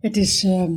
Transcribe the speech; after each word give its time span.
Het 0.00 0.16
is 0.16 0.44
ehm, 0.44 0.72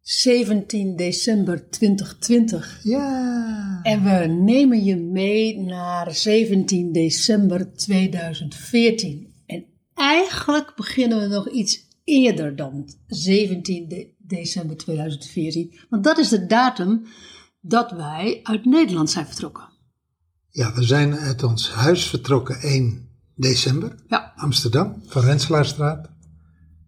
17 0.00 0.96
december 0.96 1.70
2020 1.70 2.80
Ja. 2.82 3.80
en 3.82 4.02
we 4.04 4.26
nemen 4.26 4.84
je 4.84 4.96
mee 4.96 5.58
naar 5.60 6.14
17 6.14 6.92
december 6.92 7.72
2014. 7.76 9.32
En 9.46 9.64
eigenlijk 9.94 10.72
beginnen 10.76 11.20
we 11.20 11.26
nog 11.26 11.50
iets 11.50 11.88
eerder 12.04 12.56
dan 12.56 12.88
17 13.06 13.88
de- 13.88 14.12
december 14.18 14.76
2014, 14.76 15.74
want 15.88 16.04
dat 16.04 16.18
is 16.18 16.28
de 16.28 16.46
datum 16.46 17.06
dat 17.60 17.90
wij 17.90 18.40
uit 18.42 18.64
Nederland 18.64 19.10
zijn 19.10 19.26
vertrokken. 19.26 19.72
Ja, 20.56 20.74
we 20.74 20.82
zijn 20.82 21.14
uit 21.14 21.42
ons 21.42 21.70
huis 21.70 22.06
vertrokken 22.06 22.60
1 22.60 23.08
december, 23.34 23.94
Ja, 24.08 24.32
Amsterdam, 24.36 25.02
van 25.06 25.22
Renselaarstraat, 25.22 26.10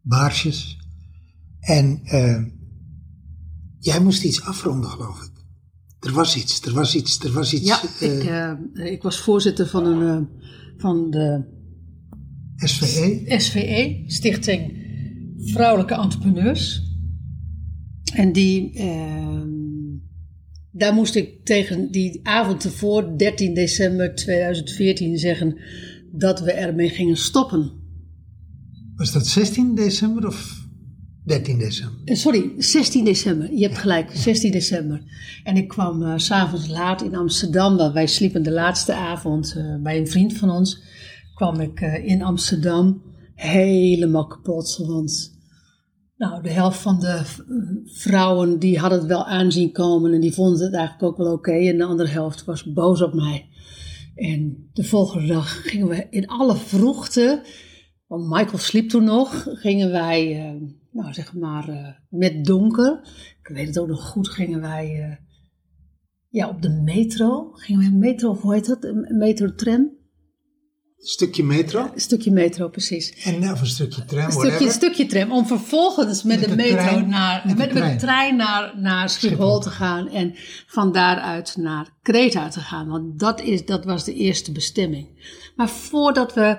Baarsjes. 0.03 0.79
En 1.61 2.01
eh, 2.05 2.43
jij 3.79 4.01
moest 4.01 4.25
iets 4.25 4.43
afronden, 4.43 4.91
geloof 4.91 5.23
ik. 5.23 5.31
Er 6.01 6.13
was 6.13 6.37
iets, 6.37 6.61
er 6.61 6.73
was 6.73 6.95
iets, 6.95 7.19
er 7.19 7.33
was 7.33 7.53
iets. 7.53 7.67
ja 7.67 7.81
eh, 8.01 8.19
ik, 8.19 8.25
eh, 8.25 8.93
ik 8.93 9.03
was 9.03 9.19
voorzitter 9.19 9.67
van, 9.67 9.87
een, 9.87 10.29
van 10.77 11.11
de 11.11 11.45
SVE. 12.57 13.25
SVE, 13.39 14.03
Stichting 14.07 14.85
Vrouwelijke 15.39 15.95
Entrepreneurs. 15.95 16.83
En 18.15 18.33
die, 18.33 18.73
daar 20.77 20.95
moest 20.95 21.15
ik 21.15 21.45
tegen 21.45 21.91
die 21.91 22.21
avond 22.23 22.65
ervoor, 22.65 23.19
13 23.19 23.55
december 23.55 24.15
2014, 24.15 25.19
zeggen 25.19 25.59
dat 26.13 26.41
we 26.41 26.53
ermee 26.53 26.89
gingen 26.89 27.17
stoppen. 27.17 27.73
Was 28.97 29.13
dat 29.13 29.27
16 29.27 29.75
december 29.75 30.27
of 30.27 30.67
13 31.25 31.59
december? 31.59 31.99
Eh, 32.05 32.17
Sorry, 32.17 32.53
16 32.59 33.05
december. 33.05 33.55
Je 33.55 33.63
hebt 33.63 33.79
gelijk, 33.79 34.11
16 34.15 34.51
december. 34.51 35.03
En 35.45 35.57
ik 35.57 35.69
kwam 35.69 36.03
eh, 36.03 36.13
s 36.17 36.25
s'avonds 36.25 36.69
laat 36.69 37.03
in 37.03 37.17
Amsterdam, 37.17 37.77
want 37.77 37.93
wij 37.93 38.07
sliepen 38.07 38.43
de 38.43 38.53
laatste 38.53 38.95
avond 38.95 39.55
eh, 39.57 39.83
bij 39.83 39.99
een 39.99 40.09
vriend 40.09 40.33
van 40.33 40.51
ons. 40.51 40.83
Kwam 41.35 41.61
ik 41.61 41.81
eh, 41.81 42.07
in 42.07 42.23
Amsterdam 42.23 43.03
helemaal 43.35 44.27
kapot, 44.27 44.77
want 44.87 45.36
nou, 46.17 46.43
de 46.43 46.51
helft 46.51 46.79
van 46.79 47.01
de 47.01 47.23
vrouwen 47.85 48.59
die 48.59 48.79
hadden 48.79 48.99
het 48.99 49.09
wel 49.09 49.27
aanzien 49.27 49.73
komen 49.73 50.13
en 50.13 50.21
die 50.21 50.35
vonden 50.35 50.65
het 50.65 50.75
eigenlijk 50.75 51.03
ook 51.03 51.17
wel 51.17 51.33
oké. 51.33 51.53
en 51.53 51.79
de 51.79 51.85
andere 51.85 52.09
helft 52.09 52.45
was 52.45 52.73
boos 52.73 53.03
op 53.03 53.15
mij. 53.15 53.49
En 54.15 54.71
de 54.73 54.85
volgende 54.85 55.27
dag 55.27 55.63
gingen 55.63 55.89
we 55.89 56.07
in 56.11 56.27
alle 56.27 56.57
vroegte, 56.57 57.43
want 58.07 58.29
Michael 58.29 58.59
sliep 58.59 58.89
toen 58.89 59.05
nog, 59.05 59.47
gingen 59.49 59.91
wij, 59.91 60.45
eh, 60.45 60.69
nou 60.91 61.13
zeg 61.13 61.35
maar, 61.35 61.69
eh, 61.69 61.89
met 62.09 62.45
donker, 62.45 63.01
ik 63.41 63.49
weet 63.49 63.67
het 63.67 63.79
ook 63.79 63.89
nog 63.89 64.09
goed, 64.09 64.29
gingen 64.29 64.61
wij 64.61 65.03
eh, 65.03 65.17
ja, 66.29 66.49
op 66.49 66.63
de 66.63 66.71
metro. 66.71 67.51
Gingen 67.53 67.91
we 67.91 67.97
metro, 67.97 68.35
hoe 68.35 68.55
heet 68.55 68.67
dat? 68.67 68.95
Metrotram? 69.09 69.96
Een 71.07 71.13
stukje 71.13 71.45
metro 71.45 71.91
Een 71.95 72.01
stukje 72.01 72.31
metro, 72.31 72.69
precies. 72.69 73.11
en 73.25 73.51
of 73.53 73.61
een 73.61 73.67
stukje 73.67 74.05
tram, 74.05 74.25
Een 74.25 74.31
stukje, 74.33 74.49
whatever. 74.49 74.73
stukje 74.73 75.07
tram, 75.07 75.33
om 75.33 75.47
vervolgens 75.47 76.23
met, 76.23 76.41
Met 76.41 76.49
de 76.49 76.57
de 76.57 76.63
metro 76.63 76.77
trein- 76.77 77.09
naar, 77.09 77.43
met 77.47 77.57
met, 77.57 77.73
de 77.73 77.97
trein. 77.97 78.37
naar, 78.37 78.73
naar 78.81 79.11
Schiphol 79.11 79.37
Schiphol. 79.37 79.61
te 79.61 79.71
gaan 79.71 80.09
en 80.09 80.35
van 80.67 80.93
daaruit 80.93 81.57
naar 81.57 81.89
Kreta 82.03 82.49
te 82.49 82.61
gaan. 82.61 82.89
Want 82.89 83.19
dat, 83.19 83.41
is, 83.41 83.65
dat 83.65 83.85
was 83.85 84.05
de 84.05 84.15
eerste 84.15 84.53
bestemming. 84.53 85.07
Maar 85.57 85.69
voordat 85.69 86.35
we 86.35 86.59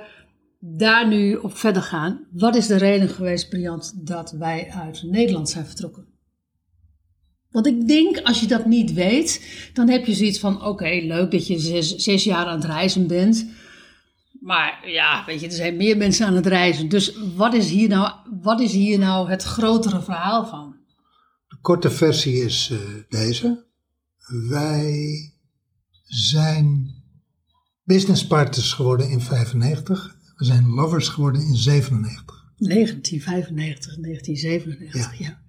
daar 0.60 1.08
nu 1.08 1.36
op 1.36 1.58
verder 1.58 1.82
gaan, 1.82 2.28
wat 2.32 2.56
is 2.56 2.68
de 2.68 2.78
reden 2.78 3.10
geweest, 3.10 3.50
Briant, 3.50 3.94
dat 4.08 4.32
wij 4.32 4.68
uit 4.72 5.04
Nederland 5.04 5.50
zijn 5.50 5.66
vertrokken? 5.66 6.06
Want 7.52 7.68
ik 7.68 7.88
denk, 7.88 8.18
als 8.24 8.40
je 8.40 8.48
dat 8.48 8.66
niet 8.66 8.94
weet, 8.94 9.42
dan 9.74 9.90
heb 9.90 10.06
je 10.06 10.14
zoiets 10.14 10.40
van: 10.40 10.66
oké, 10.66 11.00
leuk 11.04 11.32
dat 11.32 11.48
je 11.48 11.60
zes, 11.60 11.96
zes 11.96 12.24
jaar 12.24 12.46
aan 12.46 12.56
het 12.62 12.66
reizen 12.66 13.08
bent. 13.08 13.46
Maar 14.48 14.90
ja, 14.90 15.24
weet 15.26 15.40
je, 15.40 15.46
er 15.46 15.54
zijn 15.54 15.78
meer 15.78 15.98
mensen 15.98 16.28
aan 16.28 16.36
het 16.36 16.46
reizen. 16.46 16.90
Dus 16.90 17.18
wat 17.36 17.54
is 17.54 17.70
hier 17.70 17.90
nou, 17.90 18.12
wat 18.42 18.60
is 18.60 18.72
hier 18.72 19.00
nou 19.00 19.30
het 19.30 19.44
grotere 19.44 20.02
verhaal 20.02 20.46
van? 20.46 20.76
De 21.48 21.58
korte 21.62 21.90
versie 21.90 22.34
is 22.34 22.70
eh, 22.72 22.78
deze. 23.10 23.66
Wij 24.50 25.34
zijn 26.04 26.94
business 27.84 28.28
partners 28.28 28.74
geworden 28.74 29.10
in 29.10 29.22
95. 29.22 30.16
We 30.36 30.46
zijn 30.46 30.68
lovers 30.68 31.08
geworden 31.08 31.42
in 31.42 31.56
97. 31.56 32.46
1995, 32.58 33.98
1997, 33.98 35.20
ja. 35.20 35.42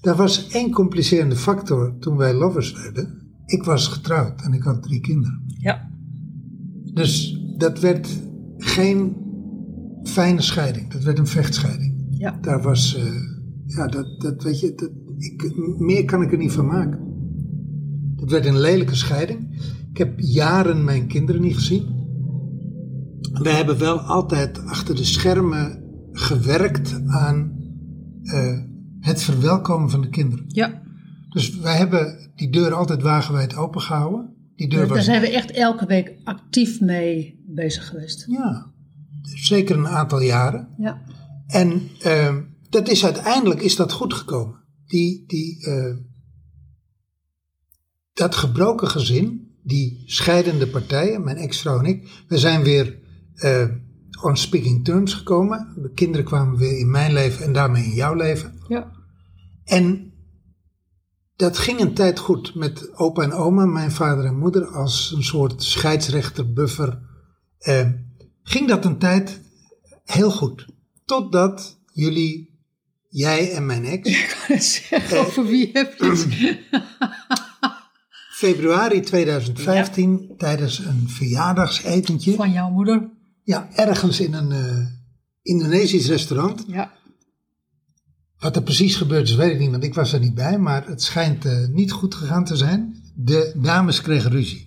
Er 0.00 0.16
was 0.16 0.48
één 0.48 0.70
complicerende 0.70 1.36
factor 1.36 1.98
toen 1.98 2.16
wij 2.16 2.34
lovers 2.34 2.72
werden. 2.72 3.32
Ik 3.46 3.64
was 3.64 3.88
getrouwd 3.88 4.42
en 4.42 4.52
ik 4.52 4.62
had 4.62 4.82
drie 4.82 5.00
kinderen. 5.00 5.44
Ja, 5.58 5.90
Dus 6.94 7.40
dat 7.56 7.80
werd 7.80 8.08
geen 8.58 9.16
fijne 10.02 10.40
scheiding. 10.42 10.90
Dat 10.90 11.02
werd 11.02 11.18
een 11.18 11.26
vechtscheiding. 11.26 12.06
ja. 12.10 12.38
Daar 12.40 12.62
was, 12.62 12.96
eh, 12.96 13.04
ja, 13.66 13.86
dat, 13.86 14.20
dat 14.20 14.42
weet 14.42 14.60
je, 14.60 14.74
dat, 14.74 14.90
ik, 15.18 15.52
meer 15.78 16.04
kan 16.04 16.22
ik 16.22 16.32
er 16.32 16.38
niet 16.38 16.52
van 16.52 16.66
maken. 16.66 17.06
Dat 18.16 18.30
werd 18.30 18.46
een 18.46 18.60
lelijke 18.60 18.94
scheiding. 18.94 19.62
Ik 19.90 19.98
heb 19.98 20.20
jaren 20.20 20.84
mijn 20.84 21.06
kinderen 21.06 21.40
niet 21.40 21.54
gezien. 21.54 21.96
We 23.32 23.50
hebben 23.50 23.78
wel 23.78 23.98
altijd 23.98 24.64
achter 24.64 24.96
de 24.96 25.04
schermen 25.04 25.82
gewerkt 26.12 27.00
aan 27.06 27.52
eh, 28.22 28.58
het 29.00 29.22
verwelkomen 29.22 29.90
van 29.90 30.00
de 30.00 30.08
kinderen. 30.08 30.44
ja. 30.48 30.86
Dus 31.28 31.58
wij 31.58 31.76
hebben 31.76 32.30
die 32.34 32.50
deur 32.50 32.74
altijd 32.74 33.02
wagenwijd 33.02 33.56
open 33.56 33.80
gehouden. 33.80 34.34
Die 34.58 34.68
Daar 34.68 35.02
zijn 35.02 35.20
we 35.20 35.30
echt 35.30 35.50
elke 35.50 35.86
week 35.86 36.14
actief 36.24 36.80
mee 36.80 37.44
bezig 37.46 37.88
geweest. 37.88 38.24
ja, 38.28 38.72
zeker 39.22 39.76
een 39.76 39.88
aantal 39.88 40.20
jaren. 40.20 40.68
Ja, 40.78 41.02
En 41.46 41.88
eh, 42.00 42.36
dat 42.70 42.88
is 42.88 43.04
uiteindelijk 43.04 43.60
is 43.60 43.76
dat 43.76 43.92
goed 43.92 44.14
gekomen. 44.14 44.64
Die, 44.86 45.24
die, 45.26 45.66
eh, 45.66 45.96
dat 48.12 48.34
gebroken 48.34 48.88
gezin, 48.88 49.56
die 49.62 50.02
scheidende 50.06 50.68
partijen, 50.68 51.24
mijn 51.24 51.36
ex-vrouw 51.36 51.78
en 51.78 51.84
ik, 51.84 52.24
we 52.28 52.38
zijn 52.38 52.62
weer 52.62 52.98
eh, 53.34 53.68
on 54.22 54.36
speaking 54.36 54.84
terms 54.84 55.14
gekomen. 55.14 55.72
De 55.82 55.92
kinderen 55.92 56.26
kwamen 56.26 56.56
weer 56.56 56.78
in 56.78 56.90
mijn 56.90 57.12
leven 57.12 57.44
en 57.44 57.52
daarmee 57.52 57.84
in 57.84 57.94
jouw 57.94 58.14
leven. 58.14 58.52
ja. 58.68 58.96
En 59.64 60.07
dat 61.38 61.58
ging 61.58 61.80
een 61.80 61.94
tijd 61.94 62.18
goed 62.18 62.54
met 62.54 62.96
opa 62.96 63.22
en 63.22 63.32
oma, 63.32 63.64
mijn 63.64 63.90
vader 63.90 64.24
en 64.24 64.38
moeder, 64.38 64.66
als 64.66 65.12
een 65.16 65.22
soort 65.24 65.62
scheidsrechter, 65.62 66.52
buffer. 66.52 66.98
Eh, 67.58 67.88
ging 68.42 68.68
dat 68.68 68.84
een 68.84 68.98
tijd 68.98 69.40
heel 70.04 70.30
goed. 70.30 70.66
Totdat 71.04 71.78
jullie, 71.92 72.60
jij 73.08 73.52
en 73.52 73.66
mijn 73.66 73.84
ex, 73.84 74.10
Zeg, 74.88 75.12
over 75.12 75.46
wie 75.46 75.70
heb 75.72 75.94
je 75.98 76.06
het? 76.06 76.26
februari 78.44 79.00
2015 79.00 80.34
tijdens 80.36 80.78
een 80.78 81.08
verjaardagsetentje, 81.08 82.34
Van 82.34 82.52
jouw 82.52 82.70
moeder? 82.70 83.10
ja, 83.42 83.68
ergens 83.74 84.20
in 84.20 84.34
een 84.34 84.52
eh, 84.52 84.86
Indonesisch 85.42 86.08
restaurant. 86.08 86.64
Ja. 86.66 86.92
Wat 88.38 88.56
er 88.56 88.62
precies 88.62 88.96
gebeurd 88.96 89.28
is, 89.28 89.34
weet 89.34 89.52
ik 89.52 89.58
niet, 89.58 89.70
want 89.70 89.84
ik 89.84 89.94
was 89.94 90.12
er 90.12 90.20
niet 90.20 90.34
bij. 90.34 90.58
Maar 90.58 90.86
het 90.86 91.02
schijnt 91.02 91.44
eh, 91.44 91.66
niet 91.68 91.92
goed 91.92 92.14
gegaan 92.14 92.44
te 92.44 92.56
zijn. 92.56 93.02
De 93.14 93.52
dames 93.56 94.00
kregen 94.00 94.30
ruzie. 94.30 94.66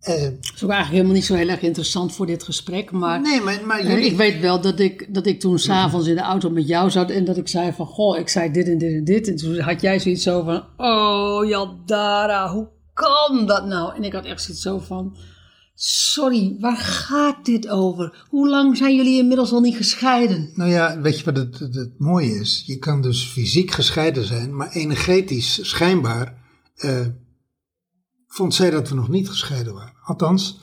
Eh, 0.00 0.22
Dat 0.22 0.32
is 0.54 0.64
ook 0.64 0.70
eigenlijk 0.70 0.90
helemaal 0.90 1.12
niet 1.12 1.24
zo 1.24 1.34
heel 1.34 1.48
erg 1.48 1.60
interessant 1.60 2.14
voor 2.14 2.26
dit 2.26 2.42
gesprek. 2.42 2.90
Maar 2.90 3.20
nee, 3.20 3.40
maar, 3.40 3.60
maar 3.66 3.78
eh, 3.78 3.88
jullie... 3.88 4.04
ik 4.04 4.16
weet 4.16 4.40
wel 4.40 4.60
dat 4.60 4.80
ik, 4.80 5.14
dat 5.14 5.26
ik 5.26 5.40
toen 5.40 5.58
s'avonds 5.58 6.06
in 6.06 6.14
de 6.14 6.20
auto 6.20 6.50
met 6.50 6.68
jou 6.68 6.90
zat 6.90 7.10
en 7.10 7.24
dat 7.24 7.36
ik 7.36 7.48
zei 7.48 7.72
van, 7.72 7.86
goh, 7.86 8.18
ik 8.18 8.28
zei 8.28 8.50
dit 8.52 8.68
en 8.68 8.78
dit 8.78 8.92
en 8.92 9.04
dit. 9.04 9.28
En 9.28 9.36
toen 9.36 9.58
had 9.58 9.80
jij 9.80 9.98
zoiets 10.00 10.22
zo 10.22 10.42
van, 10.42 10.64
oh 10.76 11.48
Jaldara, 11.48 12.52
hoe 12.52 12.68
kan 12.92 13.46
dat 13.46 13.66
nou? 13.66 13.96
En 13.96 14.04
ik 14.04 14.12
had 14.12 14.24
echt 14.24 14.42
zoiets 14.42 14.62
zo 14.62 14.78
van, 14.78 15.16
sorry, 15.74 16.56
waar 16.60 16.76
gaat 16.76 17.44
dit 17.44 17.68
over? 17.68 18.26
Hoe 18.28 18.48
lang 18.48 18.76
zijn 18.76 18.96
jullie 18.96 19.18
inmiddels 19.18 19.52
al 19.52 19.60
niet 19.60 19.76
gescheiden? 19.76 20.50
Nou 20.54 20.70
ja, 20.70 21.00
weet 21.00 21.18
je 21.18 21.24
wat 21.24 21.36
het, 21.36 21.58
het, 21.58 21.74
het 21.74 21.98
mooie 21.98 22.34
is? 22.40 22.62
Je 22.66 22.78
kan 22.78 23.02
dus 23.02 23.24
fysiek 23.24 23.70
gescheiden 23.70 24.24
zijn, 24.26 24.56
maar 24.56 24.70
energetisch 24.72 25.68
schijnbaar 25.68 26.42
eh, 26.74 27.06
vond 28.26 28.54
zij 28.54 28.70
dat 28.70 28.88
we 28.88 28.94
nog 28.94 29.08
niet 29.08 29.28
gescheiden 29.28 29.74
waren. 29.74 29.94
Althans, 30.02 30.58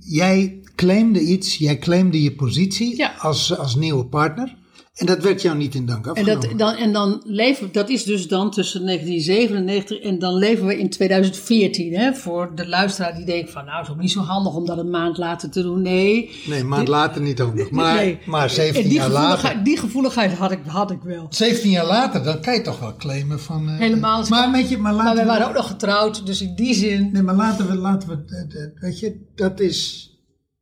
jij 0.00 0.60
claimde 0.74 1.20
iets, 1.20 1.56
jij 1.56 1.78
claimde 1.78 2.22
je 2.22 2.34
positie 2.34 2.96
Ja. 2.96 3.14
als, 3.18 3.56
als 3.56 3.74
nieuwe 3.74 4.06
partner. 4.06 4.56
En 4.96 5.06
dat 5.06 5.22
werd 5.22 5.42
jou 5.42 5.56
niet 5.56 5.74
in 5.74 5.86
dank 5.86 6.04
En, 6.04 6.10
afgenomen. 6.10 6.48
dat, 6.48 6.58
dan, 6.58 6.74
en 6.74 6.92
dan 6.92 7.20
leven, 7.24 7.68
dat 7.72 7.88
is 7.88 8.04
dus 8.04 8.28
dan 8.28 8.50
tussen 8.50 8.84
1997 8.86 9.98
en 10.10 10.18
dan 10.18 10.34
leven 10.34 10.66
we 10.66 10.78
in 10.78 10.90
2014. 10.90 11.94
Hè? 11.96 12.14
Voor 12.14 12.52
de 12.54 12.68
luisteraar 12.68 13.14
die 13.16 13.24
denkt 13.24 13.50
van, 13.50 13.64
nou, 13.64 13.76
het 13.78 13.86
is 13.86 13.92
ook 13.92 14.00
niet 14.00 14.10
zo 14.10 14.20
handig 14.20 14.54
om 14.54 14.66
dat 14.66 14.78
een 14.78 14.90
maand 14.90 15.18
later 15.18 15.50
te 15.50 15.62
doen. 15.62 15.82
Nee. 15.82 16.30
nee, 16.46 16.60
een 16.60 16.68
maand 16.68 16.88
later 16.88 17.20
niet 17.22 17.38
handig. 17.38 17.70
Maar, 17.70 17.94
nee. 17.94 18.18
maar 18.26 18.50
17 18.50 18.82
en 18.82 18.88
die 18.88 18.98
jaar 18.98 19.10
later. 19.10 19.64
die 19.64 19.76
gevoeligheid 19.78 20.32
had 20.32 20.50
ik, 20.52 20.58
had 20.66 20.90
ik 20.90 21.00
wel. 21.02 21.26
17 21.30 21.70
jaar 21.70 21.86
later, 21.86 22.22
dan 22.22 22.40
kan 22.40 22.54
je 22.54 22.60
toch 22.62 22.78
wel 22.78 22.96
claimen 22.96 23.40
van. 23.40 23.68
eh, 23.68 23.78
Helemaal. 23.78 24.24
Maar, 24.28 24.52
weet 24.52 24.68
je, 24.68 24.78
maar 24.78 24.92
laten 24.92 25.04
Maar 25.06 25.14
wij 25.16 25.26
waren 25.26 25.46
ook 25.48 25.54
nog 25.54 25.66
getrouwd, 25.66 26.26
dus 26.26 26.42
in 26.42 26.54
die 26.54 26.74
zin. 26.74 27.10
Nee, 27.12 27.22
maar 27.22 27.34
laten 27.34 27.68
we, 27.68 27.74
laten 27.74 28.08
we, 28.08 28.72
weet 28.80 28.98
je, 29.00 29.20
dat 29.34 29.60
is, 29.60 30.10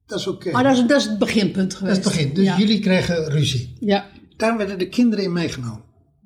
dat 0.07 0.19
is 0.19 0.27
oké. 0.27 0.51
Maar 0.51 0.63
dat 0.63 0.73
is, 0.77 0.87
dat 0.87 1.01
is 1.01 1.05
het 1.07 1.19
beginpunt 1.19 1.71
Dat 1.71 1.79
geweest. 1.79 1.99
is 1.99 2.05
het 2.05 2.15
begin. 2.15 2.35
Dus 2.35 2.45
ja. 2.45 2.59
jullie 2.59 2.79
kregen 2.79 3.29
ruzie. 3.31 3.77
Ja. 3.81 4.13
Daar 4.37 4.57
werden 4.57 4.79
de 4.79 4.89
kinderen 4.89 5.25
in 5.25 5.33
meegenomen. 5.33 5.83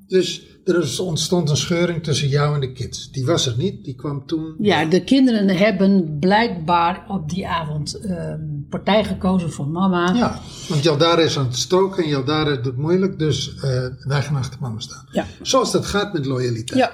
Dus 0.07 0.47
er 0.65 0.83
is- 0.83 0.99
ontstond 1.01 1.51
een 1.51 1.57
scheuring 1.57 2.03
tussen 2.03 2.29
jou 2.29 2.55
en 2.55 2.61
de 2.61 2.73
kids. 2.73 3.11
Die 3.11 3.25
was 3.27 3.47
er 3.47 3.55
niet, 3.57 3.85
die 3.85 3.95
kwam 3.95 4.27
toen. 4.27 4.55
ja, 4.59 4.85
de 4.85 5.05
kinderen 5.05 5.49
hebben 5.57 6.17
blijkbaar 6.21 7.05
op 7.09 7.31
die 7.31 7.49
avond 7.49 7.95
ehm, 7.95 8.41
partij 8.69 9.05
gekozen 9.05 9.53
voor 9.53 9.69
mama. 9.69 10.15
Ja, 10.15 10.41
want 10.69 10.83
Jaldara 10.83 11.21
is 11.23 11.39
aan 11.39 11.45
het 11.47 11.57
stoken 11.57 12.03
en 12.05 12.09
Jaldara 12.09 12.57
doet 12.57 12.77
moeilijk, 12.77 13.19
dus 13.19 13.55
eh, 13.55 13.87
wij 13.99 14.23
gaan 14.23 14.37
achter 14.37 14.61
mama 14.61 14.81
staan. 14.81 15.09
Ja. 15.13 15.27
Zoals 15.43 15.73
dat 15.73 15.87
gaat 15.87 16.13
met 16.13 16.27
loyaliteit. 16.27 16.79
Ja, 16.81 16.91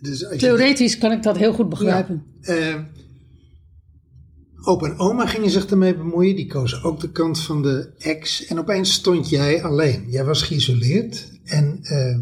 Dus 0.00 0.18
je- 0.18 0.36
theoretisch 0.36 0.98
kan 0.98 1.12
ik 1.12 1.22
dat 1.22 1.36
heel 1.36 1.52
goed 1.52 1.68
begrijpen. 1.68 2.24
Eh, 2.40 2.74
opa 4.68 4.86
en 4.86 4.98
oma 4.98 5.26
gingen 5.26 5.50
zich 5.50 5.66
ermee 5.66 5.96
bemoeien. 5.96 6.36
Die 6.36 6.46
kozen 6.46 6.82
ook 6.82 7.00
de 7.00 7.10
kant 7.10 7.40
van 7.40 7.62
de 7.62 7.92
ex. 7.98 8.46
En 8.46 8.58
opeens 8.58 8.92
stond 8.92 9.28
jij 9.28 9.62
alleen. 9.64 10.10
Jij 10.10 10.24
was 10.24 10.42
geïsoleerd. 10.42 11.28
En 11.44 11.78
eh, 11.82 12.18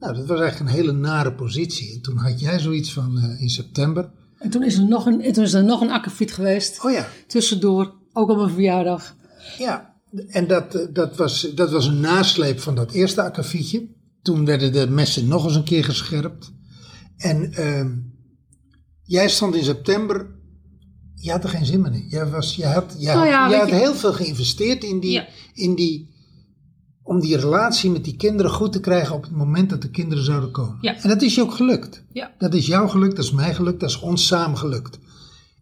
nou, 0.00 0.14
dat 0.14 0.26
was 0.26 0.40
eigenlijk 0.40 0.70
een 0.70 0.76
hele 0.76 0.92
nare 0.92 1.32
positie. 1.32 1.94
En 1.94 2.00
toen 2.00 2.16
had 2.16 2.40
jij 2.40 2.58
zoiets 2.58 2.92
van 2.92 3.18
eh, 3.18 3.40
in 3.40 3.48
september. 3.48 4.10
En 4.38 4.50
toen 4.50 4.62
is 4.62 4.76
er 4.78 4.88
nog 4.88 5.06
een, 5.06 5.22
en 5.22 5.32
toen 5.32 5.44
is 5.44 5.52
er 5.52 5.64
nog 5.64 5.80
een 5.80 5.90
akkefiet 5.90 6.32
geweest. 6.32 6.84
Oh 6.84 6.92
ja, 6.92 7.06
Tussendoor, 7.26 7.94
ook 8.12 8.30
op 8.30 8.36
mijn 8.36 8.50
verjaardag. 8.50 9.16
ja. 9.58 9.88
En 10.28 10.46
dat, 10.46 10.74
eh, 10.74 10.86
dat, 10.92 11.16
was, 11.16 11.52
dat 11.54 11.70
was 11.70 11.86
een 11.86 12.00
nasleep 12.00 12.60
van 12.60 12.74
dat 12.74 12.92
eerste 12.92 13.22
akkefietje. 13.22 13.88
Toen 14.22 14.44
werden 14.44 14.72
de 14.72 14.90
messen 14.90 15.28
nog 15.28 15.44
eens 15.44 15.54
een 15.54 15.64
keer 15.64 15.84
gescherpt. 15.84 16.52
En 17.16 17.52
ehm, 17.52 17.90
jij 19.02 19.28
stond 19.28 19.54
in 19.54 19.64
september. 19.64 20.39
Je 21.22 21.30
had 21.30 21.42
er 21.44 21.48
geen 21.50 21.66
zin 21.66 21.80
meer 21.80 21.92
in. 21.92 22.06
Jij, 22.08 22.26
was, 22.26 22.56
je 22.56 22.66
had, 22.66 22.94
jij 22.98 23.14
Nou 23.14 23.18
had, 23.28 23.34
ja, 23.34 23.50
jij 23.50 23.58
had 23.58 23.68
je- 23.68 23.74
heel 23.74 23.94
veel 23.94 24.12
geïnvesteerd 24.12 24.84
in 24.84 25.00
die, 25.00 25.10
Ja. 25.10 25.26
in 25.54 25.74
die. 25.74 26.08
om 27.02 27.20
die 27.20 27.36
relatie 27.36 27.90
met 27.90 28.04
die 28.04 28.16
kinderen 28.16 28.50
goed 28.52 28.72
te 28.72 28.80
krijgen 28.80 29.14
op 29.14 29.22
het 29.22 29.32
moment 29.32 29.70
dat 29.70 29.82
de 29.82 29.90
kinderen 29.90 30.24
zouden 30.24 30.50
komen. 30.50 30.78
Ja. 30.80 31.02
En 31.02 31.08
dat 31.08 31.22
is 31.22 31.34
je 31.34 31.40
ook 31.42 31.54
gelukt. 31.54 32.04
Ja. 32.12 32.34
Dat 32.38 32.54
is 32.54 32.66
jou 32.66 32.88
gelukt, 32.88 33.16
dat 33.16 33.24
is 33.24 33.30
mij 33.30 33.54
gelukt, 33.54 33.80
dat 33.80 33.90
is 33.90 33.98
ons 34.00 34.26
samen 34.26 34.58
gelukt. 34.58 34.98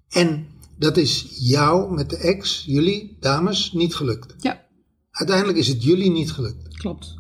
En 0.09 0.47
dat 0.79 0.97
is 0.97 1.27
jou 1.39 1.95
met 1.95 2.11
de 2.11 2.17
ex, 2.17 2.63
jullie, 2.67 3.17
dames, 3.21 3.73
niet 3.73 3.95
gelukt. 3.95 4.35
Ja, 4.39 4.67
Uiteindelijk 5.11 5.59
is 5.59 5.69
het 5.69 5.83
jullie 5.85 6.11
niet 6.11 6.33
gelukt. 6.33 6.77
klopt. 6.77 7.15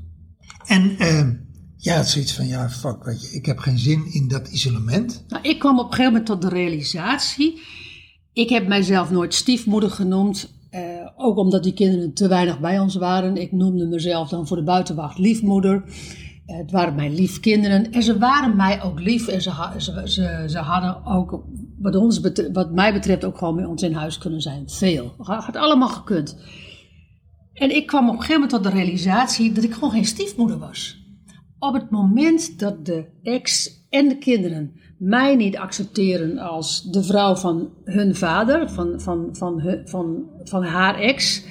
En 0.66 0.98
ehm 0.98 1.32
jij 1.76 1.96
had 1.96 2.08
zoiets 2.08 2.34
van, 2.34 2.46
ja, 2.46 2.70
fuck, 2.70 3.04
weet 3.04 3.22
je, 3.22 3.36
ik 3.36 3.46
heb 3.46 3.58
geen 3.58 3.78
zin 3.78 4.12
in 4.12 4.28
dat 4.28 4.48
isolement. 4.48 5.24
Nou, 5.28 5.42
ik 5.48 5.58
kwam 5.58 5.78
op 5.78 5.84
een 5.84 5.90
gegeven 5.90 6.12
moment 6.12 6.26
tot 6.26 6.42
de 6.42 6.48
realisatie. 6.48 7.60
Ik 8.38 8.48
heb 8.48 8.66
mijzelf 8.66 9.10
nooit 9.10 9.34
stiefmoeder 9.34 9.90
genoemd. 9.90 10.56
eh, 10.70 10.82
ook 11.16 11.36
omdat 11.36 11.62
die 11.62 11.72
kinderen 11.72 12.12
te 12.14 12.28
weinig 12.28 12.60
bij 12.60 12.78
ons 12.78 12.94
waren. 12.94 13.36
Ik 13.36 13.52
noemde 13.52 13.86
mezelf 13.86 14.28
dan 14.28 14.46
voor 14.46 14.56
de 14.56 14.62
buitenwacht 14.62 15.18
liefmoeder. 15.18 15.82
Eh, 16.46 16.56
het 16.56 16.70
waren 16.70 16.94
mijn 16.94 17.14
lief 17.14 17.40
kinderen. 17.40 17.92
En 17.92 18.02
ze 18.02 18.18
waren 18.18 18.56
mij 18.56 18.82
ook 18.82 19.00
lief. 19.00 19.28
En 19.28 19.42
ze, 19.42 19.50
ze, 20.04 20.44
ze, 20.48 20.58
hadden 20.58 21.06
ook, 21.06 21.44
wat, 21.78 21.96
ons 21.96 22.20
wat 22.52 22.72
mij 22.72 22.92
betreft, 22.92 23.24
ook 23.24 23.38
gewoon 23.38 23.56
bij 23.56 23.64
ons 23.64 23.82
in 23.82 23.92
huis 23.92 24.18
kunnen 24.18 24.40
zijn. 24.40 24.68
Veel. 24.68 25.14
Had 25.18 25.56
allemaal 25.56 25.88
gekund. 25.88 26.38
En 27.52 27.76
ik 27.76 27.86
kwam 27.86 28.04
op 28.08 28.14
een 28.14 28.20
gegeven 28.20 28.40
moment 28.40 28.62
tot 28.62 28.72
de 28.72 28.78
realisatie 28.78 29.52
dat 29.52 29.64
ik 29.64 29.72
gewoon 29.72 29.90
geen 29.90 30.04
stiefmoeder 30.04 30.58
was. 30.58 31.06
Op 31.58 31.74
het 31.74 31.90
moment 31.90 32.58
dat 32.58 32.86
de 32.86 33.04
ex 33.22 33.70
en 33.90 34.08
de 34.08 34.18
kinderen 34.18 34.72
mij 34.98 35.36
niet 35.36 35.56
accepteren 35.56 36.38
als 36.38 36.82
de 36.82 37.02
vrouw 37.02 37.34
van 37.34 37.72
hun 37.84 38.14
vader, 38.14 38.70
van, 38.70 39.00
van, 39.00 39.28
van, 39.32 39.82
van, 39.84 40.30
van 40.44 40.62
haar 40.62 40.98
ex, 40.98 41.44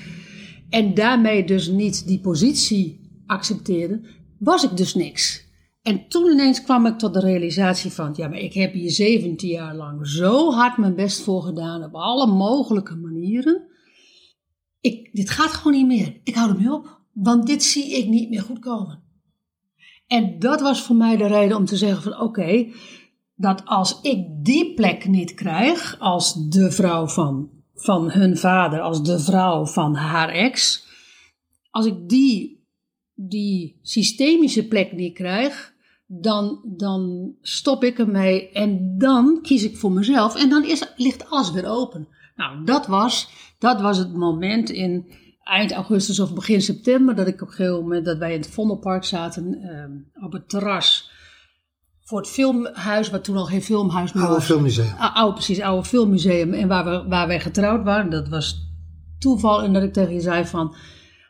en 0.70 0.94
daarmee 0.94 1.46
dus 1.46 1.68
niet 1.68 2.08
die 2.08 2.20
positie 2.20 3.22
accepteren, 3.26 4.06
was 4.40 4.64
ik 4.64 4.78
dus 4.78 4.96
niks. 4.96 5.46
En 5.82 6.08
toen 6.08 6.32
ineens 6.32 6.64
kwam 6.64 6.86
ik 6.86 6.98
tot 6.98 7.14
de 7.14 7.20
realisatie 7.20 7.92
van, 7.92 8.14
ja, 8.16 8.28
maar 8.28 8.40
ik 8.40 8.54
heb 8.54 8.74
hier 8.74 8.92
17 8.92 9.50
jaar 9.50 9.76
lang 9.76 10.08
zo 10.08 10.52
hard 10.52 10.78
mijn 10.78 10.96
best 10.96 11.22
voor 11.22 11.42
gedaan, 11.42 11.84
op 11.84 11.96
alle 11.96 12.28
mogelijke 12.28 12.96
manieren. 12.96 13.68
Ik, 14.80 15.10
dit 15.14 15.30
gaat 15.30 15.52
gewoon 15.52 15.78
niet 15.78 15.88
meer. 15.88 16.20
Ik 16.24 16.36
hou 16.36 16.50
ermee 16.50 16.74
op, 16.74 17.02
want 17.14 17.48
dit 17.48 17.64
zie 17.64 17.98
ik 17.98 18.08
niet 18.08 18.30
meer 18.30 18.42
goed 18.42 18.60
komen. 18.60 19.04
En 20.08 20.40
dat 20.40 20.62
was 20.62 20.82
voor 20.82 20.96
mij 20.96 21.18
de 21.18 21.28
reden 21.28 21.58
om 21.58 21.66
te 21.66 21.78
zeggen 21.78 22.02
van 22.04 22.22
oké, 22.22 22.72
dat 23.38 23.62
als 23.66 24.02
ik 24.02 24.26
die 24.28 24.74
plek 24.74 25.08
niet 25.08 25.34
krijg 25.34 26.00
als 26.00 26.50
de 26.50 26.72
vrouw 26.72 27.08
van, 27.08 27.50
van 27.76 28.12
hun 28.12 28.38
vader, 28.38 28.82
als 28.82 29.04
de 29.04 29.20
vrouw 29.20 29.66
van 29.66 29.96
haar 29.96 30.30
ex, 30.30 30.86
als 31.70 31.86
ik 31.86 32.10
die, 32.10 32.66
die 33.14 33.80
systemische 33.82 34.68
plek 34.68 34.92
niet 34.92 35.14
krijg, 35.14 35.74
dan, 36.06 36.62
dan 36.66 37.34
stop 37.42 37.84
ik 37.84 38.00
ermee 38.00 38.50
en 38.50 38.98
dan 38.98 39.40
kies 39.42 39.64
ik 39.64 39.78
voor 39.78 39.92
mezelf 39.92 40.36
en 40.36 40.50
dan 40.50 40.66
is, 40.66 40.94
ligt 40.96 41.30
alles 41.30 41.52
weer 41.52 41.68
open. 41.68 42.08
Nou, 42.36 42.66
dat 42.66 42.88
was, 42.88 43.30
dat 43.60 43.82
was 43.82 43.98
het 43.98 44.14
moment 44.14 44.70
in 44.70 45.12
eind 45.44 45.72
augustus 45.72 46.20
of 46.20 46.34
begin 46.34 46.62
september 46.62 47.16
dat 47.16 47.28
ik 47.28 47.42
op 47.42 47.48
een 47.48 47.54
gegeven 47.54 47.80
moment 47.80 48.06
dat 48.06 48.18
wij 48.18 48.34
in 48.34 48.40
het 48.40 48.50
Vondelpark 48.50 49.04
zaten 49.04 49.62
ehm, 49.62 50.26
op 50.26 50.32
het 50.32 50.50
terras 50.50 51.12
voor 52.08 52.20
het 52.20 52.30
filmhuis, 52.30 53.10
wat 53.10 53.24
toen 53.24 53.38
al 53.38 53.46
geen 53.46 53.64
filmhuis 53.64 54.14
meer 54.14 54.24
Oude 54.24 54.38
was. 54.38 54.46
filmmuseum. 54.48 54.94
Ah, 54.98 55.16
oude, 55.16 55.34
precies, 55.34 55.62
oude 55.62 55.88
filmmuseum. 55.88 56.54
En 56.54 56.68
waar, 56.68 56.86
we, 56.86 57.06
waar 57.10 57.28
wij 57.28 57.40
getrouwd 57.40 57.84
waren, 57.84 58.10
dat 58.10 58.28
was 58.30 58.70
toeval. 59.20 59.64
En 59.64 59.74
dat 59.74 59.84
ik 59.84 59.94
tegen 59.94 60.14
je 60.14 60.22
zei 60.22 60.46
van... 60.46 60.76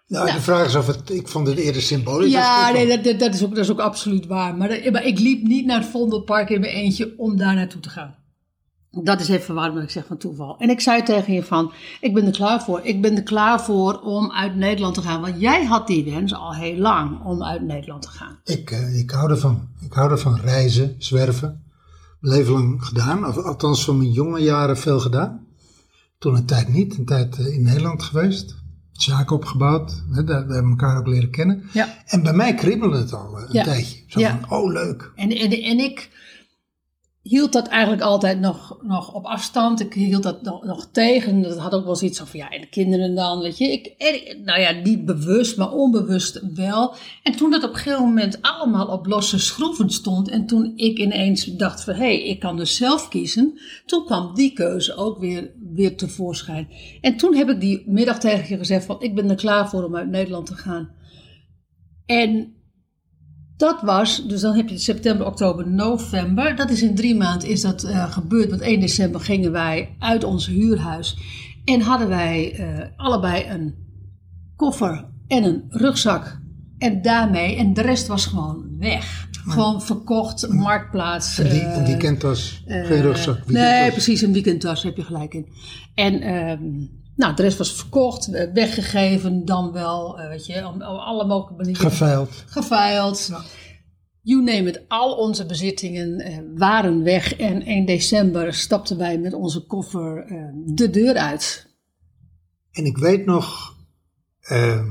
Nou, 0.07 0.31
de 0.31 0.41
vraag 0.41 0.65
is 0.65 0.75
of 0.75 0.87
het, 0.87 1.09
ik 1.09 1.27
vond 1.27 1.47
het 1.47 1.57
eerder 1.57 1.81
symbolisch. 1.81 2.31
Ja, 2.31 2.71
nee, 2.71 2.87
dat, 2.87 3.03
dat, 3.03 3.19
dat 3.19 3.33
is 3.33 3.43
ook, 3.43 3.49
dat 3.55 3.63
is 3.63 3.71
ook 3.71 3.79
absoluut 3.79 4.25
waar. 4.25 4.55
Maar, 4.55 4.69
dat- 4.69 4.91
maar 4.91 5.05
ik 5.05 5.19
liep 5.19 5.43
niet 5.43 5.65
naar 5.65 5.79
het 5.79 5.87
Vondelpark 5.89 6.49
in 6.49 6.59
mijn 6.59 6.73
eentje 6.73 7.13
om 7.17 7.37
daar 7.37 7.55
naartoe 7.55 7.81
te 7.81 7.89
gaan. 7.89 8.15
Dat 8.91 9.19
is 9.19 9.29
even 9.29 9.55
waarom 9.55 9.77
ik 9.77 9.89
zeg 9.89 10.05
van 10.05 10.17
toeval. 10.17 10.55
En 10.59 10.69
ik 10.69 10.79
zei 10.79 11.03
tegen 11.03 11.33
je 11.33 11.43
van, 11.43 11.71
ik 12.01 12.13
ben 12.13 12.25
er 12.25 12.31
klaar 12.31 12.63
voor. 12.63 12.79
Ik 12.83 13.01
ben 13.01 13.15
er 13.15 13.23
klaar 13.23 13.61
voor 13.61 13.99
om 14.01 14.31
uit 14.31 14.55
Nederland 14.55 14.93
te 14.95 15.01
gaan. 15.01 15.21
Want 15.21 15.39
jij 15.39 15.65
had 15.65 15.87
die 15.87 16.03
wens 16.11 16.33
al 16.33 16.53
heel 16.55 16.77
lang 16.77 17.23
om 17.25 17.43
uit 17.43 17.61
Nederland 17.61 18.01
te 18.01 18.09
gaan. 18.09 18.39
Ik, 18.43 18.71
eh, 18.71 18.99
ik 18.99 19.11
hou 19.11 19.29
ervan. 19.31 19.67
Ik 19.81 19.93
hou 19.93 20.11
ervan 20.11 20.39
reizen, 20.39 20.95
zwerven. 20.97 21.63
Mijn 22.19 22.35
leven 22.35 22.53
lang 22.53 22.85
gedaan, 22.85 23.25
of 23.27 23.37
althans 23.37 23.85
van 23.85 23.97
mijn 23.97 24.11
jonge 24.11 24.39
jaren 24.39 24.77
veel 24.77 24.99
gedaan. 24.99 25.45
Toen 26.19 26.35
een 26.35 26.45
tijd 26.45 26.67
niet, 26.67 26.97
een 26.97 27.05
tijd 27.05 27.37
eh, 27.39 27.53
in 27.55 27.63
Nederland 27.63 28.03
geweest. 28.03 28.55
Zaken 28.91 29.35
opgebouwd, 29.35 30.03
hè, 30.11 30.23
daar 30.23 30.47
we 30.47 30.53
hebben 30.53 30.71
elkaar 30.71 30.97
ook 30.97 31.07
leren 31.07 31.29
kennen. 31.29 31.63
Ja. 31.73 31.87
En 32.05 32.23
bij 32.23 32.33
mij 32.33 32.53
kriebelde 32.53 32.97
het 32.97 33.13
al 33.13 33.37
eh, 33.37 33.43
een 33.47 33.53
Ja. 33.53 33.63
tijdje. 33.63 34.03
Zo 34.07 34.19
Ja. 34.19 34.39
van, 34.47 34.57
oh 34.59 34.71
leuk. 34.71 35.11
En, 35.15 35.29
en, 35.31 35.51
en 35.51 35.79
ik, 35.79 36.09
hield 37.27 37.53
dat 37.53 37.67
eigenlijk 37.67 38.01
altijd 38.01 38.39
nog, 38.39 38.77
nog 38.81 39.13
op 39.13 39.25
afstand. 39.25 39.79
Ik 39.79 39.93
hield 39.93 40.23
dat 40.23 40.41
nog, 40.41 40.87
tegen. 40.91 41.41
Dat 41.41 41.57
had 41.57 41.73
ook 41.73 41.85
wel 41.85 41.95
zoiets 41.95 42.19
van, 42.19 42.27
ja, 42.31 42.49
en 42.49 42.61
de 42.61 42.67
kinderen 42.67 43.15
dan, 43.15 43.39
weet 43.39 43.57
je. 43.57 43.71
Ik, 43.71 44.37
nou 44.43 44.59
ja, 44.59 44.71
niet 44.71 45.05
bewust, 45.05 45.57
maar 45.57 45.71
onbewust 45.71 46.41
wel. 46.53 46.95
En 47.23 47.35
toen 47.35 47.51
dat 47.51 47.63
op 47.63 47.69
een 47.69 47.75
gegeven 47.75 48.03
moment 48.03 48.41
allemaal 48.41 48.87
op 48.87 49.05
losse 49.05 49.39
schroeven 49.39 49.89
stond... 49.89 50.29
en 50.29 50.45
toen 50.45 50.73
ik 50.75 50.97
ineens 50.97 51.45
dacht 51.45 51.83
van, 51.83 51.93
hé, 51.93 51.99
hey, 51.99 52.23
ik 52.23 52.39
kan 52.39 52.57
dus 52.57 52.75
zelf 52.75 53.07
kiezen... 53.07 53.59
toen 53.85 54.05
kwam 54.05 54.35
die 54.35 54.53
keuze 54.53 54.95
ook 54.95 55.19
weer, 55.19 55.51
weer 55.73 55.97
tevoorschijn. 55.97 56.67
En 57.01 57.17
toen 57.17 57.35
heb 57.35 57.49
ik 57.49 57.59
die 57.59 57.83
middag 57.85 58.19
tegen 58.19 58.49
je 58.49 58.57
gezegd 58.57 58.85
van... 58.85 59.01
ik 59.01 59.15
ben 59.15 59.29
er 59.29 59.35
klaar 59.35 59.69
voor 59.69 59.83
om 59.83 59.95
uit 59.95 60.09
Nederland 60.09 60.45
te 60.45 60.55
gaan. 60.55 60.89
En 62.05 62.56
dat 63.57 63.81
was, 63.81 64.27
dus 64.27 64.41
dan 64.41 64.55
heb 64.55 64.69
je 64.69 64.77
september, 64.77 65.25
oktober, 65.25 65.67
november. 65.67 66.55
Dat 66.55 66.69
is 66.69 66.81
in 66.81 66.95
drie 66.95 67.15
maanden 67.15 67.47
is 67.47 67.61
dat 67.61 67.83
eh, 67.83 68.11
gebeurd. 68.11 68.49
Want 68.49 68.61
1 68.61 68.79
december 68.79 69.21
gingen 69.21 69.51
wij 69.51 69.95
uit 69.99 70.23
ons 70.23 70.47
huurhuis. 70.47 71.17
En 71.65 71.81
hadden 71.81 72.07
wij 72.07 72.53
eh, 72.53 72.85
allebei 72.95 73.49
een 73.49 73.75
koffer 74.55 75.05
en 75.27 75.43
een 75.43 75.63
rugzak. 75.69 76.39
En 76.77 77.01
daarmee, 77.01 77.55
en 77.55 77.73
de 77.73 77.81
rest 77.81 78.07
was 78.07 78.25
gewoon 78.25 78.65
weg. 78.79 79.27
Gewoon 79.31 79.81
verkocht, 79.81 80.47
marktplaats. 80.49 81.39
En 81.39 81.49
die, 81.49 81.61
eh, 81.61 81.77
en 81.77 81.85
die 81.85 81.97
kenttas, 81.97 82.63
geen 82.65 83.01
rugzak. 83.01 83.47
Nee, 83.47 83.91
precies, 83.91 84.21
een 84.21 84.33
weekendtas 84.33 84.83
heb 84.83 84.97
je 84.97 85.03
gelijk 85.03 85.33
in. 85.33 85.47
En 85.95 86.21
ehm, 86.21 86.61
nou, 87.17 87.35
de 87.35 87.41
rest 87.41 87.57
was 87.57 87.73
verkocht, 87.73 88.25
weggegeven, 88.53 89.45
dan 89.45 89.71
wel, 89.71 90.19
eh, 90.19 90.27
weet 90.27 90.45
je, 90.45 90.67
op 90.67 90.81
alle 90.81 91.25
mogelijke 91.25 91.63
manieren 91.63 91.89
Geveild. 91.89 92.43
geveild. 92.47 93.27
Ja. 93.27 93.41
You 94.27 94.43
name 94.43 94.69
it, 94.69 94.85
al 94.87 95.15
onze 95.15 95.45
bezittingen 95.45 96.19
eh, 96.19 96.39
waren 96.55 97.03
weg. 97.03 97.35
En 97.35 97.61
1 97.61 97.85
december 97.85 98.53
stapten 98.53 98.97
wij 98.97 99.19
met 99.19 99.33
onze 99.33 99.65
koffer 99.65 100.25
eh, 100.25 100.49
de 100.65 100.89
deur 100.89 101.15
uit. 101.15 101.75
En 102.71 102.85
ik 102.85 102.97
weet 102.97 103.25
nog, 103.25 103.75
eh, 104.39 104.85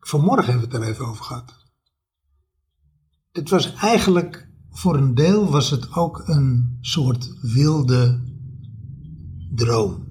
vanmorgen 0.00 0.50
hebben 0.52 0.68
we 0.68 0.76
het 0.76 0.84
er 0.84 0.90
even 0.92 1.06
over 1.06 1.24
gehad. 1.24 1.54
Het 3.32 3.50
was 3.50 3.74
eigenlijk, 3.74 4.48
voor 4.70 4.96
een 4.96 5.14
deel 5.14 5.50
was 5.50 5.70
het 5.70 5.94
ook 5.94 6.22
een 6.26 6.78
soort 6.80 7.30
wilde 7.54 8.20
droom. 9.54 10.07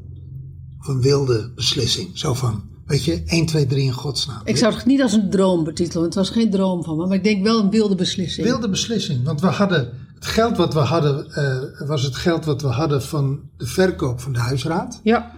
Of 0.88 0.94
een 0.96 1.02
wilde 1.02 1.52
beslissing. 1.56 2.18
Zo 2.18 2.34
van, 2.34 2.64
weet 2.86 3.04
je, 3.04 3.24
1, 3.26 3.46
2, 3.46 3.66
3 3.66 3.84
in 3.84 3.92
godsnaam. 3.92 4.42
Ik 4.44 4.58
zou 4.58 4.74
het 4.76 4.86
niet 4.86 5.02
als 5.02 5.14
een 5.14 5.30
droom 5.30 5.64
betitelen, 5.64 6.02
want 6.02 6.14
het 6.16 6.24
was 6.26 6.34
geen 6.34 6.50
droom 6.52 6.84
van 6.84 6.98
me. 6.98 7.08
Maar 7.08 7.18
ik 7.18 7.24
denk 7.24 7.44
wel 7.44 7.60
een 7.64 7.70
wilde 7.70 7.96
beslissing. 7.96 8.48
Wilde 8.48 8.70
beslissing, 8.70 9.24
want 9.24 9.42
we 9.42 9.48
hadden, 9.48 9.90
het 10.16 10.26
geld 10.26 10.58
wat 10.58 10.74
we 10.74 10.80
hadden, 10.80 11.32
eh, 11.32 11.88
was 11.88 12.04
het 12.04 12.16
geld 12.16 12.46
wat 12.46 12.62
we 12.62 12.68
hadden 12.68 13.02
van 13.04 13.40
de 13.58 13.66
verkoop 13.66 14.20
van 14.20 14.34
de 14.34 14.40
huisraad. 14.40 15.00
Ja, 15.04 15.32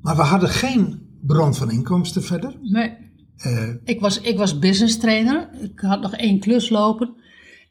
Maar 0.00 0.16
we 0.16 0.22
hadden 0.22 0.48
geen 0.48 1.00
bron 1.22 1.54
van 1.54 1.70
inkomsten 1.70 2.22
verder. 2.22 2.54
nee. 2.62 3.04
Eh, 3.36 3.68
Ik 3.84 4.00
was, 4.00 4.20
ik 4.20 4.38
was 4.38 4.58
business 4.58 4.98
trainer. 4.98 5.48
Ik 5.62 5.80
had 5.80 6.00
nog 6.00 6.12
één 6.14 6.40
klus 6.40 6.68
lopen. 6.68 7.14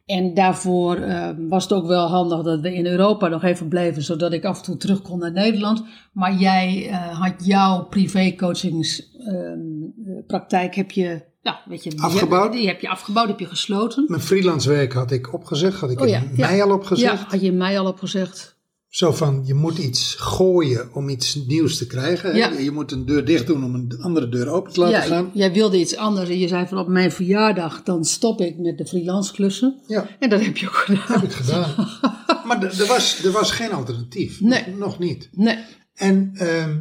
En 0.06 0.34
daarvoor 0.34 0.96
eh, 0.96 1.30
was 1.50 1.64
het 1.64 1.74
ook 1.74 1.88
wel 1.88 2.08
handig 2.08 2.42
dat 2.42 2.60
we 2.60 2.74
in 2.74 2.86
Europa 2.86 3.28
nog 3.28 3.44
even 3.44 3.68
bleven, 3.68 4.04
zodat 4.04 4.34
ik 4.34 4.46
af 4.46 4.58
en 4.58 4.64
toe 4.64 4.78
terug 4.78 5.02
kon 5.02 5.20
naar 5.20 5.32
Nederland. 5.32 5.84
Maar 6.14 6.34
jij 6.36 6.88
eh, 6.90 7.20
had 7.20 7.34
jouw 7.46 7.84
privécoachingspraktijk 7.86 10.76
heb 10.76 10.92
je, 10.92 11.22
ja, 11.42 11.60
weet 11.66 11.84
je, 11.84 11.90
die 11.90 12.02
Afgebouwd? 12.02 12.44
heb- 12.44 12.52
Die 12.54 12.68
heb 12.68 12.82
je 12.82 12.90
afgebouwd, 12.90 13.28
heb 13.28 13.40
je 13.40 13.46
gesloten. 13.46 14.06
Mijn 14.08 14.22
freelance 14.22 14.70
werk 14.70 14.94
had 14.94 15.12
ik 15.12 15.34
opgezegd, 15.34 15.80
had 15.80 15.92
ik 15.92 16.02
Oh 16.02 16.08
ja, 16.08 16.18
in 16.18 16.30
ja. 16.36 16.48
mei 16.48 16.62
al 16.62 16.72
opgezegd. 16.72 17.20
Ja, 17.20 17.26
had 17.30 17.42
je 17.42 17.52
mij 17.52 17.80
al 17.80 17.88
opgezegd. 17.88 18.55
Zo 18.96 19.12
van, 19.12 19.42
je 19.46 19.54
moet 19.54 19.78
iets 19.78 20.16
gooien 20.20 20.94
om 20.94 21.10
iets 21.10 21.36
nieuws 21.36 21.78
te 21.78 21.88
krijgen. 21.88 22.36
Ja. 22.36 22.50
Je 22.52 22.72
moet 22.72 22.92
een 22.92 23.06
deur 23.06 23.26
dicht 23.26 23.48
doen 23.48 23.64
om 23.64 23.76
een 23.76 23.98
andere 24.02 24.30
deur 24.30 24.48
open 24.50 24.74
te 24.74 24.80
laten 24.80 24.96
Ja, 25.00 25.02
gaan. 25.06 25.30
jij 25.34 25.54
wilde 25.54 25.80
iets 25.80 25.96
anders 25.96 26.30
en 26.30 26.40
je 26.40 26.48
zei 26.48 26.68
van 26.68 26.78
op 26.78 26.88
mijn 26.88 27.12
verjaardag 27.12 27.84
dan 27.84 28.06
stop 28.06 28.42
ik 28.42 28.58
met 28.58 28.78
de 28.78 28.86
freelance 28.86 29.34
klussen. 29.34 29.82
Ja, 29.88 30.08
En 30.20 30.30
dat 30.30 30.42
heb 30.42 30.58
je 30.58 30.68
ook 30.68 30.76
gedaan. 30.76 31.04
heb 31.08 31.24
ik 31.24 31.32
gedaan. 31.32 31.74
maar 32.48 32.64
er, 32.64 32.86
was, 32.88 33.24
er 33.24 33.32
was 33.32 33.52
geen 33.52 33.72
alternatief. 33.72 34.42
Nee. 34.42 34.68
Nog, 34.68 34.78
nog 34.78 35.00
niet. 35.00 35.30
Nee, 35.32 35.58
En 35.94 36.32
ehm, 36.34 36.78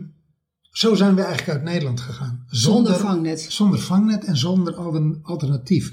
zo 0.70 0.94
zijn 0.94 1.14
we 1.14 1.22
eigenlijk 1.22 1.58
uit 1.58 1.62
Nederland 1.68 2.00
gegaan. 2.00 2.44
zonder 2.48 2.94
vangnet. 2.96 3.46
Zonder 3.48 3.78
vangnet 3.80 4.24
en 4.24 4.36
zonder 4.36 4.74
alter- 4.74 5.18
alternatief. 5.22 5.92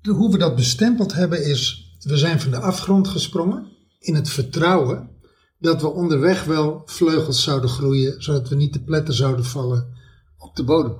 De, 0.00 0.10
hoe 0.10 0.32
we 0.32 0.38
dat 0.38 0.56
bestempeld 0.56 1.12
hebben 1.12 1.44
is, 1.44 1.90
we 2.00 2.16
zijn 2.16 2.40
van 2.40 2.50
de 2.50 2.58
afgrond 2.60 3.08
gesprongen 3.08 3.66
in 3.98 4.14
het 4.14 4.28
vertrouwen 4.28 5.14
dat 5.58 5.80
we 5.80 5.92
onderweg 5.92 6.44
wel 6.44 6.82
vleugels 6.84 7.42
zouden 7.42 7.70
groeien, 7.70 8.22
zodat 8.22 8.48
we 8.48 8.54
niet 8.54 8.72
te 8.72 8.82
pletten 8.82 9.14
zouden 9.14 9.44
vallen 9.44 9.94
op 10.38 10.56
de 10.56 10.64
bodem. 10.64 10.96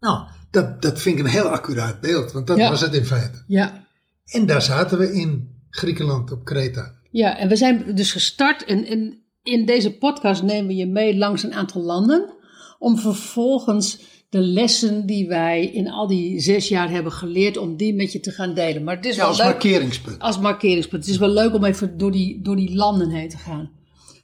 Nou, 0.00 0.26
dat, 0.50 0.82
dat 0.82 1.00
vind 1.00 1.18
ik 1.18 1.24
een 1.24 1.30
heel 1.30 1.48
accuraat 1.48 2.00
beeld, 2.00 2.32
want 2.32 2.46
dat 2.46 2.56
Ja. 2.56 2.70
was 2.70 2.80
het 2.80 2.94
in 2.94 3.04
feite. 3.04 3.42
Ja. 3.46 3.86
En 4.24 4.46
daar 4.46 4.62
zaten 4.62 4.98
we 4.98 5.12
in 5.12 5.50
Griekenland 5.70 6.32
op 6.32 6.44
Kreta. 6.44 6.92
Ja, 7.10 7.38
en 7.38 7.48
we 7.48 7.56
zijn 7.56 7.94
dus 7.94 8.12
gestart 8.12 8.64
en, 8.64 8.84
en 8.84 9.22
in 9.42 9.66
deze 9.66 9.92
podcast 9.98 10.42
nemen 10.42 10.66
we 10.66 10.74
je 10.74 10.86
mee 10.86 11.16
langs 11.16 11.42
een 11.42 11.54
aantal 11.54 11.82
landen. 11.82 12.34
Om 12.78 12.98
vervolgens 12.98 14.00
de 14.32 14.40
lessen 14.40 15.06
die 15.06 15.28
wij 15.28 15.66
in 15.66 15.90
al 15.90 16.06
die 16.06 16.40
zes 16.40 16.68
jaar 16.68 16.90
hebben 16.90 17.12
geleerd, 17.12 17.56
om 17.56 17.76
die 17.76 17.94
met 17.94 18.12
je 18.12 18.20
te 18.20 18.30
gaan 18.30 18.54
delen. 18.54 18.84
Maar 18.84 18.96
het 18.96 19.04
is 19.04 19.14
Ja, 19.14 19.18
wel 19.20 19.28
als 19.28 19.38
leuk 19.38 19.46
markeringspunt. 19.46 20.18
als 20.20 20.38
markeringspunt. 20.38 21.02
Het 21.04 21.12
is 21.12 21.18
wel 21.20 21.28
leuk 21.28 21.54
om 21.54 21.64
even 21.64 21.98
door 21.98 22.12
die, 22.12 22.42
door 22.42 22.56
die 22.56 22.74
landen 22.74 23.10
heen 23.10 23.28
te 23.28 23.36
gaan. 23.36 23.70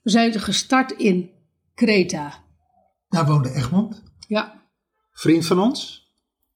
We 0.02 0.10
zijn 0.10 0.32
gestart 0.40 0.90
in 0.92 1.30
Kreta. 1.74 2.44
Daar 3.08 3.26
woonde 3.26 3.50
Egmond, 3.52 4.02
Ja, 4.28 4.62
vriend 5.12 5.46
van 5.46 5.58
ons. 5.60 6.06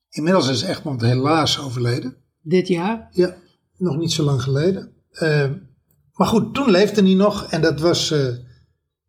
Inmiddels 0.09 0.49
is 0.49 0.63
Egmond 0.63 1.01
helaas 1.01 1.59
overleden. 1.61 2.17
dit 2.43 2.69
jaar. 2.69 3.09
Ja, 3.11 3.37
nog 3.77 3.97
niet 3.97 4.13
zo 4.13 4.23
lang 4.25 4.43
geleden. 4.43 4.93
Eh, 5.11 5.51
maar 6.13 6.27
goed, 6.27 6.55
toen 6.55 6.71
leefde 6.71 7.03
hij 7.03 7.15
nog 7.15 7.51
en 7.51 7.61
dat 7.61 7.81
was, 7.81 8.09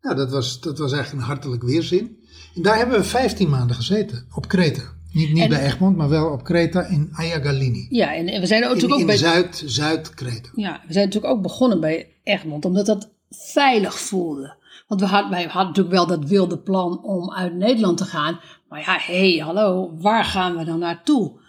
ja, 0.00 0.14
dat, 0.14 0.30
was, 0.30 0.60
dat 0.60 0.78
was 0.78 0.92
eigenlijk 0.92 1.22
een 1.22 1.28
hartelijk 1.32 1.62
weerzin. 1.62 2.22
Daar 2.54 2.76
hebben 2.76 2.98
we 2.98 3.04
15 3.04 3.48
maanden 3.48 3.76
gezeten, 3.76 4.26
op 4.34 4.48
Kreta. 4.48 4.82
Niet, 5.12 5.32
niet 5.32 5.42
En- 5.42 5.48
bij 5.48 5.64
Egmond, 5.64 5.96
maar 5.96 6.08
wel 6.08 6.30
op 6.30 6.44
Kreta 6.44 6.82
in 6.86 7.08
Ayagalini. 7.12 7.86
Ja, 7.90 8.14
en, 8.14 8.28
en 8.28 8.40
we 8.40 8.46
zijn 8.46 8.64
ook 8.64 8.68
In, 8.68 8.74
natuurlijk 8.74 8.92
ook 8.94 9.00
in 9.00 9.06
bij. 9.06 9.16
Zuid, 9.16 9.62
Zuid-Kreta. 9.66 10.48
Ja, 10.54 10.80
we 10.86 10.92
zijn 10.92 11.04
natuurlijk 11.04 11.34
ook 11.34 11.42
begonnen 11.42 11.80
bij 11.80 12.08
Egmond, 12.22 12.64
omdat 12.64 12.86
dat 12.86 13.10
veilig 13.30 13.98
voelde. 13.98 14.56
Want 14.88 15.00
we 15.00 15.06
hadden, 15.06 15.30
wij 15.30 15.42
hadden 15.42 15.66
natuurlijk 15.66 15.94
wel 15.94 16.06
dat 16.06 16.24
wilde 16.28 16.58
plan 16.58 17.02
om 17.04 17.32
uit 17.32 17.54
Nederland 17.54 17.96
te 17.98 18.04
gaan. 18.04 18.40
Maar 18.68 18.80
ja, 18.80 18.98
hé, 19.00 19.32
hey, 19.34 19.44
hallo, 19.44 19.94
waar 20.00 20.24
gaan 20.24 20.56
we 20.56 20.64
dan 20.64 20.78
naartoe? 20.78 21.40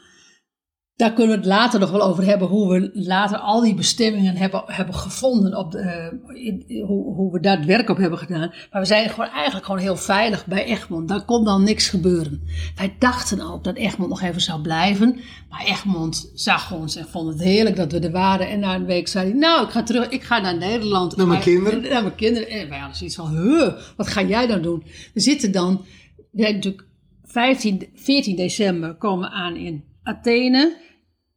Daar 0.95 1.13
kunnen 1.13 1.31
we 1.31 1.37
het 1.37 1.45
later 1.49 1.79
nog 1.79 1.91
wel 1.91 2.01
over 2.01 2.25
hebben, 2.25 2.47
hoe 2.47 2.73
we 2.73 2.89
later 2.93 3.37
al 3.37 3.61
die 3.61 3.73
bestemmingen 3.73 4.35
hebben, 4.35 4.63
hebben 4.65 4.95
gevonden, 4.95 5.57
op 5.57 5.71
de, 5.71 5.77
eh, 5.79 6.45
in- 6.45 6.81
hoe, 6.85 7.13
hoe 7.13 7.31
we 7.31 7.39
daar 7.39 7.57
het 7.57 7.65
werk 7.65 7.89
op 7.89 7.97
hebben 7.97 8.19
gedaan. 8.19 8.53
Maar 8.71 8.81
we 8.81 8.87
zijn 8.87 9.09
gewoon 9.09 9.29
eigenlijk 9.29 9.65
gewoon 9.65 9.81
heel 9.81 9.95
veilig 9.95 10.45
bij 10.45 10.65
Egmond. 10.65 11.07
Daar 11.07 11.25
kon 11.25 11.43
dan 11.45 11.63
niks 11.63 11.89
gebeuren. 11.89 12.41
Wij 12.75 12.95
dachten 12.99 13.41
ook 13.41 13.63
dat 13.63 13.75
Egmond 13.75 14.09
nog 14.09 14.21
even 14.21 14.41
zou 14.41 14.61
blijven. 14.61 15.19
Maar 15.49 15.65
Egmond 15.65 16.31
zag 16.33 16.73
ons 16.73 16.95
en 16.95 17.07
vond 17.07 17.27
het 17.33 17.41
heerlijk 17.43 17.75
dat 17.75 17.91
we 17.91 17.99
er 17.99 18.11
waren. 18.11 18.49
En 18.49 18.59
na 18.59 18.75
een 18.75 18.85
week 18.85 19.07
zei 19.07 19.29
hij, 19.29 19.37
nou, 19.39 19.65
ik 19.65 19.71
ga 19.71 19.83
terug, 19.83 20.09
ik 20.09 20.23
ga 20.23 20.39
naar 20.39 20.57
Nederland. 20.57 21.15
Naar 21.15 21.27
mijn 21.27 21.41
kinderen? 21.41 21.81
Naar 21.81 22.01
mijn 22.03 22.15
kinderen. 22.15 22.49
En 22.49 22.69
wij 22.69 22.77
hadden 22.79 22.97
zoiets 22.97 23.15
van, 23.15 23.37
huh, 23.37 23.73
wat 23.97 24.07
ga 24.07 24.21
jij 24.23 24.47
dan 24.47 24.61
doen? 24.61 24.83
We 25.13 25.19
zitten 25.19 25.51
dan, 25.51 25.85
we 26.31 26.41
zijn 26.41 26.53
natuurlijk 26.53 26.85
15, 27.23 27.87
14 27.95 28.35
december 28.35 28.93
komen 28.95 29.29
we 29.29 29.35
aan 29.35 29.55
in 29.55 29.83
Athene. 30.05 30.83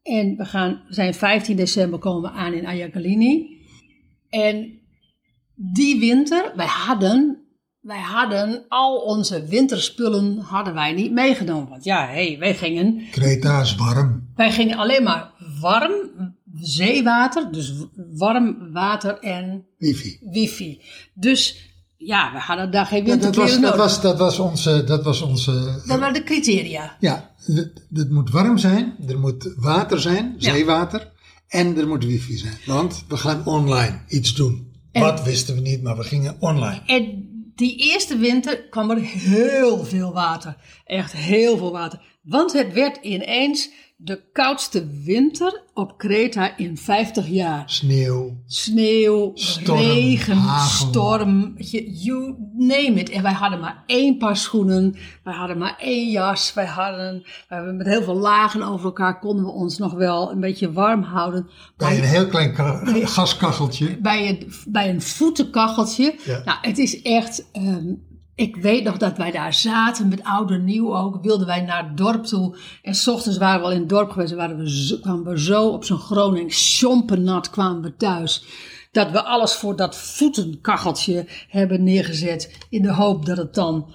En 0.03 0.37
we 0.37 0.45
gaan, 0.45 0.83
zijn 0.89 1.15
15 1.15 1.57
december 1.57 1.99
komen 1.99 2.23
we 2.23 2.37
aan 2.37 2.53
in 2.53 2.67
Ayagalini. 2.67 3.57
En 4.29 4.79
die 5.55 5.99
winter, 6.01 6.53
wij 6.57 6.67
hadden, 6.67 7.45
wij 7.81 8.01
hadden 8.01 8.65
al 8.69 8.97
onze 8.97 9.47
winterspullen 9.47 10.39
hadden 10.39 10.75
wij 10.75 10.93
niet 10.93 11.13
meegenomen. 11.13 11.69
Want 11.69 11.85
ja, 11.85 12.07
hé, 12.07 12.37
wij 12.39 12.55
gingen 12.55 13.03
Kreta 13.11 13.61
is 13.61 13.75
warm. 13.75 14.29
wij 14.35 14.53
gingen 14.53 14.77
alleen 14.79 15.03
maar 15.03 15.31
warm 15.61 15.93
zeewater, 16.55 17.53
dus 17.53 17.73
warm 18.17 18.73
water 18.73 19.19
en 19.19 19.67
Wifi. 19.79 20.19
wifi. 20.31 20.81
Dus 21.15 21.67
ja, 21.97 22.33
we 22.33 22.39
hadden 22.39 22.71
daar 22.71 22.87
geen 22.87 23.07
Ja, 23.07 23.17
dat, 23.17 23.21
winterkleren 23.23 23.61
was, 23.61 23.71
dat, 23.71 23.79
was, 23.79 24.01
dat 24.01 24.19
was 24.19 24.39
onze... 24.39 24.85
Dat 24.85 25.05
was 25.05 25.23
onze 25.23 25.83
Dat 25.87 25.99
waren 25.99 26.15
de 26.15 26.23
criteria. 26.25 26.97
ja, 27.01 27.28
het, 27.93 28.11
moet 28.11 28.31
warm 28.31 28.59
zijn, 28.59 28.97
er 29.09 29.19
moet 29.19 29.53
water 29.57 30.01
zijn, 30.01 30.35
zeewater. 30.39 31.11
En 31.49 31.77
er 31.79 31.89
moet 31.89 32.05
wifi 32.05 32.37
zijn. 32.37 32.57
Want 32.67 33.05
we 33.09 33.17
gaan 33.17 33.47
online 33.47 34.01
iets 34.09 34.35
doen. 34.35 34.73
En- 34.93 35.03
Wat 35.03 35.23
wisten 35.23 35.55
we 35.55 35.61
niet, 35.61 35.83
maar 35.83 35.97
we 35.97 36.03
gingen 36.05 36.37
online. 36.41 36.81
En 36.87 37.27
die 37.55 37.77
eerste 37.77 38.17
winter 38.17 38.69
kwam 38.69 38.91
er 38.91 39.01
heel 39.01 39.85
veel 39.85 40.13
water. 40.13 40.57
Echt 40.85 41.13
heel 41.13 41.57
veel 41.57 41.73
water. 41.73 42.01
Want 42.23 42.53
het 42.53 42.73
werd 42.73 42.99
ineens 43.05 43.71
de 44.01 44.23
koudste 44.33 44.87
winter 45.05 45.63
op 45.75 45.99
Kreta 45.99 46.57
in 46.57 46.77
50 46.77 47.29
jaar. 47.29 47.63
Sneeuw. 47.71 48.37
Sneeuw, 48.47 49.31
Storm, 49.35 49.79
regen, 49.79 50.37
hagel. 50.37 50.89
storm, 50.89 51.55
je- 51.57 51.91
you 51.93 52.35
name 52.57 52.93
it. 53.01 53.11
En 53.11 53.23
wij 53.23 53.33
hadden 53.33 53.61
maar 53.61 53.83
één 53.87 54.19
paar 54.19 54.37
schoenen, 54.37 54.97
wij 55.25 55.35
hadden 55.35 55.59
maar 55.59 55.77
één 55.79 56.11
jas, 56.11 56.55
wij 56.55 56.67
hadden, 56.67 57.23
we 57.49 57.55
hebben 57.55 57.77
met 57.77 57.87
heel 57.87 58.03
veel 58.03 58.17
lagen 58.17 58.63
over 58.63 58.85
elkaar 58.85 59.19
konden 59.19 59.45
we 59.45 59.51
ons 59.51 59.79
nog 59.79 59.93
wel 59.93 60.31
een 60.31 60.41
beetje 60.41 60.73
warm 60.73 61.03
houden. 61.03 61.49
Bij 61.77 61.97
een 61.99 62.05
heel 62.05 62.27
klein 62.27 62.53
ka- 62.55 62.83
gaskacheltje. 62.85 63.99
bij 64.01 64.29
een, 64.29 64.53
bij 64.69 64.91
een 64.91 65.03
voetenkacheltje. 65.03 66.15
Ja. 66.25 66.43
Nou, 66.45 66.59
het 66.63 66.79
is 66.79 67.03
echt. 67.03 67.49
ehm, 67.53 67.93
ik 68.39 68.57
weet 68.57 68.85
nog 68.85 68.97
dat 68.97 69.17
wij 69.17 69.31
daar 69.31 69.55
zaten 69.55 70.09
met 70.09 70.23
oud 70.23 70.51
en 70.51 70.65
nieuw 70.65 70.97
ook. 70.97 71.23
Wilden 71.23 71.47
wij 71.47 71.61
naar 71.61 71.85
het 71.89 71.97
dorp 71.97 72.25
toe. 72.25 72.57
En 72.83 72.95
s 72.95 73.09
ochtends 73.09 73.39
waren 73.39 73.61
we 73.61 73.67
al 73.67 73.73
in 73.73 73.81
het 73.81 73.89
dorp 73.89 74.11
geweest. 74.11 74.31
En 74.31 74.37
waren 74.37 74.57
we 74.57 74.71
zo, 74.71 74.97
kwamen 74.99 75.25
we 75.25 75.41
zo 75.41 75.69
op 75.69 75.85
zo'n 75.85 75.99
Groningen 75.99 76.51
chompennat 76.51 77.51
kwamen 77.51 77.83
we 77.83 77.97
thuis. 77.97 78.45
Dat 78.93 79.11
we 79.11 79.23
alles 79.25 79.53
voor 79.55 79.77
dat 79.77 79.97
voetenkacheltje 79.97 81.27
hebben 81.49 81.83
neergezet. 81.85 82.67
In 82.71 82.83
de 82.83 82.93
hoop 82.93 83.27
dat 83.27 83.37
het 83.37 83.55
dan 83.55 83.91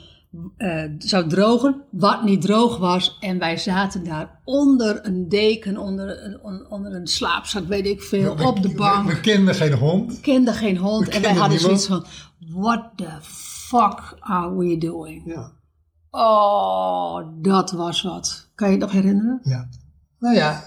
eh, 0.58 0.84
zou 0.98 1.30
drogen. 1.30 1.82
Wat 1.92 2.24
niet 2.24 2.42
droog 2.42 2.78
was. 2.78 3.18
En 3.20 3.40
wij 3.40 3.58
zaten 3.58 4.04
daar 4.04 4.40
onder 4.44 5.00
een 5.06 5.30
deken, 5.30 5.78
onder, 5.78 6.24
een- 6.26 6.40
on- 6.44 6.66
onder 6.70 6.94
een 6.96 7.08
slaapzak, 7.08 7.68
weet 7.68 7.86
ik 7.86 8.02
veel. 8.02 8.36
We- 8.38 8.48
op 8.48 8.62
de 8.62 8.68
we- 8.70 8.76
bank 8.76 9.10
We, 9.12 9.20
kenden 9.20 9.56
geen 9.56 9.74
hond. 9.74 10.20
kende 10.22 10.54
geen 10.54 10.78
hond. 10.78 11.04
En 11.06 11.12
wij 11.12 11.22
kenden 11.22 11.40
hadden 11.42 11.58
niemand. 11.58 11.82
zoiets 11.82 12.08
van: 12.08 12.62
what 12.62 12.84
the 12.96 13.08
fuck 13.68 14.16
are 14.20 14.56
we 14.58 14.78
doing? 14.78 15.22
Ja. 15.26 15.52
Oh, 16.10 17.28
dat 17.42 17.72
was 17.72 18.02
wat. 18.02 18.50
Kan 18.56 18.68
je 18.68 18.74
het 18.74 18.84
nog 18.84 18.92
herinneren? 18.92 19.40
ja. 19.44 19.70
Nou 20.20 20.36
ja, 20.36 20.64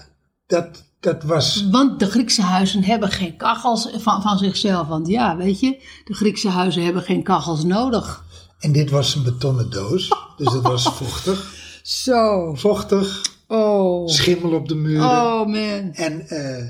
dat, 0.47 0.83
dat 0.99 1.23
was... 1.23 1.69
Want 1.69 1.99
de 1.99 2.05
Griekse 2.05 2.41
huizen 2.41 2.83
hebben 2.83 3.09
geen 3.09 3.37
kachels 3.37 3.89
van, 3.93 4.21
van 4.21 4.37
zichzelf. 4.37 4.87
Want 4.87 5.07
ja, 5.07 5.35
weet 5.35 5.59
je, 5.59 5.83
de 6.05 6.13
Griekse 6.13 6.49
huizen 6.49 6.83
hebben 6.83 7.01
geen 7.01 7.23
kachels 7.23 7.63
nodig. 7.63 8.25
En 8.59 8.71
dit 8.71 8.89
was 8.89 9.15
een 9.15 9.23
betonnen 9.23 9.69
doos. 9.69 10.11
Dus 10.37 10.53
het 10.53 10.61
was 10.61 10.83
vochtig. 11.01 11.55
Zo. 11.83 12.53
Vochtig. 12.55 13.21
Oh. 13.47 14.07
Schimmel 14.07 14.53
op 14.53 14.67
de 14.67 14.75
muren. 14.75 15.09
Oh 15.09 15.45
man. 15.45 15.91
En 15.93 16.27
eh, 16.27 16.65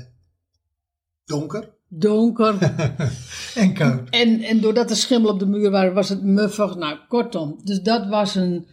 donker. 1.24 1.76
Donker. 1.88 2.56
En 3.54 3.74
koud. 3.74 4.10
en, 4.10 4.40
en 4.40 4.60
doordat 4.60 4.90
er 4.90 4.96
schimmel 4.96 5.30
op 5.30 5.38
de 5.38 5.46
muur 5.46 5.70
waren, 5.70 5.94
was 5.94 6.08
het 6.08 6.22
muffig. 6.22 6.76
Nou, 6.76 6.98
kortom. 7.08 7.60
Dus 7.64 7.80
dat 7.80 8.06
was 8.08 8.34
een. 8.34 8.66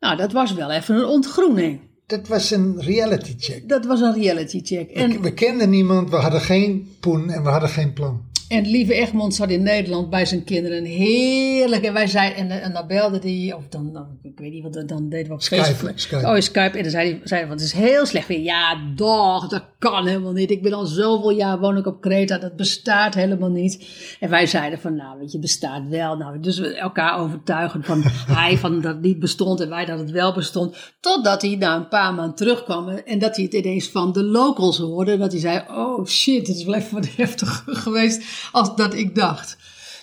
Nou, 0.00 0.16
dat 0.16 0.32
was 0.32 0.54
wel 0.54 0.70
even 0.70 0.96
een 0.96 1.04
ontgroening. 1.04 1.80
Dat 2.06 2.28
was 2.28 2.50
een 2.50 2.80
reality 2.80 3.34
check. 3.38 3.68
Dat 3.68 3.84
was 3.84 4.00
een 4.00 4.14
reality 4.14 4.60
check. 4.62 4.90
En 4.90 5.22
We 5.22 5.34
kenden 5.34 5.70
niemand, 5.70 6.10
we 6.10 6.16
hadden 6.16 6.40
geen 6.40 6.96
poen 7.00 7.30
en 7.30 7.42
we 7.42 7.48
hadden 7.48 7.68
geen 7.68 7.92
plan. 7.92 8.32
En 8.54 8.66
lieve 8.66 8.94
Egmond 8.94 9.34
zat 9.34 9.50
in 9.50 9.62
Nederland 9.62 10.10
bij 10.10 10.26
zijn 10.26 10.44
kinderen. 10.44 10.84
Heerlijk. 10.84 11.82
En 11.84 11.92
wij 11.92 12.06
zeiden, 12.06 12.50
en, 12.50 12.62
en 12.62 12.72
dan 12.72 12.86
belde 12.86 13.18
die, 13.18 13.56
of 13.56 13.68
dan, 13.68 13.92
dan, 13.92 14.06
ik 14.22 14.38
weet 14.38 14.52
niet 14.52 14.62
wat, 14.62 14.88
dan 14.88 15.08
deden 15.08 15.26
we 15.26 15.32
op 15.32 15.42
Skype, 15.42 15.62
Facebook. 15.62 15.98
Skype. 15.98 16.26
Oh, 16.26 16.40
Skype. 16.40 16.76
En 16.76 16.82
dan 16.82 16.90
zei 16.90 17.10
hij, 17.10 17.20
zei 17.24 17.40
hij, 17.40 17.48
want 17.48 17.60
het 17.60 17.68
is 17.68 17.74
heel 17.74 18.06
slecht 18.06 18.28
weer. 18.28 18.40
Ja, 18.40 18.78
dag, 18.96 19.48
dat 19.48 19.62
kan 19.78 20.06
helemaal 20.06 20.32
niet. 20.32 20.50
Ik 20.50 20.62
ben 20.62 20.72
al 20.72 20.86
zoveel 20.86 21.30
jaar 21.30 21.58
woon 21.58 21.76
ik 21.76 21.86
op 21.86 22.00
Kreta, 22.00 22.38
dat 22.38 22.56
bestaat 22.56 23.14
helemaal 23.14 23.50
niet. 23.50 23.88
En 24.20 24.30
wij 24.30 24.46
zeiden 24.46 24.78
van, 24.78 24.96
nou, 24.96 25.18
weet 25.18 25.32
je, 25.32 25.38
bestaat 25.38 25.88
wel. 25.88 26.16
Nou, 26.16 26.40
dus 26.40 26.58
we 26.58 26.74
elkaar 26.74 27.18
overtuigen 27.18 27.84
van 27.84 28.02
hij 28.40 28.58
van 28.58 28.80
dat 28.80 28.92
het 28.92 29.02
niet 29.02 29.18
bestond 29.18 29.60
en 29.60 29.68
wij 29.68 29.84
dat 29.84 29.98
het 29.98 30.10
wel 30.10 30.34
bestond. 30.34 30.76
Totdat 31.00 31.42
hij 31.42 31.56
na 31.56 31.76
een 31.76 31.88
paar 31.88 32.14
maanden 32.14 32.34
terugkwam 32.34 32.88
en 32.88 33.18
dat 33.18 33.36
hij 33.36 33.44
het 33.44 33.54
ineens 33.54 33.88
van 33.88 34.12
de 34.12 34.24
locals 34.24 34.78
hoorde. 34.78 35.18
Dat 35.18 35.32
hij 35.32 35.40
zei, 35.40 35.62
oh 35.68 36.06
shit, 36.06 36.46
het 36.46 36.56
is 36.56 36.64
wel 36.64 36.74
even 36.74 36.94
wat 36.94 37.08
heftiger 37.16 37.76
geweest 37.76 38.22
als 38.52 38.76
dat 38.76 38.94
ik 38.94 39.14
dacht. 39.14 39.56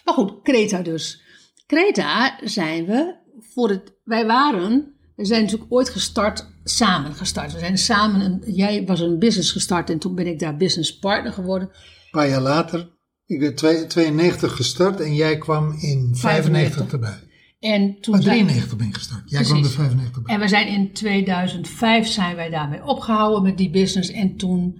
Maar 0.05 0.13
goed, 0.13 0.41
Kreta 0.43 0.81
dus. 0.81 1.21
Kreta 1.65 2.39
zijn 2.43 2.85
we 2.85 3.15
voor 3.53 3.69
het, 3.69 3.93
wij 4.03 4.25
waren, 4.25 4.93
we 5.15 5.25
zijn 5.25 5.43
natuurlijk 5.43 5.71
ooit 5.73 5.89
gestart, 5.89 6.47
samen 6.63 7.13
gestart. 7.13 7.53
We 7.53 7.59
zijn 7.59 7.77
samen, 7.77 8.21
een, 8.21 8.53
jij 8.53 8.85
was 8.85 8.99
een 8.99 9.19
business 9.19 9.51
gestart 9.51 9.89
en 9.89 9.99
toen 9.99 10.15
ben 10.15 10.27
ik 10.27 10.39
daar 10.39 10.57
business 10.57 10.99
partner 10.99 11.33
geworden. 11.33 11.67
Een 11.67 12.09
paar 12.11 12.27
jaar 12.29 12.41
later, 12.41 12.89
ik 13.25 13.39
ben 13.39 13.55
twee- 13.55 13.87
92 13.87 14.55
gestart 14.55 14.99
en 14.99 15.15
jij 15.15 15.37
kwam 15.37 15.71
in 15.71 16.09
95 16.15 16.19
95 16.19 16.91
erbij. 16.91 17.19
En 17.59 17.97
toen 18.01 18.13
Maar 18.13 18.23
zijn- 18.23 18.35
93 18.37 18.77
ben 18.77 18.87
ik 18.87 18.93
gestart. 18.95 19.21
Jij 19.25 19.41
kwam 19.41 19.53
er 19.55 19.59
Precies. 19.59 19.77
95 19.79 20.21
bij. 20.23 20.35
En 20.35 20.41
we 20.41 20.47
zijn 20.47 20.67
in 20.67 20.93
2005 20.93 22.07
zijn 22.07 22.35
wij 22.35 22.49
daarmee 22.49 22.83
opgehouden 22.83 23.43
met 23.43 23.57
die 23.57 23.69
business. 23.69 24.09
En 24.11 24.35
toen 24.37 24.79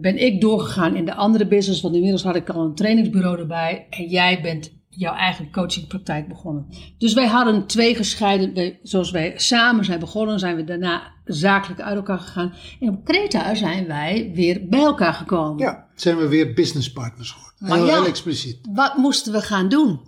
ben 0.00 0.16
ik 0.16 0.40
doorgegaan 0.40 0.96
in 0.96 1.04
de 1.04 1.14
andere 1.14 1.46
business. 1.46 1.80
Want 1.80 1.94
inmiddels 1.94 2.22
had 2.22 2.36
ik 2.36 2.48
al 2.48 2.64
een 2.64 2.74
trainingsbureau 2.74 3.38
erbij. 3.38 3.86
En 3.90 4.08
jij 4.08 4.40
bent 4.42 4.78
jouw 4.88 5.14
eigen 5.14 5.52
coachingpraktijk 5.52 6.28
begonnen. 6.28 6.66
Dus 6.98 7.12
wij 7.12 7.26
hadden 7.26 7.66
twee 7.66 7.94
gescheiden, 7.94 8.78
zoals 8.82 9.10
wij 9.10 9.32
samen 9.36 9.84
zijn 9.84 10.00
begonnen, 10.00 10.38
zijn 10.38 10.56
we 10.56 10.64
daarna 10.64 11.12
zakelijk 11.24 11.80
uit 11.80 11.96
elkaar 11.96 12.18
gegaan. 12.18 12.52
En 12.80 12.88
op 12.88 13.04
Kreta 13.04 13.54
zijn 13.54 13.86
wij 13.86 14.30
weer 14.34 14.68
bij 14.68 14.80
elkaar 14.80 15.14
gekomen. 15.14 15.58
Ja, 15.58 15.88
zijn 15.94 16.16
we 16.16 16.28
weer 16.28 16.52
businesspartners 16.52 17.30
geworden. 17.30 17.68
Maar 17.68 17.76
Heel, 17.76 17.86
ja. 17.86 17.92
heel 17.92 18.06
expliciet. 18.06 18.68
Wat 18.72 18.96
moesten 18.96 19.32
we 19.32 19.40
gaan 19.40 19.68
doen? 19.68 20.00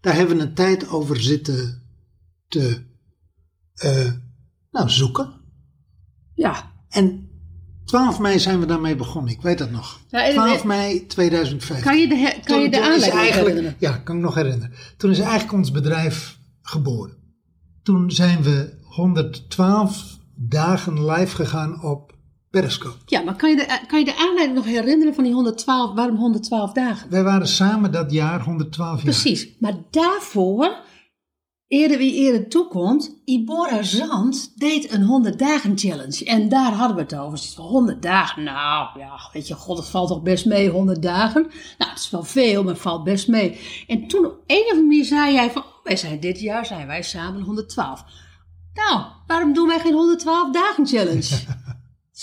Daar 0.00 0.14
hebben 0.14 0.36
we 0.36 0.42
een 0.42 0.54
tijd 0.54 0.88
over 0.88 1.20
zitten 1.20 1.82
te 2.48 2.86
eh, 3.74 4.12
nou, 4.70 4.90
zoeken. 4.90 5.40
Ja. 6.34 6.72
En 6.88 7.21
12 7.84 8.18
mei 8.18 8.38
zijn 8.38 8.60
we 8.60 8.66
daarmee 8.66 8.96
begonnen. 8.96 9.32
Ik 9.32 9.40
weet 9.42 9.58
dat 9.58 9.70
nog. 9.70 10.00
Ja, 10.08 10.24
en- 10.26 10.32
12 10.32 10.64
mei 10.64 11.06
2015. 11.06 11.84
Kan 11.90 12.00
je 12.00 12.08
de, 12.08 12.40
kan 12.44 12.60
je 12.60 12.70
de 12.70 12.82
aanleiding 12.82 13.32
herinneren? 13.34 13.76
Ja, 13.78 13.92
kan 13.92 14.16
ik 14.16 14.22
nog 14.22 14.34
herinneren. 14.34 14.72
Toen 14.96 15.10
is 15.10 15.18
eigenlijk 15.18 15.52
ons 15.52 15.70
bedrijf 15.70 16.38
geboren. 16.62 17.16
Toen 17.82 18.10
zijn 18.10 18.42
we 18.42 18.74
112 18.82 20.18
dagen 20.34 21.04
live 21.10 21.34
gegaan 21.36 21.82
op 21.82 22.12
Periscope. 22.50 22.96
Ja, 23.06 23.20
maar 23.22 23.36
kan 23.36 23.50
je, 23.50 23.56
de, 23.56 23.78
kan 23.86 23.98
je 23.98 24.04
de 24.04 24.16
aanleiding 24.16 24.54
nog 24.54 24.64
herinneren 24.64 25.14
van 25.14 25.24
die 25.24 25.32
112, 25.32 25.94
waarom 25.94 26.16
112 26.16 26.72
dagen? 26.72 27.10
Wij 27.10 27.22
waren 27.22 27.48
samen 27.48 27.92
dat 27.92 28.12
jaar 28.12 28.40
112 28.42 28.94
jaar. 28.94 29.04
Precies, 29.04 29.48
maar 29.58 29.74
daarvoor, 29.90 30.76
eerder 31.72 31.98
wie 31.98 32.14
eerder 32.14 32.48
toekomt, 32.48 33.14
Ibora 33.24 33.82
Zand 33.82 34.52
deed 34.56 34.92
een 34.92 35.02
100 35.02 35.38
dagen 35.38 35.78
challenge. 35.78 36.24
En 36.24 36.48
daar 36.48 36.72
hadden 36.72 36.96
we 36.96 37.02
het 37.02 37.14
over. 37.14 37.38
Zoiets 37.38 37.54
van 37.54 37.64
100 37.64 38.02
dagen, 38.02 38.42
nou 38.42 38.98
ja, 38.98 39.28
weet 39.32 39.48
je, 39.48 39.54
god, 39.54 39.76
het 39.76 39.88
valt 39.88 40.08
toch 40.08 40.22
best 40.22 40.46
mee, 40.46 40.68
100 40.68 41.02
dagen. 41.02 41.42
Nou, 41.78 41.90
het 41.90 41.98
is 41.98 42.10
wel 42.10 42.22
veel, 42.22 42.62
maar 42.62 42.72
het 42.72 42.82
valt 42.82 43.04
best 43.04 43.28
mee. 43.28 43.60
En 43.86 44.06
toen 44.06 44.26
op 44.26 44.38
een 44.46 44.56
of 44.56 44.70
andere 44.70 44.86
manier 44.86 45.04
zei 45.04 45.32
jij 45.32 45.50
van, 45.50 45.62
oh, 45.62 45.84
wij 45.84 45.96
zijn 45.96 46.20
dit 46.20 46.40
jaar 46.40 46.66
zijn 46.66 46.86
wij 46.86 47.02
samen 47.02 47.42
112. 47.42 48.04
Nou, 48.74 49.02
waarom 49.26 49.52
doen 49.52 49.66
wij 49.66 49.80
geen 49.80 49.94
112 49.94 50.52
dagen 50.52 50.86
challenge? 50.86 51.36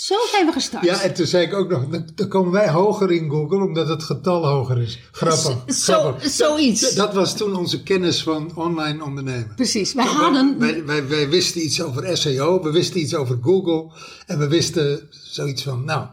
Zo 0.00 0.14
zijn 0.30 0.46
we 0.46 0.52
gestart. 0.52 0.84
Ja, 0.84 1.00
en 1.00 1.14
toen 1.14 1.26
zei 1.26 1.46
ik 1.46 1.54
ook 1.54 1.68
nog, 1.68 1.84
dan, 2.14 2.28
komen 2.28 2.52
wij 2.52 2.70
hoger 2.70 3.12
in 3.12 3.30
Google 3.30 3.64
omdat 3.64 3.88
het 3.88 4.02
getal 4.02 4.46
hoger 4.46 4.82
is. 4.82 4.98
Grappig. 5.12 5.74
Zo, 5.74 5.92
grappig. 5.92 6.30
zoiets. 6.30 6.94
Dat 6.94 7.14
was 7.14 7.36
toen 7.36 7.56
onze 7.56 7.82
kennis 7.82 8.22
van 8.22 8.52
online 8.54 9.04
ondernemen. 9.04 9.52
Precies, 9.56 9.92
wij 9.94 10.04
hadden... 10.04 10.58
Wij, 10.58 10.84
wij, 10.84 11.08
wij 11.08 11.28
wisten 11.28 11.64
iets 11.64 11.82
over 11.82 12.16
SEO, 12.16 12.62
we 12.62 12.70
wisten 12.70 13.00
iets 13.00 13.14
over 13.14 13.38
Google 13.42 13.92
en 14.26 14.38
we 14.38 14.48
wisten 14.48 15.08
zoiets 15.10 15.62
van, 15.62 15.84
nou, 15.84 16.06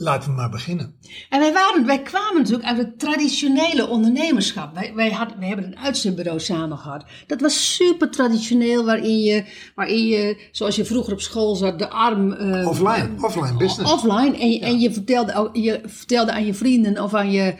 laten 0.00 0.30
we 0.30 0.36
maar 0.36 0.50
beginnen. 0.50 0.94
En 1.28 1.40
wij, 1.40 1.52
waren, 1.52 1.86
wij 1.86 2.02
kwamen 2.02 2.36
natuurlijk 2.42 2.68
uit 2.68 2.78
het 2.78 2.98
traditionele 2.98 3.86
ondernemerschap. 3.88 4.74
Wij, 4.74 4.92
wij, 4.94 5.10
hadden, 5.10 5.38
wij 5.38 5.48
hebben 5.48 5.66
een 5.66 5.78
uitzendbureau 5.78 6.40
samen 6.40 6.78
gehad. 6.78 7.04
Dat 7.26 7.40
was 7.40 7.74
super 7.74 8.10
traditioneel, 8.10 8.84
waarin 8.84 9.20
je, 9.20 9.44
waarin 9.74 10.06
je 10.06 10.48
zoals 10.52 10.76
je 10.76 10.84
vroeger 10.84 11.12
op 11.12 11.20
school 11.20 11.54
zat, 11.54 11.78
de 11.78 11.88
arm... 11.88 12.32
eh, 12.32 12.68
Offline, 12.68 13.08
offline 13.20 13.56
business. 13.56 13.92
offline. 13.92 14.38
En, 14.38 14.60
en 14.60 14.80
je, 14.80 14.92
vertelde, 14.92 15.50
je 15.52 15.80
vertelde 15.84 16.32
aan 16.32 16.46
je 16.46 16.54
vrienden 16.54 17.02
of 17.02 17.14
aan 17.14 17.30
je... 17.30 17.54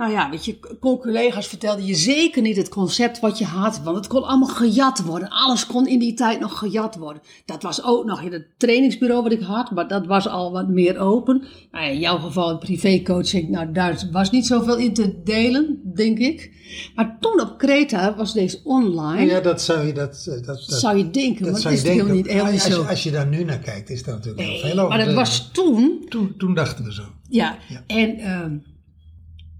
Nou 0.00 0.12
ja, 0.12 0.30
weet 0.30 0.44
je, 0.44 0.58
collega's 0.80 1.46
vertelde 1.46 1.84
je 1.84 1.94
zeker 1.94 2.42
niet 2.42 2.56
het 2.56 2.68
concept 2.68 3.20
wat 3.20 3.38
je 3.38 3.44
had. 3.44 3.80
Want 3.84 3.96
het 3.96 4.06
kon 4.06 4.22
allemaal 4.22 4.48
gejat 4.48 5.02
worden. 5.02 5.28
Alles 5.28 5.66
kon 5.66 5.86
in 5.86 5.98
die 5.98 6.14
tijd 6.14 6.40
nog 6.40 6.58
gejat 6.58 6.96
worden. 6.96 7.22
Dat 7.44 7.62
was 7.62 7.84
ook 7.84 8.04
nog 8.04 8.22
in 8.22 8.32
het 8.32 8.46
trainingsbureau 8.56 9.22
wat 9.22 9.32
ik 9.32 9.40
had. 9.40 9.70
Maar 9.70 9.88
dat 9.88 10.06
was 10.06 10.28
al 10.28 10.52
wat 10.52 10.68
meer 10.68 10.98
open. 10.98 11.42
Nou, 11.70 11.90
in 11.90 11.98
jouw 11.98 12.18
geval 12.18 12.58
privécoaching. 12.58 13.48
Nou, 13.48 13.72
daar 13.72 14.08
was 14.12 14.30
niet 14.30 14.46
zoveel 14.46 14.76
in 14.76 14.94
te 14.94 15.22
delen, 15.24 15.80
denk 15.94 16.18
ik. 16.18 16.52
Maar 16.94 17.16
toen 17.20 17.40
op 17.40 17.58
Kreta 17.58 18.14
was 18.16 18.32
deze 18.32 18.60
online. 18.64 19.30
Ja, 19.30 19.40
dat 19.40 19.62
zou 19.62 19.86
je, 19.86 19.92
dat, 19.92 20.24
dat, 20.24 20.44
dat, 20.46 20.60
zou 20.60 20.96
je 20.96 21.10
denken, 21.10 21.42
dat 21.42 21.52
maar 21.52 21.60
zou 21.60 21.74
dat 21.74 21.82
je 21.82 21.88
is 21.88 21.94
helemaal 21.94 22.14
denken. 22.14 22.16
niet, 22.16 22.26
helemaal 22.26 22.52
niet 22.52 22.62
als, 22.64 22.72
zo. 22.74 22.82
je, 22.82 22.88
als 22.88 23.02
je 23.02 23.10
daar 23.10 23.26
nu 23.26 23.44
naar 23.44 23.58
kijkt, 23.58 23.90
is 23.90 24.02
dat 24.04 24.14
natuurlijk 24.14 24.48
heel 24.48 24.58
veel 24.58 24.78
over. 24.78 24.88
maar 24.96 25.04
dat 25.06 25.14
was 25.14 25.50
toen 25.52 26.06
toen, 26.08 26.34
toen 26.38 26.54
dachten 26.54 26.84
we 26.84 26.92
zo. 26.92 27.02
Ja, 27.28 27.58
Ja. 27.68 27.82
en, 27.86 28.18
ehm, 28.18 28.56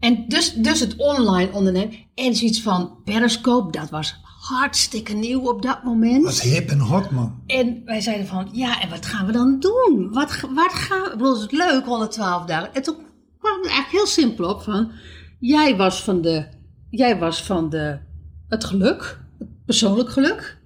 en 0.01 0.25
dus, 0.29 0.53
dus 0.53 0.81
het 0.81 0.97
online 0.97 1.53
ondernemen. 1.53 1.95
En 2.15 2.37
zoiets 2.37 2.63
van 2.63 3.03
Periscope, 3.05 3.79
dat 3.79 3.91
was 3.91 4.21
hartstikke 4.41 5.13
nieuw 5.13 5.49
op 5.49 5.63
dat 5.63 5.85
moment. 5.85 6.25
was 6.25 6.41
hip 6.41 6.71
en 6.71 6.79
hot, 6.79 7.11
man. 7.11 7.43
En 7.47 7.83
wij 7.85 8.01
zeiden 8.01 8.27
van, 8.27 8.49
ja, 8.53 8.81
en 8.81 8.89
wat 8.89 9.07
gaan 9.07 9.27
we 9.27 9.33
dan 9.33 9.61
doen? 9.61 10.09
Wat, 10.13 10.41
wat 10.55 10.73
gaan 10.73 11.03
we... 11.03 11.07
Ik 11.07 11.17
bedoel, 11.17 11.41
het 11.41 11.53
leuk, 11.53 11.85
112 11.85 12.45
dagen. 12.45 12.75
En 12.75 12.83
toen 12.83 12.97
kwam 13.39 13.61
het 13.63 13.71
eigenlijk 13.71 13.91
heel 13.91 14.07
simpel 14.07 14.49
op 14.49 14.63
van... 14.63 14.91
Jij 15.39 15.77
was 15.77 16.03
van 16.03 16.21
de... 16.21 16.47
Jij 16.91 17.19
was 17.19 17.43
van 17.43 17.71
de... 17.71 17.99
Het 18.49 18.65
geluk. 18.65 19.21
Het 19.39 19.49
persoonlijk 19.65 20.11
geluk. 20.11 20.59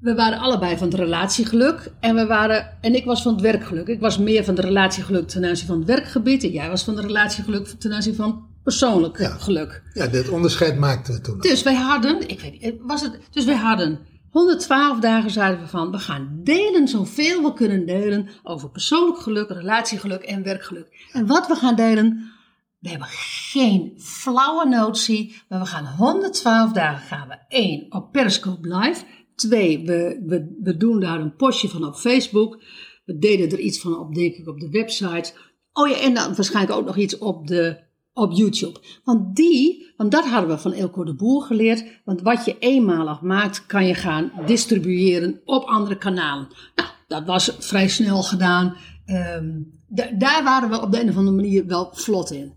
We 0.00 0.14
waren 0.14 0.38
allebei 0.38 0.76
van 0.76 0.88
het 0.88 0.96
relatiegeluk. 0.96 1.92
En, 2.00 2.14
we 2.14 2.26
waren, 2.26 2.78
en 2.80 2.94
ik 2.94 3.04
was 3.04 3.22
van 3.22 3.32
het 3.32 3.40
werkgeluk. 3.40 3.86
Ik 3.86 4.00
was 4.00 4.18
meer 4.18 4.44
van 4.44 4.54
het 4.54 4.64
relatiegeluk 4.64 5.28
ten 5.28 5.44
aanzien 5.44 5.66
van 5.66 5.78
het 5.78 5.86
werkgebied. 5.86 6.42
En 6.42 6.50
jij 6.50 6.68
was 6.68 6.84
van 6.84 6.96
het 6.96 7.04
relatiegeluk 7.04 7.66
ten 7.66 7.92
aanzien 7.92 8.14
van 8.14 8.52
persoonlijk 8.64 9.18
Ja. 9.18 9.28
geluk. 9.28 9.82
Ja, 9.92 10.06
dit 10.06 10.28
onderscheid 10.28 10.78
maakten 10.78 11.14
we 11.14 11.20
toen. 11.20 11.40
Dus 11.40 11.62
wij 11.62 11.74
hadden, 11.74 12.28
ik 12.28 12.40
weet 12.40 12.60
niet, 12.60 12.74
was 12.80 13.02
het, 13.02 13.18
dus 13.30 13.44
wij 13.44 13.56
hadden 13.56 13.98
112 14.30 14.98
dagen 15.00 15.30
zeiden 15.30 15.60
we 15.60 15.66
van, 15.68 15.90
we 15.90 15.98
gaan 15.98 16.40
delen 16.42 16.88
zoveel 16.88 17.42
we 17.42 17.52
kunnen 17.52 17.86
delen 17.86 18.28
over 18.42 18.70
persoonlijk 18.70 19.18
geluk, 19.18 19.48
relatiegeluk 19.50 20.22
en 20.22 20.42
werkgeluk. 20.42 21.08
En 21.12 21.26
wat 21.26 21.46
we 21.46 21.54
gaan 21.54 21.76
delen, 21.76 22.32
we 22.78 22.88
hebben 22.88 23.08
geen 23.10 23.92
flauwe 23.98 24.68
notie, 24.68 25.42
maar 25.48 25.60
we 25.60 25.66
gaan 25.66 25.86
112 25.86 26.72
dagen 26.72 27.06
gaan 27.06 27.28
we 27.28 27.36
één 27.48 27.86
op 27.88 28.12
Periscope 28.12 28.76
Live, 28.76 29.04
twee, 29.34 29.84
we, 29.84 30.22
we, 30.26 30.56
we 30.62 30.76
doen 30.76 31.00
daar 31.00 31.20
een 31.20 31.36
postje 31.36 31.68
van 31.68 31.84
op 31.84 31.94
Facebook, 31.94 32.62
we 33.04 33.18
deden 33.18 33.50
er 33.50 33.58
iets 33.58 33.80
van 33.80 33.98
op, 33.98 34.14
denk 34.14 34.34
ik, 34.34 34.48
op 34.48 34.60
de 34.60 34.70
website. 34.70 35.32
Oh 35.72 35.88
ja, 35.88 35.96
en 35.96 36.14
dan 36.14 36.34
waarschijnlijk 36.34 36.78
ook 36.78 36.86
nog 36.86 36.96
iets 36.96 37.18
op 37.18 37.46
de 37.46 37.83
op 38.14 38.32
YouTube. 38.32 38.80
Want 39.04 39.36
die, 39.36 39.92
want 39.96 40.10
dat 40.10 40.24
hadden 40.26 40.50
we 40.50 40.58
van 40.58 40.72
Elko 40.72 41.04
de 41.04 41.14
Boer 41.14 41.42
geleerd. 41.42 41.84
Want 42.04 42.22
wat 42.22 42.44
je 42.44 42.58
eenmalig 42.58 43.20
maakt, 43.20 43.66
kan 43.66 43.86
je 43.86 43.94
gaan 43.94 44.32
distribueren 44.46 45.40
op 45.44 45.64
andere 45.64 45.98
kanalen. 45.98 46.48
Nou, 46.74 46.88
dat 47.08 47.24
was 47.26 47.56
vrij 47.58 47.88
snel 47.88 48.22
gedaan. 48.22 48.76
Ehm, 49.04 49.50
da- 49.88 50.10
daar 50.18 50.44
waren 50.44 50.70
we 50.70 50.80
op 50.80 50.92
de 50.92 51.00
een 51.00 51.08
of 51.08 51.16
andere 51.16 51.36
manier 51.36 51.66
wel 51.66 51.90
vlot 51.92 52.30
in. 52.30 52.52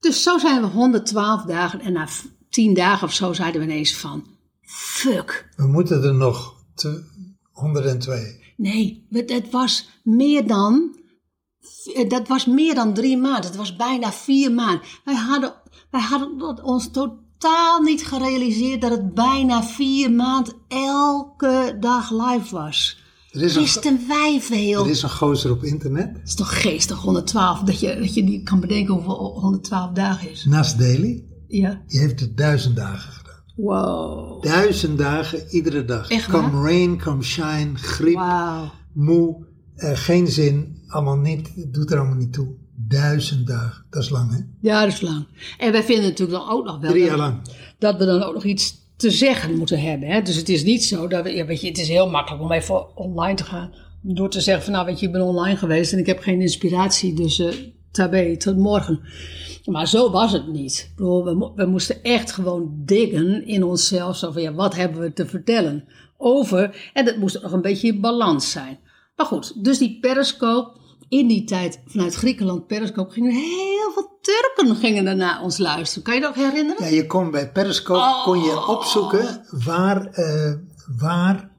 Dus 0.00 0.22
zo 0.22 0.38
zijn 0.38 0.60
we 0.60 0.66
112 0.66 1.42
dagen 1.42 1.80
en 1.80 1.92
na 1.92 2.08
v- 2.08 2.24
10 2.48 2.74
dagen 2.74 3.06
of 3.06 3.12
zo 3.14 3.32
zeiden 3.32 3.60
we 3.60 3.66
ineens 3.66 3.96
van, 3.96 4.26
fuck. 4.62 5.48
We 5.56 5.66
moeten 5.66 6.02
er 6.02 6.14
nog 6.14 6.54
te 6.74 7.04
102. 7.52 8.40
Nee, 8.56 9.06
het 9.10 9.50
was 9.50 9.88
meer 10.02 10.46
dan. 10.46 10.96
Eh, 11.84 12.08
Dat 12.08 12.28
was 12.28 12.46
meer 12.46 12.74
dan 12.74 12.94
drie 12.94 13.16
maanden. 13.16 13.44
Het 13.44 13.56
was 13.56 13.76
bijna 13.76 14.12
vier 14.12 14.52
maanden. 14.52 14.80
Wij 15.04 15.14
hadden, 15.14 15.52
wij 15.90 16.00
hadden 16.00 16.38
dat 16.38 16.62
ons 16.62 16.90
totaal 16.90 17.80
niet 17.82 18.06
gerealiseerd 18.06 18.80
dat 18.80 18.90
het 18.90 19.14
bijna 19.14 19.62
vier 19.62 20.12
maanden 20.12 20.54
elke 20.68 21.76
dag 21.80 22.10
live 22.10 22.54
was. 22.54 23.06
Er 23.30 23.42
is, 23.42 23.54
een, 23.54 23.62
Wisten 23.62 24.00
wij 24.08 24.40
veel. 24.40 24.84
er 24.84 24.90
is 24.90 25.02
een 25.02 25.10
gozer 25.10 25.50
op 25.50 25.64
internet, 25.64 26.10
Het 26.16 26.28
is 26.28 26.34
toch 26.34 26.60
geestig, 26.62 26.98
112, 26.98 27.60
dat 27.60 27.80
je, 27.80 27.96
dat 28.00 28.14
je 28.14 28.22
niet 28.22 28.44
kan 28.44 28.60
bedenken 28.60 28.94
hoeveel 28.94 29.38
112 29.40 29.92
dagen 29.92 30.30
is. 30.30 30.44
Nas 30.44 30.76
Daily. 30.76 31.24
Ja. 31.48 31.82
Die 31.86 31.98
heeft 32.00 32.20
het 32.20 32.36
duizend 32.36 32.76
dagen 32.76 33.12
gedaan. 33.12 33.26
Wow. 33.56 34.42
Duizend 34.42 34.98
dagen, 34.98 35.46
iedere 35.50 35.84
dag. 35.84 36.08
Echt 36.10 36.26
come 36.30 36.62
rain, 36.62 37.00
come 37.00 37.22
shine, 37.22 37.70
griep, 37.74 38.14
Wauw. 38.14 38.70
moe, 38.92 39.46
eh, 39.76 39.90
geen 39.94 40.26
zin, 40.26 40.77
allemaal 40.88 41.16
niet, 41.16 41.52
het 41.54 41.74
doet 41.74 41.90
er 41.90 41.98
allemaal 41.98 42.16
niet 42.16 42.32
toe. 42.32 42.48
Duizend 42.88 43.46
dagen, 43.46 43.84
dat 43.90 44.02
is 44.02 44.08
lang 44.10 44.30
hè? 44.30 44.38
Ja, 44.60 44.84
dat 44.84 44.92
is 44.92 45.00
lang. 45.00 45.26
En 45.58 45.72
wij 45.72 45.82
vinden 45.82 46.04
natuurlijk 46.04 46.38
dan 46.38 46.50
ook 46.50 46.64
nog 46.64 46.78
wel. 46.80 46.90
Drie 46.90 47.00
dat- 47.02 47.10
jaar 47.10 47.18
lang. 47.18 47.40
dat 47.78 47.96
we 47.98 48.04
dan 48.04 48.22
ook 48.22 48.34
nog 48.34 48.44
iets 48.44 48.74
te 48.96 49.10
zeggen 49.10 49.56
moeten 49.56 49.80
hebben. 49.80 50.08
Hè? 50.08 50.22
Dus 50.22 50.36
het 50.36 50.48
is 50.48 50.64
niet 50.64 50.84
zo 50.84 51.06
dat 51.08 51.22
we, 51.24 51.30
ja, 51.30 51.44
weet 51.46 51.60
je, 51.60 51.68
het 51.68 51.78
is 51.78 51.88
heel 51.88 52.10
makkelijk 52.10 52.42
om 52.42 52.52
even 52.52 52.96
online 52.96 53.36
te 53.36 53.44
gaan. 53.44 53.70
Door 54.02 54.30
te 54.30 54.40
zeggen 54.40 54.64
van 54.64 54.72
nou 54.72 54.86
weet 54.86 55.00
je, 55.00 55.06
ik 55.06 55.12
ben 55.12 55.22
online 55.22 55.56
geweest 55.56 55.92
en 55.92 55.98
ik 55.98 56.06
heb 56.06 56.18
geen 56.18 56.40
inspiratie, 56.40 57.14
dus 57.14 57.38
eh 57.38 57.52
tabé, 57.90 58.36
tot 58.36 58.56
morgen. 58.56 59.00
Maar 59.64 59.88
zo 59.88 60.10
was 60.10 60.32
het 60.32 60.48
niet. 60.52 60.92
We, 60.96 61.52
we 61.54 61.66
moesten 61.66 62.02
echt 62.02 62.32
gewoon 62.32 62.72
diggen 62.84 63.46
in 63.46 63.64
onszelf. 63.64 64.16
Zo 64.16 64.30
van 64.32 64.42
ja, 64.42 64.52
wat 64.54 64.74
hebben 64.76 65.00
we 65.00 65.12
te 65.12 65.26
vertellen 65.26 65.84
over? 66.16 66.90
En 66.92 67.04
dat 67.04 67.16
moest 67.16 67.42
nog 67.42 67.52
een 67.52 67.60
beetje 67.62 67.88
in 67.88 68.00
balans 68.00 68.50
zijn. 68.50 68.78
Maar 69.16 69.26
goed, 69.26 69.64
dus 69.64 69.78
die 69.78 69.98
periscope. 70.00 70.77
In 71.08 71.26
die 71.26 71.44
tijd 71.44 71.80
vanuit 71.86 72.14
Griekenland, 72.14 72.66
periscope, 72.66 73.12
gingen 73.12 73.32
heel 73.32 73.90
veel 73.94 74.16
Turken 74.20 74.76
gingen 74.76 75.16
naar 75.16 75.42
ons 75.42 75.58
luisteren. 75.58 76.02
Kan 76.04 76.14
je 76.14 76.20
dat 76.20 76.34
herinneren? 76.34 76.84
Ja, 76.84 76.90
je 76.90 77.06
kon 77.06 77.30
bij 77.30 77.52
Periscope 77.52 77.98
Oh. 78.00 78.22
kon 78.24 78.42
je 78.42 78.66
opzoeken 78.66 79.44
waar, 79.64 80.06
eh, 80.06 80.52
waar, 80.98 81.50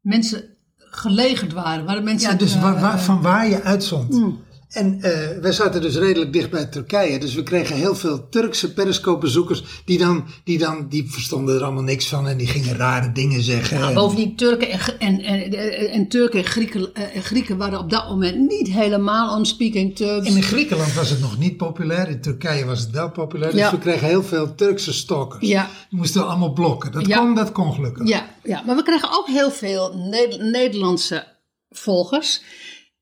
mensen 0.00 0.56
gelegerd 0.76 1.52
waren. 1.52 1.84
Waar 1.84 1.96
de 1.96 2.02
mensen, 2.02 2.30
ja, 2.30 2.36
dus 2.36 2.54
eh, 2.54 2.62
waar, 2.62 2.80
waar- 2.80 3.00
van 3.00 3.22
waar 3.22 3.48
je 3.48 3.62
uitzond. 3.62 4.10
Mm. 4.10 4.44
En 4.70 4.98
eh 5.02 5.38
wij 5.40 5.52
zaten 5.52 5.80
dus 5.82 5.96
redelijk 5.96 6.32
dicht 6.32 6.50
bij 6.50 6.66
Turkije, 6.66 7.18
dus 7.18 7.34
we 7.34 7.42
kregen 7.42 7.76
heel 7.76 7.94
veel 7.94 8.28
Turkse 8.28 8.72
Periscope-bezoekers 8.72 9.62
die 9.84 9.98
dan, 9.98 10.24
die 10.44 10.58
dan, 10.58 10.86
die 10.88 11.10
verstonden 11.10 11.54
er 11.56 11.62
allemaal 11.62 11.82
niks 11.82 12.06
van 12.08 12.28
en 12.28 12.36
die 12.36 12.46
gingen 12.46 12.76
rare 12.76 13.12
dingen 13.12 13.42
zeggen. 13.42 13.76
nou, 13.78 13.88
En- 13.88 13.94
bovendien 13.94 14.36
Turken 14.36 14.70
en, 14.70 14.80
en, 14.98 15.20
en, 15.20 15.52
en, 15.52 15.90
en 15.90 16.08
Turken 16.08 16.38
en 16.38 16.44
Grieken, 16.44 16.94
eh, 16.94 17.16
en 17.16 17.22
Grieken 17.22 17.56
waren 17.56 17.78
op 17.78 17.90
dat 17.90 18.08
moment 18.08 18.48
niet 18.48 18.68
helemaal 18.68 19.36
on 19.36 19.46
speaking 19.46 19.96
Turks. 19.96 20.28
En 20.28 20.36
in 20.36 20.42
Griekenland 20.42 20.94
was 20.94 21.10
het 21.10 21.20
nog 21.20 21.38
niet 21.38 21.56
populair, 21.56 22.08
in 22.08 22.20
Turkije 22.20 22.64
was 22.64 22.80
het 22.80 22.90
wel 22.90 23.10
populair, 23.10 23.50
dus 23.50 23.60
Ja. 23.60 23.70
we 23.70 23.78
kregen 23.78 24.06
heel 24.06 24.22
veel 24.22 24.54
Turkse 24.54 24.92
stalkers. 24.92 25.48
Ja. 25.48 25.70
Die 25.90 25.98
moesten 25.98 26.20
we 26.20 26.26
allemaal 26.26 26.52
blokken. 26.52 26.92
Dat, 26.92 27.06
Ja. 27.06 27.18
kon, 27.18 27.34
dat 27.34 27.52
kon 27.52 27.72
gelukkig. 27.72 28.08
Ja, 28.08 28.28
ja, 28.42 28.62
maar 28.66 28.76
we 28.76 28.82
kregen 28.82 29.08
ook 29.18 29.26
heel 29.26 29.50
veel 29.50 29.94
Ne- 29.94 30.50
Nederlandse 30.52 31.24
volgers. 31.70 32.42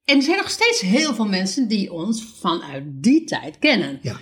En 0.05 0.17
er 0.17 0.23
zijn 0.23 0.37
nog 0.37 0.51
steeds 0.51 0.81
heel 0.81 1.14
veel 1.14 1.27
mensen 1.29 1.69
die 1.69 1.93
ons 1.93 2.25
vanuit 2.40 2.83
die 2.87 3.25
tijd 3.25 3.59
kennen. 3.59 3.99
Ja. 4.03 4.17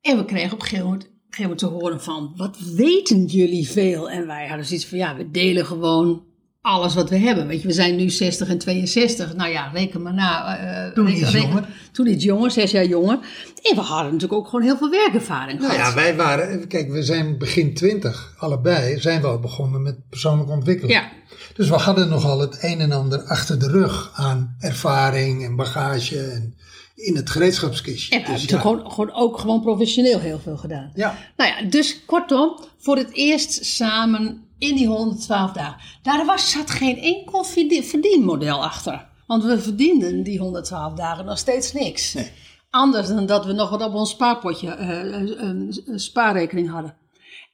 En 0.00 0.16
we 0.16 0.24
kregen 0.24 0.52
op 0.52 0.60
een 0.60 0.66
gegeven 0.66 0.84
moment, 0.84 1.04
op 1.04 1.10
een 1.10 1.34
gegeven 1.34 1.42
moment 1.42 1.58
te 1.58 1.66
horen 1.66 2.02
van, 2.02 2.32
wat 2.36 2.58
weten 2.74 3.24
jullie 3.24 3.68
veel? 3.68 4.10
En 4.10 4.26
wij 4.26 4.46
hadden 4.48 4.66
zoiets 4.66 4.86
van, 4.86 4.98
ja, 4.98 5.16
we 5.16 5.30
delen 5.30 5.66
gewoon 5.66 6.26
alles 6.60 6.94
wat 6.94 7.10
we 7.10 7.16
hebben. 7.16 7.46
Weet 7.46 7.60
je, 7.62 7.66
we 7.66 7.72
zijn 7.74 7.96
nu 7.96 8.10
60 8.10 8.48
en 8.48 8.58
62. 8.58 9.34
Nou 9.34 9.50
ja, 9.50 9.70
reken 9.74 10.02
maar 10.02 10.14
na. 10.14 10.56
eh, 10.86 10.92
Toen 10.92 11.06
reken- 11.06 11.20
iets 11.20 11.32
jonger. 11.32 11.68
Toen 11.92 12.06
iets 12.06 12.24
jonger, 12.24 12.50
zes 12.50 12.70
jaar 12.70 12.86
jonger. 12.86 13.18
En 13.62 13.74
we 13.74 13.80
hadden 13.80 14.12
natuurlijk 14.12 14.40
ook 14.40 14.48
gewoon 14.48 14.64
heel 14.64 14.76
veel 14.76 14.90
werkervaring 14.90 15.60
Nou 15.60 15.72
ja, 15.72 15.94
wij 15.94 16.16
waren, 16.16 16.68
kijk, 16.68 16.90
we 16.90 17.02
zijn 17.02 17.38
begin 17.38 17.74
twintig, 17.74 18.34
allebei, 18.38 19.00
zijn 19.00 19.20
we 19.20 19.26
al 19.26 19.40
begonnen 19.40 19.82
met 19.82 20.08
persoonlijke 20.08 20.52
ontwikkeling. 20.52 20.98
Ja. 20.98 21.10
Dus 21.58 21.68
we 21.68 21.74
hadden 21.76 22.08
nogal 22.08 22.38
het 22.40 22.58
een 22.62 22.80
en 22.80 22.92
ander 22.92 23.22
achter 23.22 23.58
de 23.58 23.68
rug 23.68 24.10
aan 24.14 24.56
ervaring 24.60 25.44
en 25.44 25.56
bagage 25.56 26.20
en 26.20 26.54
in 26.94 27.16
het 27.16 27.30
gereedschapskistje. 27.30 28.14
En 28.14 28.20
we 28.24 28.32
Dus 28.32 28.40
hebben 28.40 28.56
ja. 28.56 28.62
gewoon, 28.62 28.90
gewoon 28.90 29.12
ook 29.12 29.38
gewoon 29.38 29.60
professioneel 29.60 30.18
heel 30.18 30.38
veel 30.38 30.56
gedaan. 30.56 30.90
Ja. 30.94 31.18
Nou 31.36 31.50
ja, 31.50 31.68
dus 31.70 32.04
kortom, 32.04 32.58
voor 32.78 32.96
het 32.96 33.12
eerst 33.12 33.64
samen 33.64 34.44
in 34.58 34.74
die 34.76 34.86
112 34.86 35.52
dagen. 35.52 35.80
Daar 36.02 36.24
was, 36.26 36.50
zat 36.50 36.70
geen 36.70 36.98
enkel 36.98 37.44
verdien- 37.44 37.84
verdienmodel 37.84 38.64
achter. 38.64 39.06
Want 39.26 39.44
we 39.44 39.60
verdienden 39.60 40.22
die 40.22 40.38
112 40.38 40.94
dagen 40.94 41.24
nog 41.24 41.38
steeds 41.38 41.72
niks. 41.72 42.12
Nee. 42.14 42.30
Anders 42.70 43.08
dan 43.08 43.26
dat 43.26 43.44
we 43.44 43.52
nog 43.52 43.70
wat 43.70 43.82
op 43.82 43.94
ons 43.94 44.10
spaarpotje, 44.10 44.76
een 44.76 45.82
spaarrekening 46.00 46.70
hadden. 46.70 46.94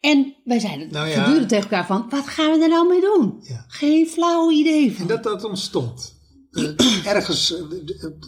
En 0.05 0.35
wij 0.45 0.59
zeiden 0.59 0.89
Nou 0.93 1.09
ja. 1.09 1.15
voortdurend 1.15 1.49
tegen 1.49 1.65
elkaar 1.65 1.87
van, 1.87 2.07
wat 2.11 2.29
gaan 2.29 2.53
we 2.53 2.63
er 2.63 2.69
nou 2.69 2.89
mee 2.89 3.01
doen? 3.01 3.39
Ja. 3.43 3.65
Geen 3.69 4.07
flauw 4.07 4.51
idee 4.51 4.93
van. 4.93 5.01
En 5.01 5.07
dat 5.07 5.23
dat 5.23 5.45
ontstond. 5.45 6.15
Eh, 6.51 7.07
ergens 7.15 7.55
eh, 7.55 7.61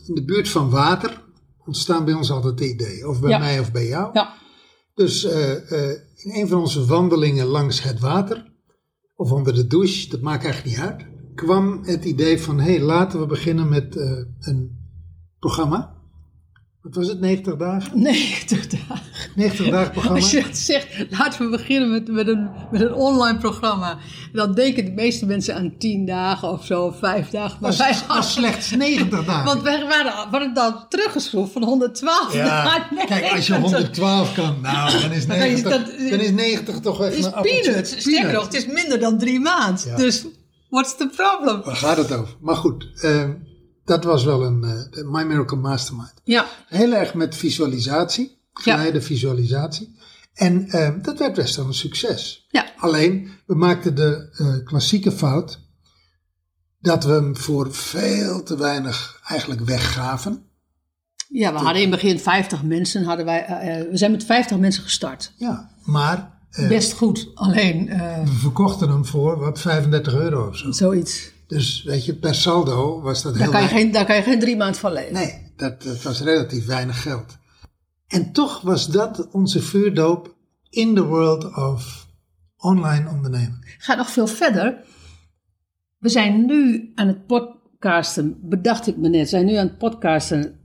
in 0.07 0.15
de 0.15 0.25
buurt 0.25 0.49
van 0.49 0.71
water 0.71 1.25
ontstaan 1.65 2.05
bij 2.05 2.15
ons 2.15 2.31
altijd 2.31 2.59
de 2.59 2.69
ideeën. 2.69 3.07
Of 3.07 3.21
bij 3.21 3.31
Ja. 3.31 3.39
mij 3.39 3.61
of 3.61 3.73
bij 3.73 3.87
jou. 3.87 4.11
Ja, 4.13 4.35
Dus 4.95 5.25
eh, 5.25 5.91
in 6.15 6.35
een 6.35 6.49
van 6.49 6.61
onze 6.61 6.85
wandelingen 6.85 7.47
langs 7.47 7.83
het 7.83 8.01
water, 8.01 8.53
of 9.17 9.33
onder 9.33 9.55
de 9.55 9.67
douche, 9.67 10.09
dat 10.09 10.21
maakt 10.21 10.45
eigenlijk 10.45 10.77
niet 10.77 10.87
uit, 10.87 11.07
kwam 11.35 11.81
het 11.85 12.05
idee 12.05 12.41
van, 12.41 12.61
hé, 12.61 12.71
hey, 12.71 12.81
laten 12.81 13.21
we 13.21 13.27
beginnen 13.27 13.69
met 13.69 13.97
een 14.41 14.79
programma. 15.39 15.95
Wat 16.81 16.95
was 16.95 17.09
het, 17.09 17.21
90 17.21 17.57
dagen? 17.57 18.01
90 18.03 18.67
dagen. 18.67 19.06
90 19.37 19.69
dagen 19.71 19.91
programma. 19.93 20.19
Als 20.21 20.31
je 20.31 20.45
zegt, 20.53 20.87
laten 21.11 21.45
we 21.45 21.57
beginnen 21.57 21.91
met, 21.91 22.09
met, 22.09 22.29
een, 22.29 22.49
met 22.71 22.81
een 22.81 22.93
online 22.95 23.39
programma. 23.39 23.99
Dan 24.33 24.55
denken 24.55 24.85
de 24.85 24.91
meeste 24.91 25.27
mensen 25.27 25.55
aan 25.55 25.75
10 25.79 26.07
dagen 26.07 26.51
of 26.51 26.65
zo, 26.65 26.83
of 26.85 26.99
5 26.99 27.31
dagen. 27.31 27.59
Maar 27.61 27.77
wij 27.77 27.97
hadden, 28.07 28.25
slechts 28.25 28.71
90 28.71 29.25
dagen. 29.25 29.45
want 29.45 29.63
wij 29.63 29.87
waren, 29.87 30.31
waren 30.31 30.55
dan 30.55 30.87
teruggeschroefd 30.89 31.53
van 31.53 31.63
112 31.65 32.35
ja, 32.35 32.65
naar 32.65 32.89
90. 32.91 33.19
kijk, 33.19 33.33
als 33.33 33.47
je 33.47 33.55
112 33.59 34.35
kan, 34.35 34.61
nou, 34.63 35.01
dan 35.01 35.13
is 35.13 35.27
Dan 35.37 35.37
is 35.37 35.63
90, 35.63 35.71
dat- 35.71 36.11
dan 36.11 36.21
is 36.21 36.31
90 36.31 36.81
toch 36.81 36.99
Het 36.99 37.09
echt 37.09 37.19
is 37.19 37.25
een 37.25 37.43
peanuts. 37.43 37.99
Sterker 37.99 38.33
nog, 38.33 38.45
het 38.45 38.55
is 38.55 38.67
minder 38.67 38.99
dan 39.01 39.19
drie 39.19 39.41
maanden. 39.41 39.89
Ja. 39.89 39.97
Dus, 39.97 40.25
what's 40.71 40.97
the 40.97 41.09
problem? 41.17 41.63
Waar 41.65 41.77
gaat 41.77 41.97
het 41.97 42.13
over? 42.13 42.35
Maar 42.41 42.57
goed, 42.57 42.89
eh, 43.01 43.25
dat 43.85 44.05
was 44.05 44.25
wel 44.25 44.43
een 44.45 44.65
eh, 44.65 45.05
My 45.05 45.23
Miracle 45.23 45.57
Mastermind. 45.57 46.15
Ja, 46.25 46.47
Heel 46.69 46.93
erg 46.93 47.15
met 47.15 47.37
visualisatie, 47.37 48.39
geleide 48.63 49.03
visualisatie. 49.03 49.97
En 50.35 50.69
eh, 50.69 50.91
dat 51.03 51.19
werd 51.19 51.35
best 51.35 51.57
wel 51.57 51.67
een 51.67 51.75
succes. 51.75 52.47
Ja. 52.51 52.67
Alleen, 52.77 53.31
we 53.47 53.55
maakten 53.55 53.95
de 53.95 54.29
eh, 54.37 54.65
klassieke 54.65 55.13
fout 55.13 55.61
dat 56.81 57.05
we 57.05 57.13
hem 57.13 57.37
voor 57.37 57.75
veel 57.75 58.43
te 58.43 58.57
weinig 58.57 59.21
eigenlijk 59.27 59.61
weggaven. 59.61 60.45
Ja, 61.29 61.53
we 61.53 61.59
hadden 61.59 61.83
in 61.83 61.91
het 61.91 62.01
begin 62.01 62.21
50 62.21 62.63
mensen. 62.63 63.05
Hadden 63.05 63.25
wij, 63.25 63.45
eh, 63.45 63.91
we 63.91 63.97
zijn 63.97 64.11
met 64.11 64.25
50 64.25 64.59
mensen 64.59 64.83
gestart. 64.83 65.33
Ja, 65.37 65.71
maar 65.85 66.35
Best 66.69 66.93
goed, 66.93 67.31
alleen 67.35 67.87
we 68.25 68.33
verkochten 68.41 68.89
hem 68.89 69.05
voor 69.05 69.39
wat 69.39 69.61
35 69.61 70.15
euro 70.15 70.49
of 70.49 70.57
zo. 70.57 70.73
zoiets. 70.73 71.31
Dus 71.47 71.83
weet 71.83 72.05
je, 72.05 72.15
per 72.15 72.35
saldo 72.35 73.01
was 73.01 73.23
dat 73.23 73.33
Daar 73.33 73.43
heel 73.43 73.53
kan, 73.53 73.63
je 73.63 73.69
geen, 73.69 73.93
daar 73.93 74.05
kan 74.05 74.17
je 74.17 74.23
geen 74.23 74.39
drie 74.39 74.57
maanden 74.57 74.81
van 74.81 74.93
leven. 74.93 75.13
Nee, 75.13 75.53
dat, 75.57 75.83
dat 75.83 76.03
was 76.03 76.21
relatief 76.21 76.67
weinig 76.67 77.03
geld. 77.03 77.37
En 78.09 78.33
toch 78.33 78.61
was 78.61 78.87
dat 78.87 79.29
onze 79.31 79.63
vuurdoop 79.63 80.35
in 80.69 80.95
the 80.95 81.05
world 81.05 81.45
of 81.57 82.07
online 82.57 83.11
ondernemen. 83.11 83.59
Gaat 83.79 83.97
nog 83.97 84.11
veel 84.11 84.27
verder. 84.27 84.85
We 85.99 86.09
zijn 86.09 86.47
nu 86.47 86.93
aan 86.95 87.07
het 87.07 87.27
podcasten, 87.27 88.39
bedacht 88.49 88.87
ik 88.87 88.97
me 88.97 89.09
net, 89.09 89.29
zijn 89.29 89.47
nu 89.47 89.55
aan 89.55 89.67
het 89.67 89.79
podcasten 89.79 90.61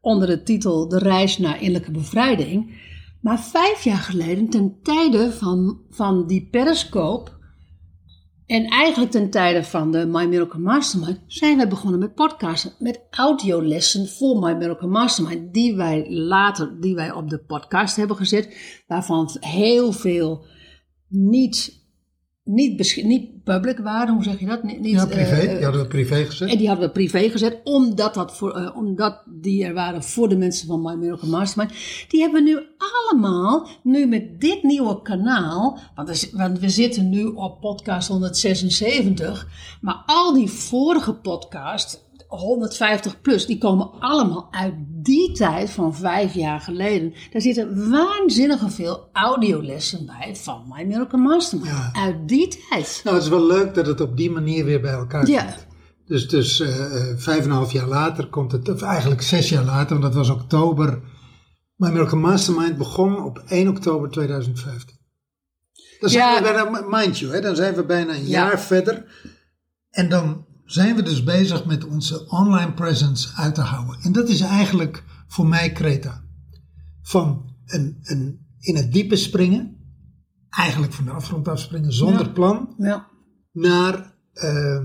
onder 0.00 0.28
de 0.28 0.42
titel 0.42 0.88
De 0.88 0.98
reis 0.98 1.38
naar 1.38 1.56
innerlijke 1.60 1.90
bevrijding. 1.90 2.82
Maar 3.20 3.40
vijf 3.40 3.84
jaar 3.84 3.98
geleden, 3.98 4.48
ten 4.48 4.78
tijde 4.82 5.32
van, 5.32 5.80
van 5.90 6.26
die 6.26 6.48
periscope 6.50 7.30
en 8.46 8.64
eigenlijk 8.64 9.10
ten 9.10 9.30
tijde 9.30 9.64
van 9.64 9.92
de 9.92 10.06
My 10.06 10.24
Miracle 10.24 10.60
Mastermind, 10.60 11.20
zijn 11.26 11.58
we 11.58 11.66
begonnen 11.66 12.00
met 12.00 12.14
podcasten, 12.14 12.72
met 12.78 13.06
audiolessen 13.10 14.08
voor 14.08 14.38
My 14.38 14.52
Miracle 14.52 14.88
Mastermind, 14.88 15.54
die 15.54 15.76
wij 15.76 16.10
later, 16.10 16.80
die 16.80 16.94
wij 16.94 17.12
op 17.12 17.30
de 17.30 17.38
podcast 17.38 17.96
hebben 17.96 18.16
gezet, 18.16 18.82
waarvan 18.86 19.36
heel 19.40 19.92
veel 19.92 20.46
niet, 21.08 21.83
niet, 22.44 23.02
niet 23.04 23.42
public 23.44 23.78
waren, 23.78 24.14
hoe 24.14 24.22
zeg 24.22 24.40
je 24.40 24.46
dat? 24.46 24.62
Niet, 24.62 24.90
Ja, 24.90 25.06
privé. 25.06 25.34
eh, 25.34 25.54
Die 25.54 25.64
hadden 25.64 25.82
we 25.82 25.86
privé 25.88 26.24
gezet. 26.24 26.48
en 26.50 26.58
die 26.58 26.68
hadden 26.68 26.86
we 26.86 26.92
privé 26.92 27.30
gezet, 27.30 27.60
omdat, 27.64 28.14
dat 28.14 28.36
voor, 28.36 28.50
eh, 28.56 28.76
omdat 28.76 29.22
die 29.26 29.64
er 29.64 29.74
waren 29.74 30.02
voor 30.02 30.28
de 30.28 30.36
mensen 30.36 30.66
van 30.66 30.82
My 30.82 30.94
Miracle 30.94 31.28
Mastermind. 31.28 31.72
Die 32.08 32.20
hebben 32.20 32.44
we 32.44 32.50
nu 32.50 32.58
allemaal, 32.78 33.68
nu 33.82 34.06
met 34.06 34.40
dit 34.40 34.62
nieuwe 34.62 35.02
kanaal, 35.02 35.78
want, 35.94 36.30
want 36.32 36.58
we 36.58 36.68
zitten 36.68 37.10
nu 37.10 37.24
op 37.24 37.60
podcast 37.60 38.08
176, 38.08 39.48
maar 39.80 40.02
al 40.06 40.32
die 40.34 40.50
vorige 40.50 41.14
podcasts, 41.14 41.98
150 42.28 43.20
plus, 43.20 43.46
die 43.46 43.58
komen 43.58 43.90
allemaal 43.98 44.48
uit 44.50 44.74
die 44.88 45.32
tijd 45.32 45.70
van 45.70 45.94
vijf 45.94 46.34
jaar 46.34 46.60
geleden. 46.60 47.14
Daar 47.32 47.40
zitten 47.42 47.90
waanzinnige 47.90 48.70
veel 48.70 49.08
audiolessen 49.12 50.06
bij 50.06 50.36
van 50.36 50.64
My 50.68 50.82
Miracle 50.84 51.18
Mastermind. 51.18 51.70
Ja. 51.70 51.90
Uit 51.92 52.28
die 52.28 52.48
tijd. 52.48 53.00
Nou, 53.04 53.16
het 53.16 53.24
is 53.24 53.30
wel 53.30 53.46
leuk 53.46 53.74
dat 53.74 53.86
het 53.86 54.00
op 54.00 54.16
die 54.16 54.30
manier 54.30 54.64
weer 54.64 54.80
bij 54.80 54.92
elkaar 54.92 55.26
Ja. 55.28 55.42
komt. 55.42 55.66
Dus, 56.06 56.28
dus 56.28 56.60
eh, 56.60 56.68
vijf 57.16 57.38
en 57.38 57.44
een 57.44 57.50
half 57.50 57.72
jaar 57.72 57.88
later 57.88 58.26
komt 58.26 58.52
het, 58.52 58.68
of 58.68 58.82
eigenlijk 58.82 59.22
zes 59.22 59.48
jaar 59.48 59.64
later, 59.64 59.88
want 59.98 60.02
dat 60.02 60.14
was 60.14 60.28
oktober. 60.30 61.00
My 61.76 61.88
Miracle 61.90 62.18
Mastermind 62.18 62.78
begon 62.78 63.24
op 63.24 63.42
1 63.46 63.68
oktober 63.68 64.10
2015. 64.10 64.96
Dan 66.00 66.10
zijn 66.10 66.24
Ja. 66.24 66.36
we 66.42 66.42
bijna, 66.70 66.86
mind 66.98 67.18
you, 67.18 67.32
hè, 67.32 67.40
dan 67.40 67.56
zijn 67.56 67.74
we 67.74 67.84
bijna 67.84 68.12
een 68.14 68.26
Ja. 68.26 68.46
jaar 68.46 68.60
verder. 68.60 69.04
En 69.90 70.08
dan 70.08 70.46
zijn 70.64 70.96
we 70.96 71.02
dus 71.02 71.24
bezig 71.24 71.64
met 71.64 71.84
onze 71.86 72.28
online 72.28 72.72
presence 72.72 73.28
uit 73.36 73.54
te 73.54 73.60
houden. 73.60 74.00
En 74.02 74.12
dat 74.12 74.28
is 74.28 74.40
eigenlijk 74.40 75.04
voor 75.26 75.46
mij 75.46 75.72
Creta. 75.72 76.22
Van 77.02 77.54
een, 77.66 77.98
een, 78.02 78.46
in 78.58 78.76
het 78.76 78.92
diepe 78.92 79.16
springen, 79.16 79.76
eigenlijk 80.50 80.92
van 80.92 81.04
de 81.04 81.10
afgrond 81.10 81.48
afspringen 81.48 81.92
zonder 81.92 82.26
Ja. 82.26 82.32
plan, 82.32 82.74
Ja. 82.78 83.06
naar 83.52 84.12
eh, 84.32 84.80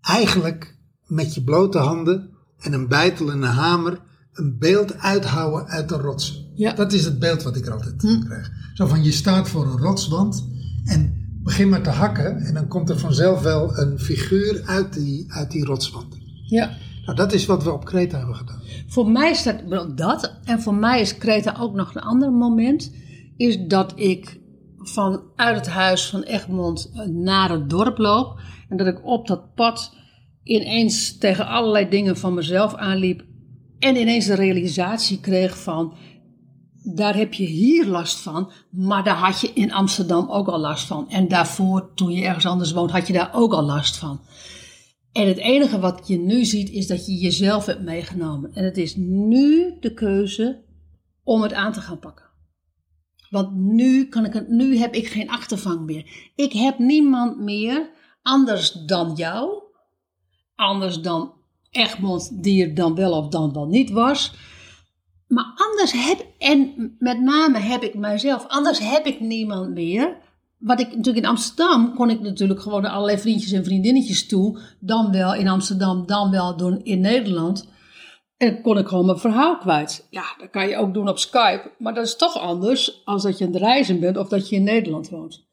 eigenlijk 0.00 0.78
met 1.06 1.34
je 1.34 1.42
blote 1.44 1.78
handen 1.78 2.30
en 2.58 2.72
een 2.72 2.88
bijtel 2.88 3.30
en 3.30 3.42
een 3.42 3.48
hamer 3.48 4.00
een 4.32 4.58
beeld 4.58 4.98
uithouden 4.98 5.66
uit 5.68 5.88
de 5.88 5.96
rots. 5.96 6.50
Ja. 6.54 6.72
Dat 6.72 6.92
is 6.92 7.04
het 7.04 7.18
beeld 7.18 7.42
wat 7.42 7.56
ik 7.56 7.66
er 7.66 7.72
altijd 7.72 7.96
krijg. 8.24 8.50
Zo 8.74 8.86
van 8.86 9.04
je 9.04 9.12
staat 9.12 9.48
voor 9.48 9.66
een 9.66 9.78
rotswand 9.78 10.48
en 10.84 11.27
begin 11.48 11.68
maar 11.68 11.82
te 11.82 11.90
hakken 11.90 12.36
en 12.36 12.54
dan 12.54 12.68
komt 12.68 12.90
er 12.90 12.98
vanzelf 12.98 13.42
wel 13.42 13.78
een 13.78 13.98
figuur 13.98 14.62
uit 14.66 14.92
die, 14.92 15.24
uit 15.28 15.50
die 15.50 15.64
rotswand. 15.64 16.18
ja. 16.46 16.70
Nou, 17.04 17.20
dat 17.20 17.32
is 17.32 17.46
wat 17.46 17.62
we 17.62 17.72
op 17.72 17.84
Kreta 17.84 18.18
hebben 18.18 18.36
gedaan. 18.36 18.60
Voor 18.86 19.10
mij 19.10 19.34
staat 19.34 19.62
dat, 19.96 20.34
en 20.44 20.60
voor 20.60 20.74
mij 20.74 21.00
is 21.00 21.18
Kreta 21.18 21.56
ook 21.60 21.74
nog 21.74 21.94
een 21.94 22.02
ander 22.02 22.32
moment, 22.32 22.92
is 23.36 23.58
dat 23.66 23.92
ik 23.96 24.40
vanuit 24.78 25.56
het 25.56 25.66
huis 25.66 26.06
van 26.06 26.22
Egmond 26.22 26.90
eh, 26.94 27.06
naar 27.06 27.50
het 27.50 27.70
dorp 27.70 27.98
loop. 27.98 28.40
En 28.68 28.76
dat 28.76 28.86
ik 28.86 29.06
op 29.06 29.26
dat 29.26 29.54
pad 29.54 29.94
ineens 30.42 31.18
tegen 31.18 31.46
allerlei 31.46 31.88
dingen 31.88 32.16
van 32.16 32.34
mezelf 32.34 32.74
aanliep. 32.74 33.24
En 33.78 33.96
ineens 33.96 34.26
de 34.26 34.34
realisatie 34.34 35.20
kreeg 35.20 35.58
van, 35.58 35.94
daar 36.94 37.16
heb 37.16 37.34
je 37.34 37.44
hier 37.44 37.86
last 37.86 38.18
van, 38.18 38.50
maar 38.70 39.04
daar 39.04 39.16
had 39.16 39.40
je 39.40 39.50
in 39.52 39.72
Amsterdam 39.72 40.30
ook 40.30 40.48
al 40.48 40.58
last 40.58 40.86
van. 40.86 41.10
En 41.10 41.28
daarvoor, 41.28 41.94
toen 41.94 42.10
je 42.10 42.24
ergens 42.24 42.46
anders 42.46 42.72
woont, 42.72 42.90
had 42.90 43.06
je 43.06 43.12
daar 43.12 43.30
ook 43.34 43.52
al 43.52 43.62
last 43.62 43.96
van. 43.96 44.20
En 45.12 45.28
het 45.28 45.38
enige 45.38 45.78
wat 45.78 46.08
je 46.08 46.18
nu 46.18 46.44
ziet 46.44 46.70
is 46.70 46.86
dat 46.86 47.06
je 47.06 47.14
jezelf 47.14 47.66
hebt 47.66 47.82
meegenomen. 47.82 48.54
En 48.54 48.64
het 48.64 48.76
is 48.76 48.96
nu 48.96 49.76
de 49.80 49.94
keuze 49.94 50.64
om 51.22 51.42
het 51.42 51.52
aan 51.52 51.72
te 51.72 51.80
gaan 51.80 51.98
pakken. 51.98 52.26
Want 53.30 53.54
nu, 53.54 54.08
kan 54.08 54.24
ik 54.24 54.32
het, 54.32 54.48
nu 54.48 54.76
heb 54.76 54.94
ik 54.94 55.06
geen 55.06 55.30
achtervang 55.30 55.80
meer. 55.80 56.30
Ik 56.34 56.52
heb 56.52 56.78
niemand 56.78 57.38
meer 57.38 57.90
anders 58.22 58.72
dan 58.72 59.14
jou. 59.14 59.62
Anders 60.54 61.00
dan 61.00 61.32
Egmond, 61.70 62.42
die 62.42 62.64
er 62.64 62.74
dan 62.74 62.94
wel 62.94 63.12
of 63.12 63.28
dan 63.28 63.52
wel 63.52 63.66
niet 63.66 63.90
was. 63.90 64.32
Maar 65.28 65.52
anders 65.54 65.92
heb, 65.92 66.26
en 66.38 66.94
met 66.98 67.20
name 67.20 67.58
heb 67.58 67.82
ik 67.82 67.94
mijzelf, 67.94 68.46
anders 68.48 68.78
heb 68.78 69.06
ik 69.06 69.20
niemand 69.20 69.70
meer. 69.70 70.16
Wat 70.58 70.80
ik 70.80 70.86
natuurlijk 70.86 71.24
in 71.24 71.30
Amsterdam 71.30 71.94
kon 71.94 72.10
ik 72.10 72.20
natuurlijk 72.20 72.60
gewoon 72.60 72.82
naar 72.82 72.90
allerlei 72.90 73.18
vriendjes 73.18 73.52
en 73.52 73.64
vriendinnetjes 73.64 74.26
toe. 74.26 74.60
Dan 74.80 75.10
wel 75.10 75.34
in 75.34 75.48
Amsterdam, 75.48 76.06
dan 76.06 76.30
wel 76.30 76.56
doen 76.56 76.84
in 76.84 77.00
Nederland. 77.00 77.68
En 78.36 78.62
kon 78.62 78.78
ik 78.78 78.88
gewoon 78.88 79.06
mijn 79.06 79.18
verhaal 79.18 79.58
kwijt. 79.58 80.06
Ja, 80.10 80.24
dat 80.38 80.50
kan 80.50 80.68
je 80.68 80.76
ook 80.76 80.94
doen 80.94 81.08
op 81.08 81.18
Skype. 81.18 81.72
Maar 81.78 81.94
dat 81.94 82.06
is 82.06 82.16
toch 82.16 82.38
anders 82.38 83.02
als 83.04 83.22
dat 83.22 83.38
je 83.38 83.44
aan 83.44 83.52
het 83.52 83.62
reizen 83.62 84.00
bent 84.00 84.16
of 84.16 84.28
dat 84.28 84.48
je 84.48 84.56
in 84.56 84.64
Nederland 84.64 85.08
woont. 85.08 85.46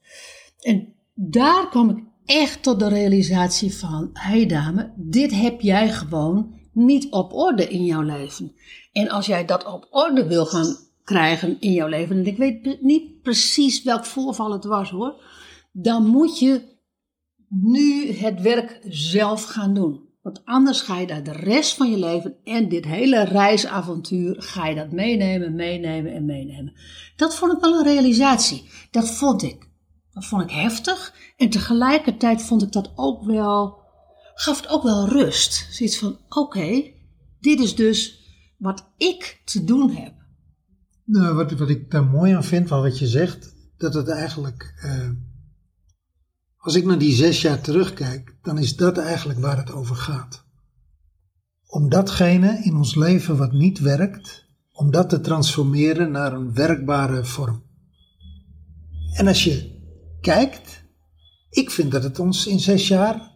En 0.59 0.93
daar 1.13 1.69
kwam 1.69 1.89
ik 1.89 2.03
echt 2.25 2.63
tot 2.63 2.79
de 2.79 2.87
realisatie 2.87 3.77
van: 3.77 4.09
hé 4.13 4.45
dame, 4.45 4.93
dit 4.95 5.31
heb 5.31 5.61
jij 5.61 5.89
gewoon 5.89 6.53
niet 6.75 7.11
op 7.11 7.33
orde 7.33 7.67
in 7.67 7.85
jouw 7.85 8.01
leven. 8.01 8.55
En 8.91 9.09
als 9.09 9.25
jij 9.25 9.45
dat 9.45 9.65
op 9.65 9.87
orde 9.89 10.27
wil 10.27 10.45
gaan 10.45 10.75
krijgen 11.03 11.59
in 11.59 11.71
jouw 11.71 11.87
leven, 11.87 12.17
en 12.17 12.25
ik 12.25 12.37
weet 12.37 12.81
niet 12.81 13.21
precies 13.21 13.83
welk 13.83 14.05
voorval 14.05 14.51
het 14.51 14.65
was 14.65 14.89
hoor, 14.89 15.23
dan 15.71 16.05
moet 16.05 16.39
je 16.39 16.61
nu 17.49 18.11
het 18.11 18.41
werk 18.41 18.79
zelf 18.89 19.43
gaan 19.43 19.73
doen. 19.73 20.03
Want 20.21 20.41
anders 20.45 20.81
ga 20.81 20.99
je 20.99 21.07
daar 21.07 21.23
de 21.23 21.31
rest 21.31 21.73
van 21.73 21.91
je 21.91 21.97
leven 21.97 22.35
en 22.43 22.69
dit 22.69 22.85
hele 22.85 23.23
reisavontuur 23.23 24.35
ga 24.37 24.67
je 24.67 24.75
dat 24.75 24.91
meenemen, 24.91 25.55
meenemen 25.55 26.13
en 26.13 26.25
meenemen. 26.25 26.73
Dat 27.15 27.35
vond 27.35 27.53
ik 27.53 27.59
wel 27.59 27.73
een 27.73 27.83
realisatie. 27.83 28.69
Dat 28.91 29.09
vond 29.09 29.43
ik. 29.43 29.69
Dat 30.13 30.25
vond 30.25 30.41
ik 30.41 30.51
heftig. 30.51 31.13
En 31.37 31.49
tegelijkertijd 31.49 32.41
vond 32.41 32.61
ik 32.61 32.71
dat 32.71 32.91
ook 32.95 33.23
wel, 33.23 33.77
gaf 34.35 34.61
het 34.61 34.69
ook 34.69 34.83
wel 34.83 35.09
rust. 35.09 35.67
Zoiets 35.71 35.97
van, 35.97 36.19
oké, 36.29 36.91
dit 37.39 37.59
is 37.59 37.75
dus 37.75 38.23
wat 38.57 38.87
ik 38.97 39.41
te 39.45 39.63
doen 39.63 39.89
heb. 39.89 40.13
Nou, 41.03 41.35
wat, 41.35 41.51
wat 41.51 41.69
ik 41.69 41.91
daar 41.91 42.05
mooi 42.05 42.33
aan 42.33 42.43
vind 42.43 42.67
van 42.67 42.81
wat 42.81 42.99
je 42.99 43.07
zegt, 43.07 43.55
dat 43.77 43.93
het 43.93 44.07
eigenlijk, 44.07 44.73
eh, 44.81 45.09
als 46.57 46.75
ik 46.75 46.85
naar 46.85 46.97
die 46.97 47.15
zes 47.15 47.41
jaar 47.41 47.61
terugkijk, 47.61 48.35
dan 48.41 48.57
is 48.57 48.75
dat 48.75 48.97
eigenlijk 48.97 49.39
waar 49.39 49.57
het 49.57 49.71
over 49.71 49.95
gaat. 49.95 50.43
Om 51.67 51.89
datgene 51.89 52.63
in 52.63 52.75
ons 52.75 52.95
leven 52.95 53.37
wat 53.37 53.51
niet 53.51 53.79
werkt, 53.79 54.45
om 54.71 54.91
dat 54.91 55.09
te 55.09 55.21
transformeren 55.21 56.11
naar 56.11 56.33
een 56.33 56.53
werkbare 56.53 57.25
vorm. 57.25 57.63
En 59.13 59.27
als 59.27 59.43
je 59.43 59.81
kijkt, 60.21 60.83
ik 61.49 61.71
vind 61.71 61.91
dat 61.91 62.03
het 62.03 62.19
ons 62.19 62.47
in 62.47 62.59
zes 62.59 62.87
jaar 62.87 63.34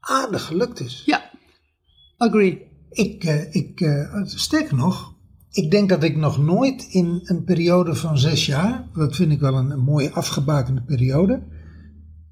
aardig 0.00 0.44
gelukt 0.44 0.80
is. 0.80 1.02
Ja, 1.06 1.30
agree. 2.16 2.68
Ik, 2.90 3.24
eh, 3.24 3.54
ik 3.54 3.80
eh, 3.80 4.22
sterker 4.24 4.76
nog, 4.76 5.14
ik 5.50 5.70
denk 5.70 5.88
dat 5.88 6.02
ik 6.02 6.16
nog 6.16 6.38
nooit 6.38 6.86
in 6.90 7.20
een 7.24 7.44
periode 7.44 7.94
van 7.94 8.18
zes 8.18 8.46
jaar, 8.46 8.88
dat 8.94 9.16
vind 9.16 9.32
ik 9.32 9.40
wel 9.40 9.54
een, 9.54 9.70
een 9.70 9.80
mooie 9.80 10.10
afgebakende 10.10 10.82
periode, 10.82 11.42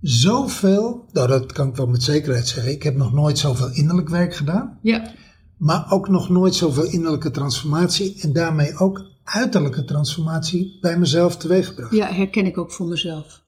zoveel, 0.00 1.08
nou 1.12 1.28
dat 1.28 1.52
kan 1.52 1.68
ik 1.68 1.76
wel 1.76 1.86
met 1.86 2.02
zekerheid 2.02 2.46
zeggen, 2.46 2.72
ik 2.72 2.82
heb 2.82 2.96
nog 2.96 3.12
nooit 3.12 3.38
zoveel 3.38 3.70
innerlijk 3.72 4.08
werk 4.08 4.34
gedaan, 4.34 4.78
Ja, 4.82 5.12
maar 5.56 5.92
ook 5.92 6.08
nog 6.08 6.28
nooit 6.28 6.54
zoveel 6.54 6.84
innerlijke 6.84 7.30
transformatie 7.30 8.20
en 8.20 8.32
daarmee 8.32 8.76
ook 8.76 9.06
uiterlijke 9.24 9.84
transformatie 9.84 10.78
bij 10.80 10.98
mezelf 10.98 11.36
teweeggebracht. 11.36 11.94
Ja, 11.94 12.12
herken 12.12 12.46
ik 12.46 12.58
ook 12.58 12.72
voor 12.72 12.86
mezelf. 12.86 13.46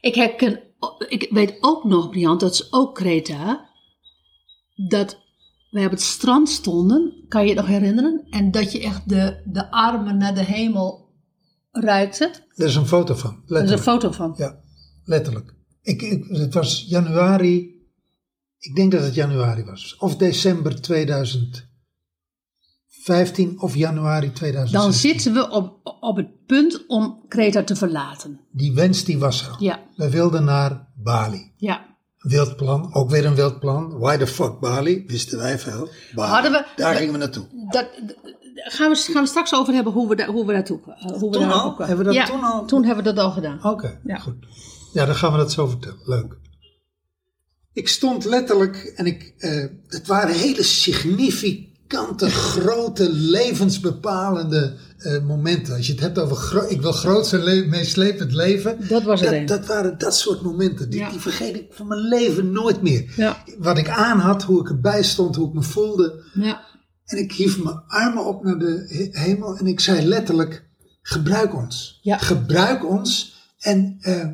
Ik 0.00 0.14
herken, 0.14 0.60
ik 1.08 1.28
weet 1.30 1.56
ook 1.60 1.84
nog, 1.84 2.10
Briant, 2.10 2.40
dat 2.40 2.52
is 2.52 2.72
ook 2.72 2.94
Kreta, 2.94 3.70
dat 4.88 5.18
wij 5.70 5.84
op 5.84 5.90
het 5.90 6.00
strand 6.00 6.48
stonden, 6.48 7.24
kan 7.28 7.42
je 7.42 7.48
je 7.48 7.54
nog 7.54 7.66
herinneren? 7.66 8.26
En 8.30 8.50
dat 8.50 8.72
je 8.72 8.80
echt 8.82 9.08
de, 9.08 9.42
de 9.44 9.70
armen 9.70 10.16
naar 10.16 10.34
de 10.34 10.44
hemel 10.44 11.08
reikte. 11.70 12.30
Er 12.54 12.66
is 12.66 12.74
een 12.74 12.86
foto 12.86 13.14
van, 13.14 13.30
Er 13.30 13.36
is 13.36 13.42
een 13.48 13.54
letterlijk. 13.54 13.82
foto 13.82 14.10
van. 14.10 14.34
Ja, 14.36 14.60
letterlijk. 15.04 15.54
Ik, 15.82 16.02
ik, 16.02 16.24
het 16.28 16.54
was 16.54 16.84
januari, 16.88 17.84
ik 18.58 18.74
denk 18.74 18.92
dat 18.92 19.02
het 19.02 19.14
januari 19.14 19.64
was, 19.64 19.96
of 19.96 20.16
december 20.16 20.80
2015 23.04 23.60
of 23.60 23.74
januari 23.74 24.32
2016. 24.32 24.80
Dan 24.80 24.92
zitten 24.92 25.32
we 25.34 25.50
op, 25.50 25.96
op 26.00 26.16
het 26.16 26.46
punt 26.46 26.86
om 26.86 27.24
Kreta 27.28 27.62
te 27.64 27.76
verlaten. 27.76 28.40
Die 28.52 28.72
wens 28.74 29.04
die 29.04 29.18
was 29.18 29.46
er. 29.48 29.56
Ja, 29.58 29.80
Wij 29.96 30.10
wilden 30.10 30.44
naar 30.44 30.86
Bali. 30.94 31.52
ja. 31.56 31.88
Wild 32.20 32.56
plan, 32.56 32.94
ook 32.94 33.10
weer 33.10 33.24
een 33.26 33.34
wild 33.34 33.58
plan. 33.60 33.98
Why 33.98 34.16
the 34.16 34.26
fuck 34.26 34.58
Bali? 34.60 35.04
Wisten 35.06 35.38
wij 35.38 35.58
veel. 35.58 35.88
Bali. 36.14 36.30
Hadden 36.32 36.52
we- 36.52 36.66
Daar 36.76 36.92
we- 36.92 36.98
gingen 36.98 37.12
we 37.12 37.18
naartoe. 37.18 37.46
Dat, 37.70 37.88
gaan, 38.54 38.90
we, 38.90 38.96
gaan 38.96 39.22
we 39.22 39.28
straks 39.28 39.54
over 39.54 39.74
hebben 39.74 39.92
hoe 39.92 40.08
we, 40.08 40.16
daar 40.16 40.26
hoe 40.28 40.46
we 40.46 40.52
naartoe 40.52 40.80
eh, 40.86 41.04
hoe 41.18 41.30
we 41.30 41.36
Toen 41.38 41.50
al? 41.52 41.76
Hebben 41.78 41.96
we 41.96 42.04
dat 42.04 42.14
ja, 42.14 42.26
toen 42.26 42.42
al? 42.44 42.64
Toen 42.66 42.84
hebben 42.84 43.04
we 43.04 43.12
dat 43.12 43.24
al 43.24 43.30
gedaan. 43.30 43.64
Oké, 43.64 44.00
Ja. 44.04 44.16
goed. 44.18 44.34
Ja, 44.92 45.06
dan 45.06 45.14
gaan 45.14 45.32
we 45.32 45.38
dat 45.38 45.52
zo 45.52 45.66
vertellen. 45.66 45.98
Leuk. 46.04 46.38
Ik 47.72 47.88
stond 47.88 48.24
letterlijk 48.24 48.76
en 48.96 49.06
ik, 49.06 49.34
eh, 49.38 49.64
het 49.86 50.06
waren 50.06 50.34
hele 50.34 50.62
significante, 50.62 51.69
grote, 52.30 53.12
levensbepalende 53.12 54.76
eh, 54.98 55.24
momenten. 55.24 55.74
Als 55.76 55.86
je 55.86 55.92
het 55.92 56.00
hebt 56.00 56.18
over, 56.18 56.70
ik 56.70 56.80
wil 56.80 56.92
groot 56.92 57.32
en 57.32 57.42
le- 57.42 57.66
meeslepend 57.66 58.32
leven. 58.32 58.88
Dat 58.88 59.02
was 59.02 59.22
er 59.22 59.30
dat, 59.46 59.58
dat 59.58 59.66
waren 59.66 59.98
dat 59.98 60.16
soort 60.16 60.42
momenten. 60.42 60.90
Die, 60.90 61.00
Ja. 61.00 61.10
die 61.10 61.20
vergeet 61.20 61.54
ik 61.56 61.66
van 61.72 61.86
mijn 61.86 62.00
leven 62.00 62.52
nooit 62.52 62.82
meer. 62.82 63.12
Ja. 63.16 63.42
Wat 63.58 63.78
ik 63.78 63.88
aan 63.88 64.18
had, 64.18 64.42
hoe 64.42 64.60
ik 64.60 64.68
erbij 64.68 65.02
stond, 65.02 65.36
hoe 65.36 65.48
ik 65.48 65.54
me 65.54 65.62
voelde. 65.62 66.22
Ja. 66.34 66.60
En 67.04 67.18
ik 67.18 67.32
hief 67.32 67.62
mijn 67.62 67.82
armen 67.86 68.26
op 68.26 68.44
naar 68.44 68.58
de 68.58 68.84
he- 68.88 69.20
hemel 69.22 69.56
en 69.56 69.66
ik 69.66 69.80
zei 69.80 70.06
letterlijk: 70.06 70.68
gebruik 71.02 71.54
ons. 71.56 72.00
Gebruik 72.02 72.88
ons. 72.90 73.38
En 73.58 73.96
eh, 74.00 74.28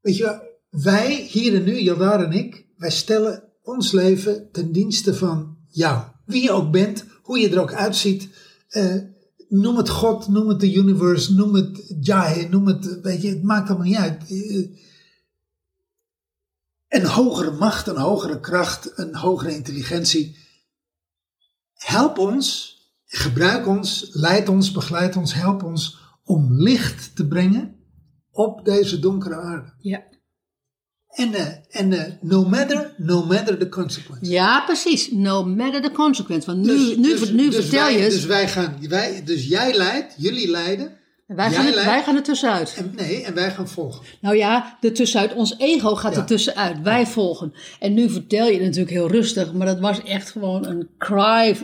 weet 0.00 0.16
je, 0.16 0.22
wel, 0.24 0.40
wij 0.82 1.26
hier 1.30 1.54
en 1.54 1.64
nu, 1.64 1.80
Jaldar 1.80 2.24
en 2.24 2.32
ik, 2.32 2.66
wij 2.76 2.90
stellen 2.90 3.42
ons 3.62 3.92
leven 3.92 4.48
ten 4.52 4.72
dienste 4.72 5.14
van 5.14 5.56
jou. 5.68 6.02
Wie 6.28 6.42
je 6.42 6.52
ook 6.52 6.70
bent, 6.70 7.04
hoe 7.22 7.38
je 7.38 7.50
er 7.50 7.60
ook 7.60 7.72
uitziet. 7.72 8.28
eh, 8.68 8.96
noem 9.48 9.76
het 9.76 9.88
God, 9.88 10.28
noem 10.28 10.48
het 10.48 10.60
de 10.60 10.74
universe, 10.74 11.34
noem 11.34 11.54
het 11.54 11.94
Jai, 12.00 12.48
noem 12.48 12.66
het, 12.66 13.00
weet 13.00 13.22
je, 13.22 13.28
het 13.28 13.42
maakt 13.42 13.68
allemaal 13.68 13.86
niet 13.86 13.96
uit. 13.96 14.30
Eh, 14.30 14.68
een 16.88 17.06
hogere 17.06 17.50
macht, 17.50 17.86
een 17.86 17.96
hogere 17.96 18.40
kracht, 18.40 18.98
een 18.98 19.14
hogere 19.14 19.54
intelligentie. 19.54 20.36
Help 21.74 22.18
ons, 22.18 22.76
gebruik 23.04 23.66
ons, 23.66 24.08
leid 24.12 24.48
ons, 24.48 24.72
begeleid 24.72 25.16
ons, 25.16 25.34
help 25.34 25.62
ons 25.62 25.98
om 26.24 26.52
licht 26.52 27.16
te 27.16 27.26
brengen 27.26 27.76
op 28.30 28.64
deze 28.64 28.98
donkere 28.98 29.36
aarde. 29.36 29.72
Ja. 29.78 30.02
En, 31.18 31.34
eh, 31.34 31.46
en 31.70 31.92
eh, 31.92 32.12
no 32.20 32.44
matter, 32.44 32.94
no 32.96 33.24
matter 33.24 33.58
the 33.58 33.68
consequence. 33.68 34.30
ja, 34.30 34.60
precies. 34.64 35.10
No 35.10 35.44
matter 35.44 35.82
the 35.82 35.90
consequence. 35.90 36.46
Want 36.46 36.58
nu, 36.66 36.66
Dus- 36.76 36.96
nu, 36.96 37.18
dus- 37.18 37.30
nu 37.30 37.50
dus 37.50 37.54
vertel 37.54 37.84
wij, 37.84 37.92
je 37.96 37.98
het. 38.02 38.10
Dus, 38.10 38.24
wij 38.24 38.48
gaan, 38.48 38.76
wij, 38.88 39.22
dus 39.24 39.46
jij 39.46 39.74
leidt, 39.76 40.14
jullie 40.16 40.50
leiden. 40.50 40.92
wij, 41.26 41.50
jij 41.50 41.54
gaan, 41.62 41.64
leidt. 41.74 41.84
wij 41.90 42.02
gaan 42.02 42.16
er 42.16 42.22
tussenuit. 42.22 42.74
En, 42.76 42.92
nee, 42.96 43.22
en 43.24 43.34
wij 43.34 43.50
gaan 43.50 43.68
volgen. 43.68 44.04
Nou 44.20 44.36
ja, 44.36 44.76
er 44.80 44.92
tussenuit. 44.92 45.34
Ons 45.34 45.54
ego 45.58 45.94
gaat 45.94 46.14
Ja. 46.14 46.20
er 46.20 46.26
tussenuit. 46.26 46.80
Wij 46.82 47.06
volgen. 47.06 47.52
En 47.80 47.94
nu 47.94 48.10
vertel 48.10 48.46
je 48.46 48.52
het 48.52 48.62
natuurlijk 48.62 48.90
heel 48.90 49.10
rustig. 49.10 49.52
Maar 49.52 49.66
dat 49.66 49.80
was 49.80 50.02
echt 50.02 50.30
gewoon 50.30 50.66
een 50.66 50.88
cry. 50.98 51.56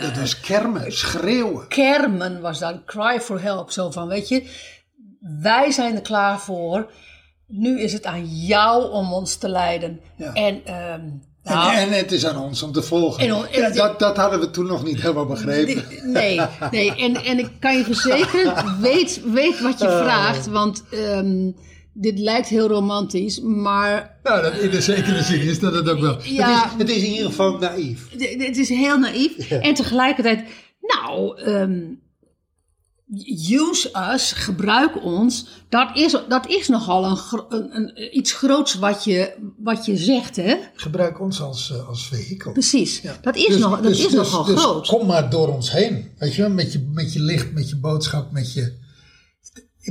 Dat 0.00 0.16
was 0.18 0.40
kermen, 0.40 0.92
schreeuwen. 0.92 1.68
kermen 1.68 2.40
was 2.40 2.58
dat. 2.58 2.84
Cry 2.84 3.20
for 3.20 3.42
help. 3.42 3.70
Zo 3.70 3.90
van, 3.90 4.08
weet 4.08 4.28
je. 4.28 4.42
Wij 5.40 5.70
zijn 5.70 5.94
er 5.94 6.02
klaar 6.02 6.40
voor. 6.40 6.90
Nu 7.56 7.80
is 7.80 7.92
het 7.92 8.04
aan 8.04 8.26
jou 8.26 8.90
om 8.90 9.12
ons 9.12 9.36
te 9.36 9.48
leiden. 9.48 10.00
Ja. 10.16 10.32
En, 10.32 10.60
ehm, 10.64 11.00
nou, 11.42 11.74
en, 11.76 11.78
en 11.78 11.92
het 11.92 12.12
is 12.12 12.26
aan 12.26 12.38
ons 12.38 12.62
om 12.62 12.72
te 12.72 12.82
volgen. 12.82 13.28
En 13.28 13.62
en- 13.62 13.74
dat, 13.74 13.98
dat 13.98 14.16
hadden 14.16 14.40
we 14.40 14.50
toen 14.50 14.66
nog 14.66 14.84
niet 14.84 15.00
helemaal 15.00 15.26
begrepen. 15.26 15.84
Nee, 16.12 16.40
nee. 16.70 16.94
En, 16.96 17.14
en 17.24 17.38
ik 17.38 17.48
kan 17.58 17.76
je 17.76 17.84
verzekeren, 17.84 18.64
weet, 18.80 19.20
weet 19.32 19.60
wat 19.60 19.78
je 19.78 19.88
vraagt. 19.88 20.46
Want 20.46 20.84
ehm, 20.90 21.50
dit 21.92 22.18
lijkt 22.18 22.48
heel 22.48 22.68
romantisch, 22.68 23.40
maar 23.40 24.16
Nou, 24.22 24.42
dat, 24.42 24.54
in 24.56 24.70
de 24.70 24.80
zekere 24.80 25.22
zin 25.22 25.40
is 25.40 25.60
dat 25.60 25.74
het 25.74 25.88
ook 25.88 26.00
wel. 26.00 26.16
Ja. 26.22 26.62
Het, 26.62 26.72
is, 26.72 26.78
het 26.78 26.88
is 26.96 27.02
in 27.02 27.10
ieder 27.12 27.26
geval 27.26 27.58
naïef. 27.58 28.10
het 28.38 28.56
is 28.56 28.68
heel 28.68 28.98
naïef. 28.98 29.50
En 29.50 29.74
tegelijkertijd, 29.74 30.44
nou, 30.80 31.40
ehm, 31.42 31.80
use 33.50 34.10
us, 34.12 34.32
gebruik 34.32 35.04
ons. 35.04 35.46
Dat 35.68 35.96
is, 35.96 36.16
dat 36.28 36.46
is 36.48 36.68
nogal 36.68 37.04
een, 37.04 37.18
een, 37.48 37.76
een, 37.76 38.16
iets 38.18 38.32
groots 38.32 38.74
wat 38.74 39.04
je, 39.04 39.34
wat 39.58 39.86
je 39.86 39.96
zegt, 39.96 40.36
hè? 40.36 40.56
Gebruik 40.74 41.20
ons 41.20 41.40
als, 41.40 41.70
eh, 41.72 41.88
als 41.88 42.06
vehikel. 42.08 42.52
Precies. 42.52 43.00
Ja. 43.00 43.16
Dat 43.22 43.36
is, 43.36 43.46
Dus- 43.46 43.58
nog, 43.58 43.70
dat 43.70 43.82
dus- 43.82 43.98
is 43.98 44.04
dus- 44.04 44.12
nogal 44.14 44.44
dus 44.44 44.60
groot. 44.60 44.86
Kom 44.86 45.06
maar 45.06 45.30
door 45.30 45.48
ons 45.48 45.70
heen. 45.72 46.10
Weet 46.18 46.34
je 46.34 46.42
wel, 46.42 46.50
met 46.50 46.72
je, 46.72 46.90
met 46.92 47.12
je 47.12 47.20
licht, 47.20 47.52
met 47.52 47.68
je 47.68 47.76
boodschap, 47.76 48.32
met 48.32 48.52
je. 48.52 48.82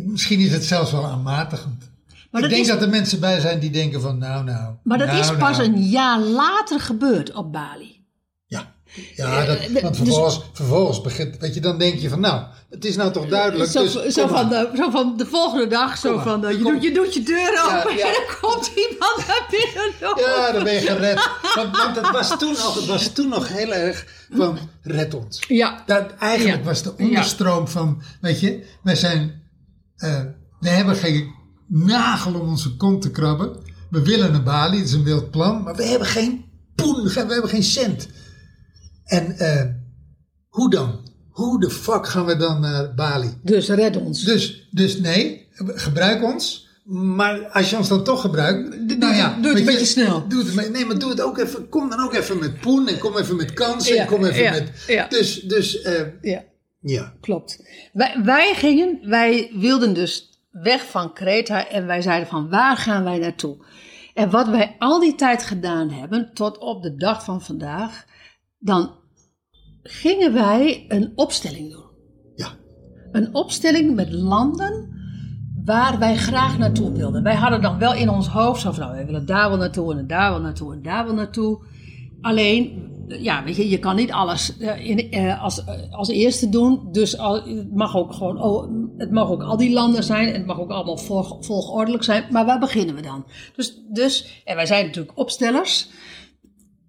Misschien 0.04 0.40
is 0.40 0.52
het 0.52 0.66
zelfs 0.66 0.92
wel 0.92 1.06
aanmatigend. 1.06 1.92
Maar 2.32 2.44
ik 2.44 2.50
denk 2.50 2.62
is- 2.62 2.68
dat 2.68 2.82
er 2.82 2.90
mensen 2.90 3.20
bij 3.20 3.40
zijn 3.40 3.60
die 3.60 3.70
denken 3.70 4.02
van 4.02 4.18
nou 4.18 4.44
nou. 4.44 4.76
Maar 4.84 4.98
dat 4.98 5.08
nou, 5.08 5.20
is 5.20 5.38
pas 5.38 5.58
nou. 5.58 5.70
een 5.70 5.84
jaar 5.90 6.20
later 6.20 6.80
gebeurd 6.80 7.34
op 7.34 7.52
Bali. 7.52 7.92
Ja, 9.15 9.39
ja 9.39 9.45
dat, 9.45 9.58
Eh, 9.58 9.82
want 9.82 10.06
dus- 10.06 10.39
vervolgens, 10.53 11.01
begint, 11.01 11.38
weet 11.38 11.53
je, 11.53 11.60
dan 11.62 11.77
denk 11.77 11.99
je 11.99 12.10
van 12.10 12.19
nou, 12.19 12.43
het 12.69 12.86
is 12.86 12.95
nou 12.95 13.12
toch 13.12 13.27
duidelijk. 13.27 13.69
Zo, 13.71 13.84
dus, 13.84 14.13
zo, 14.13 14.27
van 14.27 14.49
de, 14.49 14.69
zo 14.75 14.89
van 14.89 15.17
de 15.17 15.25
volgende 15.25 15.67
dag, 15.67 15.97
zo 15.97 16.15
maar. 16.15 16.23
van, 16.23 16.45
eh, 16.45 16.51
je, 16.58 16.62
Kom. 16.62 16.73
doet, 16.73 16.84
je 16.84 16.91
doet 16.91 17.13
je 17.13 17.23
deur 17.23 17.63
open 17.65 17.97
ja. 17.97 18.06
en 18.08 18.13
dan 18.13 18.36
komt 18.41 18.71
iemand 18.75 19.17
naar 19.27 19.47
binnen. 19.49 19.91
Ja, 20.25 20.51
dan 20.51 20.63
ben 20.63 20.73
je 20.73 20.79
gered. 20.79 21.29
Want, 21.56 21.77
want 21.77 21.95
het, 21.95 22.12
was 22.12 22.38
toen 22.38 22.51
nog, 22.51 22.75
het 22.75 22.86
was 22.86 23.08
toen 23.13 23.29
nog 23.29 23.47
heel 23.47 23.73
erg 23.73 24.06
van 24.32 24.58
red 24.82 25.13
ons. 25.13 25.39
Ja, 25.47 25.84
Dat 25.86 26.12
eigenlijk 26.19 26.60
Ja. 26.60 26.63
was 26.63 26.84
de 26.84 26.93
onderstroom 26.97 27.67
van, 27.67 28.01
weet 28.21 28.39
je, 28.39 28.63
wij 28.84 28.95
zijn, 28.95 29.41
eh, 29.95 30.21
we 30.60 30.69
hebben 30.69 30.95
geen 30.95 31.34
nagel 31.67 32.34
om 32.34 32.49
onze 32.49 32.75
kont 32.75 33.01
te 33.01 33.12
krabben. 33.12 33.58
We 33.89 34.01
willen 34.01 34.32
naar 34.32 34.43
Bali, 34.43 34.77
het 34.77 34.88
is 34.88 34.93
een 34.93 35.03
wild 35.03 35.32
plan, 35.32 35.63
maar 35.63 35.75
we 35.75 35.84
hebben 35.86 36.08
geen 36.08 36.45
poen, 36.75 37.03
we 37.03 37.12
hebben 37.13 37.49
geen 37.49 37.63
cent. 37.63 38.08
En 39.06 39.38
eh, 39.38 39.66
hoe 40.50 40.70
dan? 40.70 41.12
Hoe 41.30 41.60
de 41.60 41.70
fuck 41.70 42.08
gaan 42.08 42.26
we 42.26 42.36
dan 42.36 42.60
naar 42.62 42.94
Bali? 42.94 43.30
dus 43.44 43.70
red 43.70 43.96
ons. 43.98 44.24
Dus, 44.24 44.68
dus 44.72 45.00
nee, 45.00 45.48
gebruik 45.56 46.24
ons. 46.24 46.68
Maar 46.86 47.48
als 47.48 47.70
je 47.70 47.78
ons 47.78 47.88
dan 47.88 48.04
toch 48.04 48.22
gebruikt, 48.22 48.72
Doe 48.88 48.98
nou 48.98 49.12
het- 49.13 49.22
ja, 49.22 49.36
doe 49.42 49.48
het 49.52 49.60
een 49.60 49.66
je, 49.66 49.72
beetje 49.72 49.86
snel. 49.86 50.28
Doe 50.28 50.44
het, 50.46 50.72
nee, 50.72 50.86
maar 50.86 51.00
doe 51.00 51.10
het 51.10 51.22
ook 51.22 51.38
even. 51.38 51.70
Kom 51.70 51.89
dan 51.89 52.00
ook 52.00 52.13
even 52.13 52.39
met 52.39 52.60
poen 52.60 52.88
en 52.88 52.98
kom 52.98 53.18
even 53.18 53.36
met 53.36 53.54
kansen 53.54 53.96
Ja, 53.96 54.02
en 54.02 54.08
kom 54.08 54.26
even 54.26 54.44
ja, 54.44 54.52
met. 54.52 54.84
ja. 54.88 55.08
Dus, 55.08 55.42
dus 55.42 55.82
eh, 55.82 56.02
ja, 56.22 56.44
ja. 56.80 57.13
klopt. 57.22 57.63
Wij, 57.94 58.20
wij 58.24 58.54
gingen, 58.56 59.00
wij 59.10 59.52
wilden 59.56 59.94
dus 59.94 60.39
weg 60.52 60.86
van 60.89 61.13
Kreta 61.13 61.70
en 61.70 61.86
wij 61.86 62.02
zeiden 62.02 62.28
van 62.28 62.50
waar 62.50 62.78
gaan 62.78 63.04
wij 63.04 63.18
naartoe? 63.18 63.66
En 64.13 64.30
wat 64.30 64.48
wij 64.48 64.76
al 64.80 65.00
die 65.00 65.16
tijd 65.16 65.44
gedaan 65.44 65.89
hebben, 65.89 66.32
tot 66.34 66.58
op 66.58 66.84
de 66.84 66.96
dag 66.96 67.24
van 67.24 67.42
vandaag, 67.42 68.06
dan 68.63 68.91
gingen 69.84 70.34
wij 70.34 70.86
een 70.88 71.12
opstelling 71.15 71.71
doen. 71.71 71.82
Ja. 72.36 72.49
een 73.12 73.36
opstelling 73.36 73.95
met 73.95 74.12
landen 74.12 74.91
waar 75.65 75.99
wij 75.99 76.15
graag 76.15 76.58
naartoe 76.58 76.91
wilden. 76.91 77.23
Wij 77.23 77.36
hadden 77.36 77.62
dan 77.62 77.78
wel 77.78 77.93
in 77.93 78.10
ons 78.10 78.28
hoofd 78.28 78.62
zo 78.62 78.71
van, 78.71 78.84
nou, 78.84 78.95
wij 78.95 79.06
willen 79.06 79.26
daar 79.26 79.49
wel 79.49 79.58
naartoe 79.58 79.93
en 79.93 80.08
daar 80.08 80.32
wel 80.32 80.41
naartoe 80.41 80.73
en 80.73 80.82
daar 80.82 81.06
wel 81.06 81.13
naartoe. 81.13 81.63
Alleen, 82.21 82.91
ja, 83.08 83.43
weet 83.43 83.56
je, 83.56 83.69
je 83.69 83.80
kan 83.80 83.95
niet 83.95 84.12
alles 84.12 84.58
eh, 84.58 84.89
in, 84.89 85.12
eh, 85.12 85.43
als, 85.43 85.63
eh, 85.63 85.73
als 85.91 86.10
eerste 86.10 86.49
doen. 86.49 86.88
Dus 86.91 87.17
al, 87.17 87.43
het 87.43 87.76
mag 87.76 87.95
ook 87.97 88.13
gewoon, 88.13 88.41
oh, 88.41 88.71
het 88.97 89.12
mag 89.12 89.30
ook 89.30 89.43
al 89.43 89.58
die 89.58 89.73
landen 89.73 90.04
zijn 90.04 90.28
en 90.28 90.34
het 90.34 90.45
mag 90.45 90.60
ook 90.60 90.71
allemaal 90.71 90.97
volg, 90.97 91.38
volgordelijk 91.45 92.04
zijn. 92.04 92.26
Maar 92.30 92.45
waar 92.45 92.60
beginnen 92.60 92.95
we 92.95 93.02
dan? 93.02 93.26
Dus, 93.56 93.82
dus, 93.89 94.41
en 94.45 94.56
wij 94.56 94.65
zijn 94.65 94.86
natuurlijk 94.86 95.17
opstellers. 95.17 95.89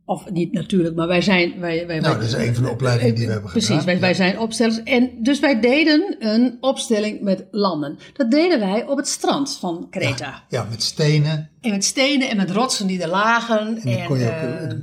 Of 0.06 0.30
niet 0.30 0.52
natuurlijk, 0.52 0.94
maar 0.96 1.06
wij 1.06 1.20
zijn. 1.20 1.60
Wij, 1.60 1.86
wij, 1.86 2.00
Nou, 2.00 2.16
wij- 2.18 2.26
dat 2.28 2.38
is 2.40 2.46
een 2.46 2.54
van 2.54 2.64
de 2.64 2.70
opleidingen 2.70 3.14
die 3.14 3.26
we 3.26 3.32
hebben 3.32 3.50
Precies, 3.50 3.68
gedaan. 3.68 3.84
wij, 3.84 4.00
wij 4.00 4.08
Ja. 4.08 4.14
zijn 4.14 4.38
opstellers. 4.38 4.82
En 4.82 5.10
dus 5.22 5.40
wij 5.40 5.60
deden 5.60 6.16
een 6.18 6.56
opstelling 6.60 7.20
met 7.20 7.44
landen. 7.50 7.98
Dat 8.12 8.30
deden 8.30 8.58
wij 8.60 8.86
op 8.86 8.96
het 8.96 9.08
strand 9.08 9.56
van 9.60 9.86
Kreta. 9.90 10.44
Ja, 10.48 10.66
met 10.70 10.82
stenen. 10.82 11.50
En 11.60 11.70
met 11.70 11.84
stenen 11.84 12.30
en 12.30 12.36
met 12.36 12.50
rotsen 12.50 12.86
die 12.86 13.02
er 13.02 13.09
lagen. 13.09 13.59
En 13.59 13.74
dan 13.74 13.92
En, 13.92 14.07
kon 14.07 14.18
je 14.18 14.26
ook 14.26 14.32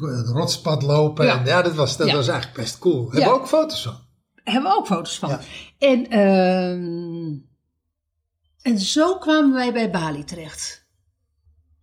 eh, 0.10 0.18
het, 0.18 0.28
rotspad 0.28 0.82
lopen. 0.84 1.26
ja. 1.26 1.40
En 1.40 1.46
ja, 1.46 1.62
dat 1.62 1.76
was, 1.76 1.98
dat 1.98 2.12
was 2.12 2.28
eigenlijk 2.28 2.60
best 2.60 2.78
cool. 2.80 3.12
Hebben 3.12 3.30
we 3.30 3.36
ook 3.40 3.48
foto's 3.48 3.82
van. 3.84 3.96
hebben 4.44 4.72
we 4.72 4.78
ook 4.78 4.88
foto's 4.88 5.18
van. 5.20 5.30
Ja. 5.30 5.40
En, 5.78 6.10
ehm, 6.10 7.34
en 8.62 8.80
zo 8.80 9.18
kwamen 9.18 9.54
wij 9.54 9.74
bij 9.74 9.90
Bali 9.92 10.24
terecht. 10.24 10.86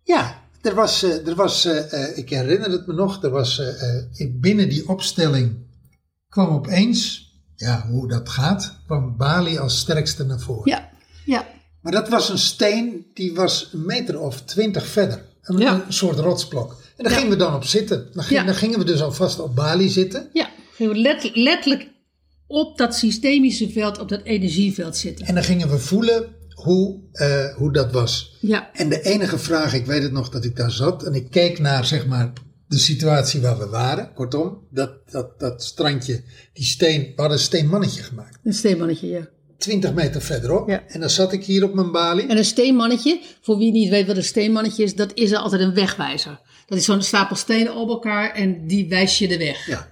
Ja, 0.03 0.41
er 0.61 0.75
was, 0.75 1.03
eh, 1.03 1.27
er 1.27 1.35
was 1.35 1.65
eh, 1.65 1.93
eh, 1.93 2.17
ik 2.17 2.29
herinner 2.29 2.69
het 2.71 2.87
me 2.87 2.93
nog, 2.93 3.23
er 3.23 3.29
was 3.29 3.61
binnen 4.31 4.69
die 4.69 4.87
opstelling 4.89 5.55
kwam 6.29 6.47
opeens, 6.49 7.31
ja, 7.55 7.87
hoe 7.89 8.07
dat 8.07 8.29
gaat, 8.29 8.75
kwam 8.85 9.17
Bali 9.17 9.57
als 9.57 9.79
sterkste 9.79 10.23
naar 10.25 10.39
voren. 10.39 10.71
Ja, 10.71 10.89
ja, 11.25 11.47
Maar 11.81 11.91
dat 11.91 12.09
was 12.09 12.29
een 12.29 12.37
steen, 12.37 13.05
die 13.13 13.33
was 13.35 13.69
een 13.73 13.85
meter 13.85 14.19
of 14.19 14.41
twintig 14.41 14.85
verder. 14.87 15.25
Een, 15.41 15.57
Ja. 15.57 15.83
een 15.87 15.93
soort 15.93 16.19
rotsblok. 16.19 16.71
En 16.97 17.03
daar 17.03 17.11
Ja. 17.13 17.17
gingen 17.19 17.31
we 17.37 17.43
dan 17.43 17.53
op 17.55 17.63
zitten. 17.63 18.07
Dan, 18.13 18.23
ging- 18.23 18.39
Ja. 18.39 18.45
dan 18.45 18.55
gingen 18.55 18.79
we 18.79 18.85
dus 18.85 19.01
alvast 19.01 19.39
op 19.39 19.55
Bali 19.55 19.89
zitten. 19.89 20.29
ja. 20.33 20.49
Gingen 20.73 20.93
we 20.93 20.99
let- 20.99 21.31
letterlijk 21.35 21.87
op 22.47 22.77
dat 22.77 22.95
systemische 22.95 23.69
veld, 23.69 23.99
op 23.99 24.09
dat 24.09 24.21
energieveld 24.23 24.97
zitten. 24.97 25.25
En 25.25 25.33
dan 25.33 25.43
gingen 25.43 25.69
we 25.69 25.77
voelen 25.79 26.35
hoe, 26.63 26.99
eh, 27.11 27.55
hoe 27.55 27.73
dat 27.73 27.91
was. 27.91 28.37
Ja, 28.39 28.69
En 28.73 28.89
de 28.89 29.01
enige 29.01 29.37
vraag, 29.37 29.73
ik 29.73 29.85
weet 29.85 30.03
het 30.03 30.11
nog 30.11 30.29
dat 30.29 30.45
ik 30.45 30.55
daar 30.55 30.71
zat 30.71 31.03
en 31.03 31.13
ik 31.13 31.31
keek 31.31 31.59
naar 31.59 31.85
zeg 31.85 32.07
maar 32.07 32.33
de 32.67 32.77
situatie 32.77 33.41
waar 33.41 33.57
we 33.57 33.67
waren. 33.67 34.13
Kortom, 34.13 34.57
dat, 34.71 35.11
dat, 35.11 35.39
dat 35.39 35.63
strandje, 35.63 36.23
die 36.53 36.65
steen, 36.65 37.01
we 37.01 37.13
hadden 37.15 37.37
een 37.37 37.43
steenmannetje 37.43 38.03
gemaakt. 38.03 38.39
een 38.43 38.53
steenmannetje, 38.53 39.07
ja. 39.07 39.29
20 39.57 39.93
meter 39.93 40.21
verderop. 40.21 40.69
Ja. 40.69 40.83
En 40.87 40.99
dan 40.99 41.09
zat 41.09 41.33
ik 41.33 41.45
hier 41.45 41.63
op 41.63 41.73
mijn 41.73 41.91
balie. 41.91 42.27
En 42.27 42.37
een 42.37 42.45
steenmannetje, 42.45 43.21
voor 43.41 43.57
wie 43.57 43.71
niet 43.71 43.89
weet 43.89 44.07
wat 44.07 44.15
een 44.17 44.23
steenmannetje 44.23 44.83
is, 44.83 44.95
dat 44.95 45.11
is 45.13 45.33
altijd 45.33 45.61
een 45.61 45.73
wegwijzer. 45.73 46.39
Dat 46.65 46.77
is 46.77 46.85
zo'n 46.85 47.01
stapel 47.01 47.35
stenen 47.35 47.75
op 47.75 47.89
elkaar 47.89 48.31
en 48.31 48.67
die 48.67 48.89
wijst 48.89 49.17
je 49.17 49.27
de 49.27 49.37
weg. 49.37 49.67
Ja. 49.67 49.87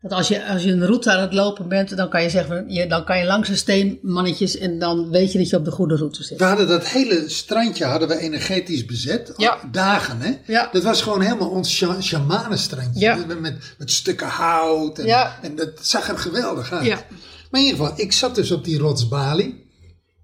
Dat 0.00 0.12
als 0.12 0.28
je, 0.28 0.46
als 0.46 0.62
je 0.62 0.70
een 0.72 0.86
route 0.86 1.12
aan 1.12 1.20
het 1.20 1.32
lopen 1.32 1.68
bent, 1.68 1.96
dan 1.96 2.08
kan 2.08 2.22
je 2.22 2.30
zeggen, 2.30 2.64
je, 2.68 2.86
dan 2.86 3.04
kan 3.04 3.18
je 3.18 3.24
langs 3.24 3.48
de 3.48 3.56
steenmannetjes 3.56 4.56
en 4.58 4.78
dan 4.78 5.10
weet 5.10 5.32
je 5.32 5.38
dat 5.38 5.48
je 5.48 5.56
op 5.56 5.64
de 5.64 5.70
goede 5.70 5.96
route 5.96 6.22
zit. 6.24 6.38
We 6.38 6.44
hadden 6.44 6.68
dat 6.68 6.86
hele 6.88 7.28
strandje 7.28 7.84
hadden 7.84 8.08
we 8.08 8.18
energetisch 8.18 8.84
bezet. 8.84 9.32
Ja. 9.36 9.58
Dagen, 9.72 10.20
hè? 10.20 10.32
Ja. 10.46 10.68
Dat 10.72 10.82
was 10.82 11.02
gewoon 11.02 11.20
helemaal 11.20 11.48
ons 11.50 11.70
sha- 11.76 12.00
shamanenstrandje. 12.00 13.00
Ja. 13.00 13.16
Met, 13.26 13.40
met, 13.40 13.90
stukken 13.90 14.26
hout. 14.28 14.98
En, 14.98 15.06
Ja. 15.06 15.38
en 15.42 15.56
dat 15.56 15.70
zag 15.80 16.08
er 16.08 16.18
geweldig 16.18 16.72
uit. 16.72 16.84
Ja. 16.86 17.04
Maar 17.50 17.60
in 17.60 17.66
ieder 17.66 17.80
geval, 17.80 18.00
ik 18.00 18.12
zat 18.12 18.34
dus 18.34 18.50
op 18.50 18.64
die 18.64 18.78
rots 18.78 19.08
Bali. 19.08 19.66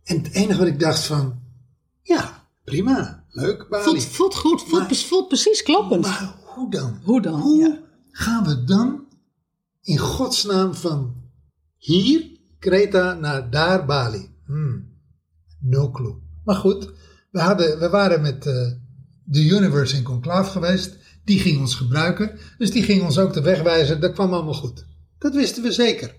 En 0.04 0.16
het 0.22 0.32
enige 0.32 0.58
wat 0.58 0.66
ik 0.68 0.80
dacht 0.80 1.00
van... 1.04 1.40
Ja, 2.02 2.46
prima. 2.64 3.24
Leuk, 3.30 3.68
Bali. 3.68 3.84
Voelt, 3.84 4.04
voelt 4.04 4.34
goed, 4.34 4.60
voelt, 4.62 4.82
Maar- 4.88 4.94
voelt 4.94 5.28
precies 5.28 5.62
kloppend. 5.62 6.02
Maar 6.02 6.34
hoe 6.44 6.70
dan? 6.70 6.98
Hoe 7.04 7.22
dan? 7.22 7.40
Hoe 7.40 7.80
gaan 8.10 8.44
we 8.44 8.64
dan 8.64 9.03
in 9.84 9.98
godsnaam 9.98 10.74
van 10.74 11.14
hier, 11.76 12.30
Kreta, 12.58 13.12
naar 13.14 13.50
daar, 13.50 13.84
Bali? 13.86 14.30
Hmm, 14.46 14.88
no 15.60 15.90
clue. 15.90 16.14
Maar 16.44 16.56
goed, 16.56 16.92
we, 17.30 17.40
hadden, 17.40 17.78
we 17.78 17.88
waren 17.88 18.20
met 18.22 18.46
eh, 18.46 18.70
de 19.24 19.44
Universe 19.46 19.96
in 19.96 20.02
conclave 20.02 20.50
geweest. 20.50 20.96
Die 21.24 21.38
ging 21.40 21.58
ons 21.60 21.74
gebruiken. 21.74 22.38
Dus 22.58 22.70
die 22.70 22.82
ging 22.82 23.02
ons 23.02 23.18
ook 23.18 23.32
de 23.32 23.42
weg 23.42 23.62
wijzen. 23.62 24.00
Dat 24.00 24.12
kwam 24.12 24.32
allemaal 24.32 24.54
goed. 24.54 24.86
Dat 25.18 25.34
wisten 25.34 25.62
we 25.62 25.72
zeker. 25.72 26.14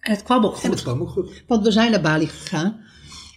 En 0.00 0.10
het 0.12 0.22
kwam 0.22 0.44
ook 0.44 0.54
En 0.54 0.60
goed, 0.60 0.70
het 0.70 0.82
kwam 0.82 1.00
ook 1.00 1.08
goed. 1.10 1.42
want 1.46 1.64
we 1.64 1.70
zijn 1.72 1.90
naar 1.90 2.00
Bali 2.00 2.26
gegaan. 2.26 2.80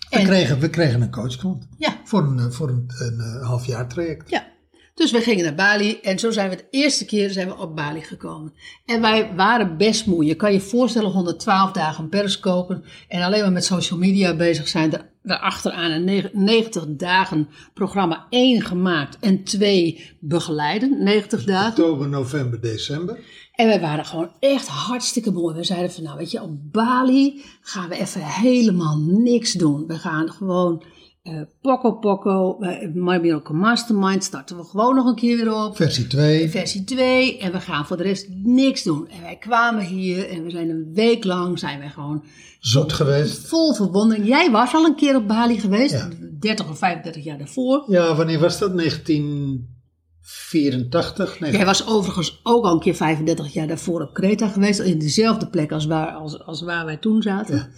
We, 0.09 0.15
En- 0.17 0.25
kregen, 0.25 0.59
we 0.59 0.69
kregen 0.69 1.01
een 1.01 1.11
coachklant. 1.11 1.67
Ja, 1.77 2.01
Voor 2.03 2.23
een, 2.23 2.39
eh, 2.39 2.49
voor 2.49 2.69
een, 2.69 2.85
een, 2.99 3.19
eh, 3.19 3.47
halfjaar 3.47 3.87
traject. 3.89 4.29
ja. 4.29 4.53
Dus 4.95 5.11
we 5.11 5.21
gingen 5.21 5.43
naar 5.43 5.55
Bali 5.55 5.99
en 6.01 6.19
zo 6.19 6.31
zijn 6.31 6.49
we 6.49 6.55
de 6.55 6.65
eerste 6.69 7.05
keer 7.05 7.29
zijn 7.29 7.47
we 7.47 7.57
op 7.57 7.75
Bali 7.75 8.01
gekomen. 8.01 8.53
En 8.85 9.01
wij 9.01 9.31
waren 9.35 9.77
best 9.77 10.05
moe. 10.05 10.25
Je 10.25 10.35
kan 10.35 10.53
je 10.53 10.59
voorstellen 10.59 11.11
112 11.11 11.71
dagen 11.71 12.09
periscopen 12.09 12.83
en 13.07 13.21
alleen 13.21 13.41
maar 13.41 13.51
met 13.51 13.65
social 13.65 13.99
media 13.99 14.35
bezig 14.35 14.67
zijn. 14.67 14.93
Er- 14.93 15.13
Daarachteraan 15.23 15.91
een 15.91 16.03
neg- 16.03 16.33
90 16.33 16.83
dagen 16.87 17.47
programma 17.73 18.25
1 18.29 18.61
gemaakt 18.61 19.17
en 19.19 19.43
2 19.43 20.11
begeleiden. 20.19 21.03
90 21.03 21.43
dagen. 21.43 21.69
Oktober, 21.83 22.07
november, 22.09 22.61
december. 22.61 23.19
En 23.55 23.67
wij 23.67 23.79
waren 23.81 24.05
gewoon 24.05 24.31
echt 24.39 24.67
hartstikke 24.67 25.31
mooi. 25.31 25.55
We 25.55 25.63
zeiden 25.63 25.91
van, 25.91 26.03
nou 26.03 26.17
weet 26.17 26.31
je, 26.31 26.41
op 26.41 26.71
Bali 26.71 27.41
gaan 27.61 27.89
we 27.89 27.95
even 27.99 28.21
helemaal 28.23 28.97
niks 28.99 29.51
doen. 29.53 29.87
We 29.87 29.97
gaan 29.97 30.31
gewoon 30.31 30.83
eh 31.25 31.41
Poco 31.61 31.91
Poco, 31.91 32.57
eh, 32.59 32.87
My 32.93 33.17
Miracle 33.17 33.55
Mastermind 33.55 34.23
starten 34.23 34.57
we 34.57 34.63
gewoon 34.63 34.95
nog 34.95 35.05
een 35.05 35.15
keer 35.15 35.37
weer 35.37 35.53
op. 35.65 35.75
Versie 35.75 36.07
2. 36.07 36.49
Versie 36.49 36.83
2 36.83 37.37
en 37.37 37.51
we 37.51 37.59
gaan 37.59 37.85
voor 37.85 37.97
de 37.97 38.03
rest 38.03 38.27
niks 38.43 38.83
doen. 38.83 39.07
En 39.09 39.21
wij 39.21 39.35
kwamen 39.37 39.85
hier 39.85 40.29
en 40.29 40.43
we 40.43 40.49
zijn 40.49 40.69
een 40.69 40.91
week 40.93 41.23
lang, 41.23 41.59
zijn 41.59 41.79
wij 41.79 41.89
gewoon 41.89 42.23
Zoet 42.59 42.93
geweest. 42.93 43.47
vol 43.47 43.73
verwondering. 43.73 44.27
Jij 44.27 44.51
was 44.51 44.73
al 44.73 44.85
een 44.85 44.95
keer 44.95 45.15
op 45.15 45.27
Bali 45.27 45.59
geweest, 45.59 45.93
Ja. 45.93 46.09
30 46.39 46.69
of 46.69 46.77
35 46.77 47.23
jaar 47.23 47.37
daarvoor. 47.37 47.83
Ja, 47.87 48.15
wanneer 48.15 48.39
was 48.39 48.59
dat? 48.59 48.73
1984? 48.75 51.39
Nee, 51.39 51.51
Jij 51.51 51.65
was 51.65 51.87
overigens 51.87 52.39
ook 52.43 52.65
al 52.65 52.73
een 52.73 52.79
keer 52.79 52.95
35 52.95 53.53
jaar 53.53 53.67
daarvoor 53.67 54.01
op 54.01 54.13
Kreta 54.13 54.47
geweest, 54.47 54.79
in 54.79 54.99
dezelfde 54.99 55.47
plek 55.47 55.71
als 55.71 55.85
waar, 55.85 56.11
als, 56.11 56.43
als 56.45 56.61
waar 56.61 56.85
wij 56.85 56.97
toen 56.97 57.21
zaten. 57.21 57.71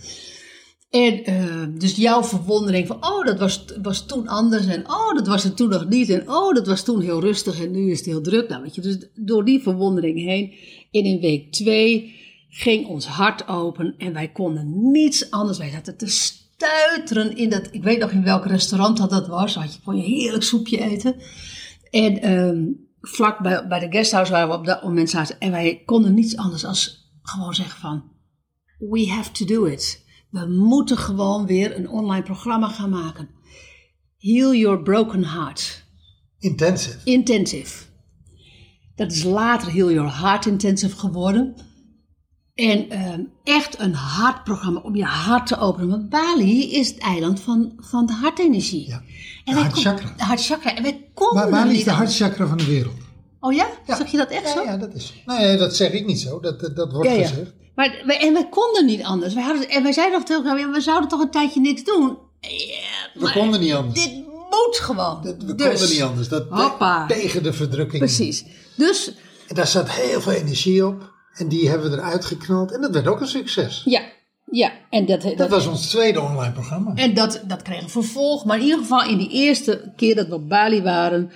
En 0.89 1.23
eh, 1.23 1.65
dus 1.77 1.95
jouw 1.95 2.23
verwondering 2.23 2.87
van, 2.87 3.05
oh, 3.05 3.25
dat 3.25 3.39
was, 3.39 3.65
was 3.81 4.05
toen 4.05 4.27
anders 4.27 4.65
en 4.65 4.89
oh, 4.89 5.15
dat 5.15 5.27
was 5.27 5.43
het 5.43 5.57
toen 5.57 5.69
nog 5.69 5.87
niet 5.87 6.09
en 6.09 6.29
oh, 6.29 6.53
dat 6.53 6.67
was 6.67 6.83
toen 6.83 7.01
heel 7.01 7.19
rustig 7.19 7.61
en 7.61 7.71
nu 7.71 7.91
is 7.91 7.97
het 7.97 8.05
heel 8.05 8.21
druk. 8.21 8.49
Nou, 8.49 8.61
weet 8.61 8.75
je, 8.75 8.81
dus 8.81 8.97
door 9.15 9.45
die 9.45 9.61
verwondering 9.61 10.19
heen, 10.19 10.53
en 10.91 11.03
in 11.03 11.19
week 11.19 11.51
twee 11.51 12.15
ging 12.49 12.87
ons 12.87 13.05
hart 13.05 13.47
open 13.47 13.95
en 13.97 14.13
wij 14.13 14.31
konden 14.31 14.91
niets 14.91 15.31
anders. 15.31 15.57
Wij 15.57 15.69
zaten 15.69 15.97
te 15.97 16.07
stuiteren 16.07 17.37
in 17.37 17.49
dat, 17.49 17.67
ik 17.71 17.83
weet 17.83 17.99
nog 17.99 18.11
in 18.11 18.23
welk 18.23 18.45
restaurant 18.45 18.97
dat, 18.97 19.09
dat 19.09 19.27
was, 19.27 19.55
had 19.55 19.73
je, 19.73 19.79
kon 19.83 19.97
je 19.97 20.03
heerlijk 20.03 20.43
soepje 20.43 20.81
eten. 20.81 21.15
En 21.91 22.21
ehm, 22.21 22.65
vlak 23.01 23.39
bij, 23.39 23.67
bij 23.67 23.79
de 23.79 23.97
guesthouse 23.97 24.31
waar 24.31 24.47
we 24.47 24.53
op 24.53 24.65
dat 24.65 24.83
moment 24.83 25.09
zaten. 25.09 25.39
En 25.39 25.51
wij 25.51 25.81
konden 25.85 26.13
niets 26.13 26.37
anders 26.37 26.65
als 26.65 27.11
gewoon 27.21 27.53
zeggen 27.53 27.79
van... 27.79 28.03
We 28.77 29.07
have 29.07 29.31
to 29.31 29.45
do 29.45 29.65
it. 29.65 30.05
We 30.29 30.45
moeten 30.45 30.97
gewoon 30.97 31.45
weer 31.45 31.77
een 31.77 31.89
online 31.89 32.23
programma 32.23 32.67
gaan 32.67 32.89
maken. 32.89 33.29
Heal 34.17 34.55
Your 34.55 34.81
Broken 34.81 35.23
Heart. 35.23 35.85
Intensive. 36.39 36.97
Intensive. 37.03 37.85
Dat 38.95 39.11
is 39.11 39.23
later 39.23 39.71
Heal 39.71 39.91
Your 39.91 40.19
Heart 40.19 40.45
Intensive 40.45 40.97
geworden. 40.97 41.55
En 42.53 42.89
ehm, 42.89 43.21
echt 43.43 43.79
een 43.79 43.93
hartprogramma 43.93 44.79
om 44.79 44.95
je 44.95 45.03
hart 45.03 45.47
te 45.47 45.57
openen. 45.57 45.89
Want 45.89 46.09
Bali 46.09 46.71
is 46.71 46.87
het 46.87 46.97
eiland 46.97 47.39
van, 47.39 47.73
van 47.77 48.05
de 48.05 48.13
hartenergie. 48.13 48.87
Ja. 48.87 49.01
En 49.45 49.55
De 49.55 49.61
hartchakra. 49.61 50.13
De 50.17 50.23
hartchakra. 50.23 50.75
En 50.75 50.83
wij 50.83 51.09
konden 51.13 51.49
Maar 51.49 51.63
niet 51.65 51.73
ligt 51.73 51.85
de 51.85 51.91
hartchakra 51.91 52.47
van 52.47 52.57
de 52.57 52.65
wereld? 52.65 52.95
Oh 53.39 53.53
ja? 53.53 53.67
Ja. 53.85 53.95
Zeg 53.95 54.11
je 54.11 54.17
dat 54.17 54.29
echt 54.29 54.49
zo? 54.49 54.63
Ja, 54.63 54.77
dat 54.77 54.93
is. 54.93 55.13
Nee, 55.25 55.57
dat 55.57 55.75
zeg 55.75 55.91
ik 55.91 56.05
niet 56.05 56.19
zo. 56.19 56.39
Dat, 56.39 56.59
dat, 56.59 56.75
dat 56.75 56.91
wordt 56.91 57.09
gezegd. 57.09 57.53
Maar 57.77 58.01
wij, 58.05 58.19
en 58.19 58.33
wij 58.33 58.47
konden 58.49 58.85
niet 58.85 59.03
anders. 59.03 59.33
Wij 59.33 59.43
hadden, 59.43 59.69
en 59.69 59.83
wij 59.83 59.91
zeiden 59.91 60.19
nog 60.19 60.29
elkaar, 60.29 60.59
ja, 60.59 60.69
we 60.69 60.81
zouden 60.81 61.09
toch 61.09 61.19
een 61.21 61.31
tijdje 61.31 61.59
niks 61.59 61.83
doen. 61.83 62.17
Ja, 62.39 63.19
We 63.21 63.31
konden 63.31 63.59
niet 63.59 63.73
anders. 63.73 64.03
Dit 64.03 64.13
moet 64.49 64.77
gewoon. 64.79 65.21
Dat- 65.23 65.43
we 65.43 65.55
Dus, 65.55 65.67
konden 65.67 65.89
niet 65.89 66.01
anders. 66.01 66.27
Dat, 66.27 66.45
Hoppa. 66.49 67.05
tegen 67.07 67.43
de 67.43 67.53
verdrukking. 67.53 67.99
Precies. 68.03 68.45
Dus 68.75 69.11
En 69.47 69.55
daar 69.55 69.67
zat 69.67 69.91
heel 69.91 70.21
veel 70.21 70.31
energie 70.31 70.85
op. 70.85 71.13
En 71.33 71.47
die 71.47 71.69
hebben 71.69 71.91
we 71.91 71.97
eruit 71.97 72.25
geknald. 72.25 72.71
En 72.73 72.81
dat 72.81 72.91
werd 72.91 73.07
ook 73.07 73.21
een 73.21 73.27
succes. 73.27 73.81
ja, 73.85 74.01
ja. 74.51 74.71
En 74.89 75.05
dat, 75.05 75.21
Dat 75.21 75.37
dat, 75.37 75.49
was 75.49 75.67
ons 75.67 75.89
tweede 75.89 76.21
online 76.21 76.51
programma. 76.53 76.91
en 76.95 77.13
dat, 77.13 77.41
dat 77.47 77.61
kreeg 77.61 77.81
een 77.81 77.89
vervolg. 77.89 78.45
Maar 78.45 78.57
in 78.57 78.63
ieder 78.63 78.79
geval 78.79 79.03
in 79.03 79.17
die 79.17 79.29
eerste 79.29 79.93
keer 79.95 80.15
dat 80.15 80.27
we 80.27 80.33
op 80.33 80.49
Bali 80.49 80.81
waren, 80.81 81.31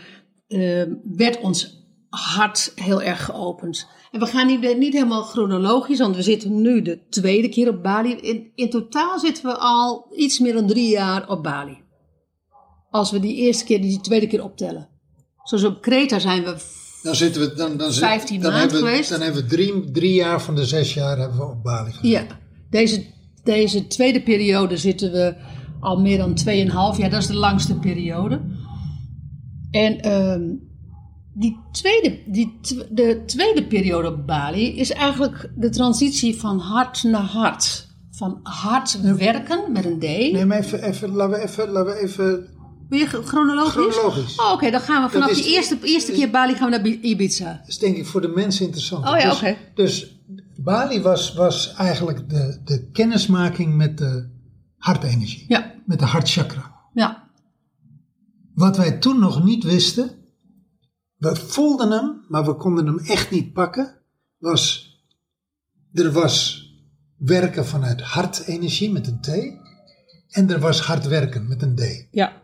eh, 0.48 0.84
werd 1.16 1.39
ons 1.39 1.80
hart 2.10 2.72
heel 2.76 3.02
erg 3.02 3.26
geopend. 3.26 3.88
En 4.12 4.20
we 4.20 4.26
gaan 4.26 4.47
niet, 4.47 4.78
niet 4.78 4.93
helemaal 4.93 5.24
chronologisch, 5.24 5.99
want 5.99 6.16
we 6.16 6.22
zitten 6.22 6.62
nu 6.62 6.82
de 6.82 6.99
tweede 7.09 7.49
keer 7.49 7.70
op 7.70 7.84
Bali. 7.84 8.14
In, 8.16 8.51
in 8.55 8.70
totaal 8.70 9.20
zitten 9.20 9.43
we 9.43 9.57
al 9.57 10.14
iets 10.16 10.39
meer 10.39 10.53
dan 10.53 10.68
drie 10.68 10.89
jaar 10.89 11.30
op 11.30 11.43
Bali. 11.43 11.78
Als 12.89 13.12
we 13.12 13.20
die 13.20 13.36
eerste 13.36 13.64
keer, 13.64 13.82
die 13.82 14.01
tweede 14.01 14.28
keer 14.28 14.43
optellen. 14.43 14.89
Zoals 15.43 15.64
op 15.64 15.82
Kreta 15.82 16.20
zijn 16.20 16.43
we 16.43 16.55
Dan 17.03 17.16
zitten 17.16 17.41
we. 17.41 17.53
Dan, 17.53 17.78
dan, 17.78 17.91
zit- 17.91 18.03
15 18.03 18.41
dan 18.41 18.53
hebben 18.53 18.82
we, 18.82 18.88
geweest. 18.88 19.09
Dan 19.09 19.22
hebben 19.22 19.41
we 19.41 19.47
drie, 19.49 19.91
drie 19.91 20.14
jaar 20.14 20.41
van 20.41 20.55
de 20.55 20.66
zes 20.66 20.93
jaar 20.93 21.18
hebben 21.18 21.38
we 21.38 21.45
op 21.45 21.64
Bali 21.64 21.91
gedaan. 21.91 22.09
Ja, 22.12 22.26
deze, 22.70 23.05
deze 23.43 23.88
tweede 23.88 24.22
periode 24.22 24.78
zitten 24.78 25.12
we 25.12 25.36
al 25.80 25.99
meer 25.99 26.18
dan 26.18 26.38
2,5 26.39 26.45
jaar. 26.97 27.09
Dat 27.09 27.22
is 27.22 27.28
de 27.28 27.36
langste 27.36 27.76
periode. 27.76 28.41
En 29.72 29.99
ehm, 29.99 30.41
die 31.34 31.59
tweede, 31.71 32.19
die, 32.25 32.59
de 32.91 33.23
tweede 33.25 33.67
periode 33.67 34.07
op 34.11 34.27
Bali 34.27 34.77
is 34.77 34.91
eigenlijk 34.91 35.51
de 35.55 35.69
transitie 35.69 36.36
van 36.39 36.59
hart 36.59 37.03
naar 37.03 37.21
hart. 37.21 37.89
Van 38.11 38.39
hard 38.43 39.01
werken 39.01 39.71
met 39.71 39.86
een 39.86 39.99
D. 39.99 40.01
Nee, 40.01 40.45
maar 40.45 40.57
even, 40.57 40.84
even, 40.84 41.09
laten 41.09 41.38
we 41.39 41.43
even, 41.43 41.69
laten 41.69 41.93
we 41.93 41.99
even 41.99 42.47
Wil 42.89 42.99
je 42.99 43.05
chronologisch? 43.07 43.71
chronologisch. 43.95 44.36
Oh, 44.39 44.51
oké, 44.51 44.71
dan 44.71 44.79
gaan 44.82 45.03
we 45.03 45.09
vanaf 45.09 45.32
die 45.34 45.53
eerste, 45.53 45.77
eerste 45.84 46.11
keer 46.11 46.29
Bali 46.29 46.53
gaan 46.53 46.65
we 46.69 46.75
naar 46.75 46.82
Bi- 46.82 46.99
Ibiza. 47.01 47.53
Dat 47.59 47.67
is 47.67 47.77
denk 47.79 47.97
ik 47.97 48.05
voor 48.05 48.21
de 48.21 48.27
mensen 48.27 48.65
interessant. 48.65 49.07
Oh 49.09 49.17
ja, 49.17 49.29
dus, 49.29 49.38
oké. 49.38 49.57
Dus 49.75 50.19
Bali 50.57 51.01
was, 51.01 51.34
was 51.34 51.73
eigenlijk 51.73 52.29
de, 52.29 52.61
de 52.65 52.89
kennismaking 52.91 53.75
met 53.75 53.97
de 53.97 54.29
hartenergie. 54.77 55.45
Ja, 55.47 55.73
Met 55.86 55.99
de 55.99 56.05
hartchakra. 56.05 56.71
ja, 56.93 57.29
Wat 58.53 58.77
wij 58.77 58.91
toen 58.91 59.19
nog 59.19 59.43
niet 59.43 59.63
wisten, 59.63 60.11
we 61.22 61.36
voelden 61.36 61.91
hem, 61.91 62.26
maar 62.28 62.45
we 62.45 62.53
konden 62.55 62.86
hem 62.86 62.99
echt 62.99 63.32
niet 63.32 63.53
pakken, 63.53 63.95
was, 64.38 64.89
er 65.93 66.11
was 66.11 66.65
werken 67.17 67.65
vanuit 67.65 68.01
hartenergie 68.01 68.91
met 68.91 69.07
een 69.07 69.22
T 69.22 69.28
en 70.30 70.49
er 70.49 70.59
was 70.59 70.82
hard 70.82 71.07
werken 71.07 71.47
met 71.47 71.61
een 71.61 71.76
D. 71.76 72.07
ja. 72.11 72.39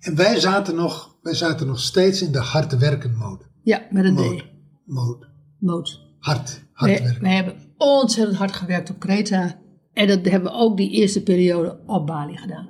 En 0.00 0.16
wij 0.16 0.40
zaten 0.40 0.74
nog, 0.74 1.16
wij 1.22 1.34
zaten 1.34 1.66
nog 1.66 1.80
steeds 1.80 2.22
in 2.22 2.32
de 2.32 2.38
hard 2.38 2.78
werken 2.78 3.16
mode. 3.16 3.44
Ja, 3.62 3.86
met 3.90 4.04
een 4.04 4.14
Mode. 4.14 4.36
D. 4.36 4.44
mode. 4.84 5.26
Moot. 5.58 6.00
Hard, 6.18 6.62
hard 6.72 6.98
We, 6.98 7.02
werken. 7.04 7.22
we 7.22 7.28
hebben 7.28 7.54
ontzettend 7.76 8.36
hard 8.38 8.52
gewerkt 8.52 8.90
op 8.90 8.98
Kreta. 8.98 9.58
En 9.92 10.06
dat 10.06 10.24
hebben 10.24 10.52
we 10.52 10.58
ook 10.58 10.76
die 10.76 10.90
eerste 10.90 11.22
periode 11.22 11.80
op 11.86 12.06
Bali 12.06 12.36
gedaan. 12.36 12.68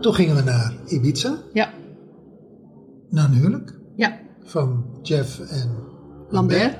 Toen 0.00 0.14
gingen 0.14 0.36
we 0.36 0.42
naar 0.42 0.74
Ibiza, 0.86 1.42
Ja, 1.52 1.72
naar 3.10 3.24
een 3.24 3.34
huwelijk 3.34 3.80
ja. 3.96 4.18
van 4.44 4.84
Jeff 5.02 5.38
en 5.38 5.70
Lambert. 6.28 6.76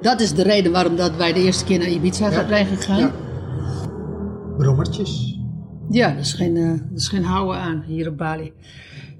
Dat 0.00 0.20
is 0.20 0.34
de 0.34 0.42
reden 0.42 0.72
waarom 0.72 0.96
dat 0.96 1.16
wij 1.16 1.32
de 1.32 1.40
eerste 1.42 1.64
keer 1.64 1.78
naar 1.78 1.88
Ibiza 1.88 2.30
Ja. 2.30 2.48
zijn 2.48 2.66
gegaan. 2.66 2.98
Ja. 2.98 3.04
Ja, 3.06 4.56
Brommertjes. 4.56 5.38
dat, 5.88 6.16
is 6.18 6.32
geen, 6.32 6.54
dat 6.90 6.98
is 7.00 7.08
geen 7.08 7.24
houden 7.24 7.60
aan 7.60 7.82
hier 7.86 8.08
op 8.08 8.16
Bali. 8.16 8.52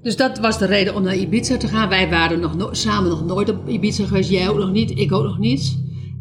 Dus 0.01 0.15
dat 0.15 0.39
was 0.39 0.57
de 0.57 0.65
reden 0.65 0.95
om 0.95 1.03
naar 1.03 1.15
Ibiza 1.15 1.57
te 1.57 1.67
gaan. 1.67 1.89
Wij 1.89 2.09
waren 2.09 2.39
nog 2.39 2.55
no- 2.55 2.73
samen 2.73 3.09
nog 3.09 3.25
nooit 3.25 3.49
op 3.49 3.67
Ibiza 3.67 4.05
geweest. 4.05 4.29
Jij 4.29 4.49
ook 4.49 4.57
nog 4.57 4.71
niet, 4.71 4.99
ik 4.99 5.11
ook 5.11 5.23
nog 5.23 5.37
niet. 5.37 5.79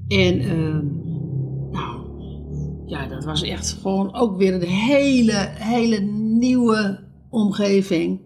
En 0.08 0.40
ehm, 0.40 0.84
nou, 1.70 2.00
ja, 2.86 3.06
dat 3.06 3.24
was 3.24 3.42
echt 3.42 3.78
gewoon 3.82 4.14
ook 4.14 4.36
weer 4.36 4.54
een 4.54 4.68
hele, 4.68 5.48
hele 5.54 6.00
nieuwe 6.38 7.00
omgeving. 7.30 8.20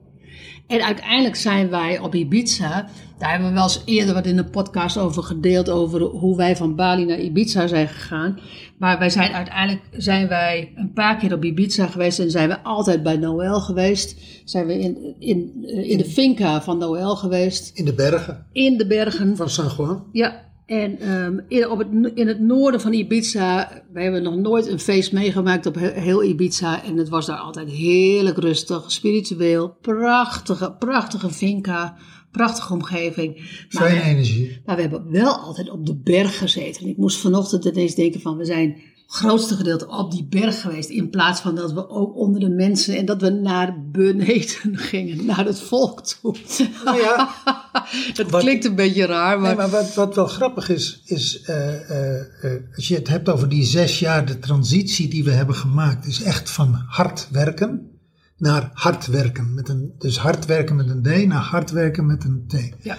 En 0.71 0.85
uiteindelijk 0.85 1.37
zijn 1.37 1.71
wij 1.71 1.99
op 1.99 2.15
Ibiza. 2.15 2.89
Daar 3.19 3.31
hebben 3.31 3.49
we 3.49 3.55
wel 3.55 3.63
eens 3.63 3.83
eerder 3.85 4.15
wat 4.15 4.27
in 4.27 4.37
de 4.37 4.45
podcast 4.45 4.99
over 4.99 5.23
gedeeld. 5.23 5.71
Over 5.71 6.01
hoe 6.01 6.37
wij 6.37 6.57
van 6.57 6.75
Bali 6.75 7.05
naar 7.05 7.19
Ibiza 7.19 7.67
zijn 7.67 7.89
gegaan. 7.89 8.39
Maar 8.79 8.99
wij 8.99 9.11
zijn 9.11 9.33
uiteindelijk 9.33 9.85
zijn 9.93 10.29
wij 10.29 10.73
een 10.75 10.93
paar 10.93 11.17
keer 11.17 11.33
op 11.33 11.45
Ibiza 11.45 11.87
geweest. 11.87 12.19
En 12.19 12.31
zijn 12.31 12.49
we 12.49 12.63
altijd 12.63 13.03
bij 13.03 13.17
Noël 13.17 13.61
geweest. 13.61 14.17
Zijn 14.45 14.67
we 14.67 14.79
in, 14.79 15.15
in, 15.19 15.65
eh, 15.67 15.91
in 15.91 15.99
de 15.99 16.05
finca 16.05 16.63
van 16.63 16.79
Noël 16.79 17.17
geweest. 17.17 17.71
In 17.75 17.85
de 17.85 17.95
bergen 17.95 18.47
In 18.53 18.77
de 18.77 18.87
bergen. 18.87 19.37
van 19.37 19.51
San 19.51 19.71
Juan. 19.77 20.05
Ja, 20.13 20.50
en 20.71 20.99
ehm, 20.99 21.39
in, 21.49 21.69
op 21.69 21.79
het, 21.79 21.89
in 22.15 22.29
het 22.29 22.41
noorden 22.41 22.81
van 22.81 22.93
Ibiza, 22.93 23.83
we 23.93 24.03
hebben 24.03 24.23
nog 24.23 24.37
nooit 24.37 24.67
een 24.67 24.79
feest 24.79 25.13
meegemaakt 25.13 25.67
op 25.67 25.75
he- 25.75 26.01
heel 26.01 26.23
Ibiza. 26.25 26.85
En 26.85 26.97
het 26.97 27.09
was 27.09 27.27
daar 27.27 27.39
altijd 27.39 27.71
heerlijk 27.71 28.39
rustig, 28.39 28.93
spiritueel, 28.93 29.77
prachtige, 29.81 30.73
prachtige 30.79 31.31
finca, 31.31 31.97
prachtige 32.31 32.73
omgeving. 32.73 33.35
Maar, 33.35 33.89
Fijne 33.89 34.03
energie. 34.03 34.61
maar 34.65 34.77
we 34.77 34.81
hebben 34.83 35.11
wel 35.11 35.33
altijd 35.37 35.71
op 35.71 35.87
de 35.87 35.97
berg 35.97 36.39
gezeten. 36.39 36.83
En 36.83 36.89
ik 36.89 36.97
moest 36.97 37.19
vanochtend 37.19 37.65
ineens 37.65 37.95
denken 37.95 38.21
van, 38.21 38.37
we 38.37 38.45
zijn 38.45 38.77
grootste 39.13 39.55
gedeelte 39.57 39.89
op 39.89 40.11
die 40.11 40.25
berg 40.25 40.61
geweest. 40.61 40.89
In 40.89 41.11
plaats 41.11 41.41
van 41.41 41.55
dat 41.55 41.73
we 41.73 41.89
ook 41.89 42.17
onder 42.17 42.41
de 42.41 42.49
mensen 42.49 42.97
en 42.97 43.05
dat 43.05 43.21
we 43.21 43.31
naar 43.31 43.91
beneden 43.91 44.77
gingen, 44.91 45.25
naar 45.25 45.45
het 45.45 45.61
volk 45.61 46.05
toe. 46.05 46.37
Nou 46.85 47.01
ja, 47.01 47.29
dat 48.15 48.31
Wat- 48.31 48.41
klinkt 48.41 48.65
een 48.65 48.75
beetje 48.75 49.07
raar, 49.07 49.41
maar... 49.41 49.49
Nee, 49.49 49.57
maar 49.57 49.71
wat, 49.71 49.95
wat 49.95 50.15
wel 50.15 50.27
grappig 50.27 50.69
is, 50.69 51.03
is 51.05 51.41
eh, 51.41 51.91
eh, 51.91 52.21
eh, 52.45 52.63
als 52.77 52.89
je 52.89 52.95
het 52.95 53.09
hebt 53.09 53.29
over 53.29 53.49
die 53.49 53.65
zes 53.65 53.99
jaar, 53.99 54.27
de 54.27 54.39
transitie 54.39 55.09
die 55.09 55.25
we 55.25 55.31
hebben 55.31 55.55
gemaakt, 55.55 56.07
is 56.07 56.23
echt 56.23 56.51
van 56.51 56.85
hard 56.87 57.29
werken 57.31 57.91
naar 58.37 58.71
hard 58.73 59.07
werken. 59.07 59.55
Met 59.55 59.69
een, 59.69 59.95
dus 59.99 60.19
hard 60.19 60.47
werken 60.47 60.77
met 60.77 60.89
een 60.89 61.03
D 61.03 61.27
naar 61.27 61.43
hard 61.43 61.71
werken 61.71 62.07
met 62.07 62.25
een 62.25 62.45
T. 62.47 62.85
Ja. 62.85 62.99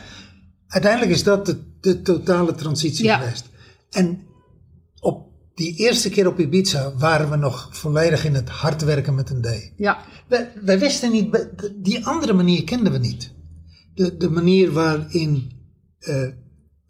Uiteindelijk 0.67 1.11
is 1.11 1.23
dat 1.23 1.45
de, 1.45 1.57
de 1.79 2.01
totale 2.01 2.55
transitie 2.55 3.05
Ja. 3.05 3.17
geweest. 3.17 3.49
En 3.89 4.19
die 5.61 5.75
eerste 5.75 6.09
keer 6.09 6.27
op 6.27 6.39
Ibiza 6.39 6.93
waren 6.97 7.29
we 7.29 7.35
nog 7.35 7.69
volledig 7.71 8.25
in 8.25 8.33
het 8.33 8.49
hard 8.49 8.83
werken 8.83 9.15
met 9.15 9.29
een 9.29 9.41
D. 9.41 9.71
Ja, 9.77 9.97
Wij, 10.27 10.51
wij 10.61 10.79
wisten 10.79 11.11
niet, 11.11 11.49
die 11.75 12.05
andere 12.05 12.33
manier 12.33 12.63
kenden 12.63 12.91
we 12.91 12.97
niet. 12.97 13.33
De, 13.93 14.17
de 14.17 14.29
manier 14.29 14.71
waarin 14.71 15.51
eh, 15.99 16.27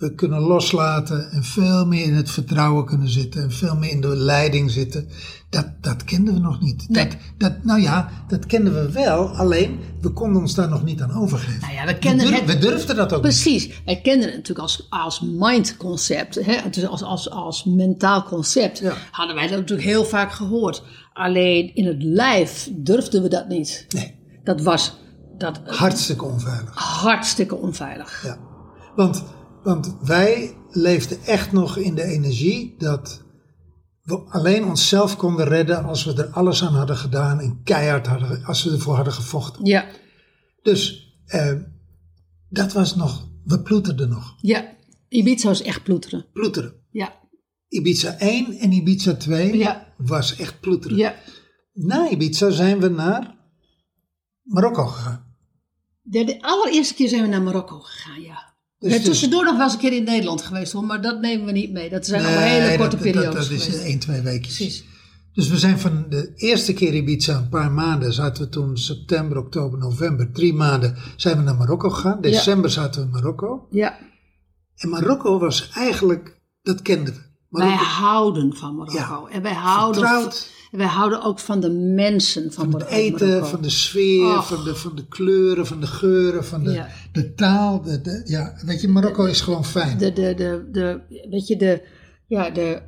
we 0.01 0.15
kunnen 0.15 0.39
loslaten 0.39 1.31
en 1.31 1.43
veel 1.43 1.85
meer 1.85 2.03
in 2.03 2.13
het 2.13 2.29
vertrouwen 2.31 2.85
kunnen 2.85 3.09
zitten 3.09 3.41
en 3.43 3.51
veel 3.51 3.75
meer 3.75 3.91
in 3.91 4.01
de 4.01 4.15
leiding 4.15 4.71
zitten, 4.71 5.07
dat, 5.49 5.67
dat 5.81 6.03
kenden 6.03 6.33
we 6.33 6.39
nog 6.39 6.61
niet. 6.61 6.89
Nee. 6.89 7.07
Dat, 7.07 7.17
dat, 7.37 7.63
nou 7.63 7.81
ja, 7.81 8.09
dat 8.27 8.45
kenden 8.45 8.73
we 8.73 8.91
wel, 8.91 9.27
alleen 9.29 9.79
we 10.01 10.09
konden 10.09 10.41
ons 10.41 10.53
daar 10.55 10.69
nog 10.69 10.83
niet 10.83 11.01
aan 11.01 11.11
overgeven. 11.13 11.61
Nou 11.61 11.73
ja, 11.73 11.85
we 11.85 11.97
kenden 11.97 12.25
durf- 12.27 12.39
het- 12.39 12.45
we 12.53 12.57
durfden 12.57 12.95
dat 12.95 13.13
ook 13.13 13.23
niet. 13.23 13.31
precies. 13.31 13.81
Wij 13.85 14.01
kenden 14.01 14.25
het 14.27 14.35
natuurlijk 14.35 14.59
als, 14.59 14.87
als 14.89 15.21
mind-concept, 15.21 16.45
hè? 16.45 16.69
dus 16.69 16.85
als, 16.87 17.03
als, 17.03 17.29
als 17.29 17.63
mentaal 17.63 18.23
concept. 18.23 18.79
Ja. 18.79 18.93
Hadden 19.11 19.35
wij 19.35 19.47
dat 19.47 19.59
natuurlijk 19.59 19.87
heel 19.87 20.05
vaak 20.05 20.31
gehoord. 20.31 20.83
Alleen 21.13 21.75
in 21.75 21.85
het 21.85 22.03
lijf 22.03 22.69
durfden 22.73 23.21
we 23.21 23.27
dat 23.29 23.47
niet. 23.47 23.85
Nee, 23.89 24.15
Dat 24.43 24.61
was 24.61 24.97
dat 25.37 25.61
hartstikke 25.65 26.25
onveilig. 26.25 26.73
hartstikke 26.75 27.55
onveilig. 27.55 28.23
Ja. 28.25 28.37
Want, 28.95 29.23
want 29.63 29.95
wij 30.01 30.57
leefden 30.69 31.23
echt 31.25 31.51
nog 31.51 31.77
in 31.77 31.95
de 31.95 32.03
energie 32.03 32.75
dat 32.77 33.21
we 34.01 34.15
alleen 34.17 34.65
onszelf 34.65 35.15
konden 35.17 35.45
redden 35.47 35.83
als 35.83 36.03
we 36.05 36.13
er 36.13 36.29
alles 36.29 36.63
aan 36.63 36.73
hadden 36.75 36.97
gedaan 36.97 37.39
en 37.39 37.61
keihard 37.63 38.07
hadden, 38.07 38.43
als 38.45 38.63
we 38.63 38.71
ervoor 38.71 38.95
hadden 38.95 39.13
gevochten. 39.13 39.65
Ja, 39.65 39.85
Dus 40.61 41.13
eh, 41.25 41.53
dat 42.49 42.73
was 42.73 42.95
nog, 42.95 43.27
we 43.45 43.61
ploeterden 43.61 44.09
nog. 44.09 44.35
ja. 44.41 44.79
Ibiza 45.09 45.47
was 45.47 45.61
echt 45.61 45.83
ploeteren. 45.83 46.25
Ploeteren. 46.33 46.73
Ja, 46.91 47.19
Ibiza 47.67 48.17
1 48.17 48.53
en 48.57 48.71
Ibiza 48.71 49.15
2 49.15 49.57
Ja. 49.57 49.93
was 49.97 50.35
echt 50.35 50.59
ploeteren. 50.59 50.97
ja. 50.97 51.15
Na 51.73 52.09
Ibiza 52.09 52.49
zijn 52.49 52.79
we 52.79 52.89
naar 52.89 53.35
Marokko 54.43 54.85
gegaan. 54.85 55.35
De, 56.01 56.23
de 56.23 56.41
allereerste 56.41 56.93
keer 56.93 57.07
zijn 57.09 57.21
we 57.21 57.27
naar 57.27 57.41
Marokko 57.41 57.79
gegaan, 57.79 58.21
ja. 58.21 58.50
Dus- 58.89 59.03
tussendoor 59.03 59.43
nog 59.43 59.53
wel 59.55 59.63
eens 59.63 59.73
een 59.73 59.79
keer 59.79 59.93
in 59.93 60.03
Nederland 60.03 60.41
geweest 60.41 60.71
hoor, 60.71 60.83
maar 60.83 61.01
dat 61.01 61.21
nemen 61.21 61.45
we 61.45 61.51
niet 61.51 61.71
mee. 61.71 61.89
Dat 61.89 62.05
zijn 62.05 62.21
allemaal 62.25 62.41
hele 62.43 62.67
Nee, 62.67 62.77
korte 62.77 62.95
dat, 62.95 63.03
dat, 63.03 63.13
periodes 63.13 63.49
dat 63.49 63.57
is 63.57 63.63
geweest. 63.65 63.83
1, 63.83 63.99
2 63.99 64.21
weken. 64.21 64.41
Precies. 64.41 64.83
Dus 65.33 65.47
we 65.49 65.57
zijn 65.57 65.79
van 65.79 66.05
de 66.09 66.31
eerste 66.35 66.73
keer 66.73 66.93
Ibiza, 66.93 67.37
een 67.37 67.49
paar 67.49 67.71
maanden, 67.71 68.13
zaten 68.13 68.43
we 68.43 68.49
toen 68.49 68.77
september, 68.77 69.37
oktober, 69.37 69.79
november, 69.79 70.31
drie 70.31 70.53
maanden, 70.53 70.95
zijn 71.15 71.37
we 71.37 71.43
naar 71.43 71.55
Marokko 71.55 71.89
gegaan. 71.89 72.21
December 72.21 72.69
zaten 72.69 73.01
we 73.01 73.07
in 73.07 73.13
Marokko. 73.13 73.67
Ja, 73.69 73.97
En 74.75 74.89
Marokko 74.89 75.39
was 75.39 75.69
eigenlijk, 75.73 76.41
dat 76.61 76.81
kenden 76.81 77.13
we. 77.13 77.19
wij 77.49 77.75
houden 77.75 78.55
van 78.55 78.75
Marokko. 78.75 79.27
Ja. 79.29 79.35
En 79.35 79.41
wij 79.41 79.53
houden, 79.53 80.01
Vertrouwd. 80.01 80.49
Wij 80.71 80.85
houden 80.87 81.23
ook 81.23 81.39
van 81.39 81.59
de 81.59 81.69
mensen 81.71 82.43
van, 82.53 82.71
van 82.71 82.79
het 82.81 82.89
Marokko. 82.89 82.95
eten, 83.25 83.45
van 83.47 83.61
de 83.61 83.69
sfeer, 83.69 84.41
van 84.43 84.63
de, 84.63 84.75
van 84.75 84.95
de 84.95 85.07
kleuren, 85.07 85.67
van 85.67 85.79
de 85.79 85.87
geuren, 85.87 86.45
van 86.45 86.63
de, 86.63 86.71
Ja. 86.71 86.87
de 87.11 87.33
taal. 87.33 87.81
De, 87.81 88.01
de- 88.01 88.21
ja, 88.25 88.53
weet 88.65 88.81
je, 88.81 88.87
Marokko 88.87 89.25
is 89.25 89.41
gewoon 89.41 89.65
fijn. 89.65 89.97
de, 89.97 90.13
de, 90.13 90.33
de, 90.33 90.67
de, 90.71 90.99
weet 91.29 91.47
je, 91.47 91.55
de, 91.57 91.81
ja, 92.27 92.49
de 92.49 92.81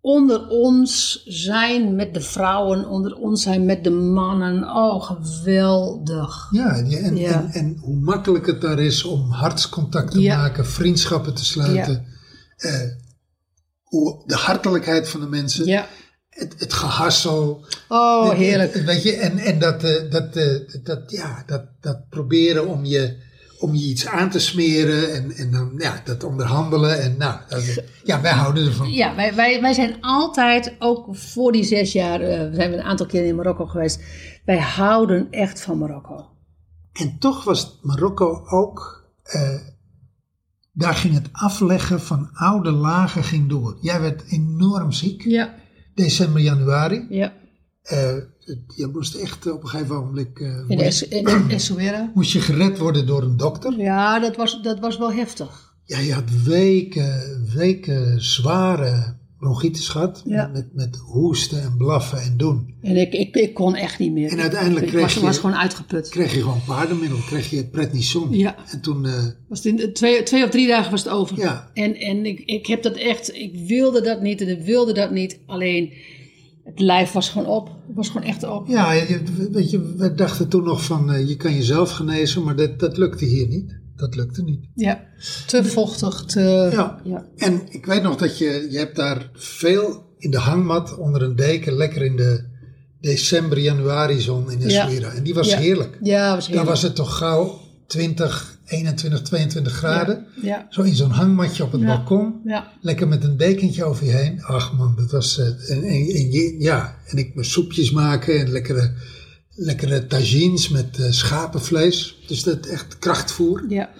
onder 0.00 0.48
ons 0.48 1.22
zijn 1.26 1.94
met 1.96 2.14
de 2.14 2.20
vrouwen, 2.20 2.88
onder 2.88 3.16
ons 3.16 3.42
zijn 3.42 3.64
met 3.64 3.84
de 3.84 3.90
mannen. 3.90 4.64
Oh, 4.64 5.02
geweldig. 5.02 6.48
Ja, 6.50 6.76
en, 6.76 7.16
Ja. 7.16 7.32
En, 7.32 7.50
en 7.50 7.76
hoe 7.80 7.96
makkelijk 8.00 8.46
het 8.46 8.60
daar 8.60 8.78
is 8.78 9.04
om 9.04 9.30
hartscontact 9.30 10.10
te 10.10 10.20
Ja. 10.20 10.36
maken, 10.36 10.66
vriendschappen 10.66 11.34
te 11.34 11.44
sluiten. 11.44 12.04
Eh, 12.56 12.80
hoe, 13.82 14.22
de 14.26 14.34
hartelijkheid 14.34 15.08
van 15.08 15.20
de 15.20 15.26
mensen. 15.26 15.66
Ja. 15.66 15.86
Het, 16.32 16.54
het 16.58 16.72
gehassel. 16.72 17.64
Oh, 17.88 18.30
heerlijk. 18.30 18.74
het- 18.74 18.84
weet 18.84 19.02
je, 19.02 19.12
en, 19.16 19.38
en 19.38 19.58
dat, 19.58 19.84
eh, 19.84 20.10
dat, 20.10 20.36
eh, 20.36 20.58
dat, 20.82 21.10
ja, 21.10 21.42
dat, 21.46 21.62
dat 21.80 22.08
proberen 22.08 22.66
om 22.68 22.84
je, 22.84 23.16
om 23.58 23.74
je 23.74 23.84
iets 23.86 24.06
aan 24.06 24.30
te 24.30 24.38
smeren 24.38 25.14
en, 25.14 25.30
en 25.32 25.50
dan 25.50 25.74
ja, 25.78 26.00
dat 26.04 26.24
onderhandelen. 26.24 27.00
En 27.00 27.14
nou, 27.18 27.40
dat- 27.48 27.82
ja, 28.04 28.20
wij 28.20 28.32
houden 28.32 28.66
ervan. 28.66 28.92
Ja, 28.92 29.14
wij, 29.14 29.34
wij, 29.34 29.60
wij 29.60 29.72
zijn 29.72 29.96
altijd, 30.00 30.74
ook 30.78 31.16
voor 31.16 31.52
die 31.52 31.64
zes 31.64 31.92
jaar, 31.92 32.20
eh, 32.20 32.54
zijn 32.54 32.70
we 32.70 32.76
een 32.76 32.82
aantal 32.82 33.06
keer 33.06 33.24
in 33.24 33.36
Marokko 33.36 33.66
geweest. 33.66 34.00
Wij 34.44 34.58
houden 34.60 35.26
echt 35.30 35.60
van 35.60 35.78
Marokko. 35.78 36.26
En 36.92 37.16
toch 37.18 37.44
was 37.44 37.78
Marokko 37.82 38.42
ook, 38.48 39.04
daar 40.72 40.94
ging 40.94 41.14
het 41.14 41.28
afleggen 41.32 42.00
van 42.00 42.30
oude 42.32 42.70
lagen 42.70 43.24
ging 43.24 43.48
door. 43.48 43.76
Jij 43.80 44.00
werd 44.00 44.22
enorm 44.28 44.92
ziek, 44.92 45.22
Ja, 45.24 45.54
december, 45.94 46.42
januari. 46.42 47.06
ja. 47.08 47.32
Eh, 47.82 48.16
je 48.76 48.86
moest 48.92 49.14
echt 49.14 49.52
op 49.52 49.62
een 49.62 49.68
gegeven 49.68 49.94
moment 49.94 50.38
eh, 50.38 50.64
In 50.68 50.80
Essaouira. 51.50 52.10
moest 52.14 52.32
je 52.32 52.40
gered 52.40 52.78
worden 52.78 53.06
door 53.06 53.22
een 53.22 53.36
dokter. 53.36 53.78
Ja, 53.78 54.18
dat 54.20 54.36
was, 54.36 54.62
dat 54.62 54.80
was 54.80 54.98
wel 54.98 55.12
heftig. 55.12 55.74
Ja, 55.84 55.98
je 55.98 56.12
had 56.12 56.30
weken, 56.44 57.20
weken 57.54 58.24
zware 58.24 59.16
bronchitis 59.42 59.88
gehad. 59.88 60.22
Ja. 60.26 60.50
Met, 60.52 60.66
met 60.74 60.96
hoesten 60.96 61.62
en 61.62 61.74
blaffen 61.76 62.20
en 62.22 62.36
doen. 62.36 62.74
En 62.82 62.96
ik, 62.96 63.12
ik, 63.12 63.34
ik 63.36 63.54
kon 63.54 63.74
echt 63.74 63.98
niet 63.98 64.12
meer. 64.12 64.30
En 64.30 64.40
uiteindelijk 64.40 64.84
ik 64.84 64.90
kreeg 64.90 65.02
was, 65.02 65.14
je- 65.14 65.20
was 65.20 65.38
gewoon 65.38 65.56
uitgeput. 65.56 66.08
Kreeg 66.08 66.34
je 66.34 66.40
gewoon 66.40 66.60
paardenmiddel, 66.66 67.18
kreeg 67.18 67.50
je 67.50 67.64
prednison. 67.66 68.32
Ja. 68.36 68.56
En 68.70 68.80
toen, 68.80 69.06
eh, 69.06 69.24
Was 69.48 69.62
het 69.64 69.80
in 69.80 69.92
twee, 69.92 70.22
twee 70.22 70.44
of 70.44 70.50
drie 70.50 70.68
dagen 70.68 70.90
was 70.90 71.04
het 71.04 71.12
over. 71.12 71.38
Ja. 71.38 71.70
En, 71.74 71.94
en 71.94 72.26
ik, 72.26 72.40
ik 72.40 72.66
heb 72.66 72.82
dat 72.82 72.96
echt, 72.96 73.34
ik 73.34 73.66
wilde 73.66 74.00
dat 74.00 74.22
niet 74.22 74.40
en 74.40 74.48
ik 74.48 74.62
wilde 74.64 74.92
dat 74.92 75.10
niet. 75.10 75.38
Alleen, 75.46 75.92
het 76.64 76.80
lijf 76.80 77.12
was 77.12 77.28
gewoon 77.28 77.48
op. 77.48 77.66
Het 77.86 77.96
was 77.96 78.08
gewoon 78.08 78.26
echt 78.26 78.44
op. 78.48 78.68
ja, 78.68 78.92
je- 78.92 79.22
weet 79.52 79.70
je, 79.70 79.94
we 79.96 80.14
dachten 80.14 80.48
toen 80.48 80.64
nog 80.64 80.84
van 80.84 81.12
eh, 81.12 81.28
je 81.28 81.36
kan 81.36 81.54
jezelf 81.54 81.90
genezen, 81.90 82.42
maar 82.42 82.56
dat, 82.56 82.78
dat 82.80 82.96
lukte 82.96 83.24
hier 83.24 83.48
niet. 83.48 83.80
Dat 84.02 84.14
lukte 84.16 84.42
niet. 84.42 84.64
Ja, 84.74 85.04
te 85.46 85.64
vochtig, 85.64 86.24
te... 86.24 86.68
Ja. 86.72 87.00
ja. 87.04 87.26
En 87.36 87.62
ik 87.68 87.86
weet 87.86 88.02
nog 88.02 88.16
dat 88.16 88.38
je, 88.38 88.66
je 88.70 88.78
hebt 88.78 88.96
daar 88.96 89.30
veel 89.34 90.04
in 90.18 90.30
de 90.30 90.38
hangmat 90.38 90.96
onder 90.98 91.22
een 91.22 91.36
deken, 91.36 91.72
lekker 91.72 92.02
in 92.02 92.16
de 92.16 92.44
december, 93.00 93.58
januari 93.58 94.20
zon 94.20 94.50
in 94.50 94.60
Essaouira. 94.62 95.10
En 95.12 95.22
die 95.22 95.34
was 95.34 95.48
Ja. 95.50 95.58
heerlijk. 95.58 95.98
Ja, 96.02 96.34
was 96.34 96.38
Dan 96.38 96.46
heerlijk. 96.46 96.68
was 96.68 96.82
het 96.82 96.94
toch 96.94 97.16
gauw 97.16 97.60
20, 97.86 98.58
21, 98.66 99.22
22 99.22 99.72
graden. 99.72 100.26
Ja, 100.42 100.66
Zo 100.70 100.82
in 100.82 100.94
zo'n 100.94 101.10
hangmatje 101.10 101.62
op 101.64 101.72
het 101.72 101.80
Ja. 101.80 101.86
balkon. 101.86 102.40
ja. 102.44 102.72
Lekker 102.80 103.08
met 103.08 103.24
een 103.24 103.36
dekentje 103.36 103.84
over 103.84 104.04
je 104.04 104.10
heen. 104.12 104.42
Ach 104.42 104.76
man, 104.76 104.94
dat 104.96 105.10
was... 105.10 105.38
eh, 105.38 105.46
en, 105.46 105.82
en, 105.82 105.84
en 106.14 106.30
je- 106.30 106.56
ja, 106.58 106.96
en 107.06 107.18
ik 107.18 107.34
mijn 107.34 107.46
soepjes 107.46 107.90
maken 107.90 108.38
en 108.40 108.50
lekkere, 108.50 108.92
lekkere 109.54 110.06
tagines 110.06 110.68
met 110.68 110.98
eh, 110.98 111.10
schapenvlees. 111.10 112.16
Dus 112.26 112.42
dat 112.42 112.66
echt 112.66 112.98
krachtvoer. 112.98 113.64
ja. 113.68 113.90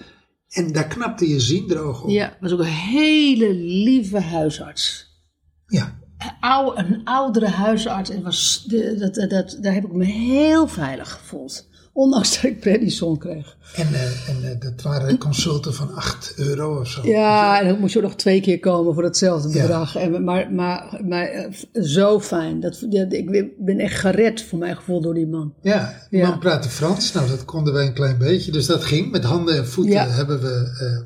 En 0.53 0.71
daar 0.71 0.87
knapte 0.87 1.29
je 1.29 1.39
ziendroog 1.39 2.03
op. 2.03 2.09
Ja, 2.09 2.37
was 2.39 2.51
ook 2.51 2.59
een 2.59 2.65
hele 2.65 3.53
lieve 3.53 4.19
huisarts. 4.19 5.07
Ja. 5.67 5.99
Een, 6.17 6.31
oude, 6.39 6.81
een 6.81 7.01
oudere 7.03 7.47
huisarts. 7.47 8.09
En 8.09 8.23
was, 8.23 8.63
de, 8.67 8.95
dat, 8.99 9.15
dat, 9.15 9.29
dat, 9.29 9.57
daar 9.61 9.73
heb 9.73 9.83
ik 9.83 9.91
me 9.91 10.05
heel 10.05 10.67
veilig 10.67 11.11
gevoeld. 11.11 11.67
Ondanks 11.95 12.33
dat 12.35 12.43
ik 12.51 12.59
prednison 12.59 13.17
kreeg. 13.17 13.57
En, 13.75 13.93
eh, 13.93 14.29
en 14.29 14.51
eh, 14.51 14.59
dat 14.59 14.81
waren 14.81 15.17
consulten 15.17 15.73
van 15.73 15.95
8 15.95 16.33
euro 16.37 16.79
of 16.79 16.87
zo. 16.87 17.07
Ja, 17.07 17.59
en 17.59 17.67
dan 17.67 17.79
moest 17.79 17.93
je 17.93 18.01
nog 18.01 18.15
twee 18.15 18.41
keer 18.41 18.59
komen 18.59 18.93
voor 18.93 19.03
hetzelfde 19.03 19.49
Ja. 19.49 19.61
bedrag. 19.61 19.95
En, 19.95 20.23
maar 20.23 20.51
maar, 20.51 20.99
maar 21.07 21.25
eh, 21.27 21.51
zo 21.83 22.19
fijn. 22.19 22.59
Dat, 22.59 22.85
ja, 22.89 23.05
ik 23.09 23.55
ben 23.57 23.79
echt 23.79 23.99
gered 23.99 24.41
voor 24.43 24.59
mijn 24.59 24.75
gevoel 24.75 25.01
door 25.01 25.13
die 25.13 25.27
man. 25.27 25.53
Ja, 25.61 25.93
die 26.09 26.19
Ja. 26.19 26.27
man 26.29 26.39
praatte 26.39 26.69
Frans. 26.69 27.11
Nou, 27.11 27.27
dat 27.27 27.45
konden 27.45 27.73
wij 27.73 27.85
een 27.85 27.93
klein 27.93 28.17
beetje. 28.17 28.51
Dus 28.51 28.65
dat 28.65 28.83
ging. 28.83 29.11
Met 29.11 29.23
handen 29.23 29.55
en 29.57 29.67
voeten 29.67 29.93
Ja. 29.93 30.07
hebben, 30.07 30.41
we, 30.41 31.05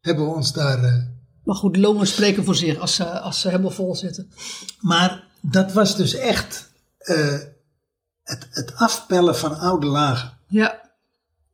hebben 0.00 0.24
we 0.24 0.34
ons 0.34 0.52
daar... 0.52 1.10
Maar 1.44 1.56
goed, 1.56 1.76
longen 1.76 2.06
spreken 2.06 2.44
voor 2.44 2.54
zich 2.56 2.78
als 2.78 2.94
ze, 2.94 3.04
als 3.04 3.40
ze 3.40 3.48
helemaal 3.48 3.70
vol 3.70 3.94
zitten. 3.96 4.30
Maar 4.80 5.24
dat 5.40 5.72
was 5.72 5.96
dus 5.96 6.14
echt 6.14 6.70
het, 8.22 8.48
het 8.50 8.74
afpellen 8.74 9.36
van 9.36 9.58
oude 9.58 9.86
lagen. 9.86 10.32
Ja, 10.48 10.80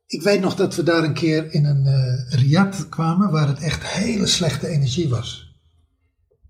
Ik 0.06 0.22
weet 0.22 0.40
nog 0.40 0.54
dat 0.54 0.74
we 0.74 0.82
daar 0.82 1.04
een 1.04 1.14
keer 1.14 1.52
in 1.52 1.64
een 1.64 1.86
eh 1.86 2.38
riad 2.40 2.88
kwamen 2.88 3.30
waar 3.30 3.48
het 3.48 3.58
echt 3.58 3.86
hele 3.86 4.26
slechte 4.26 4.66
energie 4.68 5.08
was. 5.08 5.46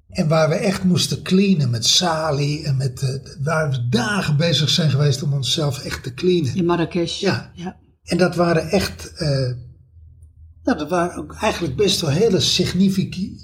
En 0.08 0.28
waar 0.28 0.48
we 0.48 0.54
echt 0.54 0.84
moesten 0.84 1.22
cleanen 1.22 1.70
met 1.70 1.86
salie 1.86 2.64
en 2.64 2.76
met, 2.76 3.02
eh, 3.02 3.14
waar 3.42 3.70
we 3.70 3.88
dagen 3.88 4.36
bezig 4.36 4.68
zijn 4.68 4.90
geweest 4.90 5.22
om 5.22 5.32
onszelf 5.32 5.84
echt 5.84 6.02
te 6.02 6.14
cleanen. 6.14 6.54
in 6.54 6.64
Marrakesh. 6.64 7.20
Ja. 7.20 7.50
ja. 7.54 7.76
En 8.02 8.16
dat 8.16 8.34
waren 8.34 8.68
echt, 8.70 9.12
eh, 9.12 9.52
nou 10.62 10.78
dat 10.78 10.88
waren 10.88 11.16
ook 11.16 11.34
eigenlijk 11.34 11.76
best 11.76 12.00
wel 12.00 12.10
hele 12.10 12.40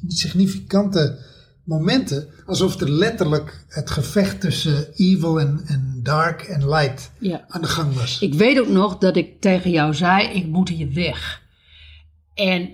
significante 0.07 1.19
momenten. 1.65 2.29
Alsof 2.47 2.81
er 2.81 2.91
letterlijk 2.91 3.65
het 3.69 3.91
gevecht 3.91 4.41
tussen 4.41 4.93
evil 4.95 5.41
en, 5.41 5.63
en 5.67 6.01
dark 6.03 6.43
en 6.43 6.69
light 6.69 7.11
ja. 7.19 7.45
aan 7.49 7.61
de 7.61 7.67
gang 7.67 7.95
was. 7.95 8.19
Ik 8.21 8.35
weet 8.35 8.61
ook 8.61 8.69
nog 8.69 8.99
dat 8.99 9.17
ik 9.17 9.41
tegen 9.41 9.71
jou 9.71 9.95
zei, 9.95 10.29
ik 10.29 10.47
moet 10.47 10.69
hier 10.69 10.93
weg. 10.93 11.43
En 12.35 12.71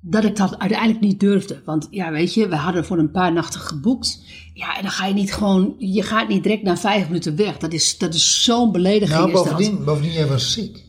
dat 0.00 0.24
ik 0.24 0.36
dat 0.36 0.58
uiteindelijk 0.58 1.00
niet 1.00 1.20
durfde. 1.20 1.62
Want 1.64 1.88
ja, 1.90 2.10
weet 2.10 2.34
je, 2.34 2.48
we 2.48 2.56
hadden 2.56 2.84
voor 2.84 2.98
een 2.98 3.10
paar 3.10 3.32
nachten 3.32 3.60
geboekt. 3.60 4.20
Ja, 4.54 4.76
en 4.76 4.82
dan 4.82 4.90
ga 4.90 5.06
je 5.06 5.14
niet 5.14 5.34
gewoon, 5.34 5.74
je 5.78 6.02
gaat 6.02 6.28
niet 6.28 6.42
direct 6.42 6.62
na 6.62 6.76
vijf 6.76 7.06
minuten 7.06 7.36
weg. 7.36 7.58
Dat 7.58 7.72
is, 7.72 7.98
dat 7.98 8.14
is 8.14 8.44
zo'n 8.44 8.72
belediging. 8.72 9.18
nou, 9.18 9.28
is 9.28 9.34
dat. 9.34 9.44
bovendien, 9.44 9.84
bovendien, 9.84 10.12
jij 10.12 10.26
was 10.26 10.52
ziek. 10.52 10.83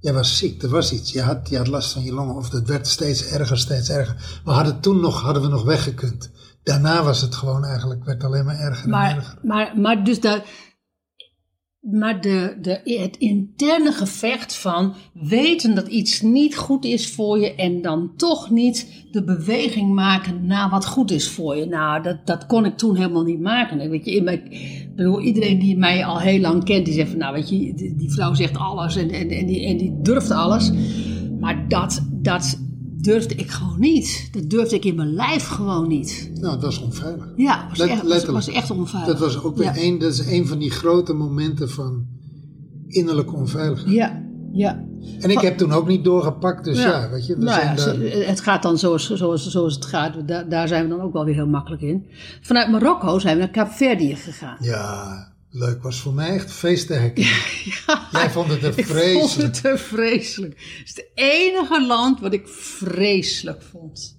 Jij 0.00 0.12
was 0.12 0.36
ziek, 0.36 0.62
er 0.62 0.68
was 0.68 0.92
iets. 0.92 1.12
Je 1.12 1.22
had, 1.22 1.48
je 1.48 1.56
had 1.56 1.66
last 1.66 1.92
van 1.92 2.02
je 2.02 2.12
longen 2.12 2.34
of 2.34 2.50
het 2.50 2.68
werd 2.68 2.86
steeds 2.86 3.26
erger, 3.26 3.58
steeds 3.58 3.88
erger. 3.88 4.40
We 4.44 4.50
hadden 4.50 4.80
toen 4.80 5.00
nog, 5.00 5.22
hadden 5.22 5.42
we 5.42 5.48
nog 5.48 5.64
weggekund. 5.64 6.30
Daarna 6.62 7.02
was 7.02 7.20
het 7.20 7.34
gewoon 7.34 7.64
eigenlijk, 7.64 8.04
werd 8.04 8.24
alleen 8.24 8.44
maar 8.44 8.58
erger 8.58 8.84
en 8.84 8.90
Maar, 8.90 9.16
erger. 9.16 9.38
maar, 9.42 9.72
maar 9.78 10.04
dus 10.04 10.20
de, 10.20 10.42
maar 11.90 12.20
de, 12.20 12.56
de, 12.62 12.80
het 12.84 13.16
interne 13.16 13.92
gevecht 13.92 14.56
van 14.56 14.94
weten 15.12 15.74
dat 15.74 15.86
iets 15.86 16.20
niet 16.20 16.56
goed 16.56 16.84
is 16.84 17.10
voor 17.10 17.38
je 17.38 17.54
en 17.54 17.82
dan 17.82 18.10
toch 18.16 18.50
niet 18.50 19.04
de 19.10 19.24
beweging 19.24 19.94
maken 19.94 20.46
naar 20.46 20.70
wat 20.70 20.86
goed 20.86 21.10
is 21.10 21.28
voor 21.28 21.56
je. 21.56 21.66
Nou, 21.66 22.02
dat, 22.02 22.26
dat 22.26 22.46
kon 22.46 22.64
ik 22.64 22.76
toen 22.76 22.96
helemaal 22.96 23.22
niet 23.22 23.40
maken. 23.40 23.80
En 23.80 23.90
Weet 23.90 24.04
je, 24.04 24.16
in 24.16 24.24
mijn, 24.24 24.42
bedoel, 24.96 25.20
iedereen 25.20 25.58
die 25.58 25.76
mij 25.76 26.04
al 26.04 26.18
heel 26.18 26.40
lang 26.40 26.64
kent, 26.64 26.84
die 26.84 26.94
zegt 26.94 27.10
van 27.10 27.18
nou 27.18 27.34
weet 27.34 27.48
je, 27.48 27.74
die, 27.74 27.94
die 27.96 28.12
vrouw 28.12 28.34
zegt 28.34 28.56
alles 28.56 28.96
en, 28.96 29.10
en, 29.10 29.30
en, 29.30 29.46
die, 29.46 29.66
en 29.66 29.76
die 29.76 29.94
durft 30.02 30.30
alles. 30.30 30.72
Maar 31.40 31.68
dat, 31.68 32.06
dat 32.12 32.58
durfde 33.06 33.34
ik 33.34 33.50
gewoon 33.50 33.80
niet. 33.80 34.28
Dat 34.32 34.50
durfde 34.50 34.76
ik 34.76 34.84
in 34.84 34.94
mijn 34.94 35.12
lijf 35.14 35.46
gewoon 35.46 35.88
niet. 35.88 36.30
Nou, 36.34 36.52
het 36.52 36.62
was 36.62 36.80
onveilig. 36.80 37.26
Ja, 37.36 37.60
het 37.60 37.68
was, 37.68 37.78
Let- 37.78 37.88
echt, 38.22 38.26
was, 38.26 38.48
echt 38.48 38.70
onveilig. 38.70 39.08
Dat 39.08 39.18
was 39.18 39.42
ook 39.42 39.56
weer 39.56 39.66
Ja. 39.66 39.82
een, 39.82 39.98
dat 39.98 40.12
is 40.12 40.26
een 40.26 40.46
van 40.46 40.58
die 40.58 40.70
grote 40.70 41.12
momenten 41.12 41.70
van 41.70 42.06
innerlijke 42.86 43.34
onveiligheid. 43.34 43.94
Ja, 43.94 44.22
ja. 44.52 44.84
En 45.20 45.30
ik 45.30 45.40
heb 45.40 45.58
toen 45.58 45.72
ook 45.72 45.86
niet 45.86 46.04
doorgepakt, 46.04 46.64
dus 46.64 46.82
ja, 46.82 47.10
weet 47.10 47.26
je, 47.26 47.36
we 47.36 47.44
nou 47.44 47.60
ja, 47.60 48.26
het 48.26 48.40
gaat 48.40 48.62
dan 48.62 48.78
zoals, 48.78 49.14
zoals, 49.14 49.48
zoals 49.50 49.74
het 49.74 49.84
gaat. 49.84 50.28
Daar, 50.28 50.48
daar 50.48 50.68
zijn 50.68 50.82
we 50.82 50.88
dan 50.96 51.00
ook 51.00 51.12
wel 51.12 51.24
weer 51.24 51.34
heel 51.34 51.46
makkelijk 51.46 51.82
in. 51.82 52.06
Vanuit 52.40 52.70
Marokko 52.70 53.18
zijn 53.18 53.34
we 53.34 53.40
naar 53.42 53.50
Kaapverdië 53.50 54.16
gegaan. 54.16 54.56
Ja, 54.60 55.34
leuk. 55.58 55.82
Was 55.82 56.00
voor 56.00 56.14
mij 56.14 56.28
echt 56.34 56.52
feest 56.52 56.86
te 56.86 56.92
herkennen. 56.94 57.34
Jij 58.12 58.30
vond 58.30 58.48
het 58.50 58.62
er 58.62 58.78
Ik 58.78 58.86
vond 58.86 58.98
vreselijk. 58.98 59.54
het 59.56 59.64
er 59.64 59.78
vreselijk. 59.78 60.54
Het 60.78 60.86
is 60.88 60.94
het 60.96 61.06
enige 61.14 61.86
land 61.86 62.20
wat 62.20 62.32
ik 62.32 62.48
vreselijk 62.48 63.62
vond. 63.70 64.18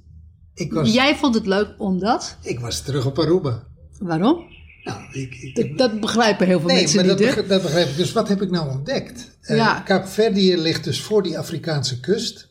Ik 0.54 0.74
was, 0.74 0.94
Jij 0.94 1.16
vond 1.16 1.36
het 1.36 1.46
leuk 1.46 1.70
omdat? 1.78 2.38
ik 2.42 2.60
was 2.60 2.82
terug 2.82 3.06
op 3.06 3.20
Aruba. 3.20 3.68
Waarom? 4.00 4.56
Nou, 4.84 5.02
ik, 5.12 5.36
ik, 5.36 5.56
Dat, 5.56 5.78
dat 5.78 6.00
begrijpen 6.00 6.48
heel 6.48 6.60
veel 6.60 6.68
nee, 6.68 6.78
mensen 6.78 6.96
maar 6.96 7.06
dat, 7.08 7.18
niet. 7.18 7.26
begrijp, 7.26 7.50
dat 7.50 7.62
begrijp 7.62 7.90
ik. 7.90 7.98
Dus 7.98 8.12
wat 8.12 8.28
heb 8.28 8.42
ik 8.42 8.50
nou 8.50 8.70
ontdekt? 8.70 9.38
Eh 9.42 9.56
Ja. 9.58 9.80
Kaapverdië 9.80 10.58
ligt 10.58 10.84
dus 10.84 11.02
voor 11.02 11.24
die 11.24 11.38
Afrikaanse 11.38 12.00
kust. 12.00 12.50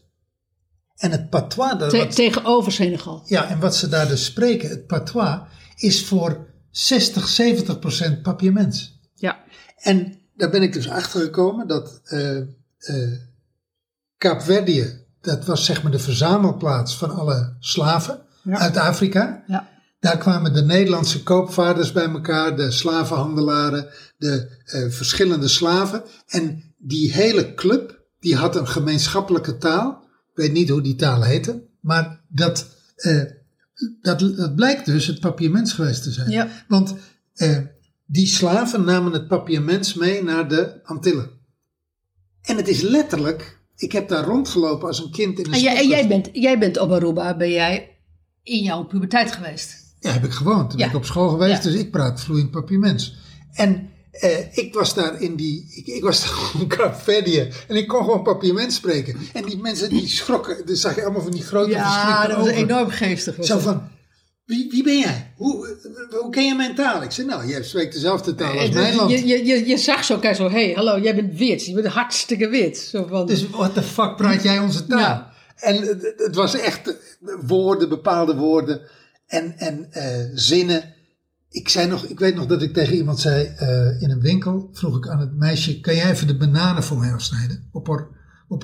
En 0.97 1.11
het 1.11 1.31
patois, 1.31 1.79
dat, 1.79 1.91
Te- 1.91 1.97
wat, 1.99 2.15
tegenover 2.15 2.73
Senegal. 2.73 3.23
ja, 3.27 3.49
en 3.49 3.61
wat 3.61 3.77
ze 3.77 3.89
daar 3.89 4.09
dus 4.09 4.25
spreken, 4.25 4.69
het 4.69 4.87
patois, 4.87 5.39
is 5.77 6.05
voor 6.05 6.46
60, 6.77 7.29
70 7.29 7.79
procent 7.79 8.23
papiaments. 8.23 9.01
Ja. 9.15 9.45
En 9.77 10.19
daar 10.35 10.51
ben 10.51 10.63
ik 10.63 10.73
dus 10.73 10.89
achter 10.89 11.21
gekomen 11.21 11.67
dat 11.69 12.01
eh 12.05 12.39
eh 12.79 13.13
Kaapverdië, 14.19 15.05
dat 15.21 15.45
was 15.45 15.65
zeg 15.65 15.83
maar 15.83 15.93
de 15.93 15.99
verzamelplaats 15.99 16.97
van 16.97 17.11
alle 17.11 17.57
slaven 17.61 18.23
Ja. 18.43 18.59
uit 18.59 18.77
Afrika. 18.77 19.45
Ja. 19.47 19.69
Daar 20.01 20.19
kwamen 20.19 20.53
de 20.55 20.63
Nederlandse 20.63 21.23
koopvaarders 21.23 21.93
bij 21.93 22.09
elkaar, 22.09 22.57
de 22.57 22.71
slavenhandelaren, 22.71 23.89
de 24.19 24.49
eh, 24.65 24.91
verschillende 24.91 25.49
slaven. 25.49 26.03
En 26.27 26.75
die 26.79 27.13
hele 27.13 27.55
club, 27.55 28.01
die 28.21 28.37
had 28.37 28.57
een 28.57 28.69
gemeenschappelijke 28.69 29.59
taal. 29.59 30.05
Ik 30.31 30.37
weet 30.37 30.53
niet 30.53 30.69
hoe 30.69 30.83
die 30.83 30.97
taal 30.97 31.23
heette, 31.23 31.63
maar 31.81 32.21
dat, 32.29 32.67
eh, 32.97 33.23
dat, 34.01 34.19
dat 34.21 34.55
blijkt 34.55 34.85
dus 34.87 35.07
het 35.07 35.21
papiaments 35.21 35.73
geweest 35.73 36.03
te 36.03 36.11
zijn. 36.11 36.31
Ja. 36.31 36.49
Want 36.69 36.95
eh, 37.35 37.59
die 38.07 38.27
slaven 38.27 38.85
namen 38.85 39.13
het 39.13 39.29
papiaments 39.29 39.95
mee 39.95 40.23
naar 40.23 40.49
de 40.49 40.81
Antillen. 40.85 41.31
En 42.43 42.57
het 42.57 42.69
is 42.69 42.81
letterlijk, 42.81 43.59
ik 43.77 43.93
heb 43.93 44.09
daar 44.09 44.25
rondgelopen 44.25 44.89
als 44.89 44.99
een 45.05 45.11
kind 45.11 45.39
in 45.39 45.47
een 45.47 45.53
En 45.53 45.61
jij, 45.61 45.77
en 45.77 45.89
jij, 45.89 46.09
bent, 46.09 46.29
jij 46.33 46.59
bent 46.59 46.79
op 46.79 46.91
Aruba, 46.91 47.37
ben 47.37 47.51
jij 47.51 47.97
in 48.43 48.63
jouw 48.63 48.85
puberteit 48.85 49.33
geweest. 49.33 49.95
Ja, 50.01 50.13
heb 50.13 50.25
ik 50.25 50.33
gewoond. 50.33 50.71
Toen 50.71 50.79
Ja. 50.79 50.85
ben 50.85 50.95
ik 50.95 51.01
op 51.01 51.07
school 51.07 51.29
geweest, 51.29 51.65
Ja. 51.65 51.71
dus 51.71 51.81
ik 51.81 51.91
praat 51.91 52.21
vloeiend 52.21 52.51
papiaments. 52.51 53.17
En 53.53 53.89
eh, 54.21 54.57
ik 54.59 54.75
was 54.75 54.95
daar 54.95 55.21
in 55.21 55.35
die, 55.35 55.73
ik, 55.75 55.87
ik 55.87 56.03
was 56.03 56.21
daar 56.23 56.29
gewoon 56.29 56.69
Kaapverdië 56.69 57.49
en 57.69 57.77
ik 57.77 57.89
kon 57.89 58.05
gewoon 58.05 58.23
papiermens 58.23 58.75
spreken. 58.75 59.17
En 59.33 59.45
die 59.45 59.59
mensen 59.59 59.89
die 59.89 60.09
schrokken, 60.09 60.67
dan 60.67 60.77
zag 60.77 60.95
je 60.95 61.03
allemaal 61.03 61.23
van 61.23 61.31
die 61.31 61.43
grote 61.43 61.71
Ja, 61.71 62.27
dat 62.27 62.37
was 62.37 62.49
enorm 62.49 62.91
geestig. 62.91 63.37
was 63.37 63.47
Zo 63.47 63.59
van, 63.59 63.89
wie, 64.45 64.71
wie 64.71 64.83
ben 64.83 64.99
jij? 64.99 65.33
Hoe, 65.37 65.67
eh, 65.67 66.21
hoe 66.21 66.31
ken 66.31 66.45
je 66.45 66.55
mijn 66.55 66.75
taal? 66.75 67.03
Ik 67.03 67.11
zei, 67.11 67.27
nou, 67.27 67.47
jij 67.47 67.63
spreekt 67.63 67.93
dezelfde 67.93 68.35
taal 68.35 68.59
als 68.59 68.69
En 68.69 68.75
mijn 68.75 68.95
land. 68.95 69.11
je, 69.11 69.27
je, 69.27 69.45
je, 69.45 69.67
je 69.67 69.77
zag 69.77 70.05
zo, 70.05 70.19
kijk 70.19 70.37
zo, 70.37 70.51
hé, 70.51 70.65
hey, 70.65 70.73
hallo, 70.75 70.99
jij 70.99 71.15
bent 71.15 71.39
wit. 71.39 71.67
Je 71.67 71.75
bent 71.75 71.87
hartstikke 71.87 72.49
wit. 72.49 72.79
Zo 72.79 73.07
van, 73.09 73.27
Dus 73.27 73.51
what 73.51 73.75
the 73.75 73.83
fuck 73.83 74.17
praat 74.17 74.43
jij 74.43 74.59
onze 74.59 74.87
taal? 74.87 74.99
Ja. 74.99 75.35
En 75.57 75.83
het, 75.83 76.15
het 76.17 76.35
was 76.35 76.55
echt 76.55 76.89
eh, 76.89 76.95
woorden, 77.47 77.89
bepaalde 77.89 78.37
woorden 78.37 78.81
en, 79.27 79.55
en 79.59 79.87
eh, 79.91 80.31
zinnen. 80.35 80.95
Ik, 81.57 81.69
zei 81.69 81.87
nog, 81.89 82.05
ik 82.05 82.19
weet 82.19 82.35
nog 82.35 82.47
dat 82.47 82.63
ik 82.63 82.73
tegen 82.73 82.95
iemand 82.95 83.21
zei 83.21 83.45
eh, 83.45 84.03
in 84.03 84.11
een 84.11 84.21
winkel, 84.21 84.71
vroeg 84.73 84.97
ik 84.97 85.09
aan 85.09 85.21
het 85.21 85.37
meisje, 85.37 85.81
kan 85.81 85.95
jij 85.95 86.11
even 86.11 86.27
de 86.27 86.37
bananen 86.37 86.83
voor 86.83 86.99
mij 86.99 87.13
afsnijden? 87.13 87.69
Op 87.73 87.85
por, 87.85 88.09
op 88.49 88.61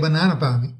bananenpami. 0.00 0.74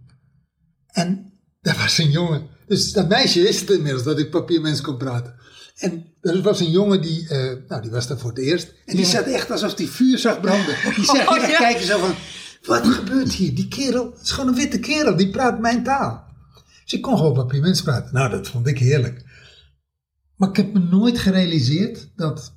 En 0.86 1.32
daar 1.60 1.76
was 1.76 1.98
een 1.98 2.10
jongen. 2.10 2.46
Dus 2.66 2.92
dat 2.92 3.08
meisje 3.08 3.42
wist 3.42 3.60
het 3.60 3.70
inmiddels 3.70 4.02
dat 4.02 4.18
ik 4.18 4.30
papiermens 4.30 4.80
kon 4.80 4.96
praten. 4.96 5.34
En 5.76 6.06
er 6.20 6.42
was 6.42 6.60
een 6.60 6.70
jongen 6.70 7.00
die, 7.00 7.28
eh, 7.28 7.52
nou 7.68 7.82
die 7.82 7.90
was 7.90 8.06
daar 8.06 8.18
voor 8.18 8.30
het 8.30 8.38
eerst. 8.38 8.74
En 8.86 8.96
die 8.96 9.04
zat 9.04 9.24
echt 9.26 9.50
alsof 9.50 9.74
die 9.74 9.88
vuur 9.88 10.18
zag 10.18 10.40
branden. 10.40 10.76
Die 10.96 11.04
zag 11.04 11.28
Oh, 11.28 11.48
ja. 11.48 11.56
kijken 11.56 11.86
zo 11.86 11.98
van, 11.98 12.14
wat 12.66 12.86
gebeurt 12.86 13.32
hier? 13.32 13.54
Die 13.54 13.68
kerel, 13.68 14.10
het 14.12 14.22
is 14.22 14.30
gewoon 14.30 14.48
een 14.48 14.54
witte 14.54 14.78
kerel, 14.78 15.16
die 15.16 15.30
praat 15.30 15.60
mijn 15.60 15.82
taal. 15.82 16.24
Dus 16.84 16.92
ik 16.92 17.02
kon 17.02 17.16
gewoon 17.16 17.34
papiermens 17.34 17.82
praten. 17.82 18.14
Nou, 18.14 18.30
dat 18.30 18.48
vond 18.48 18.66
ik 18.66 18.78
heerlijk. 18.78 19.23
Maar 20.44 20.52
ik 20.52 20.64
heb 20.64 20.72
me 20.72 20.78
nooit 20.78 21.18
gerealiseerd 21.18 22.08
dat 22.16 22.52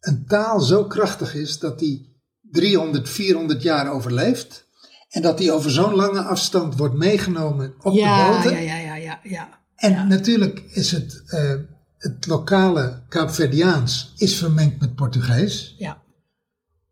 een 0.00 0.26
taal 0.26 0.60
zo 0.60 0.84
krachtig 0.84 1.34
is 1.34 1.58
dat 1.58 1.78
die 1.78 2.16
300, 2.40 3.08
400 3.08 3.62
jaar 3.62 3.92
overleeft. 3.92 4.66
En 5.08 5.22
dat 5.22 5.38
die 5.38 5.52
over 5.52 5.70
zo'n 5.70 5.94
lange 5.94 6.22
afstand 6.22 6.76
wordt 6.76 6.94
meegenomen 6.94 7.74
op 7.82 7.94
de 7.94 8.30
boten. 8.32 8.52
ja, 8.52 8.58
ja, 8.58 8.76
ja, 8.76 8.94
ja, 8.94 9.20
ja. 9.22 9.60
En 9.76 10.08
natuurlijk 10.08 10.60
is 10.70 10.90
het, 10.90 11.22
eh, 11.26 11.54
het 11.98 12.26
lokale 12.26 13.02
Kaapverdiaans 13.08 14.12
is 14.16 14.36
vermengd 14.36 14.80
met 14.80 14.94
Portugees. 14.94 15.74
ja. 15.78 16.02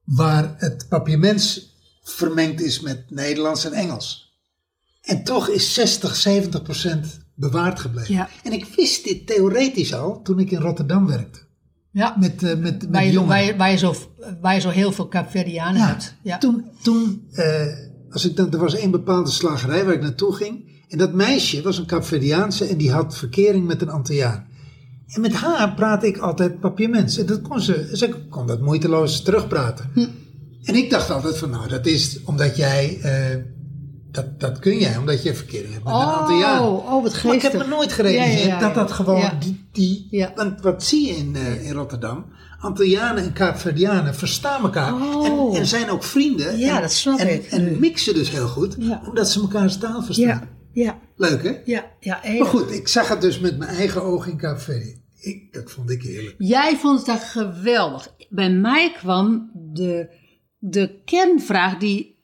Waar 0.04 0.54
het 0.56 0.88
papiermens 0.88 1.76
vermengd 2.02 2.60
is 2.60 2.80
met 2.80 3.10
Nederlands 3.10 3.64
en 3.64 3.72
Engels. 3.72 4.38
En 5.02 5.24
toch 5.24 5.48
is 5.48 5.74
60, 5.74 6.16
70 6.16 6.62
procent 6.62 7.25
bewaard 7.36 7.80
gebleven. 7.80 8.14
Ja. 8.14 8.28
En 8.42 8.52
ik 8.52 8.64
wist 8.76 9.04
dit 9.04 9.26
theoretisch 9.26 9.94
al 9.94 10.22
toen 10.22 10.38
ik 10.38 10.50
in 10.50 10.60
Rotterdam 10.60 11.06
werkte. 11.06 11.38
ja. 11.90 12.16
Met, 12.18 12.42
eh, 12.42 12.48
met, 12.48 12.60
met 12.62 12.86
Waar 12.90 13.04
je, 13.04 13.10
jongeren. 13.12 13.28
waar, 13.36 13.44
je, 13.44 13.56
waar, 13.56 13.70
je 13.70 13.76
zo, 13.76 13.94
waar 14.40 14.54
je 14.54 14.60
zo 14.60 14.68
heel 14.68 14.92
veel 14.92 15.08
Kaapverdianen 15.08 15.80
Ja, 15.80 15.86
hebt. 15.86 16.14
Ja. 16.22 16.38
Toen, 16.38 16.64
toen 16.82 17.26
eh, 17.32 17.66
als 18.10 18.24
ik 18.24 18.36
dan, 18.36 18.52
er 18.52 18.58
was 18.58 18.74
één 18.74 18.90
bepaalde 18.90 19.30
slagerij 19.30 19.84
waar 19.84 19.94
ik 19.94 20.00
naartoe 20.02 20.32
ging. 20.34 20.74
En 20.88 20.98
dat 20.98 21.12
meisje 21.12 21.62
was 21.62 21.78
een 21.78 21.86
Kaapverdiaanse 21.86 22.64
en 22.64 22.76
die 22.76 22.90
had 22.92 23.16
verkering 23.16 23.66
met 23.66 23.82
een 23.82 23.90
Antilliaan. 23.90 24.46
En 25.06 25.20
met 25.20 25.32
haar 25.32 25.74
praatte 25.74 26.06
ik 26.06 26.18
altijd 26.18 26.60
papiermens. 26.60 27.18
En 27.18 27.26
dat 27.26 27.42
kon 27.42 27.60
ze, 27.60 27.90
ze 27.92 28.14
kon 28.28 28.46
dat 28.46 28.60
moeiteloos 28.60 29.22
terugpraten. 29.22 29.90
Hm. 29.94 30.06
En 30.62 30.74
ik 30.74 30.90
dacht 30.90 31.10
altijd 31.10 31.38
van 31.38 31.50
nou, 31.50 31.68
dat 31.68 31.86
is 31.86 32.22
omdat 32.24 32.56
jij, 32.56 32.98
eh, 33.02 33.36
dat, 34.16 34.40
dat 34.40 34.58
kun 34.58 34.78
jij, 34.78 34.96
omdat 34.96 35.22
je 35.22 35.34
verkering 35.34 35.72
hebt 35.72 35.84
met 35.84 35.94
een 35.94 36.00
Antilliaan. 36.00 36.62
Oh, 36.62 36.92
oh, 36.92 37.02
wat 37.02 37.12
geestig. 37.12 37.24
Maar 37.24 37.34
ik 37.34 37.42
heb 37.42 37.56
me 37.56 37.66
nooit 37.66 37.92
gerealiseerd 37.92 38.40
Ja, 38.40 38.46
ja, 38.46 38.54
ja, 38.54 38.60
dat 38.60 38.74
dat 38.74 38.92
gewoon 38.92 39.30
die, 39.38 39.68
die 39.72 40.28
want 40.34 40.60
wat 40.60 40.84
zie 40.84 41.06
je 41.06 41.16
in, 41.16 41.36
eh, 41.36 41.66
in 41.66 41.72
Rotterdam? 41.72 42.24
Antillianen 42.60 43.24
en 43.24 43.32
Kaapverdianen 43.32 44.14
verstaan 44.14 44.62
elkaar 44.62 44.94
Oh. 44.94 45.26
en, 45.26 45.60
en 45.60 45.66
zijn 45.66 45.90
ook 45.90 46.02
vrienden. 46.02 46.58
Ja, 46.58 46.76
en, 46.76 46.82
dat 46.82 46.92
snap 46.92 47.18
en, 47.18 47.34
ik 47.34 47.44
En 47.44 47.78
mixen 47.80 48.14
dus 48.14 48.30
heel 48.30 48.48
goed, 48.48 48.76
omdat 49.08 49.30
ze 49.30 49.40
elkaars 49.40 49.78
taal 49.78 50.02
verstaan. 50.02 50.26
Ja, 50.26 50.48
ja, 50.72 50.98
Leuk 51.16 51.42
hè? 51.42 51.56
ja, 51.64 51.84
ja. 52.00 52.20
Maar 52.38 52.46
goed, 52.46 52.70
ik 52.70 52.88
zag 52.88 53.08
het 53.08 53.20
dus 53.20 53.38
met 53.38 53.58
mijn 53.58 53.70
eigen 53.70 54.02
ogen 54.02 54.30
in 54.30 54.38
Kaapverdië. 54.38 55.00
Ik, 55.20 55.52
dat 55.52 55.70
vond 55.70 55.90
ik 55.90 56.02
heerlijk. 56.02 56.34
Jij 56.38 56.76
vond 56.76 56.98
het 56.98 57.06
daar 57.06 57.18
geweldig. 57.18 58.14
Bij 58.28 58.50
mij 58.50 58.92
kwam 58.92 59.50
de, 59.54 60.08
de 60.58 61.00
kernvraag 61.04 61.78
die 61.78 62.15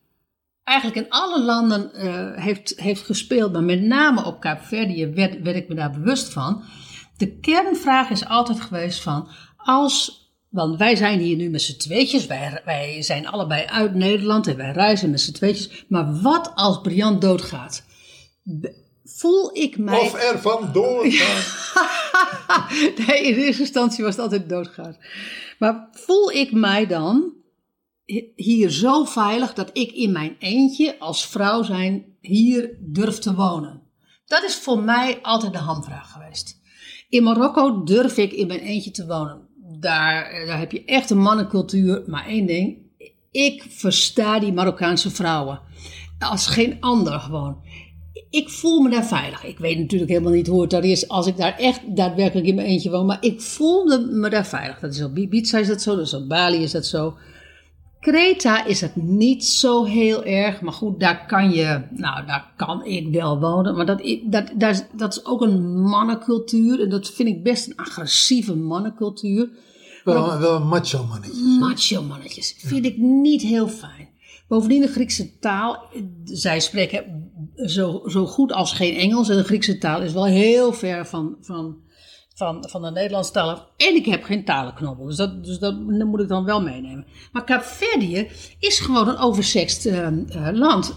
eigenlijk 0.65 1.07
in 1.07 1.11
alle 1.11 1.43
landen 1.43 1.95
eh, 1.95 2.43
heeft, 2.43 2.73
heeft 2.77 3.03
gespeeld, 3.03 3.53
maar 3.53 3.63
met 3.63 3.83
name 3.83 4.25
op 4.25 4.41
Kaapverdië 4.41 5.07
werd, 5.07 5.43
werd 5.43 5.57
ik 5.57 5.69
me 5.69 5.75
daar 5.75 5.91
bewust 5.91 6.33
van. 6.33 6.63
De 7.17 7.39
kernvraag 7.39 8.11
is 8.11 8.27
altijd 8.27 8.61
geweest 8.61 9.01
van, 9.01 9.29
als, 9.57 10.27
want 10.49 10.79
wij 10.79 10.97
zijn 10.97 11.19
hier 11.19 11.37
nu 11.37 11.51
met 11.51 11.63
z'n 11.63 11.77
tweetjes, 11.77 12.27
wij, 12.27 12.61
wij 12.65 13.03
zijn 13.03 13.27
allebei 13.27 13.65
uit 13.65 13.95
Nederland 13.95 14.47
en 14.47 14.57
wij 14.57 14.73
reizen 14.73 15.11
met 15.11 15.21
z'n 15.21 15.33
tweetjes, 15.33 15.85
maar 15.89 16.21
wat 16.21 16.53
als 16.55 16.81
Brian 16.81 17.19
doodgaat? 17.19 17.85
Voel 19.05 19.57
ik 19.57 19.79
mij... 19.79 20.01
Of 20.01 20.15
er 20.15 20.39
vandoor 20.39 21.07
gaan. 21.21 21.43
nee, 23.07 23.23
in 23.23 23.35
eerste 23.35 23.63
instantie 23.63 24.05
was 24.05 24.15
het 24.15 24.23
altijd 24.23 24.49
doodgaan. 24.49 24.97
Maar 25.59 25.89
voel 25.93 26.31
ik 26.31 26.53
mij 26.53 26.87
dan 26.87 27.33
hier 28.37 28.71
zo 28.71 29.05
veilig 29.05 29.55
dat 29.55 29.71
ik 29.73 29.93
in 29.93 30.13
mijn 30.13 30.37
eentje 30.39 30.99
als 30.99 31.27
vrouw 31.27 31.63
zijn 31.63 32.05
hier 32.21 32.77
durf 32.81 33.19
te 33.19 33.35
wonen? 33.35 33.83
Dat 34.27 34.43
is 34.43 34.55
voor 34.55 34.83
mij 34.83 35.19
altijd 35.23 35.53
de 35.53 35.59
hamvraag 35.59 36.13
geweest. 36.13 36.61
In 37.09 37.23
Marokko 37.23 37.83
durf 37.85 38.17
ik 38.17 38.33
in 38.33 38.47
mijn 38.47 38.61
eentje 38.61 38.91
te 38.91 39.07
wonen. 39.07 39.41
Daar, 39.79 40.47
daar 40.47 40.59
heb 40.59 40.73
je 40.73 40.85
echt 40.85 41.11
een 41.11 41.19
mannencultuur. 41.19 42.03
Maar 42.07 42.27
één 42.27 42.47
ding, 42.47 42.79
ik 43.31 43.65
versta 43.69 44.39
die 44.39 44.53
Marokkaanse 44.53 45.11
vrouwen. 45.11 45.61
Als 46.19 46.47
geen 46.47 46.77
ander 46.81 47.21
gewoon. 47.21 47.57
Ik 48.31 48.49
voel 48.49 48.81
me 48.81 48.91
daar 48.91 49.07
veilig. 49.07 49.45
Ik 49.45 49.59
weet 49.59 49.79
natuurlijk 49.79 50.11
helemaal 50.11 50.33
niet 50.33 50.47
hoe 50.47 50.61
het 50.61 50.71
daar 50.71 50.85
is 50.85 51.09
als 51.09 51.27
ik 51.27 51.37
daar 51.37 51.59
echt 51.59 51.97
daadwerkelijk 51.97 52.47
in 52.47 52.55
mijn 52.55 52.67
eentje 52.67 52.91
woon. 52.91 53.07
Maar 53.07 53.25
ik 53.25 53.41
voelde 53.41 54.07
me 54.11 54.31
daar 54.31 54.47
veilig. 54.47 54.79
Dat 54.79 54.95
is 54.95 55.03
op 55.03 55.17
Ibiza 55.17 55.59
is 55.59 55.67
dat 55.67 55.83
zo, 55.83 55.97
dat 55.97 56.07
is 56.07 56.15
op 56.15 56.29
Bali 56.29 56.63
is 56.63 56.71
dat 56.71 56.87
zo. 56.87 57.17
Kreta 58.03 58.65
is 58.65 58.81
het 58.81 58.97
niet 58.97 59.45
zo 59.45 59.85
heel 59.85 60.25
erg. 60.25 60.61
Maar 60.61 60.73
goed, 60.73 61.01
daar 61.01 61.27
kan 61.27 61.51
je, 61.51 61.83
nou 61.91 62.27
daar 62.27 62.53
kan 62.57 62.85
ik 62.85 63.09
wel 63.13 63.41
wonen. 63.41 63.77
Maar 63.77 63.87
dat, 63.87 64.03
dat, 64.25 64.51
dat, 64.57 64.71
is, 64.71 64.83
dat 64.93 65.13
is 65.13 65.25
ook 65.25 65.41
een 65.41 65.81
mannencultuur. 65.81 66.81
En 66.81 66.89
dat 66.89 67.11
vind 67.11 67.29
ik 67.29 67.43
best 67.43 67.67
een 67.67 67.77
agressieve 67.77 68.57
mannencultuur. 68.57 69.49
Wel, 70.05 70.61
macho 70.61 71.05
mannetje. 71.05 71.59
Macho 71.59 72.03
mannetjes. 72.03 72.55
Vind 72.59 72.85
ik 72.85 72.97
niet 72.97 73.43
heel 73.43 73.69
fijn. 73.69 74.09
Bovendien 74.49 74.81
de 74.81 74.89
Griekse 74.89 75.39
taal. 75.39 75.85
Zij 76.25 76.61
spreken 76.61 77.31
zo, 77.57 78.03
zo 78.07 78.27
goed 78.27 78.53
als 78.53 78.73
geen 78.73 78.95
Engels. 78.95 79.29
En 79.29 79.37
de 79.37 79.45
Griekse 79.45 79.79
taal 79.79 80.03
is 80.03 80.13
wel 80.13 80.27
heel 80.27 80.73
ver 80.73 81.07
van, 81.07 81.37
van, 81.41 81.77
van, 82.43 82.69
van 82.69 82.95
de 82.95 83.17
af. 83.33 83.67
En 83.77 83.95
ik 83.95 84.07
heb 84.07 84.23
geen 84.23 84.45
talenknobbel. 84.45 85.07
Dus 85.07 85.17
dat, 85.17 85.45
dus 85.45 85.59
dat 85.59 85.81
moet 85.81 86.21
ik 86.21 86.29
dan 86.29 86.45
wel 86.45 86.63
meenemen. 86.63 87.07
Maar 87.33 87.45
Kaapverdië 87.45 88.29
is 88.59 88.79
gewoon 88.79 89.09
een 89.09 89.19
oversext 89.19 89.87
eh, 89.87 90.07
eh, 90.07 90.15
land. 90.53 90.95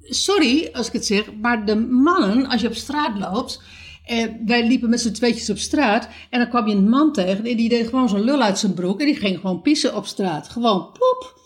Sorry 0.00 0.68
als 0.72 0.86
ik 0.86 0.92
het 0.92 1.06
zeg, 1.06 1.32
maar 1.40 1.66
de 1.66 1.76
mannen, 1.76 2.46
als 2.46 2.60
je 2.60 2.68
op 2.68 2.74
straat 2.74 3.18
loopt. 3.18 3.62
Eh, 4.04 4.26
wij 4.46 4.66
liepen 4.66 4.90
met 4.90 5.00
z'n 5.00 5.12
tweetjes 5.12 5.50
op 5.50 5.58
straat. 5.58 6.08
En 6.30 6.38
dan 6.38 6.48
kwam 6.48 6.66
je 6.68 6.74
een 6.74 6.88
man 6.88 7.12
tegen. 7.12 7.44
En 7.44 7.56
die 7.56 7.68
deed 7.68 7.88
gewoon 7.88 8.08
zo'n 8.08 8.24
lul 8.24 8.42
uit 8.42 8.58
zijn 8.58 8.74
broek. 8.74 9.00
En 9.00 9.06
die 9.06 9.16
ging 9.16 9.40
gewoon 9.40 9.62
pissen 9.62 9.96
op 9.96 10.06
straat. 10.06 10.48
Gewoon 10.48 10.92
poep. 10.92 11.42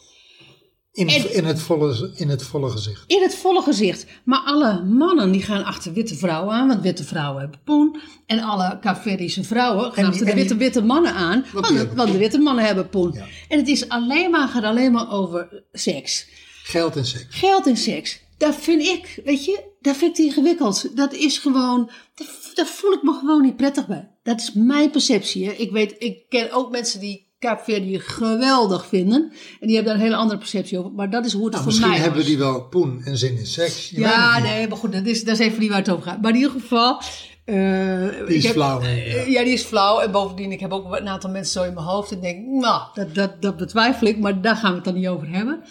In, 0.98 1.08
En- 1.08 1.34
in, 1.34 1.44
het 1.44 1.60
volle, 1.60 2.10
in 2.14 2.28
het 2.28 2.42
volle 2.42 2.70
gezicht. 2.70 3.04
In 3.06 3.22
het 3.22 3.34
volle 3.34 3.62
gezicht. 3.62 4.06
Maar 4.24 4.40
alle 4.44 4.84
mannen 4.84 5.32
die 5.32 5.42
gaan 5.42 5.64
achter 5.64 5.92
witte 5.92 6.14
vrouwen 6.14 6.54
aan. 6.54 6.68
Want 6.68 6.82
witte 6.82 7.04
vrouwen 7.04 7.40
hebben 7.40 7.60
poen. 7.64 8.00
En 8.26 8.40
alle 8.40 8.78
Caverdische 8.80 9.44
vrouwen 9.44 9.92
gaan 9.92 10.04
achter 10.04 10.26
de 10.26 10.34
witte, 10.34 10.56
witte 10.56 10.82
mannen 10.82 11.12
aan. 11.14 11.44
Want, 11.52 11.88
want 11.94 12.12
de 12.12 12.18
witte 12.18 12.38
mannen 12.38 12.64
hebben 12.64 12.88
poen. 12.88 13.12
Ja. 13.12 13.26
En 13.48 13.58
het 13.58 13.68
is 13.68 13.88
alleen 13.88 14.30
maar, 14.30 14.48
gaat 14.48 14.62
alleen 14.62 14.92
maar 14.92 15.12
over 15.12 15.64
seks. 15.72 16.26
Geld 16.62 16.96
en 16.96 17.06
seks. 17.06 17.36
Geld 17.36 17.66
en 17.66 17.76
seks. 17.76 18.20
Dat 18.38 18.56
vind 18.56 18.82
ik, 18.82 19.20
weet 19.24 19.44
je, 19.44 19.64
dat 19.80 19.96
vind 19.96 20.18
ik 20.18 20.24
ingewikkeld. 20.24 20.96
Dat 20.96 21.12
is 21.12 21.38
gewoon, 21.38 21.90
daar, 22.14 22.28
daar 22.54 22.66
voel 22.66 22.92
ik 22.92 23.02
me 23.02 23.12
gewoon 23.12 23.42
niet 23.42 23.56
prettig 23.56 23.86
bij. 23.86 24.10
Dat 24.22 24.40
is 24.40 24.52
mijn 24.54 24.90
perceptie. 24.90 25.46
Hè. 25.46 25.52
Ik 25.52 25.70
weet, 25.70 25.94
ik 25.98 26.28
ken 26.28 26.52
ook 26.52 26.70
mensen 26.70 27.00
die 27.00 27.27
Kaapverdië 27.38 27.98
geweldig 28.00 28.86
vinden. 28.86 29.32
En 29.60 29.66
die 29.66 29.74
hebben 29.76 29.84
daar 29.92 29.94
een 30.02 30.08
hele 30.08 30.20
andere 30.20 30.38
perceptie 30.38 30.78
over. 30.78 30.92
Maar 30.92 31.10
dat 31.10 31.24
is 31.24 31.32
hoe 31.32 31.44
het 31.44 31.52
Nou, 31.52 31.62
voor 31.64 31.72
misschien 31.72 31.90
mij 31.90 32.00
hebben 32.00 32.18
was. 32.18 32.28
die 32.28 32.38
wel 32.38 32.62
poen 32.62 33.00
en 33.04 33.16
zin 33.16 33.38
in 33.38 33.46
seks. 33.46 33.90
Je 33.90 34.00
Ja, 34.00 34.38
nee, 34.38 34.68
maar 34.68 34.76
goed, 34.76 34.92
dat 34.92 35.06
is, 35.06 35.24
dat 35.24 35.38
is 35.38 35.46
even 35.46 35.60
niet 35.60 35.68
waar 35.68 35.78
het 35.78 35.90
over 35.90 36.02
gaat. 36.04 36.22
Maar 36.22 36.30
in 36.30 36.36
ieder 36.36 36.50
geval... 36.52 37.00
eh, 37.44 38.26
Die 38.26 38.36
is 38.36 38.44
heb- 38.44 38.52
flauw. 38.52 38.82
Ja. 38.82 39.22
Ja, 39.26 39.42
die 39.44 39.52
is 39.52 39.62
flauw. 39.62 40.00
En 40.00 40.10
bovendien, 40.10 40.52
ik 40.52 40.60
heb 40.60 40.72
ook 40.72 40.96
een 40.96 41.08
aantal 41.08 41.30
mensen 41.30 41.52
zo 41.62 41.68
in 41.68 41.74
mijn 41.74 41.86
hoofd. 41.86 42.12
En 42.12 42.20
denk, 42.20 42.46
nou, 42.46 42.82
dat, 42.94 43.14
dat, 43.14 43.42
dat 43.42 43.56
betwijfel 43.56 44.06
ik. 44.06 44.18
Maar 44.18 44.40
daar 44.40 44.56
gaan 44.56 44.70
we 44.70 44.76
het 44.76 44.84
dan 44.84 44.94
niet 44.94 45.08
over 45.08 45.28
hebben. 45.30 45.62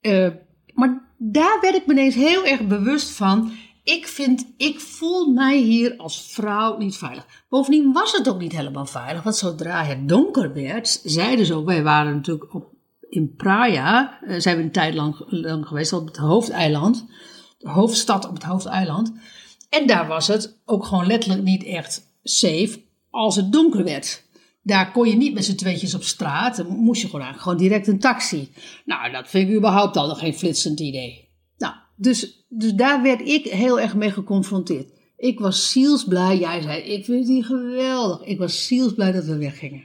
Eh, 0.00 0.28
maar 0.74 1.14
daar 1.18 1.58
werd 1.60 1.74
ik 1.74 1.86
me 1.86 1.92
ineens 1.92 2.14
heel 2.14 2.44
erg 2.46 2.66
bewust 2.66 3.10
van. 3.10 3.52
Ik 3.84 4.08
vind, 4.08 4.46
ik 4.56 4.80
voel 4.80 5.32
mij 5.32 5.58
hier 5.58 5.96
als 5.96 6.22
vrouw 6.22 6.78
niet 6.78 6.96
veilig. 6.96 7.26
Bovendien 7.48 7.92
was 7.92 8.12
het 8.12 8.28
ook 8.28 8.38
niet 8.38 8.56
helemaal 8.56 8.86
veilig, 8.86 9.22
want 9.22 9.36
zodra 9.36 9.84
het 9.84 10.08
donker 10.08 10.52
werd, 10.54 11.00
zeiden 11.04 11.46
ze 11.46 11.54
ook, 11.54 11.66
wij 11.66 11.82
waren 11.82 12.14
natuurlijk 12.14 12.54
op, 12.54 12.70
in 13.08 13.34
Praia, 13.34 14.18
eh, 14.22 14.40
zijn 14.40 14.56
we 14.56 14.62
een 14.62 14.72
tijd 14.72 14.94
lang, 14.94 15.16
geweest 15.66 15.92
op 15.92 16.06
het 16.06 16.16
hoofdeiland, 16.16 17.06
de 17.58 17.68
hoofdstad 17.68 18.28
op 18.28 18.34
het 18.34 18.42
hoofdeiland. 18.42 19.12
En 19.68 19.86
daar 19.86 20.06
was 20.06 20.26
het 20.26 20.58
ook 20.64 20.84
gewoon 20.84 21.06
letterlijk 21.06 21.42
niet 21.42 21.64
echt 21.64 22.10
safe 22.22 22.80
als 23.10 23.36
het 23.36 23.52
donker 23.52 23.84
werd. 23.84 24.24
Daar 24.62 24.92
kon 24.92 25.08
je 25.08 25.16
niet 25.16 25.34
met 25.34 25.44
z'n 25.44 25.54
tweetjes 25.54 25.94
op 25.94 26.02
straat, 26.02 26.56
dan 26.56 26.66
moest 26.66 27.02
je 27.02 27.08
gewoon, 27.08 27.34
gewoon 27.34 27.58
direct 27.58 27.86
een 27.86 27.98
taxi. 27.98 28.52
Nou, 28.84 29.12
dat 29.12 29.28
vind 29.28 29.48
ik 29.48 29.56
überhaupt 29.56 29.96
al 29.96 30.14
geen 30.14 30.34
flitsend 30.34 30.80
idee. 30.80 31.28
Nou, 31.58 31.74
dus, 31.96 32.41
dus 32.58 32.72
daar 32.72 33.02
werd 33.02 33.20
ik 33.20 33.44
heel 33.46 33.80
erg 33.80 33.94
mee 33.94 34.10
geconfronteerd. 34.10 34.88
Ik 35.16 35.38
was 35.38 35.70
zielsblij. 35.70 36.38
Jij 36.38 36.60
zei, 36.62 36.82
ik 36.82 37.04
vind 37.04 37.26
die 37.26 37.44
geweldig. 37.44 38.26
Ik 38.26 38.38
was 38.38 38.66
zielsblij 38.66 39.12
dat 39.12 39.24
we 39.24 39.36
weggingen. 39.36 39.84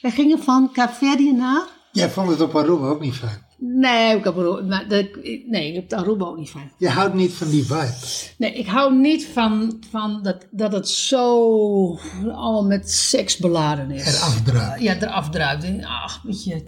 Wij 0.00 0.10
gingen 0.10 0.38
van 0.38 0.72
Kaapverdië 0.72 1.32
naar... 1.32 1.66
Jij 1.92 2.10
vond 2.10 2.28
het 2.30 2.40
op 2.40 2.56
Aruba 2.56 2.86
ook 2.86 3.00
niet 3.00 3.14
fijn. 3.14 3.46
Nee, 3.58 4.16
ik 4.16 4.24
heb, 4.24 4.38
Aruba- 4.38 4.62
maar 4.66 4.88
dat, 4.88 5.06
nee, 5.46 5.68
ik 5.68 5.74
heb 5.74 5.92
Aruba 5.92 6.24
ook 6.24 6.36
niet 6.36 6.50
fijn. 6.50 6.72
Je 6.78 6.88
houdt 6.88 7.14
niet 7.14 7.32
van 7.32 7.50
die 7.50 7.64
vibe. 7.64 7.94
Nee, 8.38 8.52
ik 8.52 8.66
hou 8.66 8.94
niet 8.94 9.26
van, 9.26 9.82
van 9.90 10.22
dat, 10.22 10.46
dat 10.50 10.72
het 10.72 10.88
zo 10.88 11.98
allemaal 12.22 12.64
met 12.64 12.90
seks 12.90 13.36
beladen 13.36 13.90
is. 13.90 14.16
Eraf 14.16 14.42
druipt. 14.42 14.80
Ja, 14.80 14.96
eraf 15.00 15.30
druipt. 15.30 15.64
En, 15.64 15.84
Ach, 15.84 16.22
weet 16.22 16.44
je, 16.44 16.64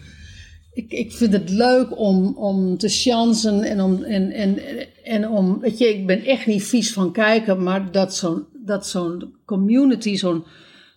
ik, 0.74 0.92
ik 0.92 1.12
vind 1.12 1.32
het 1.32 1.50
leuk 1.50 1.98
om, 1.98 2.36
om 2.36 2.78
te 2.78 2.88
chansen 2.88 3.62
en 3.62 3.80
om, 3.80 4.02
en, 4.02 4.30
en, 4.30 4.58
en 5.04 5.28
om, 5.28 5.60
weet 5.60 5.78
je, 5.78 5.88
ik 5.88 6.06
ben 6.06 6.24
echt 6.24 6.46
niet 6.46 6.62
vies 6.62 6.92
van 6.92 7.12
kijken, 7.12 7.62
maar 7.62 7.92
dat 7.92 8.14
zo'n, 8.14 8.46
dat 8.52 8.86
zo'n 8.86 9.34
community, 9.44 10.16
zo'n, 10.16 10.44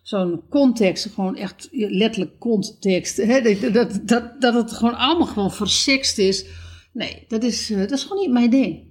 zo'n 0.02 0.42
context, 0.50 1.10
gewoon 1.14 1.36
echt 1.36 1.68
letterlijk 1.72 2.40
context, 2.40 3.18
hè, 3.18 3.42
dat, 3.72 4.00
dat, 4.06 4.42
dat, 4.42 4.54
het 4.54 4.72
gewoon 4.72 4.98
allemaal 4.98 5.28
gewoon 5.28 5.52
versext 5.52 6.18
is. 6.18 6.46
Nee, 6.94 7.26
dat 7.28 7.44
is, 7.44 7.72
eh, 7.72 7.78
dat 7.78 7.92
is 7.92 8.04
gewoon 8.04 8.22
niet 8.22 8.32
mijn 8.32 8.50
ding. 8.50 8.87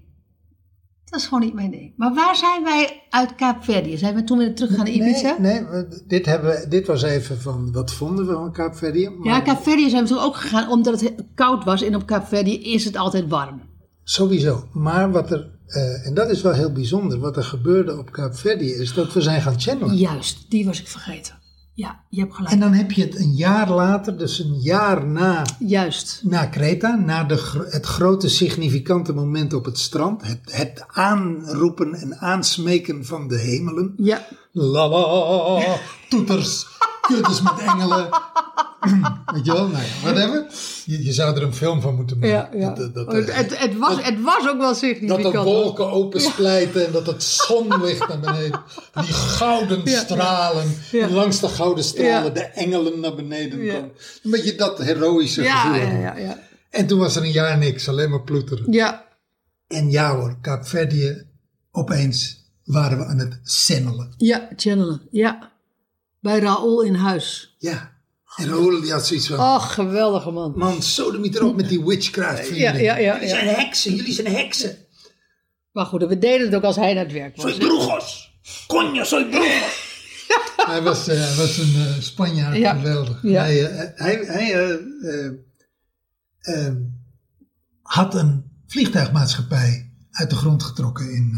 Dat 1.16 1.24
is 1.24 1.30
gewoon 1.30 1.44
niet 1.44 1.54
mijn 1.54 1.70
ding. 1.70 1.92
Maar 1.96 2.14
waar 2.14 2.36
zijn 2.36 2.64
wij 2.64 3.02
uit 3.10 3.34
Kaapverdië? 3.34 3.96
Zijn 3.96 4.14
we 4.14 4.24
toen 4.24 4.38
weer 4.38 4.54
terug 4.54 4.70
gaan 4.74 4.78
naar 4.84 4.88
Ibiza? 4.94 5.36
Nee, 5.38 5.60
nee 5.60 5.84
dit, 6.06 6.26
hebben, 6.26 6.50
we- 6.50 6.68
dit 6.68 6.86
was 6.86 7.02
even 7.02 7.40
van 7.40 7.72
wat 7.72 7.92
vonden 7.92 8.26
we 8.26 8.32
van 8.32 8.52
Kaapverdië. 8.52 9.08
Maar 9.08 9.34
Ja, 9.34 9.40
Kaapverdië 9.40 9.90
zijn 9.90 10.02
we 10.02 10.08
toen 10.08 10.18
ook 10.18 10.36
gegaan 10.36 10.70
omdat 10.70 11.00
het 11.00 11.14
koud 11.34 11.64
was. 11.64 11.82
En 11.82 11.94
op 11.94 12.06
Kaapverdië 12.06 12.62
is 12.62 12.84
het 12.84 12.96
altijd 12.96 13.28
warm. 13.28 13.60
Sowieso. 14.04 14.68
Maar 14.72 15.10
wat 15.10 15.30
er, 15.30 15.50
eh, 15.66 16.06
en 16.06 16.14
dat 16.14 16.30
is 16.30 16.42
wel 16.42 16.52
heel 16.52 16.72
bijzonder, 16.72 17.18
wat 17.18 17.36
er 17.36 17.44
gebeurde 17.44 17.98
op 17.98 18.12
Kaapverdië 18.12 18.70
is 18.72 18.94
dat 18.94 19.12
we 19.12 19.20
zijn 19.20 19.42
gaan 19.42 19.60
channelen. 19.60 19.96
Juist, 19.96 20.50
die 20.50 20.64
was 20.64 20.80
ik 20.80 20.88
vergeten. 20.88 21.34
Ja, 21.76 22.00
je 22.08 22.20
hebt 22.20 22.34
gelijk. 22.34 22.52
En 22.52 22.60
dan 22.60 22.72
heb 22.72 22.92
je 22.92 23.02
het 23.02 23.18
een 23.18 23.34
jaar 23.34 23.70
later, 23.70 24.18
dus 24.18 24.38
een 24.38 24.60
jaar 24.60 25.06
na, 25.06 25.44
Juist. 25.58 26.20
na 26.24 26.46
Kreta, 26.46 26.94
na 26.94 27.24
de, 27.24 27.66
het 27.70 27.86
grote 27.86 28.28
significante 28.28 29.12
moment 29.12 29.52
op 29.52 29.64
het 29.64 29.78
strand, 29.78 30.22
het, 30.22 30.40
het 30.44 30.84
aanroepen 30.86 31.94
en 31.94 32.18
aansmeken 32.18 33.04
van 33.04 33.28
de 33.28 33.38
hemelen. 33.38 33.94
Ja, 33.96 34.26
La 34.52 34.88
la, 34.88 35.76
toeters, 36.08 36.66
kuddes 37.00 37.42
met 37.42 37.58
engelen. 37.58 38.08
Weet 39.34 39.46
je 39.46 39.52
wel? 39.52 39.68
Nou 39.68 39.82
ja, 39.84 39.90
whatever. 40.02 40.46
Je, 40.84 41.04
je 41.04 41.12
zou 41.12 41.36
er 41.36 41.42
een 41.42 41.54
film 41.54 41.80
van 41.80 41.94
moeten 41.94 42.18
maken. 42.18 42.58
ja, 42.58 42.66
ja. 42.66 42.70
Dat, 42.74 42.94
dat, 42.94 43.12
het, 43.12 43.28
eh, 43.28 43.36
het, 43.36 43.58
het 43.58 43.76
was, 43.78 44.04
het 44.04 44.20
was 44.22 44.48
ook 44.48 44.58
wel 44.58 44.68
dat 44.68 44.76
significant. 44.76 45.32
de 45.32 45.38
wolken 45.42 45.90
opensplijten 45.90 46.86
en 46.86 46.92
dat 46.92 47.06
het 47.06 47.22
zonlicht 47.22 48.08
naar 48.08 48.20
beneden. 48.20 48.60
Die 48.94 49.12
gouden 49.12 49.88
stralen. 49.88 50.66
Langs 51.10 51.40
de 51.40 51.48
gouden 51.48 51.84
stralen 51.84 52.34
de 52.34 52.40
engelen 52.44 53.00
naar 53.00 53.14
beneden 53.14 53.58
komen. 53.58 53.90
Een 54.22 54.30
beetje 54.30 54.54
dat 54.54 54.78
heroïsche 54.78 55.42
gevoel. 55.44 55.74
ja, 55.74 55.92
ja, 55.98 56.16
ja. 56.16 56.38
En 56.70 56.86
toen 56.86 56.98
was 56.98 57.16
er 57.16 57.22
een 57.22 57.30
jaar 57.30 57.58
niks, 57.58 57.88
alleen 57.88 58.10
maar 58.10 58.22
ploeteren. 58.22 58.72
Ja, 58.72 59.04
En 59.68 59.90
ja 59.90 60.16
hoor, 60.16 60.36
Kaapverdië, 60.40 61.26
opeens 61.70 62.44
waren 62.64 62.98
we 62.98 63.04
aan 63.04 63.18
het 63.18 63.40
semmelen. 63.42 64.14
ja, 64.16 64.48
channelen. 64.56 65.00
Ja. 65.10 65.52
Bij 66.20 66.38
Raoul 66.38 66.82
in 66.82 66.94
huis. 66.94 67.56
Ja. 67.58 67.94
En 68.36 68.48
Raoul 68.48 68.80
die 68.80 68.92
had 68.92 69.06
zoiets 69.06 69.26
van... 69.26 69.38
Ach, 69.38 69.74
geweldige 69.74 70.30
man. 70.30 70.52
Man, 70.56 70.82
sodemiet 70.82 71.34
erop 71.36 71.56
met 71.56 71.68
die 71.68 71.84
witchcraft 71.84 72.46
vrienden. 72.46 72.82
Ja, 72.82 72.96
ja, 72.96 72.96
ja, 72.96 73.14
Jullie 73.14 73.28
zijn 73.28 73.48
heksen, 73.48 73.94
jullie 73.94 74.12
zijn 74.12 74.34
heksen. 74.34 74.76
Maar 75.72 75.86
goed, 75.86 76.02
we 76.04 76.18
deden 76.18 76.46
het 76.46 76.54
ook 76.54 76.62
als 76.62 76.76
hij 76.76 76.94
naar 76.94 77.04
het 77.04 77.12
werk 77.12 77.36
was. 77.36 77.50
Soy 77.50 77.58
brujos. 77.58 78.38
Coño, 78.66 79.02
soy 79.02 79.24
brujos. 79.28 79.84
Hij 80.66 80.82
was, 80.82 81.08
eh, 81.08 81.36
was 81.36 81.58
een 81.58 81.74
eh, 81.74 82.00
Spanjaard, 82.00 82.56
Ja. 82.56 82.74
geweldig. 82.74 83.22
Ja. 83.22 83.42
Hij, 83.42 83.64
eh, 83.66 83.90
hij, 83.94 84.14
hij 84.24 84.76
had 87.82 88.14
een 88.14 88.44
vliegtuigmaatschappij 88.66 89.92
uit 90.10 90.30
de 90.30 90.36
grond 90.36 90.62
getrokken 90.62 91.10
in 91.14 91.36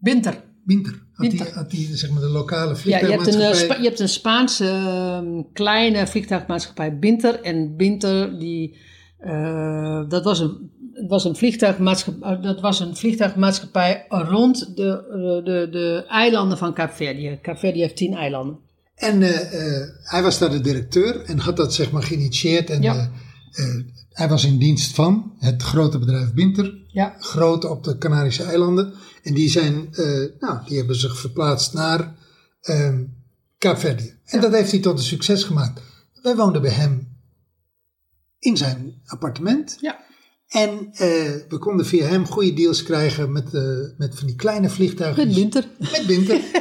Winter. 0.00 0.43
Winter. 0.64 0.92
Had 1.12 1.26
hij, 1.26 1.36
Winter. 1.36 1.54
had 1.54 1.72
hij 1.72 1.88
zeg 1.92 2.10
maar, 2.10 2.20
de 2.20 2.28
lokale 2.28 2.74
Ja, 2.84 2.98
je 2.98 3.06
hebt, 3.06 3.06
een, 3.06 3.10
eh, 3.10 3.22
vliegtuigmaatschappij... 3.22 3.76
Je 3.78 3.88
hebt 3.88 4.00
een 4.00 4.08
Spaanse 4.08 4.64
ehm, 4.66 5.42
kleine 5.52 6.06
vliegtuigmaatschappij 6.06 6.98
Binter. 6.98 7.40
En 7.40 7.76
Binter, 7.76 8.38
die, 8.38 8.76
eh, 9.18 10.08
dat, 10.08 10.24
was 10.24 10.38
een, 10.40 10.70
was 11.08 11.24
een 11.24 11.36
vliegtuigmaatschappij, 11.36 12.40
dat 12.40 12.60
was 12.60 12.80
een 12.80 12.96
vliegtuigmaatschappij 12.96 14.04
rond 14.08 14.76
de, 14.76 14.88
eh, 14.88 15.44
de, 15.44 15.68
de 15.70 16.04
eilanden 16.08 16.58
van 16.58 16.74
Kaapverdië. 16.74 17.38
Kaapverdië 17.42 17.80
heeft 17.80 17.96
tien 17.96 18.14
eilanden. 18.14 18.58
En 18.94 19.22
eh, 19.22 19.30
eh, 19.80 19.88
hij 20.02 20.22
was 20.22 20.38
daar 20.38 20.50
de 20.50 20.60
directeur 20.60 21.20
en 21.24 21.38
had 21.38 21.56
dat 21.56 21.74
zeg 21.74 21.90
maar 21.90 22.02
geïnitieerd. 22.02 22.70
En 22.70 22.82
Ja. 22.82 22.94
eh, 22.94 23.64
eh, 23.64 23.74
hij 24.12 24.28
was 24.28 24.44
in 24.44 24.58
dienst 24.58 24.94
van 24.94 25.32
het 25.38 25.62
grote 25.62 25.98
bedrijf 25.98 26.32
Binter. 26.32 26.82
Ja. 26.86 27.14
groot 27.18 27.64
op 27.64 27.84
de 27.84 27.98
Canarische 27.98 28.42
eilanden. 28.42 28.92
En 29.24 29.34
die, 29.34 29.48
zijn, 29.48 29.88
eh, 29.92 30.24
nou, 30.38 30.58
die 30.66 30.76
hebben 30.76 30.96
zich 30.96 31.18
verplaatst 31.18 31.72
naar 31.72 32.14
ehm 32.60 33.02
Kaapverdië. 33.58 34.18
En 34.24 34.40
dat 34.40 34.52
heeft 34.52 34.70
hij 34.70 34.80
tot 34.80 34.98
een 34.98 35.04
succes 35.04 35.44
gemaakt. 35.44 35.80
Wij 36.22 36.36
woonden 36.36 36.62
bij 36.62 36.70
hem 36.70 37.16
in 38.38 38.56
zijn 38.56 39.00
appartement. 39.06 39.76
Ja. 39.80 40.04
En 40.48 40.88
eh, 40.92 41.08
we 41.48 41.58
konden 41.58 41.86
via 41.86 42.06
hem 42.06 42.26
goede 42.26 42.52
deals 42.52 42.82
krijgen 42.82 43.32
met, 43.32 43.54
eh, 43.54 43.62
met 43.98 44.18
van 44.18 44.26
die 44.26 44.36
kleine 44.36 44.70
vliegtuigen. 44.70 45.26
Met 45.26 45.34
Binter. 45.34 45.68
Met 45.78 46.04
Binter. 46.06 46.40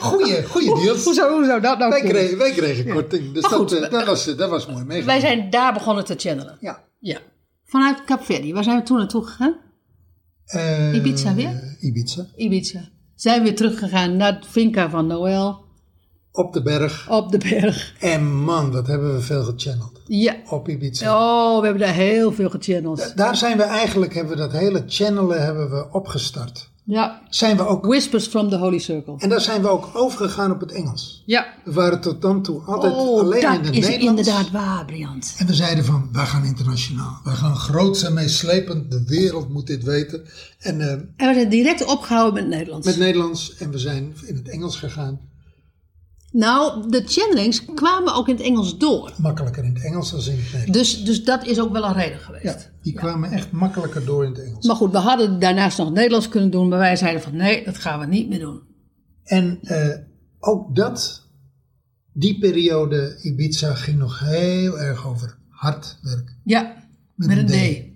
Goeie, 0.00 0.44
goede 0.44 0.80
deals. 0.82 1.04
Hoe 1.04 1.14
zou, 1.14 1.32
hoe 1.32 1.44
zou 1.44 1.60
dat 1.60 1.78
nou 1.78 1.90
Wij 1.90 2.00
kunnen? 2.00 2.18
kregen, 2.18 2.38
wij 2.38 2.52
kregen 2.52 2.92
korting. 2.92 3.32
Dus 3.32 3.42
dat, 3.42 3.68
dat, 3.68 4.06
was, 4.06 4.24
dat 4.36 4.50
was 4.50 4.66
mooi 4.66 4.84
meegemaakt. 4.84 5.20
Wij 5.20 5.30
zijn 5.30 5.50
daar 5.50 5.72
begonnen 5.72 6.04
te 6.04 6.14
channelen. 6.16 6.56
Ja. 6.60 6.84
Ja. 6.98 7.18
Vanuit 7.64 8.04
Kaapverdië. 8.04 8.52
Waar 8.52 8.64
zijn 8.64 8.78
we 8.78 8.82
toen 8.82 8.96
naartoe 8.98 9.24
gegaan? 9.26 9.56
Eh, 10.46 10.94
Ibiza 10.94 11.34
weer? 11.34 11.76
Ibiza. 11.80 12.26
Ibiza. 12.36 12.88
Zijn 13.14 13.38
we 13.38 13.44
weer 13.44 13.56
teruggegaan 13.56 14.16
naar 14.16 14.34
het 14.34 14.46
Finca 14.46 14.90
van 14.90 15.06
Noël. 15.06 15.64
Op 16.32 16.52
de 16.52 16.62
berg. 16.62 17.10
Op 17.10 17.30
de 17.30 17.38
berg. 17.38 17.94
En 18.00 18.34
man, 18.34 18.72
wat 18.72 18.86
hebben 18.86 19.14
we 19.14 19.20
veel 19.20 19.42
gechanneld. 19.42 20.00
Ja. 20.06 20.36
Op 20.48 20.68
Ibiza. 20.68 21.14
Oh, 21.14 21.58
we 21.58 21.64
hebben 21.64 21.86
daar 21.86 21.94
heel 21.94 22.32
veel 22.32 22.50
gechanneld. 22.50 23.16
Daar 23.16 23.36
zijn 23.36 23.56
we 23.56 23.62
eigenlijk, 23.62 24.14
hebben 24.14 24.32
we 24.32 24.38
dat 24.38 24.52
hele 24.52 24.84
channelen 24.86 25.42
hebben 25.44 25.70
we 25.70 25.86
opgestart. 25.92 26.70
Ja. 26.84 27.22
Zijn 27.28 27.56
we 27.56 27.66
ook, 27.66 27.84
Whispers 27.86 28.26
from 28.26 28.48
the 28.50 28.56
Holy 28.56 28.78
Circle. 28.78 29.14
en 29.18 29.28
daar 29.28 29.40
zijn 29.40 29.62
we 29.62 29.68
ook 29.68 29.90
overgegaan 29.92 30.50
op 30.50 30.60
het 30.60 30.72
Engels. 30.72 31.22
Ja. 31.26 31.46
We 31.64 31.72
waren 31.72 32.00
tot 32.00 32.22
dan 32.22 32.42
toe 32.42 32.60
altijd 32.62 32.92
Oh, 32.92 33.20
alleen 33.20 33.40
dat 33.42 33.52
in 33.52 33.64
het 33.64 33.76
is 33.76 33.88
Nederlands. 33.88 34.20
inderdaad 34.28 34.50
waar, 34.50 34.84
Briant. 34.84 35.34
En 35.38 35.46
we 35.46 35.54
zeiden 35.54 35.84
van, 35.84 36.08
wij 36.12 36.26
gaan 36.26 36.44
internationaal. 36.44 37.20
Wij 37.24 37.34
gaan 37.34 37.56
groots 37.56 38.02
en 38.02 38.14
meeslepend. 38.14 38.90
De 38.90 39.04
wereld 39.06 39.48
moet 39.48 39.66
dit 39.66 39.82
weten. 39.84 40.24
En 40.58 40.80
eh, 40.80 40.90
En 40.92 41.06
we 41.16 41.34
zijn 41.34 41.48
direct 41.48 41.84
opgehouden 41.84 42.34
met 42.34 42.48
Nederlands. 42.58 42.86
met 42.86 42.96
Nederlands. 42.98 43.56
En 43.56 43.70
we 43.70 43.78
zijn 43.78 44.14
in 44.26 44.34
het 44.34 44.48
Engels 44.48 44.76
gegaan. 44.76 45.20
Nou, 46.32 46.90
de 46.90 47.02
channelings 47.06 47.64
kwamen 47.64 48.14
ook 48.14 48.28
in 48.28 48.34
het 48.34 48.44
Engels 48.44 48.78
door. 48.78 49.12
Makkelijker 49.18 49.64
in 49.64 49.74
het 49.74 49.84
Engels 49.84 50.10
dan 50.10 50.20
in 50.20 50.26
het 50.26 50.52
Nederlands. 50.52 50.72
Dus, 50.72 51.04
dus 51.04 51.24
dat 51.24 51.46
is 51.46 51.60
ook 51.60 51.72
wel 51.72 51.84
een 51.84 51.92
reden 51.92 52.18
geweest. 52.18 52.44
Ja, 52.44 52.56
die 52.82 52.92
kwamen 52.92 53.30
echt 53.30 53.50
makkelijker 53.50 54.04
door 54.04 54.24
in 54.24 54.30
het 54.30 54.44
Engels. 54.44 54.66
Maar 54.66 54.76
goed, 54.76 54.92
we 54.92 54.98
hadden 54.98 55.38
daarnaast 55.38 55.78
nog 55.78 55.92
Nederlands 55.92 56.28
kunnen 56.28 56.50
doen. 56.50 56.68
Maar 56.68 56.78
wij 56.78 56.96
zeiden 56.96 57.22
van 57.22 57.36
nee, 57.36 57.64
dat 57.64 57.78
gaan 57.78 58.00
we 58.00 58.06
niet 58.06 58.28
meer 58.28 58.38
doen. 58.38 58.60
En 59.24 59.58
eh, 59.62 59.98
ook 60.38 60.76
dat, 60.76 61.28
die 62.12 62.38
periode 62.38 63.18
Ibiza 63.22 63.74
ging 63.74 63.98
nog 63.98 64.18
heel 64.18 64.78
erg 64.78 65.06
over 65.06 65.38
hard 65.48 65.98
werk. 66.02 66.36
Ja, 66.44 66.74
Met 67.14 67.28
met, 67.28 67.38
een 67.38 67.52
een 67.52 67.90
D. 67.90 67.91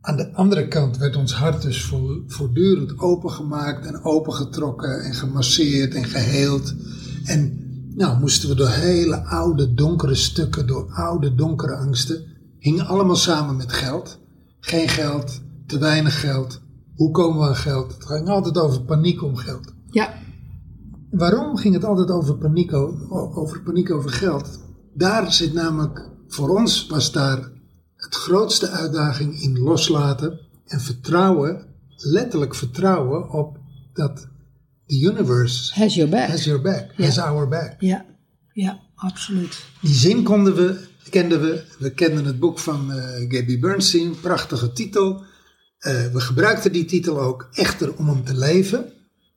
Aan 0.00 0.16
de 0.16 0.32
andere 0.34 0.68
kant 0.68 0.96
werd 0.96 1.16
ons 1.16 1.34
hart 1.34 1.62
dus 1.62 1.84
vo- 1.84 2.22
voortdurend 2.26 2.98
opengemaakt 2.98 3.86
en 3.86 4.04
opengetrokken 4.04 5.00
en 5.04 5.14
gemasseerd 5.14 5.94
en 5.94 6.04
geheeld. 6.04 6.74
En 7.24 7.58
nou 7.96 8.18
moesten 8.20 8.48
we 8.48 8.54
door 8.54 8.68
hele 8.68 9.24
oude 9.24 9.74
donkere 9.74 10.14
stukken, 10.14 10.66
door 10.66 10.90
oude 10.92 11.34
donkere 11.34 11.76
angsten, 11.76 12.24
hingen 12.58 12.86
allemaal 12.86 13.16
samen 13.16 13.56
met 13.56 13.72
geld. 13.72 14.18
Geen 14.60 14.88
geld, 14.88 15.40
te 15.66 15.78
weinig 15.78 16.20
geld, 16.20 16.60
hoe 16.94 17.10
komen 17.10 17.40
we 17.40 17.46
aan 17.46 17.56
geld? 17.56 17.92
Het 17.92 18.06
ging 18.06 18.28
altijd 18.28 18.58
over 18.58 18.82
paniek 18.82 19.22
om 19.22 19.36
geld. 19.36 19.72
Ja, 19.90 20.14
Waarom 21.10 21.56
ging 21.56 21.74
het 21.74 21.84
altijd 21.84 22.10
over 22.10 22.36
paniek, 22.36 22.72
over 22.72 23.60
paniek 23.64 23.90
over 23.90 24.10
geld? 24.10 24.60
Daar 24.94 25.32
zit 25.32 25.52
namelijk, 25.52 26.08
voor 26.28 26.48
ons 26.58 26.86
was 26.86 27.12
daar 27.12 27.50
het 28.00 28.14
grootste 28.14 28.68
uitdaging 28.68 29.40
in 29.40 29.58
loslaten 29.58 30.40
en 30.66 30.80
vertrouwen, 30.80 31.66
letterlijk 31.96 32.54
vertrouwen 32.54 33.30
op 33.30 33.58
dat 33.92 34.28
the 34.86 35.00
universe 35.00 35.74
has 35.80 35.94
your 35.94 36.10
back. 36.10 36.28
has 36.28 36.44
your 36.44 36.62
back, 36.62 36.92
Ja. 36.96 37.04
has 37.04 37.18
our 37.18 37.48
back. 37.48 37.74
Ja, 37.78 38.04
ja, 38.52 38.80
absoluut. 38.94 39.64
Die 39.80 39.94
zin 39.94 40.22
konden 40.22 40.54
we, 40.54 40.88
kenden 41.10 41.40
we. 41.40 41.64
We 41.78 41.90
kenden 41.90 42.24
het 42.24 42.38
boek 42.38 42.58
van 42.58 42.92
eh 42.92 43.28
Gaby 43.28 43.58
Bernstein, 43.58 44.20
prachtige 44.20 44.72
titel. 44.72 45.24
Eh, 45.78 46.06
we 46.12 46.20
gebruikten 46.20 46.72
die 46.72 46.84
titel 46.84 47.20
ook 47.20 47.48
echter 47.52 47.96
om 47.96 48.08
hem 48.08 48.24
te 48.24 48.34
leven. 48.36 48.92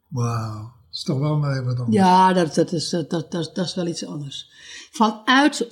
Wauw, 0.09 0.61
dat 0.61 0.72
is 0.91 1.03
toch 1.03 1.20
wel 1.20 1.38
maar 1.38 1.64
wat 1.66 1.78
anders. 1.80 1.95
Ja, 1.95 2.34
dat, 2.34 2.55
dat, 2.55 2.72
is, 2.72 2.89
dat, 2.89 3.09
dat, 3.09 3.32
dat, 3.32 3.57
is 3.57 3.76
wel 3.76 3.88
iets 3.88 4.05
anders. 4.05 4.51
Vanuit 4.91 5.68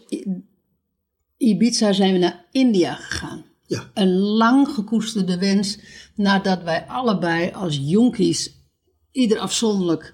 Ibiza 1.41 1.93
zijn 1.93 2.13
we 2.13 2.19
naar 2.19 2.45
India 2.51 2.93
gegaan. 2.93 3.45
Ja. 3.67 3.91
Een 3.93 4.17
lang 4.19 4.67
gekoesterde 4.67 5.37
wens 5.37 5.79
nadat 6.15 6.63
wij 6.63 6.85
allebei 6.87 7.51
als 7.51 7.79
jonkies, 7.83 8.55
ieder 9.11 9.39
afzonderlijk, 9.39 10.13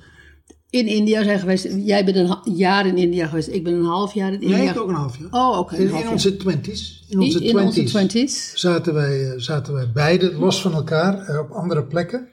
in 0.70 0.88
India 0.88 1.24
zijn 1.24 1.40
geweest. 1.40 1.68
Jij 1.78 2.06
bent 2.06 2.18
een 2.18 2.56
jaar 2.56 2.86
in 2.86 2.98
India 2.98 3.28
geweest, 3.28 3.48
ik 3.48 3.64
ben 3.64 3.74
een 3.74 3.86
half 3.86 4.14
jaar 4.14 4.34
in 4.34 4.42
India. 4.42 4.58
Nee, 4.58 4.70
ik 4.70 4.78
ook 4.78 4.90
een 4.90 4.96
half 4.96 5.18
jaar. 5.20 5.32
Oh, 5.32 5.58
oké. 5.58 5.76
in, 5.76 6.08
onze 6.08 6.38
twenties. 6.38 7.06
In 7.10 7.20
onze 7.20 7.44
in 7.44 7.44
onze 7.44 7.72
twenties 7.72 7.92
twenties. 7.92 8.52
zaten 8.54 8.94
wij, 8.94 9.32
eh, 9.32 9.40
zaten 9.40 9.74
wij 9.74 9.92
beide 9.92 10.34
los 10.34 10.62
van 10.62 10.74
elkaar 10.74 11.28
eh, 11.28 11.40
op 11.40 11.52
andere 11.52 11.84
plekken. 11.84 12.28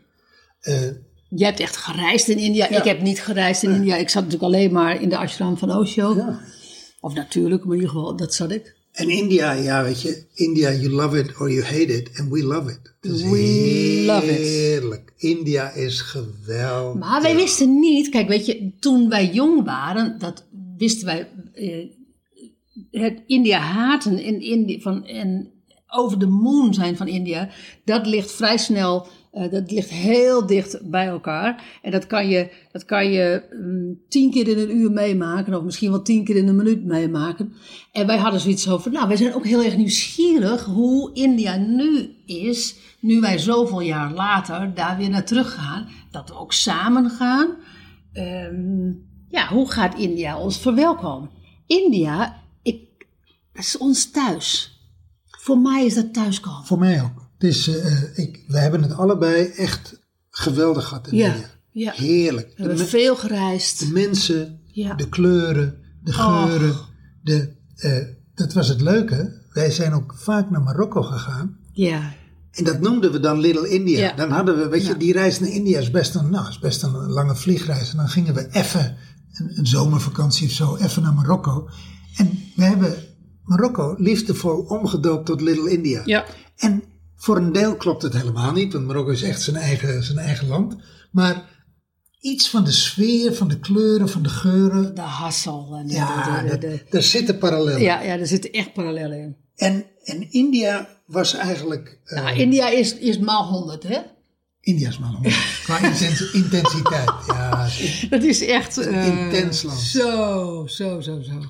Eh, 0.61 0.81
Jij 1.29 1.49
hebt 1.49 1.61
echt 1.61 1.77
gereisd 1.77 2.29
in 2.29 2.39
India. 2.39 2.67
Ja. 2.71 2.79
Ik 2.79 2.85
heb 2.85 3.01
niet 3.01 3.23
gereisd 3.23 3.63
in 3.63 3.71
India. 3.71 3.97
Ik 3.97 4.09
zat 4.09 4.23
natuurlijk 4.25 4.53
alleen 4.53 4.73
maar 4.73 5.01
in 5.01 5.09
de 5.09 5.17
ashram 5.17 5.59
van 5.59 5.77
Osho. 5.77 6.15
ja. 6.15 6.41
Of 7.01 7.15
natuurlijk, 7.15 7.65
maar 7.65 7.75
in 7.75 7.81
ieder 7.81 7.95
geval, 7.95 8.17
dat 8.17 8.35
zat 8.35 8.51
ik. 8.51 8.77
En 8.95 9.09
India, 9.09 9.53
ja, 9.53 9.83
weet 9.83 10.01
je, 10.01 10.25
India, 10.35 10.73
you 10.73 10.89
love 10.89 11.19
it 11.19 11.41
or 11.41 11.51
you 11.51 11.65
hate 11.65 11.97
it, 11.97 12.11
and 12.19 12.31
we 12.31 12.45
love 12.45 12.71
it. 12.71 12.95
Is 13.01 13.23
We 13.23 14.05
love 14.07 14.27
it. 14.27 14.39
heerlijk. 14.39 15.13
India 15.17 15.71
is 15.71 16.01
geweldig. 16.01 17.01
Maar 17.01 17.23
wij 17.23 17.37
wisten 17.37 17.79
niet, 17.79 18.09
kijk, 18.09 18.29
weet 18.29 18.47
je, 18.47 18.71
toen 18.79 19.09
wij 19.09 19.31
jong 19.33 19.65
waren, 19.65 20.19
dat 20.19 20.47
wisten 20.77 21.07
wij, 21.07 21.29
eh, 21.55 21.87
het 22.91 23.23
India 23.27 23.59
haten 23.59 24.19
en, 24.19 24.41
Indi 24.41 24.81
van, 24.81 25.05
en 25.05 25.51
over 25.89 26.19
de 26.19 26.27
moon 26.27 26.75
zijn 26.75 26.97
van 26.97 27.09
India, 27.09 27.51
dat 27.85 28.07
ligt 28.07 28.33
vrij 28.33 28.57
snel, 28.57 29.07
eh, 29.35 29.51
dat 29.51 29.71
ligt 29.71 29.91
heel 29.91 30.47
dicht 30.47 30.91
bij 30.91 31.07
elkaar. 31.07 31.79
En 31.83 31.91
dat 31.91 32.07
kan 32.07 32.29
je, 32.29 32.51
dat 32.73 32.85
kan 32.85 33.11
je 33.11 33.43
mm, 33.51 34.01
tien 34.09 34.31
keer 34.31 34.49
in 34.49 34.59
een 34.59 34.77
uur 34.77 34.91
meemaken, 34.91 35.55
of 35.55 35.63
misschien 35.63 35.91
wel 35.91 36.03
tien 36.03 36.25
keer 36.25 36.37
in 36.37 36.49
een 36.49 36.57
minuut 36.57 36.85
meemaken. 36.85 37.53
En 37.93 38.07
wij 38.07 38.19
hadden 38.19 38.41
zoiets 38.41 38.69
over, 38.69 38.91
nou, 38.91 39.09
wij 39.09 39.17
zijn 39.17 39.35
ook 39.35 39.47
heel 39.47 39.63
erg 39.63 39.77
nieuwsgierig 39.77 40.65
hoe 40.65 41.13
India 41.13 41.57
nu 41.57 42.15
is, 42.27 42.77
nu 43.01 43.21
wij 43.21 43.39
zoveel 43.39 43.81
jaar 43.81 44.13
later 44.13 44.75
daar 44.75 44.97
weer 44.97 45.11
naar 45.11 45.25
terug 45.25 45.55
gaan, 45.55 45.89
dat 46.11 46.29
we 46.29 46.39
ook 46.39 46.53
samen 46.53 47.11
gaan. 47.11 47.57
Ehm, 48.13 48.93
ja, 49.29 49.49
hoe 49.49 49.71
gaat 49.71 49.99
India 49.99 50.39
ons 50.39 50.59
verwelkomen? 50.59 51.31
India, 51.67 52.43
ik, 52.63 53.07
dat 53.53 53.65
is 53.65 53.79
ons 53.79 54.11
thuis. 54.11 54.79
Voor 55.27 55.59
mij 55.59 55.85
is 55.85 55.95
dat 55.95 56.15
thuiskomen. 56.15 56.65
Voor 56.65 56.79
mij 56.79 57.03
ook. 57.03 57.24
Het 57.39 57.43
is, 57.51 57.69
eh, 57.69 58.19
ik, 58.19 58.45
we 58.49 58.59
hebben 58.59 58.83
het 58.83 58.93
allebei 58.93 59.45
echt 59.47 60.01
geweldig 60.31 60.85
gehad 60.85 61.09
in 61.09 61.17
Ja. 61.17 61.93
Heerlijk. 61.93 62.53
We 62.57 62.63
hebben 62.63 62.87
veel 62.89 63.17
gereisd. 63.17 63.79
de 63.79 63.93
mensen, 63.93 64.61
Ja. 64.67 64.95
de 64.95 65.09
kleuren, 65.09 65.79
de 66.03 66.13
geuren. 66.13 66.75
De, 67.23 67.57
eh, 67.77 67.99
dat 68.35 68.53
was 68.53 68.69
het 68.69 68.81
leuke. 68.81 69.43
Wij 69.53 69.71
zijn 69.71 69.93
ook 69.93 70.15
vaak 70.17 70.51
naar 70.51 70.63
Marokko 70.63 71.03
gegaan. 71.03 71.57
Ja, 71.73 72.13
En 72.51 72.65
dat 72.65 72.81
noemden 72.81 73.13
we 73.13 73.21
dan 73.21 73.39
Little 73.41 73.69
India. 73.69 73.99
Ja. 73.99 74.13
Dan 74.17 74.31
hadden 74.31 74.59
we, 74.59 74.69
weet 74.69 74.87
je, 74.87 74.97
die 74.97 75.13
reis 75.13 75.41
naar 75.41 75.49
India 75.51 75.79
is 75.81 75.91
best 75.91 76.15
een, 76.15 76.31
nou, 76.31 76.49
is 76.49 76.59
best 76.59 76.83
een 76.83 76.93
lange 76.93 77.37
vliegreis. 77.37 77.91
En 77.91 77.97
dan 77.97 78.09
gingen 78.09 78.35
we 78.35 78.49
even, 78.51 78.97
een, 79.33 79.59
een 79.59 79.67
zomervakantie 79.67 80.47
of 80.47 80.53
zo, 80.53 80.77
even 80.77 81.03
naar 81.03 81.15
Marokko. 81.15 81.69
En 82.17 82.31
we 82.57 82.63
hebben 82.63 82.95
Marokko 83.45 83.95
liefdevol 83.99 84.59
omgedoopt 84.59 85.27
tot 85.27 85.41
Little 85.41 85.71
India. 85.71 86.03
ja. 86.05 86.25
En 86.57 86.83
voor 87.25 87.37
een 87.37 87.53
deel 87.53 87.77
klopt 87.77 88.03
het 88.03 88.13
helemaal 88.13 88.53
niet, 88.53 88.73
want 88.73 88.87
Marokko 88.87 89.11
is 89.13 89.23
echt 89.23 89.43
zijn 89.43 89.57
eigen, 89.57 90.03
zijn 90.03 90.19
eigen 90.19 90.47
land. 90.49 90.77
Maar 91.11 91.43
iets 92.21 92.51
van 92.51 92.65
de 92.65 92.73
sfeer, 92.73 93.35
van 93.35 93.49
de 93.49 93.59
kleuren, 93.59 94.09
van 94.09 94.23
de 94.23 94.29
geuren. 94.29 94.95
de 94.95 95.01
hassel. 95.01 95.77
En 95.81 95.87
de, 95.87 95.93
Ja, 95.95 96.43
de- 96.43 96.59
de- 96.59 96.83
daar 96.91 97.03
zitten 97.03 97.39
parallellen. 97.39 97.81
ja, 97.81 98.01
ja, 98.03 98.19
er 98.19 98.27
zitten 98.27 98.51
echt 98.53 98.73
parallellen 98.73 99.19
in. 99.19 99.37
En, 99.57 99.85
en 100.05 100.33
India 100.33 100.89
was 101.07 101.35
eigenlijk. 101.35 101.99
Nou, 102.05 102.37
India 102.39 102.69
is, 102.69 102.95
is 102.99 103.19
maal 103.19 103.45
100, 103.49 103.83
hè? 103.83 103.99
India 104.61 104.89
is 104.89 104.97
een 104.97 105.03
honderd. 105.05 105.61
Qua 105.63 105.79
intens- 105.79 106.31
intensiteit. 106.43 107.11
Ja, 107.27 107.69
Dat 108.11 108.23
is 108.23 108.47
echt... 108.47 108.79
eh, 108.79 109.07
intens 109.07 109.63
land. 109.63 109.79
Zo, 109.79 110.67
zo, 110.67 111.01
zo, 111.01 111.21
zo. 111.23 111.41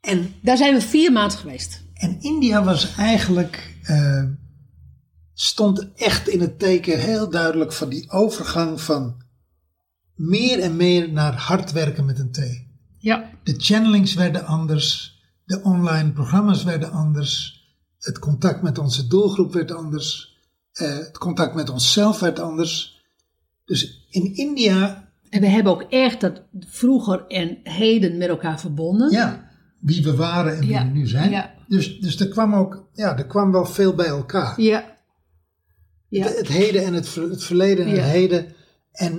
en, 0.00 0.34
Daar 0.42 0.56
zijn 0.56 0.74
we 0.74 0.80
vier 0.80 1.12
maanden 1.12 1.38
geweest. 1.38 1.82
en 1.94 2.16
India 2.20 2.64
was 2.64 2.94
eigenlijk. 2.96 3.74
eh, 3.82 4.22
stond 5.40 5.92
echt 5.94 6.28
in 6.28 6.40
het 6.40 6.58
teken 6.58 6.98
heel 6.98 7.30
duidelijk 7.30 7.72
van 7.72 7.88
die 7.88 8.10
overgang 8.10 8.80
van 8.80 9.22
meer 10.14 10.58
en 10.60 10.76
meer 10.76 11.12
naar 11.12 11.34
hard 11.36 11.72
werken 11.72 12.04
met 12.04 12.18
een 12.18 12.30
T. 12.32 12.40
Ja. 12.98 13.30
De 13.42 13.54
channelings 13.56 14.14
werden 14.14 14.44
anders, 14.46 15.18
de 15.44 15.60
online 15.62 16.12
programma's 16.12 16.64
werden 16.64 16.90
anders, 16.92 17.64
het 17.98 18.18
contact 18.18 18.62
met 18.62 18.78
onze 18.78 19.06
doelgroep 19.06 19.52
werd 19.52 19.72
anders, 19.72 20.38
eh, 20.72 20.96
het 20.96 21.18
contact 21.18 21.54
met 21.54 21.68
onszelf 21.70 22.20
werd 22.20 22.38
anders. 22.38 23.02
Dus 23.64 24.06
in 24.10 24.34
India, 24.36 25.08
En 25.30 25.40
we 25.40 25.46
hebben 25.48 25.72
ook 25.72 25.82
echt 25.82 26.20
dat 26.20 26.42
vroeger 26.58 27.26
en 27.26 27.58
heden 27.62 28.18
met 28.18 28.28
elkaar 28.28 28.60
verbonden. 28.60 29.10
ja, 29.10 29.48
wie 29.80 30.02
we 30.02 30.16
waren 30.16 30.54
en 30.54 30.60
wie 30.60 30.68
Ja, 30.68 30.84
we 30.84 30.90
nu 30.90 31.06
zijn. 31.06 31.30
ja. 31.30 31.54
Dus, 31.68 32.00
dus 32.00 32.20
er 32.20 32.28
kwam 32.28 32.54
ook, 32.54 32.88
ja, 32.92 33.18
er 33.18 33.26
kwam 33.26 33.52
wel 33.52 33.64
veel 33.66 33.94
bij 33.94 34.06
elkaar. 34.06 34.60
Ja. 34.60 34.98
Ja. 36.10 36.24
Het, 36.26 36.36
het 36.38 36.48
heden 36.48 36.84
en 36.84 36.94
het, 36.94 37.14
het 37.14 37.44
verleden 37.44 37.84
en 37.86 37.94
Ja. 37.94 38.00
het 38.02 38.10
heden. 38.10 38.46
En 38.92 39.12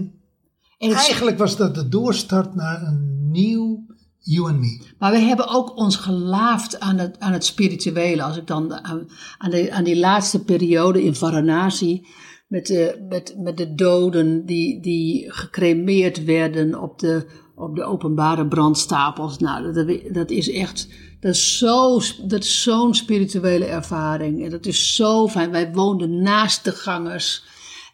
En 0.77 0.89
het- 0.89 0.97
eigenlijk 0.97 1.37
was 1.37 1.57
dat 1.57 1.75
de 1.75 1.87
doorstart 1.89 2.55
naar 2.55 2.81
een 2.87 3.29
nieuw 3.31 3.85
you 4.19 4.49
and 4.49 4.59
me. 4.59 4.81
Maar 4.99 5.11
we 5.11 5.17
hebben 5.17 5.47
ook 5.49 5.77
ons 5.77 5.95
gelaafd 5.95 6.79
aan 6.79 6.97
het, 6.97 7.19
aan 7.19 7.33
het 7.33 7.45
spirituele. 7.45 8.23
Als 8.23 8.37
ik 8.37 8.47
dan 8.47 8.73
aan, 8.73 9.07
aan, 9.37 9.49
de, 9.51 9.71
aan 9.71 9.83
die 9.83 9.97
laatste 9.99 10.43
periode 10.43 11.03
in 11.03 11.15
Varanasi. 11.15 12.05
Met 12.47 12.65
de, 12.67 13.05
met, 13.09 13.35
met 13.37 13.57
de 13.57 13.75
doden 13.75 14.45
die, 14.45 14.81
die 14.81 15.31
gecremeerd 15.31 16.23
werden 16.23 16.81
op 16.81 16.99
de, 16.99 17.25
op 17.55 17.75
de 17.75 17.83
openbare 17.83 18.47
brandstapels. 18.47 19.37
Nou, 19.37 19.73
dat, 19.73 20.13
dat 20.13 20.29
is 20.29 20.49
echt. 20.51 20.87
Dat 21.22 21.34
is 21.34 21.57
zo- 21.57 22.01
dat 22.24 22.43
is 22.43 22.61
zo'n 22.61 22.93
spirituele 22.95 23.65
ervaring. 23.65 24.43
En 24.43 24.49
dat 24.49 24.65
is 24.65 24.95
zo 24.95 25.28
fijn. 25.28 25.51
Wij 25.51 25.72
woonden 25.72 26.22
naast 26.22 26.63
de 26.63 26.72
gangers. 26.72 27.43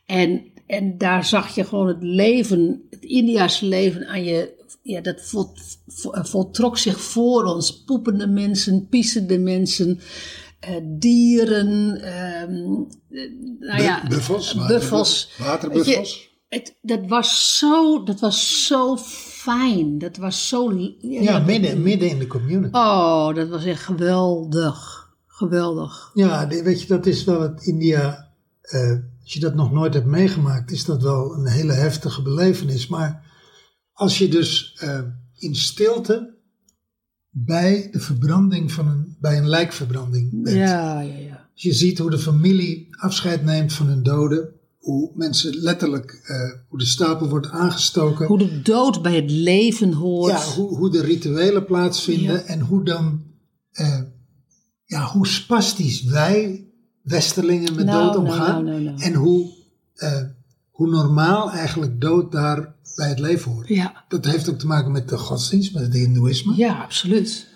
En, 0.06 0.44
en 0.68 0.98
daar 0.98 1.26
zag 1.26 1.56
je 1.56 1.64
gewoon 1.66 1.88
het 1.88 2.02
leven, 2.04 2.82
het 2.90 3.04
India's 3.04 3.60
leven 3.60 4.08
aan 4.08 4.24
je. 4.24 4.56
Ja, 4.84 5.02
dat 5.02 5.22
vol- 5.22 5.52
voltrok 6.12 6.78
zich 6.78 7.02
voor 7.02 7.44
ons. 7.44 7.84
Poepende 7.84 8.28
mensen, 8.28 8.88
piezende 8.90 9.38
mensen, 9.40 10.00
eh, 10.60 10.76
dieren. 10.84 12.02
ehm, 12.02 12.74
eh, 13.10 13.32
nou 13.60 13.82
ja, 13.82 14.02
Bu- 14.02 14.08
buffels, 14.10 14.54
buffels. 14.68 15.30
waterbuffels. 15.38 16.14
Je, 16.14 16.26
Het, 16.50 16.76
dat, 16.82 17.00
was 17.08 17.58
zo, 17.58 18.04
dat 18.04 18.20
was 18.20 18.66
zo 18.68 18.98
fijn. 19.48 19.98
Dat 19.98 20.18
was 20.18 20.48
zo. 20.48 20.74
Ja, 21.00 21.40
midden, 21.40 21.82
midden 21.82 22.10
in 22.10 22.20
de 22.20 22.28
community. 22.28 22.78
Oh, 22.78 23.36
dat 23.36 23.50
was 23.50 23.66
echt 23.66 23.84
geweldig. 23.84 25.06
Geweldig. 25.28 26.12
Ja, 26.14 26.48
weet 26.48 26.82
je, 26.82 26.88
dat 26.88 27.06
is 27.06 27.24
wel 27.24 27.42
het 27.42 27.66
India. 27.66 28.32
eh, 28.62 28.92
als 29.22 29.34
je 29.34 29.40
dat 29.40 29.56
nog 29.56 29.72
nooit 29.72 29.94
hebt 29.94 30.06
meegemaakt, 30.06 30.72
is 30.72 30.86
dat 30.86 31.02
wel 31.02 31.34
een 31.34 31.48
hele 31.48 31.74
heftige 31.74 32.22
belevenis. 32.22 32.88
Maar 32.88 33.26
als 33.94 34.18
je 34.18 34.28
dus 34.28 34.78
eh, 34.80 35.00
in 35.36 35.56
stilte 35.56 36.36
bij 37.30 37.88
de 37.92 38.00
verbranding 38.00 38.72
van 38.72 38.88
een, 38.88 39.18
bij 39.20 39.38
een 39.38 39.48
lijkverbranding 39.48 40.44
bent. 40.44 40.56
Ja, 40.56 41.00
ja, 41.02 41.18
ja. 41.18 41.50
Als 41.54 41.62
je 41.64 41.74
ziet 41.74 41.98
hoe 41.98 42.10
de 42.10 42.20
familie 42.20 42.88
afscheid 43.00 43.44
neemt 43.44 43.74
van 43.74 43.88
hun 43.88 44.04
doden, 44.04 44.50
hoe 44.88 45.12
mensen 45.16 45.56
letterlijk, 45.56 46.12
eh, 46.24 46.60
hoe 46.70 46.80
de 46.80 46.86
stapel 46.86 47.30
wordt 47.30 47.50
aangestoken. 47.50 48.28
Hoe 48.28 48.38
de 48.38 48.62
dood 48.62 49.02
bij 49.02 49.16
het 49.16 49.32
leven 49.32 49.94
hoort. 49.94 50.32
Ja, 50.32 50.44
hoe, 50.54 50.78
hoe 50.78 50.90
de 50.92 51.02
rituelen 51.02 51.66
plaatsvinden 51.66 52.34
Ja. 52.34 52.42
en 52.42 52.60
hoe 52.60 52.84
dan, 52.84 53.24
eh, 53.72 54.02
ja, 54.86 55.06
hoe 55.06 55.28
spastisch 55.28 56.04
wij 56.04 56.66
Westerlingen 57.04 57.76
met 57.76 57.86
Nou, 57.86 58.04
dood 58.04 58.14
nou, 58.14 58.26
omgaan. 58.28 58.64
nou. 58.66 58.98
En 58.98 59.14
hoe 59.14 59.56
eh, 59.96 60.22
hoe 60.70 60.90
normaal 60.90 61.52
eigenlijk 61.52 62.02
dood 62.02 62.32
daar 62.32 62.76
bij 62.96 63.10
het 63.10 63.20
leven 63.20 63.52
hoort. 63.52 63.68
Ja, 63.68 64.06
Dat 64.08 64.26
heeft 64.26 64.50
ook 64.50 64.60
te 64.60 64.68
maken 64.68 64.92
met 64.92 65.10
de 65.10 65.18
godsdienst, 65.18 65.74
met 65.74 65.84
het 65.84 65.94
hindoeïsme. 65.94 66.56
ja 66.56 66.82
absoluut. 66.84 67.48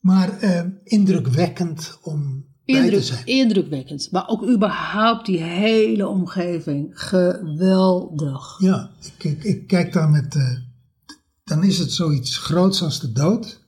Maar 0.00 0.38
indrukwekkend 0.84 1.98
om 2.02 2.44
Indruk, 2.76 3.02
zijn. 3.02 3.26
indrukwekkend. 3.26 4.08
Maar 4.10 4.28
ook 4.28 4.48
überhaupt 4.48 5.26
die 5.26 5.42
hele 5.42 6.06
omgeving. 6.08 6.90
Geweldig. 7.00 8.56
Ja, 8.58 8.90
ik, 9.18 9.24
ik, 9.24 9.44
ik 9.44 9.66
kijk 9.66 9.92
daar 9.92 10.08
met. 10.10 10.34
eh, 10.34 10.56
dan 11.44 11.64
is 11.64 11.78
het 11.78 11.92
zoiets 11.92 12.36
groots 12.36 12.82
als 12.82 13.00
de 13.00 13.12
dood. 13.12 13.60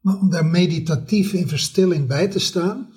Maar 0.00 0.18
om 0.18 0.30
daar 0.30 0.46
meditatief 0.46 1.32
in 1.32 1.48
verstilling 1.48 2.06
bij 2.08 2.28
te 2.28 2.38
staan. 2.38 2.88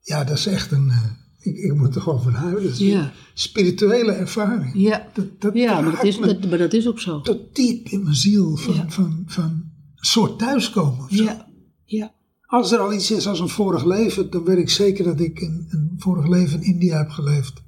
Ja, 0.00 0.24
dat 0.24 0.36
is 0.38 0.46
echt 0.46 0.70
een. 0.72 0.90
eh, 0.90 1.04
ik, 1.38 1.56
ik 1.56 1.74
moet 1.74 1.94
er 1.94 2.00
gewoon 2.00 2.22
van 2.22 2.32
huilen. 2.32 2.62
Dat 2.62 2.72
is 2.72 2.78
Ja. 2.78 3.00
een 3.02 3.10
spirituele 3.34 4.12
ervaring. 4.12 4.72
Ja, 4.74 5.06
Dat, 5.14 5.40
dat 5.40 5.54
ja 5.54 5.80
maar, 5.80 5.92
dat 5.92 6.04
is, 6.04 6.18
dat, 6.18 6.48
maar 6.48 6.58
dat 6.58 6.72
is 6.72 6.86
ook 6.88 7.00
zo. 7.00 7.20
tot 7.20 7.54
diep 7.54 7.88
in 7.88 8.02
mijn 8.02 8.14
ziel 8.16 8.56
van, 8.56 8.74
Ja. 8.74 8.88
van, 8.90 9.22
van 9.26 9.44
een 9.44 10.04
soort 10.04 10.38
thuiskomen. 10.38 11.04
Of 11.04 11.10
zo. 11.12 11.22
Ja, 11.24 11.46
ja. 11.84 12.12
Als 12.52 12.72
er 12.72 12.78
al 12.78 12.92
iets 12.92 13.10
is 13.10 13.26
als 13.26 13.40
een 13.40 13.48
vorig 13.48 13.84
leven, 13.84 14.30
dan 14.30 14.44
weet 14.44 14.58
ik 14.58 14.70
zeker 14.70 15.04
dat 15.04 15.20
ik 15.20 15.40
een, 15.40 15.66
een 15.70 15.94
vorig 15.98 16.26
leven 16.28 16.62
in 16.62 16.66
India 16.72 16.96
heb 16.96 17.10
geleefd. 17.10 17.62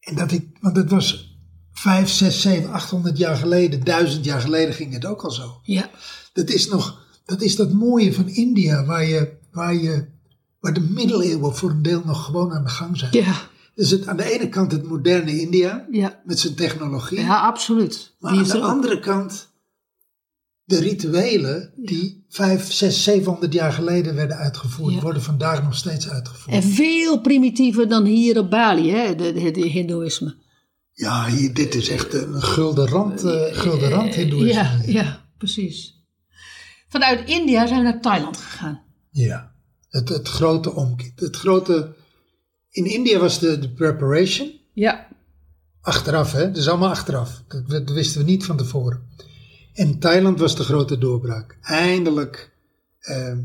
En 0.00 0.14
dat 0.14 0.32
ik, 0.32 0.46
want 0.60 0.76
het 0.76 0.90
was 0.90 1.36
vijf, 1.72 2.08
zes, 2.08 2.40
zeven, 2.40 2.72
achthonderd 2.72 3.18
jaar 3.18 3.36
geleden, 3.36 3.84
duizend 3.84 4.24
jaar 4.24 4.40
geleden 4.40 4.74
ging 4.74 4.92
het 4.92 5.04
ook 5.06 5.22
al 5.22 5.30
zo. 5.30 5.60
ja. 5.62 5.90
Dat 6.32 6.48
is 6.50 6.68
nog, 6.68 7.06
dat 7.24 7.42
is 7.42 7.56
dat 7.56 7.72
mooie 7.72 8.14
van 8.14 8.28
India, 8.28 8.84
waar 8.84 9.04
je, 9.04 9.32
waar 9.52 9.74
je, 9.74 10.06
waar 10.60 10.72
de 10.74 10.80
middeleeuwen 10.80 11.56
voor 11.56 11.70
een 11.70 11.82
deel 11.82 12.02
nog 12.04 12.24
gewoon 12.24 12.52
aan 12.52 12.64
de 12.64 12.70
gang 12.70 12.98
zijn. 12.98 13.12
Ja, 13.12 13.34
Dus 13.74 13.90
het, 13.90 14.06
aan 14.06 14.16
de 14.16 14.32
ene 14.32 14.48
kant 14.48 14.72
het 14.72 14.88
moderne 14.88 15.40
India, 15.40 15.86
ja. 15.90 16.20
met 16.24 16.38
zijn 16.38 16.54
technologie. 16.54 17.20
ja 17.20 17.40
absoluut. 17.40 18.14
Maar 18.18 18.32
Die 18.32 18.40
aan 18.40 18.46
de 18.46 18.52
er 18.52 18.58
ook. 18.64 18.70
andere 18.70 18.98
kant 19.00 19.51
de 20.64 20.78
rituelen 20.78 21.72
die 21.76 22.24
vijf, 22.28 22.72
zes, 22.72 23.02
zevenhonderd 23.02 23.52
jaar 23.52 23.72
geleden 23.72 24.14
werden 24.14 24.36
uitgevoerd, 24.36 24.94
Ja. 24.94 25.00
worden 25.00 25.22
vandaag 25.22 25.62
nog 25.62 25.76
steeds 25.76 26.08
uitgevoerd. 26.08 26.56
En 26.56 26.62
veel 26.62 27.20
primitiever 27.20 27.88
dan 27.88 28.04
hier 28.04 28.38
op 28.38 28.50
Bali, 28.50 28.90
hè, 28.90 29.14
de, 29.14 29.32
de, 29.32 29.50
de 29.50 29.66
hindoeïsme. 29.66 30.34
Ja, 30.92 31.26
hier, 31.26 31.54
dit 31.54 31.74
is 31.74 31.88
echt 31.88 32.14
een 32.14 32.42
gulden 32.42 32.88
rand, 32.88 33.24
eh 33.24 33.42
gulden 33.56 33.88
rand 33.88 34.14
hindoeïsme. 34.14 34.52
Ja, 34.62 34.80
ja, 34.86 35.24
precies. 35.38 36.00
Vanuit 36.88 37.28
India 37.28 37.66
zijn 37.66 37.78
we 37.78 37.84
naar 37.84 38.00
Thailand 38.00 38.36
gegaan. 38.36 38.80
Ja. 39.10 39.52
Het, 39.88 40.08
het 40.08 40.28
grote 40.28 40.74
omkeer. 40.74 41.12
Het 41.14 41.36
grote, 41.36 41.94
in 42.70 42.84
India 42.84 43.18
was 43.18 43.38
de, 43.38 43.58
de 43.58 43.70
preparation, 43.70 44.50
Ja, 44.72 45.08
achteraf 45.80 46.32
hè, 46.32 46.46
dat 46.46 46.56
is 46.56 46.68
allemaal 46.68 46.88
achteraf. 46.88 47.42
Dat, 47.48 47.68
dat 47.68 47.90
wisten 47.90 48.20
we 48.20 48.30
niet 48.30 48.44
van 48.44 48.56
tevoren. 48.56 49.10
En 49.72 49.98
Thailand 49.98 50.38
was 50.38 50.56
de 50.56 50.62
grote 50.64 50.98
doorbraak. 50.98 51.58
Eindelijk, 51.62 52.52
eh, 53.00 53.36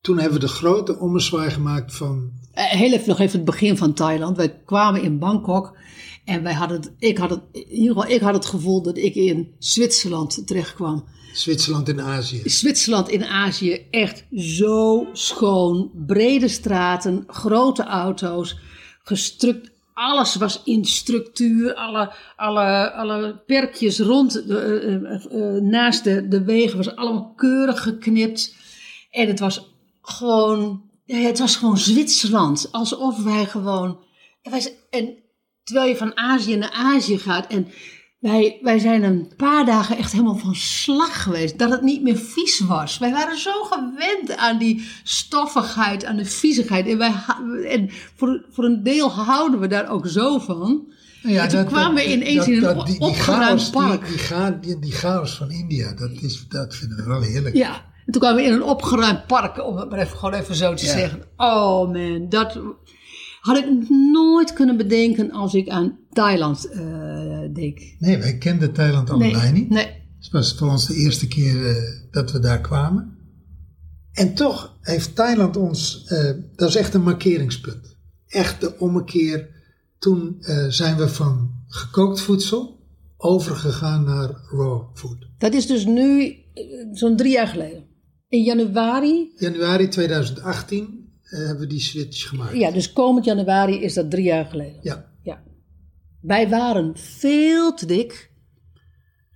toen 0.00 0.18
hebben 0.18 0.40
we 0.40 0.46
de 0.46 0.52
grote 0.52 0.98
ommezwaai 0.98 1.50
gemaakt 1.50 1.94
van 1.94 2.38
Eh, 2.52 2.64
heel 2.64 2.92
even 2.92 3.08
nog 3.08 3.18
even 3.20 3.36
het 3.36 3.44
begin 3.44 3.76
van 3.76 3.92
Thailand. 3.94 4.36
Wij 4.36 4.60
kwamen 4.64 5.02
in 5.02 5.18
Bangkok 5.18 5.76
en 6.24 6.42
wij 6.42 6.52
hadden, 6.52 6.80
het- 6.80 6.92
ik, 6.98 7.18
had 7.18 7.30
het, 7.30 7.40
in 7.52 7.68
ieder 7.70 7.94
geval, 7.94 8.10
ik 8.10 8.20
had 8.20 8.34
het 8.34 8.46
gevoel 8.46 8.82
dat 8.82 8.96
ik 8.96 9.14
in 9.14 9.54
Zwitserland 9.58 10.46
terechtkwam. 10.46 11.04
Zwitserland 11.32 11.88
in 11.88 12.00
Azië. 12.00 12.42
Zwitserland 12.44 13.08
in 13.08 13.24
Azië 13.24 13.86
echt 13.90 14.24
zo 14.36 15.06
schoon. 15.12 15.90
Brede 16.06 16.48
straten, 16.48 17.24
grote 17.26 17.84
auto's, 17.84 18.58
gestruct. 19.02 19.70
Alles 19.94 20.34
was 20.34 20.62
in 20.64 20.84
structuur. 20.84 21.74
Alle, 21.74 22.12
alle, 22.36 22.92
alle 22.92 23.42
perkjes 23.46 23.98
rond 23.98 24.46
eh, 24.46 24.94
eh, 24.94 25.24
eh, 25.24 25.62
naast 25.62 26.04
de, 26.04 26.28
de 26.28 26.44
wegen 26.44 26.76
was 26.76 26.96
allemaal 26.96 27.32
keurig 27.36 27.82
geknipt. 27.82 28.54
En 29.10 29.28
het 29.28 29.40
was 29.40 29.74
gewoon, 30.02 30.90
het 31.06 31.38
was 31.38 31.56
gewoon 31.56 31.78
Zwitserland. 31.78 32.68
Alsof 32.70 33.22
wij 33.22 33.46
gewoon. 33.46 33.98
En 34.90 35.16
terwijl 35.62 35.88
je 35.88 35.96
van 35.96 36.16
Azië 36.16 36.56
naar 36.56 36.72
Azië 36.72 37.18
gaat 37.18 37.46
en 37.46 37.68
wij, 38.20 38.58
wij 38.62 38.78
zijn 38.78 39.02
een 39.02 39.32
paar 39.36 39.64
dagen 39.64 39.96
echt 39.96 40.12
helemaal 40.12 40.36
van 40.36 40.54
slag 40.54 41.22
geweest. 41.22 41.58
Dat 41.58 41.70
het 41.70 41.82
niet 41.82 42.02
meer 42.02 42.16
vies 42.16 42.60
was. 42.60 42.98
Wij 42.98 43.10
waren 43.12 43.38
zo 43.38 43.50
gewend 43.62 44.36
aan 44.36 44.58
die 44.58 44.86
stoffigheid, 45.02 46.04
aan 46.04 46.16
de 46.16 46.24
viezigheid. 46.24 46.86
En, 46.88 46.98
wij, 46.98 47.14
en 47.68 47.90
voor, 48.16 48.44
voor 48.50 48.64
een 48.64 48.82
deel 48.82 49.10
houden 49.10 49.60
we 49.60 49.66
daar 49.66 49.90
ook 49.90 50.06
zo 50.06 50.38
van. 50.38 50.92
Ja, 51.22 51.42
En 51.42 51.48
toen 51.48 51.64
kwamen 51.64 51.94
we 51.94 52.12
ineens 52.12 52.46
in 52.46 52.64
een 52.64 52.74
die, 52.74 52.84
die 52.84 53.00
opgeruimd 53.00 53.60
chaos, 53.62 53.70
park. 53.70 54.06
Die, 54.08 54.18
ga- 54.18 54.50
die, 54.60 54.78
die 54.78 54.92
chaos 54.92 55.36
van 55.36 55.50
India, 55.50 55.94
dat, 55.94 56.10
is, 56.10 56.44
dat 56.48 56.74
vinden 56.76 56.96
we 56.96 57.04
wel 57.04 57.20
heerlijk. 57.22 57.54
Ja, 57.54 57.74
en 58.06 58.12
toen 58.12 58.20
kwamen 58.20 58.36
we 58.42 58.48
in 58.48 58.52
een 58.52 58.62
opgeruimd 58.62 59.26
park, 59.26 59.64
om 59.66 59.76
het 59.76 59.90
maar 59.90 59.98
even, 59.98 60.18
gewoon 60.18 60.34
even 60.34 60.54
zo 60.54 60.74
te 60.74 60.84
Ja. 60.86 60.92
zeggen. 60.92 61.22
Oh 61.36 61.92
man, 61.92 62.26
dat 62.28 62.58
had 63.40 63.56
ik 63.56 63.88
nooit 63.88 64.52
kunnen 64.52 64.76
bedenken 64.76 65.30
als 65.30 65.54
ik 65.54 65.68
aan 65.68 65.98
Thailand 66.10 66.68
eh 66.70 67.54
denk. 67.54 67.78
Nee, 67.98 68.18
wij 68.18 68.38
kenden 68.38 68.72
Thailand 68.72 69.10
allebei 69.10 69.42
nee, 69.42 69.52
niet. 69.52 69.68
nee. 69.68 69.98
Het 70.18 70.30
was 70.30 70.54
voor 70.54 70.68
ons 70.68 70.86
de 70.86 70.94
eerste 70.94 71.28
keer 71.28 71.66
eh, 71.66 71.76
dat 72.10 72.32
we 72.32 72.38
daar 72.38 72.60
kwamen. 72.60 73.18
En 74.12 74.34
toch 74.34 74.78
heeft 74.80 75.14
Thailand 75.14 75.56
ons, 75.56 76.04
eh, 76.06 76.30
dat 76.56 76.68
is 76.68 76.76
echt 76.76 76.94
een 76.94 77.02
markeringspunt. 77.02 77.96
Echt 78.26 78.60
de 78.60 78.78
ommekeer. 78.78 79.58
Toen 79.98 80.36
zijn 80.68 80.96
we 80.96 81.08
van 81.08 81.50
gekookt 81.66 82.20
voedsel 82.20 82.80
overgegaan 83.16 84.04
naar 84.04 84.30
raw 84.50 84.82
food. 84.94 85.28
Dat 85.38 85.54
is 85.54 85.66
dus 85.66 85.84
nu 85.84 86.34
zo'n 86.92 87.16
drie 87.16 87.32
jaar 87.32 87.46
geleden. 87.46 87.84
In 88.28 88.42
januari, 88.42 89.32
Januari 89.36 89.88
2018 89.88 90.84
eh, 90.84 90.99
hebben 91.36 91.58
we 91.58 91.66
die 91.66 91.80
switch 91.80 92.28
gemaakt. 92.28 92.56
ja, 92.56 92.70
dus 92.70 92.92
komend 92.92 93.24
januari 93.24 93.82
is 93.82 93.94
dat 93.94 94.10
drie 94.10 94.24
jaar 94.24 94.44
geleden. 94.44 94.78
Ja. 94.82 95.10
Ja. 95.22 95.42
Wij 96.20 96.48
waren 96.48 96.96
veel 96.96 97.74
te 97.74 97.86
dik. 97.86 98.30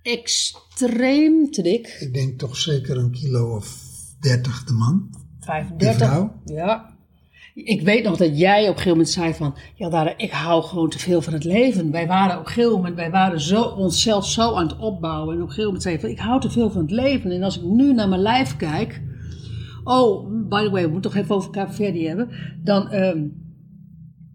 Extreem 0.01 1.51
te 1.51 1.61
dik. 1.61 1.97
Ik 1.99 2.13
denk 2.13 2.39
toch 2.39 2.57
zeker 2.57 2.97
een 2.97 3.11
kilo 3.11 3.55
of 3.55 3.77
30 4.19 4.63
de 4.63 4.73
man. 4.73 5.09
35. 5.39 5.97
De 5.97 6.05
vrouw? 6.05 6.41
Ja. 6.45 6.93
Ik 7.53 7.81
weet 7.81 8.03
nog 8.03 8.17
dat 8.17 8.39
jij 8.39 8.61
op 8.61 8.67
een 8.67 8.81
gegeven 8.81 8.89
moment 8.89 9.09
zei 9.09 9.33
van... 9.33 9.57
Ja, 9.75 9.89
Dara, 9.89 10.17
ik 10.17 10.31
hou 10.31 10.63
gewoon 10.63 10.89
te 10.89 10.99
veel 10.99 11.21
van 11.21 11.33
het 11.33 11.43
leven. 11.43 11.91
Wij 11.91 12.07
waren 12.07 12.39
op 12.39 12.45
een 12.45 12.51
gegeven 12.51 12.71
moment... 12.71 12.95
Wij 12.95 13.11
waren 13.11 13.41
zo, 13.41 13.63
onszelf 13.63 14.27
zo 14.27 14.55
aan 14.55 14.67
het 14.67 14.77
opbouwen. 14.77 15.35
En 15.35 15.41
op 15.41 15.47
een 15.47 15.53
gegeven 15.53 15.65
moment 15.65 15.83
zei 15.83 15.95
je 15.95 16.01
van... 16.01 16.09
Ik 16.09 16.19
hou 16.19 16.41
te 16.41 16.49
veel 16.49 16.71
van 16.71 16.81
het 16.81 16.91
leven. 16.91 17.31
En 17.31 17.43
als 17.43 17.57
ik 17.57 17.63
nu 17.63 17.93
naar 17.93 18.09
mijn 18.09 18.21
lijf 18.21 18.55
kijk... 18.55 19.01
Oh, 19.87 20.29
by 20.49 20.63
the 20.63 20.69
way, 20.69 20.83
we 20.85 20.91
moeten 20.91 21.11
toch 21.11 21.21
even 21.21 21.35
over 21.35 21.49
Cape 21.51 21.83
hebben. 21.83 22.29
Dan, 22.63 22.89
ehm, 22.89 23.27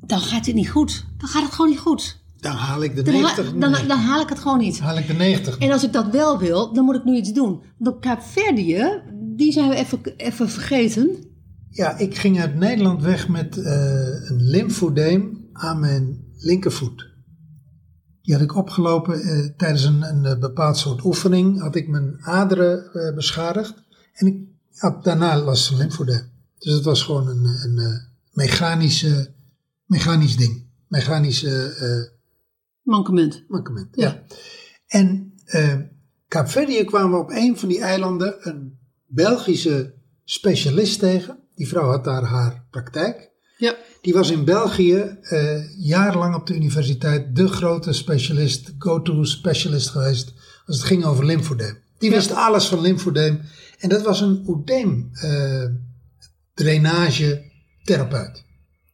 dan 0.01 0.19
gaat 0.21 0.47
het 0.47 0.55
niet 0.55 0.71
goed. 0.71 1.07
Dan 1.19 1.29
gaat 1.29 1.43
het 1.43 1.53
gewoon 1.53 1.71
niet 1.71 1.79
goed. 1.79 2.23
Dan 2.37 2.53
haal 2.53 2.83
ik 2.83 2.97
de 2.97 3.03
Dan, 3.03 3.15
ha- 3.15 3.21
90. 3.21 3.53
dan, 3.59 3.73
dan 3.89 3.99
haal 3.99 4.21
ik 4.21 4.29
het 4.29 4.39
gewoon 4.39 4.59
niet. 4.59 4.81
haal 4.81 4.97
ik 4.99 5.07
de 5.07 5.13
90. 5.13 5.59
En 5.59 5.71
als 5.71 5.85
ik 5.85 5.93
dat 5.93 6.11
wel 6.11 6.39
wil, 6.39 6.73
dan 6.73 6.85
moet 6.85 6.95
ik 6.95 7.05
nu 7.05 7.17
iets 7.17 7.33
doen. 7.33 7.63
Want 7.79 7.97
op 7.97 8.01
Kaapverdië, 8.01 9.03
die 9.37 9.53
zijn 9.53 9.69
we 9.69 9.75
even, 9.75 9.99
even 10.17 10.49
vergeten. 10.49 11.25
Ja, 11.71 11.99
ik 11.99 12.17
ging 12.17 12.41
uit 12.41 12.55
Nederland 12.55 13.03
weg 13.03 13.29
met 13.29 13.57
eh, 13.59 13.73
een 14.31 14.41
lymfodeem 14.43 15.49
aan 15.53 15.81
mijn 15.81 16.25
linkervoet. 16.37 17.09
Die 18.23 18.35
had 18.35 18.43
ik 18.43 18.57
opgelopen 18.57 19.21
eh, 19.21 19.49
tijdens 19.57 19.85
een, 19.85 20.03
een 20.03 20.25
eh, 20.25 20.39
bepaald 20.39 20.77
soort 20.77 21.05
oefening. 21.05 21.61
Had 21.61 21.75
ik 21.77 21.89
mijn 21.89 22.17
aderen 22.21 22.91
beschadigd. 23.15 23.75
En 24.13 24.27
ik 24.27 24.37
had 24.81 25.05
daarna 25.05 25.43
last 25.43 25.67
van 25.67 25.77
lymfodeem. 25.77 26.31
Dus 26.59 26.73
het 26.73 26.85
was 26.85 27.03
gewoon 27.03 27.29
een, 27.29 27.45
een, 27.45 27.79
eh, 27.79 27.95
mechanische, 28.33 29.33
mechanisch 29.87 30.37
ding. 30.37 30.67
Mechanische 30.89 31.75
eh 31.81 32.19
Mankement. 32.83 33.45
mankement. 33.49 33.89
Ja. 33.93 34.07
Ja. 34.07 34.25
En 34.87 35.35
eh 35.45 35.79
Kaapverdië 36.29 36.85
kwamen 36.85 37.11
we 37.11 37.25
op 37.25 37.31
een 37.31 37.59
van 37.59 37.69
die 37.69 37.81
eilanden 37.81 38.49
een 38.49 38.79
Belgische 39.07 39.95
specialist 40.25 40.99
tegen. 40.99 41.39
Die 41.55 41.69
vrouw 41.69 41.89
had 41.91 42.05
daar 42.05 42.23
haar 42.23 42.67
praktijk. 42.71 43.31
Ja. 43.57 43.77
Die 44.01 44.13
was 44.13 44.31
in 44.31 44.45
België 44.45 44.97
eh, 45.21 45.79
jarenlang 45.79 46.35
op 46.35 46.47
de 46.47 46.55
universiteit 46.55 47.37
de 47.37 47.49
grote 47.49 47.93
specialist, 47.93 48.75
go-to 48.79 49.25
specialist 49.25 49.89
geweest 49.89 50.33
als 50.67 50.77
het 50.77 50.87
ging 50.87 51.05
over 51.05 51.25
lymfodeem. 51.25 51.79
Die 52.01 52.11
wist 52.11 52.33
alles 52.35 52.67
van 52.67 52.81
lymfodeem. 52.81 53.41
En 53.79 53.89
dat 53.89 54.03
was 54.03 54.21
een 54.21 54.45
oedeem 54.47 55.11
eh 55.13 55.65
drainage 56.55 57.43
therapeut. 57.85 58.45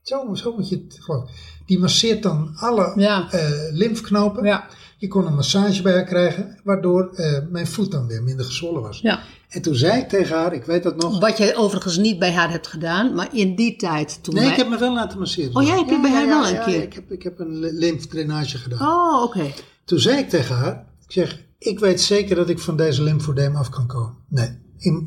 Zo, 0.02 0.34
zo 0.34 0.54
moet 0.56 0.68
je 0.68 0.76
het 0.88 0.96
gewoon. 1.00 1.28
Die 1.66 1.78
masseert 1.78 2.22
dan 2.22 2.52
alle 2.56 2.92
Ja. 2.96 3.30
eh, 3.30 3.50
lymfknopen. 3.70 4.44
Ja. 4.44 4.66
Je 4.98 5.08
kon 5.08 5.26
een 5.26 5.34
massage 5.34 5.82
bij 5.82 5.92
haar 5.92 6.04
krijgen, 6.04 6.60
waardoor 6.64 7.10
eh, 7.14 7.38
mijn 7.50 7.66
voet 7.66 7.90
dan 7.90 8.06
weer 8.06 8.22
minder 8.22 8.44
gezwollen 8.44 8.82
was. 8.82 9.00
Ja. 9.00 9.20
En 9.48 9.62
toen 9.62 9.74
zei 9.74 10.00
ik 10.00 10.08
tegen 10.08 10.36
haar, 10.36 10.52
ik 10.52 10.64
weet 10.64 10.82
dat 10.82 10.96
nog. 10.96 11.20
Wat 11.20 11.38
jij 11.38 11.56
overigens 11.56 11.96
niet 11.96 12.18
bij 12.18 12.32
haar 12.32 12.50
hebt 12.50 12.66
gedaan, 12.66 13.14
maar 13.14 13.28
in 13.34 13.54
die 13.54 13.76
tijd 13.76 14.18
toen 14.22 14.34
Nee, 14.34 14.42
wij- 14.42 14.52
ik 14.52 14.58
heb 14.58 14.68
me 14.68 14.78
wel 14.78 14.92
laten 14.94 15.18
masseren. 15.18 15.54
Oh, 15.56 15.62
jij 15.66 15.76
hebt 15.76 15.90
je 15.90 16.00
bij 16.00 16.10
haar 16.10 16.26
wel 16.26 16.46
een 16.48 16.64
keer? 16.64 16.82
ik, 16.82 16.92
heb, 16.92 17.10
ik 17.12 17.22
heb 17.22 17.38
een 17.38 17.58
lymfdrainage 17.58 18.58
gedaan. 18.58 18.80
Oh, 18.88 19.22
oké. 19.22 19.52
Toen 19.84 19.98
zei 19.98 20.18
ik 20.18 20.28
tegen 20.28 20.56
haar, 20.56 20.86
ik 21.06 21.12
zeg, 21.12 21.40
ik 21.58 21.78
weet 21.78 22.00
zeker 22.00 22.36
dat 22.36 22.48
ik 22.48 22.58
van 22.58 22.76
deze 22.76 23.02
lymfodeem 23.02 23.56
af 23.56 23.68
kan 23.68 23.86
komen. 23.86 24.16
Nee, 24.28 24.58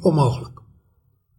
onmogelijk. 0.01 0.59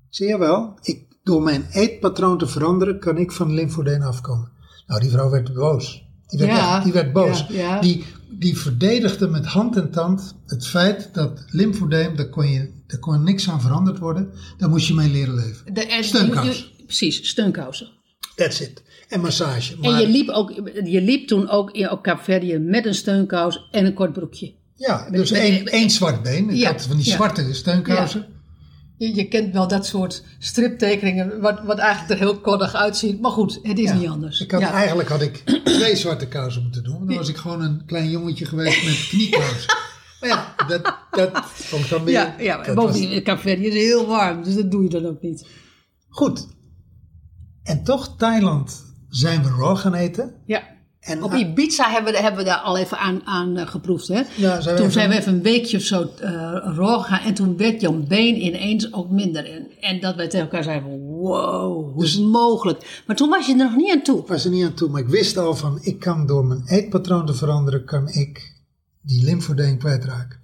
Zie 0.08 0.26
je 0.28 0.38
wel, 0.38 0.78
ik, 0.82 1.06
door 1.22 1.42
mijn 1.42 1.66
eetpatroon 1.72 2.38
te 2.38 2.46
veranderen, 2.46 2.98
kan 3.00 3.16
ik 3.18 3.32
van 3.32 3.54
lymfodeem 3.54 4.02
afkomen. 4.02 4.52
Nou, 4.86 5.00
die 5.00 5.10
vrouw 5.10 5.30
werd 5.30 5.54
boos. 5.54 6.04
Die 6.26 6.38
werd, 6.38 6.50
Ja, 6.50 6.74
echt- 6.74 6.84
die 6.84 6.92
werd 6.92 7.12
boos. 7.12 7.46
ja, 7.48 7.54
ja. 7.58 7.80
Die, 7.80 8.04
die 8.30 8.58
verdedigde 8.58 9.28
met 9.28 9.46
hand 9.46 9.76
en 9.76 9.90
tand 9.90 10.36
het 10.46 10.66
feit 10.66 11.14
dat 11.14 11.44
lymfodeem, 11.46 12.16
daar 12.16 12.28
kon, 12.28 12.48
je, 12.50 12.72
daar 12.86 12.98
kon 12.98 13.22
niks 13.24 13.48
aan 13.50 13.60
veranderd 13.60 13.98
worden. 13.98 14.32
Daar 14.58 14.68
moest 14.68 14.86
je 14.86 14.94
mee 14.94 15.10
leren 15.10 15.34
leven. 15.34 15.74
De, 15.74 15.86
en- 15.86 16.04
Steunkous. 16.04 16.58
je- 16.76 16.84
Precies, 16.84 17.28
steunkousen. 17.28 17.88
That's 18.36 18.60
it. 18.60 18.82
En 19.08 19.20
massage. 19.20 19.74
En 19.74 19.80
Maar- 19.80 20.00
je 20.00 20.08
liep, 20.08 20.28
ook, 20.28 20.50
je 20.84 21.00
liep 21.02 21.26
toen 21.28 21.48
ook 21.48 21.70
in 21.70 21.90
op 21.90 22.02
Kaapverdië 22.02 22.58
met 22.58 22.86
een 22.86 22.94
steunkous 22.94 23.68
en 23.70 23.86
een 23.86 23.94
kort 23.94 24.12
broekje. 24.12 24.54
Ja, 24.86 25.10
dus 25.10 25.30
één, 25.30 25.66
één 25.66 25.90
zwart 25.90 26.22
been. 26.22 26.50
Ik 26.50 26.56
Ja, 26.56 26.70
had 26.72 26.82
van 26.86 26.96
die 26.96 27.04
zwarte 27.06 27.54
steunkousen. 27.54 28.26
Je, 28.96 29.14
je 29.14 29.28
kent 29.28 29.52
wel 29.52 29.68
dat 29.68 29.86
soort 29.86 30.24
striptekeningen, 30.38 31.40
wat, 31.40 31.60
wat 31.64 31.78
eigenlijk 31.78 32.10
er 32.20 32.26
heel 32.26 32.40
koddig 32.40 32.74
uitziet. 32.74 33.20
Maar 33.20 33.30
goed, 33.30 33.58
het 33.62 33.78
is 33.78 33.84
Ja. 33.84 33.94
niet 33.94 34.08
anders. 34.08 34.40
Ik 34.40 34.50
had. 34.50 34.62
Eigenlijk 34.62 35.08
had 35.08 35.22
ik 35.22 35.42
twee 35.64 35.96
zwarte 35.96 36.28
kousen 36.28 36.62
moeten 36.62 36.84
doen. 36.84 37.06
Dan 37.06 37.16
was 37.16 37.28
ik 37.28 37.36
gewoon 37.36 37.62
een 37.62 37.82
klein 37.86 38.10
jongetje 38.10 38.44
geweest 38.44 38.84
met 38.84 39.06
kniekousen. 39.10 39.74
maar 40.20 40.28
ja, 40.28 40.54
dat, 40.68 40.94
dat 41.10 41.28
ik 41.72 41.88
dan 41.90 42.04
weer... 42.04 42.14
Ja, 42.14 42.34
ja 42.38 42.56
maar 42.56 42.74
was- 42.74 42.84
bovendien, 42.84 43.22
Kaapverdië 43.22 43.66
is 43.66 43.74
heel 43.74 44.06
warm, 44.06 44.42
dus 44.42 44.54
dat 44.54 44.70
doe 44.70 44.82
je 44.82 44.88
dan 44.88 45.06
ook 45.06 45.22
niet. 45.22 45.46
Goed. 46.08 46.46
En 47.62 47.84
toch, 47.84 48.16
Thailand 48.16 48.84
zijn 49.08 49.42
we 49.42 49.48
raw 49.48 49.76
gaan 49.76 49.94
eten. 49.94 50.34
Ja. 50.46 50.62
En 51.00 51.22
Op 51.22 51.34
Ibiza 51.34 51.90
hebben 51.90 52.12
we, 52.12 52.18
hebben 52.18 52.40
we 52.44 52.50
daar 52.50 52.58
al 52.58 52.76
even 52.78 52.98
aan, 52.98 53.20
aan 53.24 53.56
eh, 53.56 53.66
geproefd. 53.66 54.08
Hè? 54.08 54.22
Ja, 54.36 54.60
zijn 54.60 54.60
we 54.60 54.62
toen 54.64 54.74
even- 54.74 54.92
zijn 54.92 55.08
we 55.08 55.16
even 55.16 55.32
een 55.32 55.42
weekje 55.42 55.76
of 55.76 55.82
zo 55.82 56.10
eh 56.20 56.30
raw 56.76 57.00
gegaan. 57.02 57.20
En 57.20 57.34
toen 57.34 57.56
werd 57.56 57.80
jouw 57.80 57.92
been 57.92 58.42
ineens 58.44 58.92
ook 58.92 59.10
minder. 59.10 59.50
En, 59.52 59.66
en 59.80 60.00
dat 60.00 60.14
wij 60.16 60.28
tegen 60.28 60.46
elkaar 60.46 60.62
zeiden: 60.62 60.88
van, 60.88 60.98
wow, 61.00 61.92
hoe 61.94 62.04
is 62.04 62.12
het 62.14 62.24
mogelijk? 62.26 63.02
Maar 63.06 63.16
toen 63.16 63.28
was 63.28 63.46
je 63.46 63.52
er 63.52 63.58
nog 63.58 63.76
niet 63.76 63.92
aan 63.92 64.02
toe. 64.02 64.20
ik 64.20 64.26
was 64.26 64.44
er 64.44 64.50
niet 64.50 64.64
aan 64.64 64.74
toe, 64.74 64.88
maar 64.88 65.00
ik 65.00 65.08
wist 65.08 65.36
al 65.36 65.54
van... 65.54 65.78
ik 65.82 65.98
kan 66.00 66.26
door 66.26 66.44
mijn 66.46 66.62
eetpatroon 66.66 67.26
te 67.26 67.34
veranderen... 67.34 67.84
kan 67.84 68.08
ik 68.08 68.54
die 69.02 69.24
lymfodeem 69.24 69.78
kwijtraken. 69.78 70.38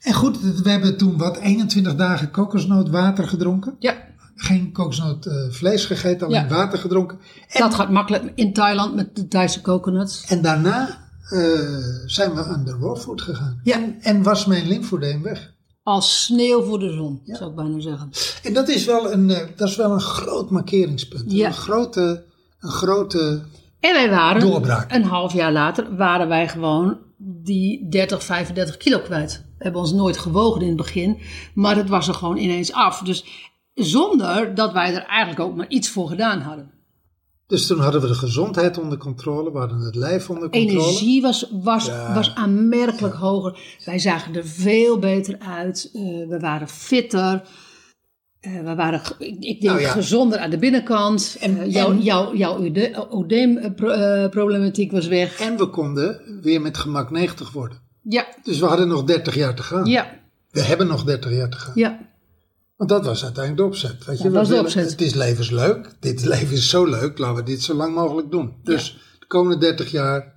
En 0.00 0.12
goed, 0.12 0.40
we 0.40 0.70
hebben 0.70 0.96
toen 0.96 1.18
wat 1.18 1.36
21 1.38 1.94
dagen 1.96 2.30
kokosnootwater 2.30 3.28
gedronken. 3.28 3.76
Ja, 3.78 3.96
Geen 4.36 4.72
kokosnoot 4.72 5.26
eh, 5.26 5.34
vlees 5.50 5.84
gegeten, 5.84 6.26
alleen 6.26 6.42
Ja. 6.42 6.48
water 6.48 6.78
gedronken. 6.78 7.18
En, 7.48 7.60
dat 7.60 7.74
gaat 7.74 7.90
makkelijk 7.90 8.32
in 8.34 8.52
Thailand 8.52 8.94
met 8.94 9.16
de 9.16 9.28
Thaise 9.28 9.60
coconuts. 9.60 10.24
en 10.28 10.42
daarna 10.42 11.02
eh, 11.24 11.38
zijn 12.06 12.34
we 12.34 12.44
aan 12.44 12.64
de 12.64 12.76
raw 12.80 12.96
food 12.96 13.20
gegaan. 13.22 13.60
Ja. 13.64 13.74
En, 13.74 13.96
en 14.02 14.22
was 14.22 14.46
mijn 14.46 14.66
lymfodeem 14.68 15.22
weg. 15.22 15.52
Als 15.82 16.24
sneeuw 16.24 16.62
voor 16.64 16.78
de 16.78 16.92
zon, 16.92 17.20
zou 17.24 17.50
ik 17.50 17.56
bijna 17.56 17.80
zeggen. 17.80 18.10
En 18.42 18.52
dat 18.54 18.68
is 18.68 18.84
wel 18.84 19.12
een, 19.12 19.30
eh, 19.30 19.46
dat 19.56 19.68
is 19.68 19.76
wel 19.76 19.90
een 19.92 20.00
groot 20.00 20.50
markeringspunt. 20.50 21.32
Ja. 21.32 21.46
Een 21.46 21.52
grote, 21.54 22.24
een 22.60 22.70
grote 22.70 23.42
En 23.80 23.92
wij 23.92 24.10
waren, 24.10 24.40
Doorbraak. 24.40 24.92
een 24.92 25.04
half 25.04 25.32
jaar 25.32 25.52
later, 25.52 25.96
waren 25.96 26.28
wij 26.28 26.48
gewoon 26.48 26.96
die 27.18 27.88
30, 27.88 28.24
35 28.24 28.76
kilo 28.76 28.98
kwijt. 28.98 29.44
We 29.58 29.64
hebben 29.64 29.80
ons 29.80 29.92
nooit 29.92 30.18
gewogen 30.18 30.60
in 30.60 30.66
het 30.68 30.76
begin, 30.76 31.18
maar 31.54 31.76
het 31.76 31.88
was 31.88 32.08
er 32.08 32.14
gewoon 32.14 32.36
ineens 32.36 32.72
af. 32.72 32.98
Dus 32.98 33.24
zonder 33.74 34.54
dat 34.54 34.72
wij 34.72 34.94
er 34.94 35.04
eigenlijk 35.04 35.40
ook 35.40 35.56
maar 35.56 35.68
iets 35.68 35.88
voor 35.88 36.08
gedaan 36.08 36.40
hadden. 36.40 36.70
Dus 37.46 37.66
toen 37.66 37.78
hadden 37.80 38.00
we 38.00 38.06
de 38.06 38.14
gezondheid 38.14 38.78
onder 38.78 38.98
controle, 38.98 39.52
we 39.52 39.58
hadden 39.58 39.78
het 39.80 39.94
lijf 39.94 40.30
onder 40.30 40.48
controle. 40.50 40.70
Energie 40.82 41.22
was, 41.22 41.48
was, 41.52 41.86
Ja. 41.86 42.14
was 42.14 42.34
aanmerkelijk 42.34 43.14
hoger. 43.14 43.58
Wij 43.84 43.98
zagen 43.98 44.34
er 44.36 44.46
veel 44.46 44.98
beter 44.98 45.38
uit. 45.38 45.90
Eh, 45.92 46.02
we 46.28 46.36
waren 46.40 46.68
fitter. 46.68 47.42
Eh, 48.40 48.60
we 48.64 48.74
waren, 48.74 49.00
ik, 49.18 49.28
ik 49.28 49.40
denk, 49.40 49.62
Nou 49.62 49.80
ja. 49.80 49.90
gezonder 49.90 50.38
aan 50.38 50.50
de 50.50 50.58
binnenkant. 50.58 51.36
En- 51.40 51.58
Eh, 51.60 51.72
jouw 51.72 51.90
en- 51.90 52.00
jouw 52.02 52.34
jouw 52.36 52.58
oedeemproblematiek 53.12 54.92
was 54.92 55.06
weg. 55.06 55.40
En 55.40 55.56
we 55.56 55.66
konden 55.66 56.20
weer 56.42 56.60
met 56.60 56.78
gemak 56.78 57.10
90 57.10 57.52
worden. 57.52 57.78
Ja, 58.02 58.26
Dus 58.42 58.58
we 58.58 58.66
hadden 58.66 58.88
nog 58.88 59.04
30 59.04 59.34
jaar 59.34 59.54
te 59.54 59.62
gaan. 59.62 59.84
ja, 59.84 60.06
We 60.50 60.60
hebben 60.62 60.86
nog 60.86 61.04
30 61.04 61.32
jaar 61.32 61.48
te 61.50 61.56
gaan. 61.56 61.72
ja. 61.74 62.12
Want 62.86 63.02
dat 63.02 63.12
was 63.12 63.24
uiteindelijk 63.24 63.62
de 63.64 63.68
opzet. 63.74 64.04
Weet 64.04 64.16
je? 64.18 64.22
dat 64.22 64.32
We 64.32 64.38
was 64.38 64.48
de 64.48 64.54
willen- 64.54 64.64
opzet. 64.68 64.90
Het 64.90 65.00
is 65.00 65.14
levensleuk. 65.14 65.96
Dit 66.00 66.24
leven 66.24 66.56
is 66.56 66.68
zo 66.68 66.84
leuk. 66.84 67.18
Laten 67.18 67.36
we 67.36 67.42
dit 67.42 67.62
zo 67.62 67.74
lang 67.74 67.94
mogelijk 67.94 68.30
doen. 68.30 68.54
Dus 68.62 68.98
de 69.18 69.26
komende 69.26 69.58
30 69.58 69.90
jaar, 69.90 70.32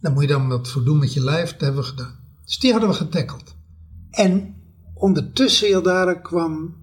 daar 0.00 0.12
moet 0.12 0.22
je 0.22 0.28
dan 0.28 0.48
wat 0.48 0.68
voor 0.68 0.84
doen 0.84 0.98
met 0.98 1.12
je 1.12 1.24
lijf. 1.24 1.50
Dat 1.52 1.60
hebben 1.60 1.80
we 1.80 1.86
gedaan. 1.88 2.18
Dus 2.44 2.58
die 2.58 2.70
hadden 2.72 2.88
we 2.90 2.94
getackeld. 2.94 3.54
En 4.10 4.54
ondertussen, 4.94 5.68
Jaldara, 5.68 6.14
kwam 6.14 6.74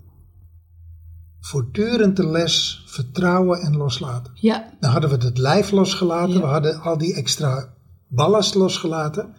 voortdurend 1.39 2.15
de 2.17 2.27
les 2.27 2.83
vertrouwen 2.85 3.59
en 3.61 3.77
loslaten. 3.77 4.31
Ja, 4.35 4.73
Dan 4.79 4.91
hadden 4.91 5.09
we 5.19 5.25
het 5.25 5.37
lijf 5.37 5.71
losgelaten. 5.71 6.33
Ja. 6.33 6.39
We 6.39 6.45
hadden 6.45 6.81
al 6.81 6.97
die 6.97 7.13
extra 7.13 7.73
ballast 8.07 8.55
losgelaten. 8.55 9.35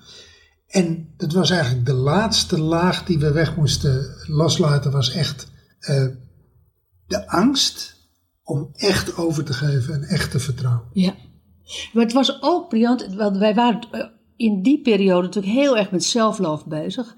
En 0.75 1.15
dat 1.17 1.33
was 1.33 1.51
eigenlijk 1.51 1.87
de 1.87 1.93
laatste 1.93 2.61
laag 2.61 3.05
die 3.05 3.19
we 3.19 3.33
weg 3.33 3.57
moesten 3.57 4.15
loslaten. 4.27 4.93
Was 4.93 5.13
echt 5.13 5.51
eh, 5.79 6.07
de 7.07 7.29
angst 7.29 7.97
om 8.43 8.71
echt 8.73 9.17
over 9.17 9.45
te 9.45 9.53
geven 9.53 9.95
en 9.95 10.03
echt 10.03 10.31
te 10.31 10.39
vertrouwen. 10.39 10.89
ja. 10.93 11.15
Maar 11.93 12.03
het 12.03 12.13
was 12.13 12.43
ook 12.43 12.69
briljant, 12.69 13.15
want 13.15 13.37
wij 13.37 13.55
waren 13.55 13.81
eh, 13.91 14.07
in 14.37 14.63
die 14.63 14.81
periode 14.81 15.27
natuurlijk 15.27 15.55
heel 15.55 15.77
erg 15.77 15.91
met 15.91 16.05
self-love 16.05 16.69
bezig. 16.69 17.17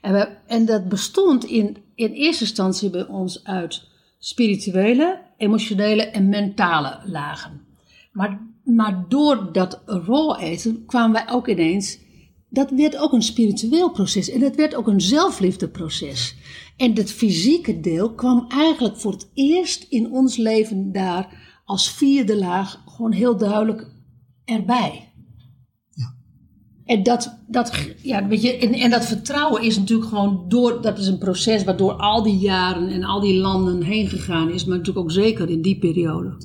En, 0.00 0.12
we, 0.12 0.28
en 0.46 0.64
dat 0.64 0.88
bestond 0.88 1.44
in, 1.44 1.76
in 1.94 2.12
eerste 2.12 2.44
instantie 2.44 2.90
bij 2.90 3.06
ons 3.06 3.44
uit 3.44 3.88
spirituele, 4.18 5.22
emotionele 5.36 6.02
en 6.02 6.28
mentale 6.28 7.00
lagen. 7.04 7.66
Maar, 8.12 8.40
maar 8.64 9.04
door 9.08 9.52
dat 9.52 9.82
raw 9.84 10.42
eten 10.42 10.84
kwamen 10.86 11.12
wij 11.12 11.34
ook 11.34 11.48
ineens. 11.48 12.04
Dat 12.48 12.70
werd 12.70 12.96
ook 12.96 13.12
een 13.12 13.22
spiritueel 13.22 13.90
proces 13.90 14.30
en 14.30 14.40
dat 14.40 14.56
werd 14.56 14.74
ook 14.74 14.86
een 14.86 15.00
zelfliefdeproces. 15.00 16.36
En 16.76 16.94
het 16.94 17.12
fysieke 17.12 17.80
deel 17.80 18.14
kwam 18.14 18.44
eigenlijk 18.48 18.96
voor 18.96 19.12
het 19.12 19.30
eerst 19.34 19.86
in 19.88 20.10
ons 20.10 20.36
leven 20.36 20.92
daar 20.92 21.44
als 21.64 21.90
vierde 21.90 22.36
laag 22.38 22.82
gewoon 22.86 23.12
heel 23.12 23.36
duidelijk 23.36 23.90
erbij. 24.44 25.12
En 26.84 27.02
dat, 27.02 27.38
dat, 27.48 27.72
ja, 28.02 28.26
weet 28.26 28.42
je, 28.42 28.56
en, 28.56 28.72
en 28.72 28.90
dat 28.90 29.06
vertrouwen 29.06 29.62
is 29.62 29.78
natuurlijk 29.78 30.08
gewoon 30.08 30.44
door, 30.48 30.82
dat 30.82 30.98
is 30.98 31.06
een 31.06 31.18
proces 31.18 31.64
wat 31.64 31.78
door 31.78 31.92
al 31.92 32.22
die 32.22 32.38
jaren 32.38 32.88
en 32.88 33.04
al 33.04 33.20
die 33.20 33.34
landen 33.34 33.82
heen 33.82 34.08
gegaan 34.08 34.50
is, 34.50 34.64
maar 34.64 34.76
natuurlijk 34.76 35.06
ook 35.06 35.12
zeker 35.12 35.50
in 35.50 35.62
die 35.62 35.78
periode. 35.78 36.36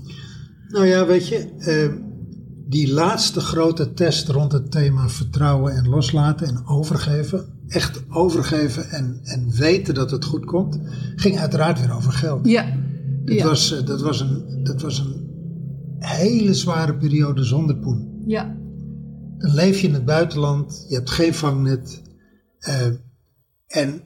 Nou 0.67 0.85
ja, 0.85 1.05
weet 1.05 1.27
je, 1.27 1.49
eh, 1.57 2.10
die 2.71 2.93
laatste 2.93 3.39
grote 3.39 3.93
test 3.93 4.27
rond 4.27 4.51
het 4.51 4.71
thema 4.71 5.09
vertrouwen 5.09 5.73
en 5.73 5.87
loslaten 5.89 6.47
en 6.47 6.65
overgeven, 6.65 7.45
echt 7.67 8.03
overgeven 8.09 8.89
en, 8.89 9.19
en 9.23 9.51
weten 9.51 9.93
dat 9.93 10.11
het 10.11 10.25
goed 10.25 10.45
komt, 10.45 10.79
ging 11.15 11.37
uiteraard 11.39 11.79
weer 11.79 11.93
over 11.95 12.11
geld. 12.11 12.47
Ja, 12.47 12.65
Dat, 13.25 13.35
ja, 13.35 13.45
was, 13.45 13.71
eh, 13.77 13.85
dat, 13.85 14.01
was 14.01 14.19
een, 14.19 14.63
dat 14.63 14.81
was 14.81 14.99
een 14.99 15.27
hele 15.99 16.53
zware 16.53 16.97
periode 16.97 17.43
zonder 17.43 17.77
poen. 17.77 18.23
ja, 18.25 18.55
Dan 19.37 19.53
leef 19.53 19.79
je 19.79 19.87
in 19.87 19.93
het 19.93 20.05
buitenland, 20.05 20.85
je 20.89 20.95
hebt 20.95 21.09
geen 21.09 21.33
vangnet. 21.33 22.01
eh, 22.59 22.87
en 23.67 24.01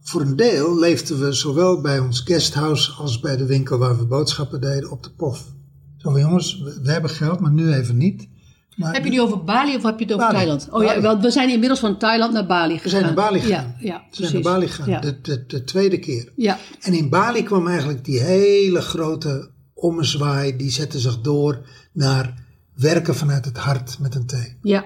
voor 0.00 0.20
een 0.20 0.36
deel 0.36 0.78
leefden 0.78 1.18
we 1.20 1.32
zowel 1.32 1.80
bij 1.80 1.98
ons 1.98 2.20
guesthouse 2.20 2.92
als 2.92 3.20
bij 3.20 3.36
de 3.36 3.46
winkel 3.46 3.78
waar 3.78 3.98
we 3.98 4.06
boodschappen 4.06 4.60
deden 4.60 4.90
op 4.90 5.02
de 5.02 5.10
pof. 5.16 5.56
Zo 5.98 6.10
van 6.10 6.20
jongens, 6.20 6.58
we, 6.58 6.80
we 6.82 6.90
hebben 6.90 7.10
geld, 7.10 7.40
maar 7.40 7.52
nu 7.52 7.72
even 7.72 7.96
niet. 7.96 8.28
Maar 8.76 8.92
Heb 8.94 9.04
je 9.04 9.10
die 9.10 9.22
over 9.22 9.44
Bali 9.44 9.76
of 9.76 9.82
heb 9.82 9.98
je 9.98 10.04
het 10.04 10.14
over 10.14 10.26
Bali. 10.26 10.36
Thailand? 10.36 10.68
Oh 10.70 10.82
ja, 10.82 11.00
wel, 11.00 11.20
we 11.20 11.30
zijn 11.30 11.50
inmiddels 11.50 11.80
van 11.80 11.98
Thailand 11.98 12.32
naar 12.32 12.46
Bali 12.46 12.72
gegaan. 12.78 12.82
we 12.82 12.88
zijn 12.90 13.04
naar 13.04 13.14
Bali 13.14 13.40
gegaan. 13.40 13.76
Ja, 13.80 13.86
ja 13.86 14.04
we 14.10 14.16
zijn 14.16 14.32
naar 14.32 14.42
Bali 14.42 14.66
gegaan, 14.68 14.90
Ja. 14.90 15.00
de, 15.00 15.20
de, 15.20 15.44
de 15.46 15.64
tweede 15.64 15.98
keer. 15.98 16.32
ja, 16.36 16.58
En 16.80 16.92
in 16.92 17.08
Bali 17.08 17.42
kwam 17.42 17.66
eigenlijk 17.66 18.04
die 18.04 18.20
hele 18.20 18.80
grote 18.80 19.50
ommezwaai, 19.74 20.56
die 20.56 20.70
zette 20.70 20.98
zich 20.98 21.20
door 21.20 21.66
naar 21.92 22.46
werken 22.74 23.14
vanuit 23.14 23.44
het 23.44 23.56
hart 23.56 23.98
met 23.98 24.14
een 24.14 24.26
T. 24.26 24.56
ja. 24.62 24.84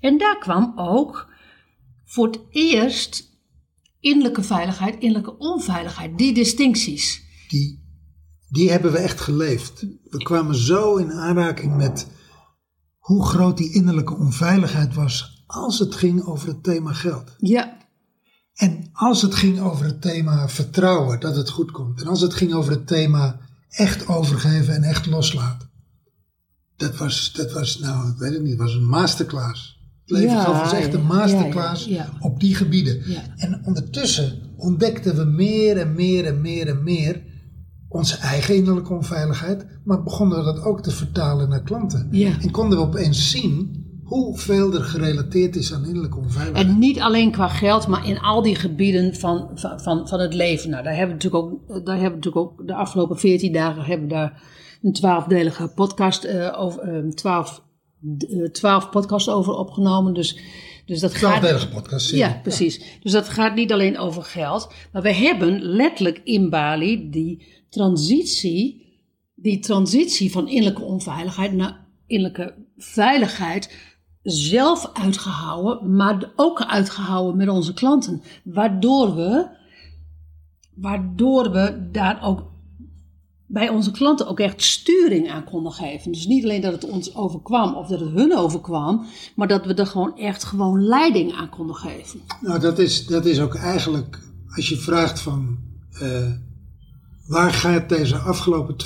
En 0.00 0.18
daar 0.18 0.38
kwam 0.38 0.72
ook 0.76 1.28
voor 2.04 2.26
het 2.26 2.40
eerst 2.50 3.28
innerlijke 4.00 4.42
veiligheid, 4.42 4.94
innerlijke 4.98 5.36
onveiligheid, 5.38 6.18
die 6.18 6.34
distincties. 6.34 7.22
die, 7.48 7.79
die 8.50 8.70
hebben 8.70 8.92
we 8.92 8.98
echt 8.98 9.20
geleefd. 9.20 9.86
We 10.10 10.18
kwamen 10.18 10.54
zo 10.54 10.96
in 10.96 11.12
aanraking 11.12 11.76
met 11.76 12.06
hoe 12.98 13.26
groot 13.26 13.56
die 13.56 13.72
innerlijke 13.72 14.16
onveiligheid 14.16 14.94
was 14.94 15.44
als 15.46 15.78
het 15.78 15.94
ging 15.94 16.24
over 16.24 16.48
het 16.48 16.62
thema 16.62 16.92
geld. 16.92 17.34
Ja, 17.38 17.78
En 18.54 18.88
als 18.92 19.22
het 19.22 19.34
ging 19.34 19.60
over 19.60 19.84
het 19.84 20.02
thema 20.02 20.48
vertrouwen, 20.48 21.20
dat 21.20 21.36
het 21.36 21.48
goed 21.50 21.70
komt. 21.70 22.00
En 22.00 22.06
als 22.06 22.20
het 22.20 22.34
ging 22.34 22.52
over 22.52 22.72
het 22.72 22.86
thema 22.86 23.40
echt 23.68 24.08
overgeven 24.08 24.74
en 24.74 24.82
echt 24.82 25.06
loslaten. 25.06 25.70
Dat 26.76 26.96
was, 26.96 27.32
dat 27.32 27.52
was 27.52 27.78
nou, 27.78 28.08
ik 28.10 28.16
weet 28.16 28.32
het 28.32 28.42
niet, 28.42 28.56
was 28.56 28.74
een 28.74 28.88
masterclass. 28.88 29.78
Het 30.00 30.10
leven 30.10 30.36
Ja, 30.36 30.62
ons 30.62 30.72
echt 30.72 30.94
een 30.94 31.06
masterclass 31.06 31.84
ja, 31.84 31.94
ja. 31.94 32.12
op 32.20 32.40
die 32.40 32.54
gebieden. 32.54 33.02
En 33.36 33.62
ondertussen 33.64 34.38
ontdekten 34.56 35.16
we 35.16 35.24
meer 35.24 35.76
en 35.76 35.94
meer 35.94 36.26
en 36.26 36.40
meer 36.40 36.68
en 36.68 36.82
meer 36.82 37.22
onze 37.92 38.16
eigen 38.16 38.54
innerlijke 38.54 38.92
onveiligheid. 38.92 39.66
Maar 39.84 40.02
begonnen 40.02 40.38
we 40.38 40.44
dat 40.44 40.64
ook 40.64 40.82
te 40.82 40.90
vertalen 40.90 41.48
naar 41.48 41.62
klanten. 41.62 42.08
Ja. 42.10 42.40
En 42.40 42.50
konden 42.50 42.78
we 42.78 42.84
opeens 42.84 43.30
zien 43.30 43.84
hoeveel 44.04 44.74
er 44.74 44.82
gerelateerd 44.82 45.56
is 45.56 45.74
aan 45.74 45.84
innerlijke 45.84 46.18
onveiligheid. 46.18 46.66
En 46.66 46.78
niet 46.78 47.00
alleen 47.00 47.30
qua 47.30 47.48
geld, 47.48 47.86
maar 47.86 48.06
in 48.06 48.20
al 48.20 48.42
die 48.42 48.54
gebieden 48.54 49.14
van, 49.14 49.50
van, 49.54 49.80
van, 49.80 50.08
van 50.08 50.20
het 50.20 50.34
leven. 50.34 50.70
Nou, 50.70 50.82
daar 50.82 50.96
hebben 50.96 51.16
we 51.16 51.22
natuurlijk 51.22 51.44
ook, 51.44 51.84
daar 51.86 51.98
hebben 51.98 52.20
we 52.20 52.26
natuurlijk 52.26 52.36
ook 52.36 52.66
de 52.66 52.74
afgelopen 52.74 53.18
14 53.18 53.52
dagen 53.52 53.82
hebben 53.82 54.08
we 54.08 54.14
daar 54.14 54.42
een 54.82 54.92
twaalfdelige 54.92 55.68
podcast 55.74 56.24
eh, 56.24 56.60
over, 56.60 56.80
eh, 56.82 57.08
twaalf, 57.08 57.62
eh, 58.18 58.44
twaalf 58.44 58.90
podcasts 58.90 59.28
over 59.28 59.52
opgenomen. 59.52 60.14
Dus, 60.14 60.38
dus 60.86 61.00
dat 61.00 61.10
gaat. 61.10 61.20
Twaalfdelige 61.20 61.68
podcast. 61.68 62.10
Ja, 62.10 62.40
precies. 62.42 62.98
Dus 63.02 63.12
dat 63.12 63.28
gaat 63.28 63.54
niet 63.54 63.72
alleen 63.72 63.98
over 63.98 64.22
geld. 64.22 64.72
Maar 64.92 65.02
we 65.02 65.12
hebben 65.14 65.62
letterlijk 65.62 66.20
in 66.24 66.50
Bali 66.50 67.10
die 67.10 67.58
transitie, 67.70 68.86
die 69.34 69.58
transitie 69.58 70.32
van 70.32 70.48
innerlijke 70.48 70.82
onveiligheid 70.82 71.52
naar 71.52 71.86
innerlijke 72.06 72.54
veiligheid 72.76 73.76
zelf 74.22 74.90
uitgehouden, 74.92 75.96
maar 75.96 76.32
ook 76.36 76.62
uitgehouden 76.62 77.36
met 77.36 77.48
onze 77.48 77.72
klanten. 77.72 78.22
Waardoor 78.44 79.14
we, 79.14 79.46
waardoor 80.74 81.50
we 81.50 81.88
daar 81.92 82.22
ook 82.22 82.48
bij 83.46 83.68
onze 83.68 83.90
klanten 83.90 84.26
ook 84.26 84.40
echt 84.40 84.62
sturing 84.62 85.30
aan 85.30 85.44
konden 85.44 85.72
geven. 85.72 86.12
Dus 86.12 86.26
niet 86.26 86.44
alleen 86.44 86.60
dat 86.60 86.72
het 86.72 86.88
ons 86.88 87.14
overkwam 87.14 87.74
of 87.74 87.88
dat 87.88 88.00
het 88.00 88.10
hun 88.10 88.36
overkwam, 88.36 89.06
maar 89.36 89.48
dat 89.48 89.66
we 89.66 89.74
er 89.74 89.86
gewoon 89.86 90.16
echt 90.16 90.44
gewoon 90.44 90.84
leiding 90.84 91.32
aan 91.32 91.48
konden 91.48 91.76
geven. 91.76 92.20
Nou, 92.40 92.60
dat 92.60 92.78
is, 92.78 93.06
dat 93.06 93.26
is 93.26 93.40
ook 93.40 93.54
eigenlijk, 93.54 94.20
als 94.56 94.68
je 94.68 94.76
vraagt 94.76 95.20
van 95.20 95.58
eh, 96.00 96.30
waar 97.30 97.52
gaat 97.52 97.88
deze 97.88 98.16
afgelopen 98.16 98.76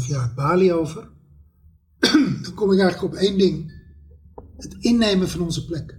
2,5 0.00 0.06
jaar 0.08 0.32
Bali 0.36 0.72
over? 0.72 1.08
Dan 2.42 2.54
kom 2.54 2.72
ik 2.72 2.80
eigenlijk 2.80 3.14
op 3.14 3.20
één 3.20 3.38
ding. 3.38 3.72
Het 4.56 4.76
innemen 4.80 5.28
van 5.28 5.40
onze 5.40 5.64
plek. 5.64 5.96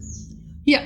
Ja, 0.64 0.82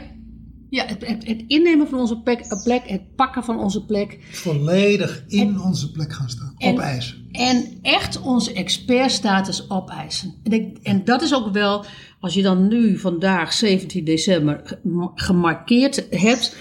ja 0.70 0.86
het, 0.86 1.08
het, 1.08 1.26
het 1.28 1.44
innemen 1.48 1.88
van 1.88 2.00
onze 2.00 2.22
plek, 2.22 2.62
plek, 2.64 2.88
het 2.88 3.16
pakken 3.16 3.44
van 3.44 3.60
onze 3.60 3.86
plek. 3.86 4.20
Volledig 4.32 5.24
in 5.28 5.60
onze 5.62 5.92
plek 5.92 6.14
gaan 6.14 6.30
staan. 6.30 6.54
en- 6.58 6.74
Opeisen. 6.74 7.28
En 7.32 7.78
echt 7.82 8.22
onze 8.22 8.54
expertstatus 8.54 9.70
opeisen. 9.70 10.34
En, 10.44 10.52
ik, 10.52 10.78
en 10.78 11.06
dat 11.06 11.22
is 11.22 11.34
ook 11.34 11.54
wel, 11.54 11.86
als 12.20 12.34
je 12.34 12.42
dan 12.42 12.68
nu 12.68 12.98
vandaag, 12.98 13.54
17 13.54 14.06
december, 14.06 14.62
ge- 14.64 15.12
gemarkeerd 15.16 16.08
hebt. 16.10 16.56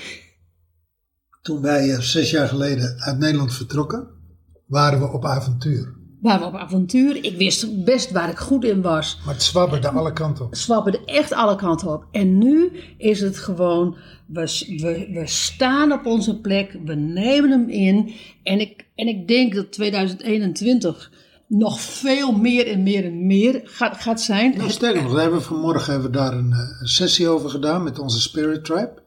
Toen 1.43 1.61
wij 1.61 1.91
eh, 1.93 2.01
zes 2.01 2.31
jaar 2.31 2.49
geleden 2.49 3.01
uit 3.01 3.19
Nederland 3.19 3.55
vertrokken, 3.55 4.09
waren 4.73 5.01
we 5.01 5.12
op 5.12 5.24
avontuur. 5.24 5.94
Waar 6.20 6.39
we 6.39 6.44
op 6.44 6.55
avontuur. 6.55 7.24
Ik 7.24 7.36
wist 7.36 7.85
best 7.85 8.11
waar 8.11 8.28
ik 8.28 8.39
goed 8.39 8.65
in 8.65 8.82
was. 8.82 9.20
Maar 9.24 9.35
het 9.35 9.43
zwabberde 9.43 9.89
alle 9.89 10.12
kanten 10.12 10.44
op. 10.44 10.55
Zwabberde 10.55 11.05
echt 11.05 11.32
alle 11.32 11.57
kanten 11.57 11.89
op. 11.89 12.07
En 12.11 12.39
nu 12.39 12.73
is 12.99 13.20
het 13.20 13.39
gewoon, 13.39 13.97
we, 14.27 14.40
we, 14.81 15.09
we 15.12 15.27
staan 15.27 15.93
op 15.93 16.07
onze 16.07 16.40
plek, 16.40 16.78
we 16.85 16.94
nemen 16.94 17.51
hem 17.51 17.69
in. 17.69 18.15
En 18.43 18.61
ik, 18.61 18.86
en 18.94 19.09
ik 19.09 19.28
denk 19.28 19.55
dat 19.55 19.73
2021 19.73 21.11
nog 21.49 21.81
veel 21.81 22.32
meer 22.32 22.66
en 22.66 22.82
meer 22.82 23.05
en 23.05 23.27
meer 23.27 23.61
gaat, 23.65 24.01
gaat 24.01 24.20
zijn. 24.20 24.57
Nou, 24.57 24.70
sterker 24.70 25.03
nog, 25.03 25.12
daar 25.12 25.20
hebben 25.20 25.39
we 25.39 25.44
vanmorgen 25.44 25.93
hebben 25.93 26.11
we 26.11 26.16
daar 26.16 26.32
een, 26.32 26.53
eh, 26.53 26.81
een 26.81 26.89
sessie 26.89 27.28
over 27.28 27.51
gedaan 27.51 27.82
met 27.82 27.99
onze 27.99 28.20
Spirit 28.20 28.65
Tribe. 28.65 29.03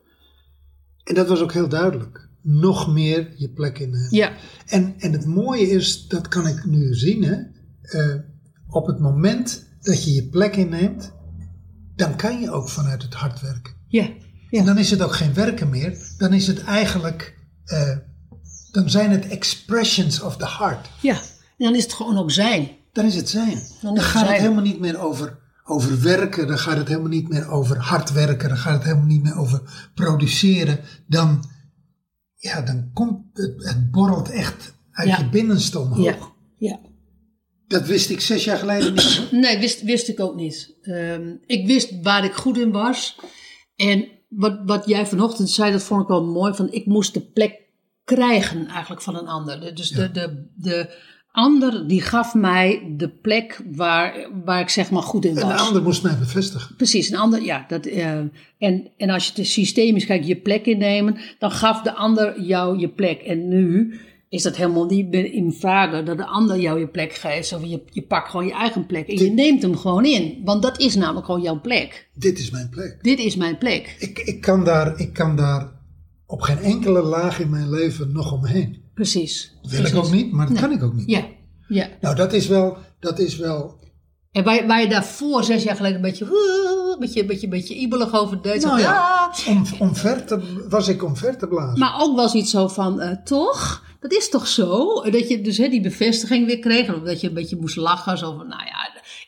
En 1.03 1.15
dat 1.15 1.27
was 1.27 1.41
ook 1.41 1.53
heel 1.53 1.69
duidelijk. 1.69 2.24
Nog 2.47 2.93
meer 2.93 3.33
je 3.35 3.49
plek 3.49 3.79
innemen. 3.79 4.07
Ja, 4.15 4.31
En, 4.65 4.93
en 4.97 5.11
het 5.11 5.25
mooie 5.25 5.69
is, 5.69 6.07
dat 6.07 6.27
kan 6.27 6.47
ik 6.47 6.65
nu 6.65 6.93
zien, 6.93 7.23
hè, 7.23 7.35
eh, 7.81 8.15
op 8.69 8.85
het 8.87 8.99
moment 8.99 9.65
dat 9.81 10.03
je 10.03 10.13
je 10.13 10.27
plek 10.27 10.55
inneemt, 10.55 11.11
dan 11.95 12.15
kan 12.15 12.41
je 12.41 12.51
ook 12.51 12.69
vanuit 12.69 13.01
het 13.01 13.13
hart 13.13 13.41
werken. 13.41 13.73
ja, 13.87 14.09
ja. 14.49 14.59
En 14.59 14.65
dan 14.65 14.77
is 14.77 14.91
het 14.91 15.01
ook 15.01 15.15
geen 15.15 15.33
werken 15.33 15.69
meer, 15.69 15.97
dan 16.17 16.33
is 16.33 16.47
het 16.47 16.63
eigenlijk, 16.63 17.37
eh, 17.65 17.97
dan 18.71 18.89
zijn 18.89 19.11
het 19.11 19.27
expressions 19.27 20.21
of 20.21 20.37
the 20.37 20.47
heart. 20.57 20.89
ja. 21.01 21.21
En 21.57 21.65
dan 21.65 21.75
is 21.75 21.83
het 21.83 21.93
gewoon 21.93 22.17
ook 22.17 22.31
zijn. 22.31 22.69
Dan 22.93 23.05
is 23.05 23.15
het 23.15 23.29
zijn. 23.29 23.53
Dan 23.53 23.63
Dan, 23.81 23.95
is 23.95 24.01
het 24.01 24.11
gaat 24.11 24.27
het 24.27 24.37
helemaal 24.37 24.63
niet 24.63 24.79
meer 24.79 24.99
over, 24.99 25.37
over 25.63 26.01
werken, 26.01 26.47
dan 26.47 26.57
gaat 26.57 26.77
het 26.77 26.87
helemaal 26.87 27.09
niet 27.09 27.29
meer 27.29 27.47
over 27.49 27.77
hard 27.77 28.11
werken, 28.11 28.49
dan 28.49 28.57
gaat 28.57 28.73
het 28.73 28.83
helemaal 28.83 29.05
niet 29.05 29.23
meer 29.23 29.37
over 29.37 29.61
produceren. 29.93 30.79
Dan, 31.07 31.43
ja, 32.45 32.61
dan 32.61 32.89
komt 32.93 33.21
het, 33.33 33.53
het 33.57 33.91
borrelt 33.91 34.29
echt 34.29 34.73
uit 34.91 35.07
Ja. 35.07 35.17
je 35.17 35.29
binnenste 35.29 35.79
omhoog. 35.79 36.03
Ja, 36.05 36.17
ja. 36.57 36.79
Dat 37.67 37.85
wist 37.87 38.09
ik 38.09 38.21
zes 38.21 38.43
jaar 38.43 38.57
geleden 38.57 38.93
niet. 38.93 39.27
Nee, 39.41 39.59
wist, 39.59 39.81
wist 39.81 40.07
ik 40.07 40.19
ook 40.19 40.35
niet. 40.35 40.75
Ehm, 40.81 41.33
ik 41.45 41.67
wist 41.67 42.01
waar 42.01 42.23
ik 42.25 42.33
goed 42.33 42.57
in 42.57 42.71
was. 42.71 43.19
En 43.75 44.07
wat, 44.29 44.59
wat 44.65 44.85
jij 44.85 45.05
vanochtend 45.05 45.49
zei, 45.49 45.71
dat 45.71 45.83
vond 45.83 46.01
ik 46.01 46.07
wel 46.07 46.25
mooi. 46.25 46.53
Van 46.53 46.71
ik 46.71 46.85
moest 46.85 47.13
de 47.13 47.21
plek 47.21 47.61
krijgen 48.03 48.67
eigenlijk 48.67 49.01
van 49.01 49.15
een 49.15 49.27
ander. 49.27 49.59
De- 49.59 49.73
Dus 49.73 49.89
de, 49.89 50.11
de, 50.11 50.47
de 50.55 51.03
ander 51.35 51.87
die 51.87 52.01
gaf 52.01 52.33
mij 52.33 52.93
de 52.97 53.09
plek 53.09 53.61
waar, 53.71 54.29
waar 54.45 54.61
ik 54.61 54.69
zeg 54.69 54.91
maar 54.91 55.01
goed 55.01 55.25
in 55.25 55.29
En 55.29 55.35
de 55.35 55.41
was. 55.41 55.67
ander 55.67 55.81
moest 55.81 56.03
mij 56.03 56.17
bevestigen. 56.17 56.75
Precies, 56.75 57.09
een 57.09 57.17
ander, 57.17 57.41
ja. 57.43 57.65
Dat, 57.67 57.85
eh, 57.85 58.17
en, 58.57 58.91
en 58.97 59.09
als 59.09 59.27
je 59.27 59.31
het 59.35 59.47
systemisch 59.47 60.05
kijkt, 60.05 60.27
je 60.27 60.35
plek 60.35 60.65
innemen, 60.65 61.17
dan 61.39 61.51
gaf 61.51 61.81
de 61.81 61.93
ander 61.93 62.41
jou 62.41 62.79
je 62.79 62.89
plek. 62.89 63.21
En 63.21 63.47
nu 63.47 63.99
is 64.29 64.43
dat 64.43 64.55
helemaal 64.55 64.85
niet 64.85 65.09
meer 65.09 65.33
in 65.33 65.53
vragen 65.53 66.05
dat 66.05 66.17
de 66.17 66.25
ander 66.25 66.59
jou 66.59 66.79
je 66.79 66.87
plek 66.87 67.13
geeft. 67.13 67.53
Of 67.53 67.65
je, 67.65 67.83
je 67.91 68.01
pakt 68.01 68.29
gewoon 68.29 68.45
je 68.45 68.53
eigen 68.53 68.85
plek 68.85 69.07
en 69.07 69.17
je 69.17 69.31
neemt 69.31 69.61
hem 69.61 69.77
gewoon 69.77 70.05
in. 70.05 70.41
Want 70.43 70.61
dat 70.61 70.79
is 70.79 70.95
namelijk 70.95 71.25
gewoon 71.25 71.41
jouw 71.41 71.61
plek. 71.61 72.09
Dit 72.13 72.39
is 72.39 72.49
mijn 72.49 72.69
plek. 72.69 72.97
Dit 73.01 73.19
is 73.19 73.35
mijn 73.35 73.57
plek. 73.57 73.95
Ik, 73.99 74.19
ik, 74.19 74.41
kan 74.41 74.63
daar, 74.63 74.99
ik 74.99 75.13
kan 75.13 75.35
daar 75.35 75.71
op 76.25 76.41
geen 76.41 76.59
enkele 76.59 77.01
laag 77.01 77.39
in 77.39 77.49
mijn 77.49 77.69
leven 77.69 78.11
nog 78.11 78.31
omheen. 78.31 78.84
Precies. 78.95 79.53
Wil 79.61 79.71
Precies. 79.71 79.89
ik 79.89 80.03
ook 80.03 80.11
niet, 80.11 80.31
maar 80.31 80.47
dat 80.47 80.59
kan 80.59 80.71
ik 80.71 80.83
ook 80.83 80.93
niet. 80.93 81.09
Ja, 81.09 81.25
ja. 81.67 81.87
Nou, 82.01 82.15
dat 82.15 82.33
is 82.33 82.47
wel, 82.47 82.77
dat 82.99 83.19
is 83.19 83.37
wel 83.37 83.79
En 84.31 84.43
waar, 84.43 84.67
waar 84.67 84.81
je 84.81 84.87
daarvoor 84.87 85.43
zes 85.43 85.63
jaar 85.63 85.75
geleden 85.75 85.95
een 85.95 86.01
beetje, 86.01 86.25
een 86.25 86.99
beetje, 86.99 87.21
een 87.21 87.27
beetje, 87.27 87.43
een 87.43 87.49
beetje 87.49 87.75
ibelig 87.75 88.13
over 88.13 88.41
deed. 88.41 88.63
Nou 88.63 88.79
ja, 88.79 89.29
"Ah." 89.31 89.47
om, 89.47 89.65
omver 89.79 90.25
te, 90.25 90.65
was 90.69 90.87
ik 90.87 91.03
omver 91.03 91.37
te 91.37 91.47
blazen. 91.47 91.79
Maar 91.79 92.01
ook 92.01 92.15
wel 92.15 92.35
iets 92.35 92.51
zo 92.51 92.67
van, 92.67 92.99
eh, 93.01 93.11
toch? 93.23 93.83
Dat 93.99 94.11
is 94.13 94.29
toch 94.29 94.47
zo? 94.47 95.01
Dat 95.09 95.29
je 95.29 95.41
dus 95.41 95.57
hè, 95.57 95.67
die 95.67 95.81
bevestiging 95.81 96.45
weer 96.45 96.59
kreeg. 96.59 96.95
Of 96.95 97.01
dat 97.03 97.21
je 97.21 97.27
een 97.27 97.33
beetje 97.33 97.57
moest 97.59 97.75
lachen. 97.75 98.17
Zo 98.17 98.35
van, 98.37 98.47
nou 98.47 98.63
ja, 98.65 98.84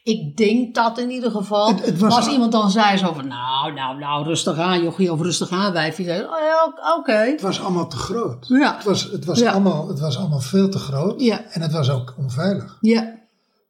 ik 0.07 0.37
denk 0.37 0.75
dat 0.75 0.97
in 0.97 1.09
ieder 1.09 1.31
geval. 1.31 1.67
Het- 1.67 1.85
het 1.85 1.99
was- 1.99 2.15
als 2.15 2.27
iemand 2.27 2.51
dan 2.51 2.71
zei 2.71 2.97
zo 2.97 3.13
van, 3.13 3.27
nou, 3.27 3.73
nou, 3.73 3.97
nou, 3.99 4.25
rustig 4.25 4.57
aan 4.57 4.83
jochie. 4.83 5.11
Of 5.11 5.21
rustig 5.21 5.49
aan 5.49 5.73
wijfje. 5.73 6.03
Zei, 6.03 6.21
oh 6.23 6.29
ja, 6.39 6.73
oké. 6.97 7.11
het 7.13 7.41
was 7.41 7.61
allemaal 7.61 7.87
te 7.87 7.95
groot. 7.97 8.47
Ja. 8.47 8.75
Het, 8.75 8.83
was, 8.83 9.03
het, 9.11 9.25
was 9.25 9.39
Ja. 9.39 9.51
allemaal, 9.51 9.87
het 9.87 9.99
was 9.99 10.17
allemaal 10.17 10.39
veel 10.39 10.69
te 10.69 10.77
groot. 10.79 11.21
Ja. 11.21 11.43
En 11.49 11.61
het 11.61 11.71
was 11.71 11.89
ook 11.89 12.13
onveilig. 12.17 12.77
Ja, 12.81 13.15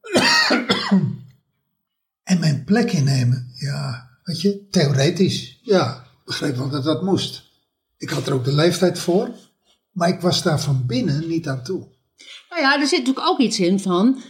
En 2.23 2.39
mijn 2.39 2.63
plek 2.63 2.91
innemen, 2.91 3.51
ja, 3.53 4.09
weet 4.23 4.41
je, 4.41 4.67
theoretisch, 4.69 5.59
ja, 5.61 5.95
ik 5.95 6.25
begreep 6.25 6.55
wel 6.55 6.69
dat 6.69 6.83
dat 6.83 7.01
moest. 7.03 7.43
Ik 7.97 8.09
had 8.09 8.27
er 8.27 8.33
ook 8.33 8.43
de 8.45 8.53
leeftijd 8.53 8.99
voor, 8.99 9.29
maar 9.91 10.09
ik 10.09 10.21
was 10.21 10.43
daar 10.43 10.59
van 10.59 10.83
binnen 10.85 11.27
niet 11.27 11.47
aan 11.47 11.63
toe. 11.63 11.87
nou 12.49 12.61
ja, 12.61 12.79
er 12.79 12.87
zit 12.87 12.99
natuurlijk 12.99 13.27
ook 13.27 13.39
iets 13.39 13.59
in 13.59 13.79
van. 13.79 14.21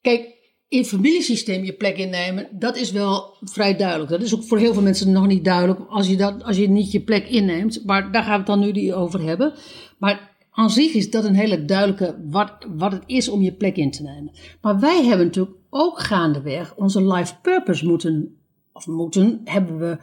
Kijk, 0.00 0.34
in 0.68 0.84
familiesysteem 0.84 1.64
je 1.64 1.72
plek 1.72 1.96
innemen, 1.96 2.48
dat 2.52 2.76
is 2.76 2.90
wel 2.90 3.36
vrij 3.40 3.76
duidelijk. 3.76 4.10
Dat 4.10 4.22
is 4.22 4.34
ook 4.34 4.44
voor 4.44 4.58
heel 4.58 4.72
veel 4.72 4.82
mensen 4.82 5.12
nog 5.12 5.26
niet 5.26 5.44
duidelijk 5.44 5.80
als 5.88 6.08
je, 6.08 6.16
dat, 6.16 6.44
als 6.44 6.56
je 6.56 6.68
niet 6.68 6.92
je 6.92 7.00
plek 7.00 7.28
inneemt. 7.28 7.84
Maar 7.84 8.12
daar 8.12 8.22
gaan 8.22 8.32
we 8.32 8.38
het 8.38 8.46
dan 8.46 8.72
nu 8.72 8.94
over 8.94 9.22
hebben. 9.22 9.52
Maar 9.98 10.36
aan 10.50 10.70
zich 10.70 10.92
is 10.92 11.10
dat 11.10 11.24
een 11.24 11.34
hele 11.34 11.64
duidelijke 11.64 12.24
wat, 12.30 12.52
wat 12.76 12.92
het 12.92 13.02
is 13.06 13.28
om 13.28 13.42
je 13.42 13.52
plek 13.52 13.76
in 13.76 13.90
te 13.90 14.02
nemen. 14.02 14.30
Maar 14.60 14.80
wij 14.80 15.04
hebben 15.04 15.26
natuurlijk 15.26 15.56
ook 15.70 16.00
gaandeweg 16.00 16.74
onze 16.76 17.12
life 17.12 17.34
purpose 17.42 17.86
moeten, 17.86 18.36
of 18.72 18.86
moeten, 18.86 19.40
hebben 19.44 19.78
we 19.78 19.98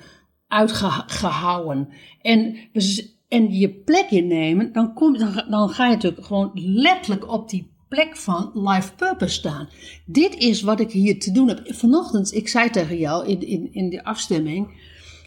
uitgehouden. 0.48 1.90
En, 2.22 2.56
z- 2.74 3.06
en 3.28 3.54
je 3.54 3.70
plek 3.70 4.10
innemen, 4.10 4.74
dan, 4.74 4.94
kom, 4.94 5.18
dan, 5.18 5.44
dan 5.50 5.70
ga 5.70 5.86
je 5.86 5.94
natuurlijk 5.94 6.26
gewoon 6.26 6.52
letterlijk 6.54 7.32
op 7.32 7.50
die 7.50 7.74
plek 7.88 8.18
van 8.18 8.52
life 8.54 8.96
purpose 8.96 9.34
staan. 9.34 9.70
Dit 10.06 10.36
is 10.36 10.62
wat 10.62 10.80
ik 10.80 10.92
hier 10.92 11.20
te 11.20 11.32
doen 11.32 11.48
heb. 11.48 11.62
Vanochtend, 11.66 12.34
ik 12.34 12.48
zei 12.48 12.70
tegen 12.70 12.98
jou 12.98 13.28
in, 13.28 13.48
in, 13.48 13.74
in 13.74 13.90
de 13.90 14.04
afstemming, 14.04 14.68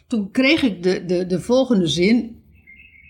toen 0.06 0.30
kreeg 0.30 0.62
ik 0.62 0.82
de, 0.82 1.05
de, 1.05 1.26
de 1.26 1.40
volgende 1.40 1.86
zin. 1.86 2.43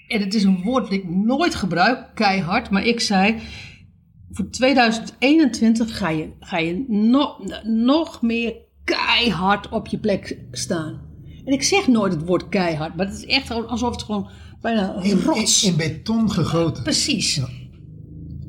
En 0.09 0.21
het 0.21 0.35
is 0.35 0.45
een 0.45 0.63
woord 0.63 0.83
dat 0.83 0.93
ik 0.93 1.09
nooit 1.09 1.55
gebruik, 1.55 2.11
keihard, 2.15 2.71
maar 2.71 2.87
ik 2.87 3.01
zei. 3.01 3.37
Voor 4.31 4.51
2021 4.51 5.99
ga 5.99 6.09
je, 6.09 6.33
ga 6.41 6.59
je 6.59 6.85
nog, 6.89 7.41
nog 7.65 8.23
meer 8.23 8.57
keihard 8.85 9.69
op 9.69 9.87
je 9.87 9.99
plek 9.99 10.39
staan. 10.51 11.01
En 11.45 11.53
ik 11.53 11.63
zeg 11.63 11.89
nooit 11.89 12.13
het 12.13 12.25
woord 12.25 12.49
keihard, 12.49 12.97
maar 12.97 13.07
het 13.07 13.17
is 13.17 13.27
echt 13.27 13.51
alsof 13.51 13.91
het 13.91 14.03
gewoon 14.03 14.29
bijna 14.61 14.95
In, 15.03 15.21
in, 15.63 15.77
beton 15.77 16.31
gegoten. 16.31 16.83
Precies. 16.83 17.35
Ja. 17.35 17.49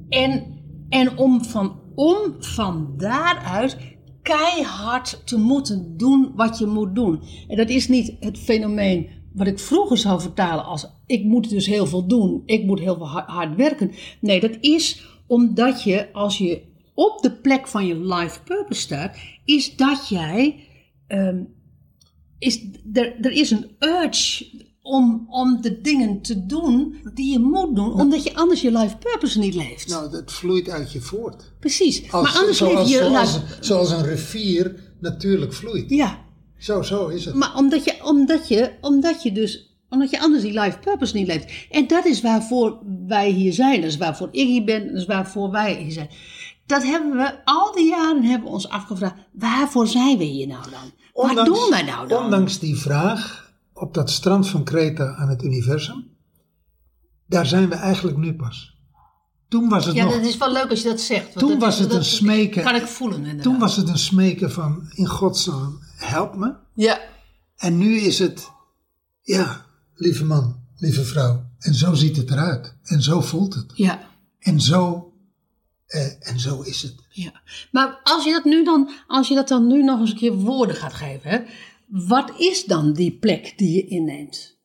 En, 0.09 0.58
en 0.89 1.17
om, 1.17 1.43
van, 1.43 1.79
om 1.95 2.17
van 2.39 2.93
daaruit 2.97 3.77
keihard 4.21 5.21
te 5.25 5.37
moeten 5.37 5.97
doen 5.97 6.31
wat 6.35 6.57
je 6.57 6.65
moet 6.65 6.95
doen. 6.95 7.21
En 7.47 7.57
dat 7.57 7.69
is 7.69 7.87
niet 7.87 8.15
het 8.19 8.39
fenomeen 8.39 9.09
wat 9.33 9.47
ik 9.47 9.59
vroeger 9.59 9.97
zou 9.97 10.21
vertalen 10.21 10.65
als 10.65 10.87
ik 11.05 11.23
moet 11.23 11.49
dus 11.49 11.65
heel 11.65 11.85
veel 11.85 12.07
doen, 12.07 12.43
ik 12.45 12.63
moet 12.63 12.79
heel 12.79 12.95
veel 12.95 13.07
hard, 13.07 13.55
werken. 13.55 13.91
Nee, 14.21 14.39
dat 14.39 14.57
is 14.59 15.05
omdat 15.27 15.83
je 15.83 16.13
als 16.13 16.37
je 16.37 16.61
op 16.93 17.21
de 17.21 17.31
plek 17.31 17.67
van 17.67 17.85
je 17.85 17.99
life 17.99 18.43
purpose 18.43 18.81
staat, 18.81 19.17
is 19.45 19.75
dat 19.75 20.07
jij 20.09 20.67
ehm, 21.07 21.43
is, 22.39 22.65
er, 22.93 23.15
er 23.21 23.31
is 23.31 23.51
een 23.51 23.75
urge 23.79 24.45
om, 24.89 25.25
om 25.29 25.61
de 25.61 25.81
dingen 25.81 26.21
te 26.21 26.45
doen 26.45 26.95
die 27.13 27.31
je 27.31 27.39
moet 27.39 27.75
doen, 27.75 27.93
omdat 27.93 28.23
je 28.23 28.35
anders 28.35 28.61
je 28.61 28.71
life 28.71 28.97
purpose 28.97 29.39
niet 29.39 29.55
leeft. 29.55 29.87
Nou, 29.87 30.11
dat 30.11 30.31
vloeit 30.31 30.69
uit 30.69 30.91
je 30.91 31.01
voort. 31.01 31.51
Precies. 31.59 32.11
Als, 32.11 32.23
maar 32.23 32.39
anders 32.39 32.57
zoals, 32.57 32.73
leef 32.73 32.99
je 32.99 33.05
zoals, 33.05 33.33
life... 33.33 33.45
zoals 33.59 33.91
een 33.91 34.03
rivier 34.03 34.75
natuurlijk 34.99 35.53
vloeit. 35.53 35.89
Ja, 35.89 36.17
Zo, 36.57 36.81
zo 36.81 37.07
is 37.07 37.25
het. 37.25 37.35
maar 37.35 37.55
omdat 37.55 37.83
je, 37.83 37.95
omdat 38.03 38.47
je, 38.47 38.71
omdat 38.81 39.23
je 39.23 39.31
dus 39.31 39.67
omdat 39.89 40.09
je 40.09 40.19
anders 40.19 40.43
die 40.43 40.59
life 40.59 40.79
purpose 40.79 41.15
niet 41.15 41.27
leeft. 41.27 41.51
En 41.71 41.87
dat 41.87 42.05
is 42.05 42.21
waarvoor 42.21 42.79
wij 43.07 43.29
hier 43.29 43.53
zijn. 43.53 43.81
Dat 43.81 43.89
is 43.89 43.97
waarvoor 43.97 44.27
ik 44.31 44.47
hier 44.47 44.63
ben. 44.63 44.87
Dat 44.87 44.95
is 44.95 45.05
waarvoor 45.05 45.51
wij 45.51 45.73
hier 45.73 45.91
zijn. 45.91 46.09
Dat 46.65 46.83
hebben 46.83 47.11
we 47.17 47.45
al 47.45 47.73
die 47.73 47.89
jaren 47.89 48.23
hebben 48.23 48.47
we 48.47 48.53
ons 48.53 48.69
afgevraagd. 48.69 49.15
Waarvoor 49.31 49.87
zijn 49.87 50.17
we 50.17 50.23
hier 50.23 50.47
nou 50.47 50.63
dan? 50.69 50.91
Wat 51.35 51.45
doen 51.45 51.69
wij 51.69 51.83
nou 51.83 52.07
dan? 52.07 52.23
Ondanks 52.23 52.59
die 52.59 52.75
vraag 52.75 53.48
op 53.79 53.93
dat 53.93 54.09
strand 54.09 54.47
van 54.47 54.63
Kreta 54.63 55.15
aan 55.15 55.29
het 55.29 55.43
universum, 55.43 56.17
daar 57.25 57.45
zijn 57.45 57.69
we 57.69 57.75
eigenlijk 57.75 58.17
nu 58.17 58.35
pas. 58.35 58.77
Toen 59.47 59.69
was 59.69 59.85
het 59.85 59.95
ja, 59.95 60.03
nog. 60.03 60.13
dat 60.13 60.25
is 60.25 60.37
wel 60.37 60.51
leuk 60.51 60.69
als 60.69 60.81
je 60.81 60.87
dat 60.87 61.01
zegt. 61.01 61.25
want 61.25 61.39
Toen 61.39 61.49
dat 61.49 61.59
was 61.59 61.79
het 61.79 61.89
dat 61.89 61.97
een 61.97 62.05
smeken. 62.05 62.63
Kan 62.63 62.75
ik 62.75 62.87
voelen 62.87 63.17
inderdaad. 63.17 63.43
Toen 63.43 63.59
was 63.59 63.75
het 63.75 63.89
een 63.89 63.97
smeken 63.97 64.51
van 64.51 64.91
in 64.93 65.07
godsnaam, 65.07 65.79
help 65.95 66.35
me. 66.35 66.53
Ja, 66.73 66.99
En 67.55 67.77
nu 67.77 67.97
is 67.99 68.19
het, 68.19 68.49
ja, 69.21 69.65
lieve 69.95 70.25
man, 70.25 70.59
lieve 70.77 71.03
vrouw. 71.03 71.43
En 71.59 71.73
zo 71.73 71.93
ziet 71.93 72.17
het 72.17 72.31
eruit. 72.31 72.75
En 72.83 73.01
zo 73.01 73.21
voelt 73.21 73.53
het. 73.53 73.71
ja. 73.75 74.07
En 74.39 74.61
zo, 74.61 75.13
eh, 75.85 76.27
en 76.31 76.39
zo 76.39 76.61
is 76.61 76.81
het. 76.81 76.95
Ja, 77.09 77.41
maar 77.71 77.99
als 78.03 78.23
je 78.23 78.31
dat 78.31 78.43
nu 78.43 78.63
dan, 78.63 78.89
als 79.07 79.27
je 79.27 79.35
dat 79.35 79.47
dan 79.47 79.67
nu 79.67 79.83
nog 79.83 79.99
eens 79.99 80.11
een 80.11 80.17
keer 80.17 80.33
woorden 80.33 80.75
gaat 80.75 80.93
geven, 80.93 81.29
hè, 81.29 81.39
wat 81.89 82.31
is 82.37 82.65
dan 82.65 82.93
die 82.93 83.17
plek 83.17 83.53
die 83.57 83.75
je 83.75 83.87
inneemt? 83.87 84.57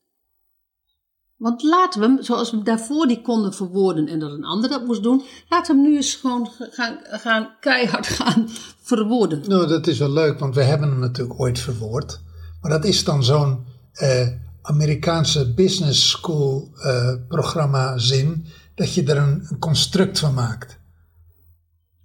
Want 1.37 1.63
laten 1.63 2.01
we 2.01 2.23
zoals 2.23 2.51
we 2.51 2.63
daarvoor 2.63 3.07
die 3.07 3.23
konden 3.23 3.55
verwoorden 3.55 4.09
en 4.09 4.19
dat 4.19 4.31
een 4.31 4.45
ander 4.45 4.71
dat 4.71 4.87
moest 4.87 5.03
doen, 5.03 5.23
laten 5.49 5.75
we 5.75 5.83
hem 5.83 5.91
nu 5.91 5.97
eens 5.97 6.15
gewoon 6.15 6.49
gaan, 6.59 6.99
gaan 7.03 7.51
keihard 7.61 8.07
gaan 8.19 8.49
verwoorden. 8.81 9.43
Nou, 9.49 9.67
dat 9.67 9.87
is 9.87 9.99
wel 9.99 10.11
leuk, 10.11 10.39
want 10.39 10.55
we 10.55 10.63
hebben 10.63 10.89
hem 10.89 10.99
natuurlijk 10.99 11.41
ooit 11.41 11.59
verwoord. 11.59 12.21
Maar 12.61 12.71
dat 12.71 12.85
is 12.85 13.05
dan 13.05 13.25
zo'n 13.25 13.65
eh, 13.93 14.29
Amerikaanse 14.63 15.55
business 15.55 16.09
school 16.09 16.71
eh, 16.83 17.15
programma 17.29 17.99
zin, 17.99 18.47
dat 18.75 18.95
je 18.95 19.05
er 19.05 19.17
een, 19.17 19.47
een 19.49 19.59
construct 19.59 20.19
van 20.19 20.35
maakt. 20.35 20.79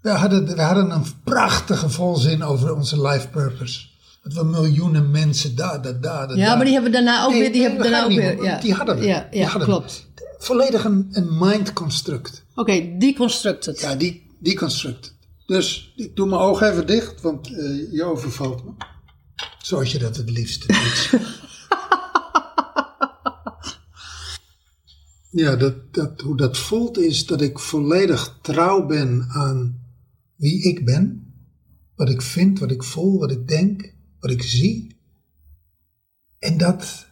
We 0.01 0.09
hadden, 0.09 0.55
we 0.55 0.61
hadden 0.61 0.91
een 0.91 1.05
prachtige 1.23 1.89
volzin 1.89 2.43
over 2.43 2.75
onze 2.75 3.01
life 3.01 3.29
purpose. 3.29 3.87
Dat 4.21 4.33
we 4.33 4.43
miljoenen 4.43 5.11
mensen 5.11 5.55
daar, 5.55 5.81
daar, 5.81 6.01
daar, 6.01 6.27
daar. 6.27 6.37
Ja, 6.37 6.55
maar 6.55 6.65
die 6.65 6.73
hebben 6.73 6.91
daarna 6.91 7.23
ook 7.25 7.31
Nee, 7.31 7.39
weer, 7.39 7.51
die 7.51 7.61
nee, 7.61 7.69
hebben 7.69 7.91
daarna 7.91 8.05
ook 8.07 8.15
weer, 8.17 8.43
ja. 8.43 8.59
Die 8.59 8.73
hadden 8.73 8.97
we. 8.99 9.05
Ja, 9.05 9.27
Die 9.31 9.39
ja 9.39 9.47
hadden 9.47 9.67
we. 9.67 9.75
klopt. 9.75 10.07
Volledig 10.37 10.83
een, 10.83 11.07
een 11.11 11.37
mind 11.37 11.73
construct. 11.73 12.45
Oké, 12.55 12.95
die 12.97 13.15
constructed. 13.15 13.79
Ja, 13.79 13.95
die, 13.95 14.35
die 14.39 14.55
construct. 14.57 15.15
Dus 15.45 15.93
ik 15.95 16.15
doe 16.15 16.27
mijn 16.27 16.41
ogen 16.41 16.71
even 16.71 16.87
dicht, 16.87 17.21
want 17.21 17.47
eh 17.47 17.91
je 17.91 18.03
overvalt 18.03 18.63
me. 18.65 18.71
Zoals 19.61 19.91
je 19.91 19.99
dat 19.99 20.17
het 20.17 20.29
liefste 20.29 20.67
doet. 20.67 21.09
ja, 25.43 25.55
dat, 25.55 25.93
dat, 25.93 26.21
hoe 26.21 26.37
dat 26.37 26.57
voelt 26.57 26.97
is 26.97 27.25
dat 27.25 27.41
ik 27.41 27.59
volledig 27.59 28.37
trouw 28.41 28.85
ben 28.85 29.25
aan 29.29 29.81
wie 30.35 30.61
ik 30.63 30.85
ben. 30.85 31.33
Wat 31.95 32.09
ik 32.09 32.21
vind, 32.21 32.59
wat 32.59 32.71
ik 32.71 32.83
voel, 32.83 33.19
wat 33.19 33.31
ik 33.31 33.47
denk, 33.47 33.93
wat 34.19 34.31
ik 34.31 34.43
zie. 34.43 34.97
En 36.39 36.57
dat 36.57 37.07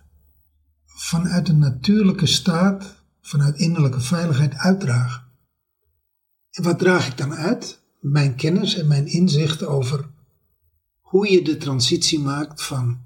vanuit 0.85 1.49
een 1.49 1.57
natuurlijke 1.59 2.25
staat, 2.25 2.95
vanuit 3.21 3.57
innerlijke 3.57 4.01
veiligheid 4.01 4.53
uitdragen. 4.55 5.23
En 6.51 6.63
wat 6.63 6.79
draag 6.79 7.07
ik 7.07 7.17
dan 7.17 7.33
uit? 7.33 7.81
Mijn 7.99 8.35
kennis 8.35 8.75
en 8.75 8.87
mijn 8.87 9.07
inzicht 9.07 9.63
over 9.65 10.09
hoe 10.99 11.31
je 11.31 11.43
de 11.43 11.57
transitie 11.57 12.19
maakt 12.19 12.63
van 12.63 13.01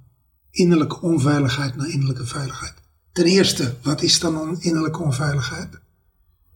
innerlijke 0.52 1.02
onveiligheid 1.02 1.76
naar 1.76 1.90
innerlijke 1.90 2.26
veiligheid. 2.26 2.74
Ten 3.12 3.26
eerste, 3.26 3.76
wat 3.82 4.02
is 4.02 4.20
dan 4.20 4.38
on- 4.38 4.62
innerlijke 4.62 5.02
onveiligheid? 5.02 5.80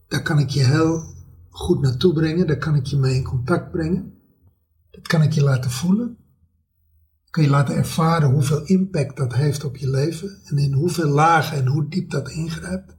Daar 0.08 0.22
kan 0.22 0.38
ik 0.38 0.48
je 0.50 0.64
heel 0.64 1.14
goed 1.50 1.80
naartoe 1.80 2.12
brengen, 2.12 2.46
daar 2.46 2.58
kan 2.58 2.74
ik 2.74 2.86
je 2.86 2.96
mee 2.96 3.14
in 3.14 3.24
contact 3.24 3.70
brengen. 3.70 4.14
Dat 4.90 5.06
kan 5.06 5.22
ik 5.22 5.32
je 5.32 5.42
laten 5.42 5.70
voelen. 5.70 6.16
Kan 7.36 7.44
je 7.44 7.50
laten 7.50 7.76
ervaren 7.76 8.30
hoeveel 8.30 8.64
impact 8.64 9.16
dat 9.16 9.34
heeft 9.34 9.64
op 9.64 9.76
je 9.76 9.90
leven 9.90 10.40
en 10.44 10.58
in 10.58 10.72
hoeveel 10.72 11.08
lagen 11.08 11.56
en 11.56 11.66
hoe 11.66 11.88
diep 11.88 12.10
dat 12.10 12.30
ingrijpt. 12.30 12.96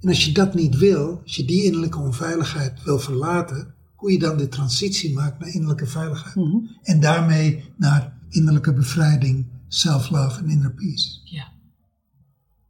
En 0.00 0.08
als 0.08 0.24
je 0.24 0.32
dat 0.32 0.54
niet 0.54 0.76
wil, 0.76 1.20
als 1.22 1.36
je 1.36 1.44
die 1.44 1.64
innerlijke 1.64 1.98
onveiligheid 1.98 2.82
wil 2.82 2.98
verlaten, 2.98 3.74
hoe 3.94 4.12
je 4.12 4.18
dan 4.18 4.36
de 4.36 4.48
transitie 4.48 5.12
maakt 5.14 5.38
naar 5.38 5.48
innerlijke 5.48 5.86
veiligheid. 5.86 6.36
En 6.82 7.00
daarmee 7.00 7.64
naar 7.76 8.18
innerlijke 8.28 8.72
bevrijding, 8.72 9.46
self-love 9.68 10.38
en 10.38 10.48
inner 10.48 10.74
peace. 10.74 11.20
Ja. 11.24 11.52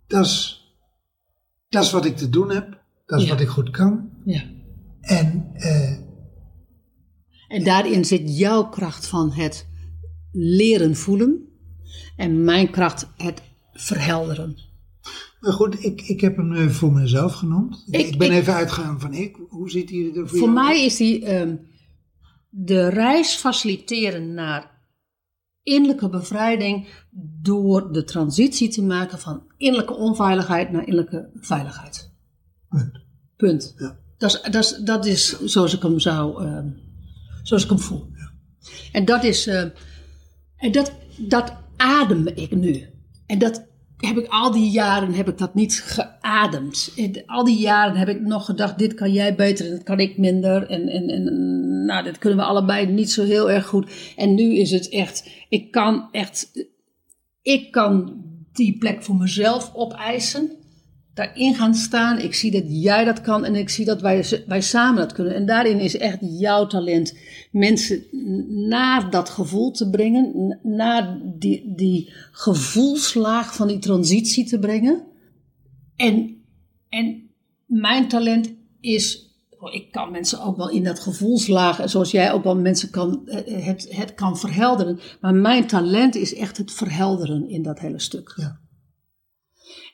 Dat 0.06 0.24
is, 0.24 0.64
dat 1.68 1.84
is 1.84 1.90
wat 1.90 2.04
ik 2.04 2.16
te 2.16 2.28
doen 2.30 2.50
heb. 2.50 2.82
Dat 3.06 3.18
is 3.20 3.24
Ja. 3.24 3.30
wat 3.30 3.40
ik 3.40 3.48
goed 3.48 3.70
kan. 3.70 4.08
ja. 4.24 4.42
En 5.00 5.50
eh, 5.54 5.98
En 7.48 7.64
daarin 7.64 8.04
zit 8.04 8.36
jouw 8.38 8.68
kracht 8.68 9.06
van 9.06 9.32
het 9.32 9.66
leren 10.36 10.96
voelen 10.96 11.48
en 12.16 12.44
mijn 12.44 12.70
kracht 12.70 13.06
het 13.16 13.42
verhelderen. 13.72 14.56
maar 15.40 15.52
goed, 15.52 15.84
ik, 15.84 16.00
ik 16.02 16.20
heb 16.20 16.36
hem 16.36 16.48
nu 16.48 16.58
even 16.58 16.74
voor 16.74 16.92
mezelf 16.92 17.34
genoemd. 17.34 17.84
Ik, 17.90 18.18
ben 18.18 18.30
ik- 18.30 18.36
even 18.38 18.54
uitgegaan 18.54 19.00
van 19.00 19.12
ik. 19.14 19.36
Hoe 19.48 19.70
ziet 19.70 19.90
hij 19.90 19.98
er 20.08 20.14
voor, 20.14 20.28
Voor 20.28 20.38
jou 20.38 20.52
mij 20.52 20.84
is 20.84 20.96
die 20.96 21.24
ehm, 21.24 21.56
de 22.48 22.88
reis 22.88 23.34
faciliteren 23.34 24.34
naar 24.34 24.72
innerlijke 25.62 26.08
bevrijding 26.08 26.86
door 27.42 27.92
de 27.92 28.04
transitie 28.04 28.68
te 28.68 28.82
maken 28.82 29.18
van 29.18 29.42
innerlijke 29.56 29.94
onveiligheid 29.94 30.70
naar 30.70 30.86
innerlijke 30.86 31.30
veiligheid. 31.34 32.12
Punt. 32.68 33.02
Punt. 33.36 33.74
Ja. 33.78 33.98
Dat, 34.18 34.32
is, 34.34 34.40
dat, 34.50 34.64
is, 34.64 34.76
dat 34.84 35.06
is 35.06 35.40
zoals 35.44 35.74
ik 35.74 35.82
hem 35.82 35.98
zou, 36.00 36.44
ehm, 36.44 36.68
zoals 37.42 37.62
ik 37.62 37.68
hem 37.68 37.78
voel. 37.78 38.06
En 38.92 39.04
dat 39.04 39.24
is, 39.24 39.46
eh, 39.46 39.64
en 40.64 40.72
dat, 40.72 40.92
dat 41.16 41.52
adem 41.76 42.26
ik 42.26 42.50
nu. 42.56 42.86
En 43.26 43.38
dat 43.38 43.66
heb 43.96 44.16
ik 44.16 44.26
al 44.28 44.50
die 44.50 44.70
jaren 44.70 45.12
heb 45.12 45.28
ik 45.28 45.38
dat 45.38 45.54
niet 45.54 45.82
geademd. 45.82 46.92
En 46.96 47.22
al 47.26 47.44
die 47.44 47.58
jaren 47.58 47.96
heb 47.96 48.08
ik 48.08 48.20
nog 48.20 48.44
gedacht, 48.44 48.78
dit 48.78 48.94
kan 48.94 49.12
jij 49.12 49.34
beter 49.34 49.66
en 49.66 49.70
dat 49.70 49.82
kan 49.82 50.00
ik 50.00 50.18
minder. 50.18 50.66
En, 50.66 50.88
en, 50.88 51.08
en 51.08 51.84
nou, 51.84 52.04
dit 52.04 52.18
kunnen 52.18 52.38
we 52.38 52.44
allebei 52.44 52.86
niet 52.86 53.10
zo 53.10 53.24
heel 53.24 53.50
erg 53.50 53.66
goed. 53.66 53.90
En 54.16 54.34
nu 54.34 54.54
is 54.54 54.70
het 54.70 54.88
echt, 54.88 55.30
ik 55.48 55.70
kan 55.70 56.08
echt, 56.10 56.68
ik 57.42 57.72
kan 57.72 58.22
die 58.52 58.78
plek 58.78 59.02
voor 59.02 59.16
mezelf 59.16 59.70
opeisen 59.74 60.50
daarin 61.14 61.54
gaan 61.54 61.74
staan. 61.74 62.18
Ik 62.18 62.34
zie 62.34 62.50
dat 62.50 62.64
jij 62.66 63.04
dat 63.04 63.20
kan 63.20 63.44
en 63.44 63.54
ik 63.54 63.68
zie 63.68 63.84
dat 63.84 64.00
wij, 64.00 64.42
wij 64.46 64.60
samen 64.60 65.00
dat 65.00 65.12
kunnen. 65.12 65.34
En 65.34 65.46
daarin 65.46 65.78
is 65.78 65.96
echt 65.96 66.18
jouw 66.20 66.66
talent 66.66 67.16
mensen 67.50 68.04
naar 68.68 69.10
dat 69.10 69.28
gevoel 69.28 69.70
te 69.70 69.90
brengen, 69.90 70.58
naar 70.62 71.18
die, 71.22 71.72
die 71.76 72.12
gevoelslaag 72.32 73.54
van 73.54 73.68
die 73.68 73.78
transitie 73.78 74.44
te 74.44 74.58
brengen. 74.58 75.02
En, 75.96 76.42
en 76.88 77.30
mijn 77.66 78.08
talent 78.08 78.52
is 78.80 79.32
oh, 79.64 79.74
ik 79.74 79.92
kan 79.92 80.10
mensen 80.10 80.42
ook 80.42 80.56
wel 80.56 80.70
in 80.70 80.84
dat 80.84 81.00
gevoelslagen, 81.00 81.90
zoals 81.90 82.10
jij 82.10 82.32
ook 82.32 82.44
wel 82.44 82.56
mensen 82.56 82.90
kan, 82.90 83.28
eh, 83.28 83.64
het, 83.64 83.86
het 83.90 84.14
kan 84.14 84.38
verhelderen. 84.38 85.00
Maar 85.20 85.34
mijn 85.34 85.66
talent 85.66 86.14
is 86.14 86.34
echt 86.34 86.56
het 86.56 86.72
verhelderen 86.72 87.48
in 87.48 87.62
dat 87.62 87.78
hele 87.78 88.00
stuk. 88.00 88.32
Ja. 88.36 88.62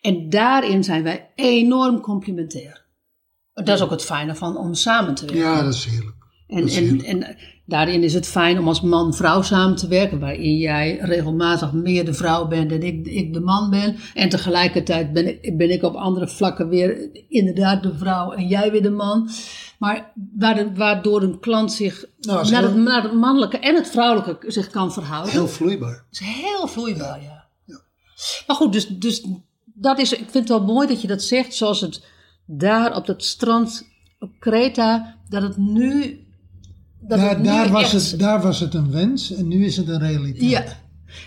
En 0.00 0.30
daarin 0.30 0.84
zijn 0.84 1.02
wij 1.02 1.30
enorm 1.34 2.00
complementair. 2.00 2.84
Dat 3.52 3.68
is 3.68 3.80
ook 3.80 3.90
het 3.90 4.04
fijne 4.04 4.34
van 4.34 4.56
om 4.56 4.74
samen 4.74 5.14
te 5.14 5.24
werken. 5.24 5.42
Ja, 5.42 5.62
dat 5.62 5.74
is 5.74 5.84
heerlijk. 5.84 6.16
En, 6.46 6.64
is 6.64 6.76
en, 6.76 6.82
heerlijk. 6.82 7.02
en 7.08 7.36
daarin 7.66 8.02
is 8.02 8.14
het 8.14 8.26
fijn 8.26 8.58
om 8.58 8.68
als 8.68 8.80
man-vrouw 8.80 9.42
samen 9.42 9.76
te 9.76 9.88
werken, 9.88 10.20
waarin 10.20 10.56
jij 10.56 10.98
regelmatig 10.98 11.72
meer 11.72 12.04
de 12.04 12.14
vrouw 12.14 12.46
bent 12.46 12.72
en 12.72 12.82
ik, 12.82 13.06
ik 13.06 13.32
de 13.32 13.40
man 13.40 13.70
ben. 13.70 13.96
En 14.14 14.28
tegelijkertijd 14.28 15.12
ben 15.12 15.26
ik, 15.42 15.56
ben 15.56 15.70
ik 15.70 15.82
op 15.82 15.94
andere 15.94 16.28
vlakken 16.28 16.68
weer 16.68 17.10
inderdaad 17.28 17.82
de 17.82 17.96
vrouw 17.96 18.32
en 18.32 18.46
jij 18.46 18.70
weer 18.70 18.82
de 18.82 18.90
man. 18.90 19.28
Maar 19.78 20.12
waar- 20.38 20.74
waardoor 20.74 21.22
een 21.22 21.40
klant 21.40 21.72
zich 21.72 22.04
Nou, 22.20 22.50
naar, 22.50 22.62
het, 22.62 22.74
naar 22.76 23.02
het 23.02 23.14
mannelijke 23.14 23.58
en 23.58 23.74
het 23.74 23.88
vrouwelijke 23.88 24.50
zich 24.50 24.70
kan 24.70 24.92
verhouden. 24.92 25.32
Heel 25.32 25.48
vloeibaar. 25.48 26.04
Het 26.10 26.20
is 26.20 26.26
heel 26.26 26.66
vloeibaar, 26.68 27.22
ja. 27.22 27.48
Ja. 27.64 27.80
Maar 28.46 28.56
goed, 28.56 28.72
dus, 28.72 28.86
dus 28.86 29.26
dat 29.80 29.98
is, 29.98 30.12
ik 30.12 30.18
vind 30.18 30.34
het 30.34 30.48
wel 30.48 30.64
mooi 30.64 30.86
dat 30.88 31.00
je 31.02 31.08
dat 31.08 31.22
zegt, 31.22 31.54
zoals 31.54 31.80
het 31.80 32.04
daar 32.46 32.96
op 32.96 33.06
dat 33.06 33.24
strand 33.24 33.86
op 34.18 34.30
Kreta, 34.38 35.16
dat 35.28 35.42
het 35.42 35.56
nu. 35.56 36.18
Dat 37.00 37.18
Daar, 37.18 37.28
het 37.28 37.38
nu 37.38 37.44
daar, 37.44 37.68
was 37.68 37.94
echt- 37.94 38.10
het, 38.10 38.20
daar 38.20 38.42
was 38.42 38.60
het 38.60 38.74
een 38.74 38.90
wens 38.90 39.32
en 39.34 39.48
nu 39.48 39.64
is 39.64 39.76
het 39.76 39.88
een 39.88 39.98
realiteit. 39.98 40.50
Ja. 40.50 40.64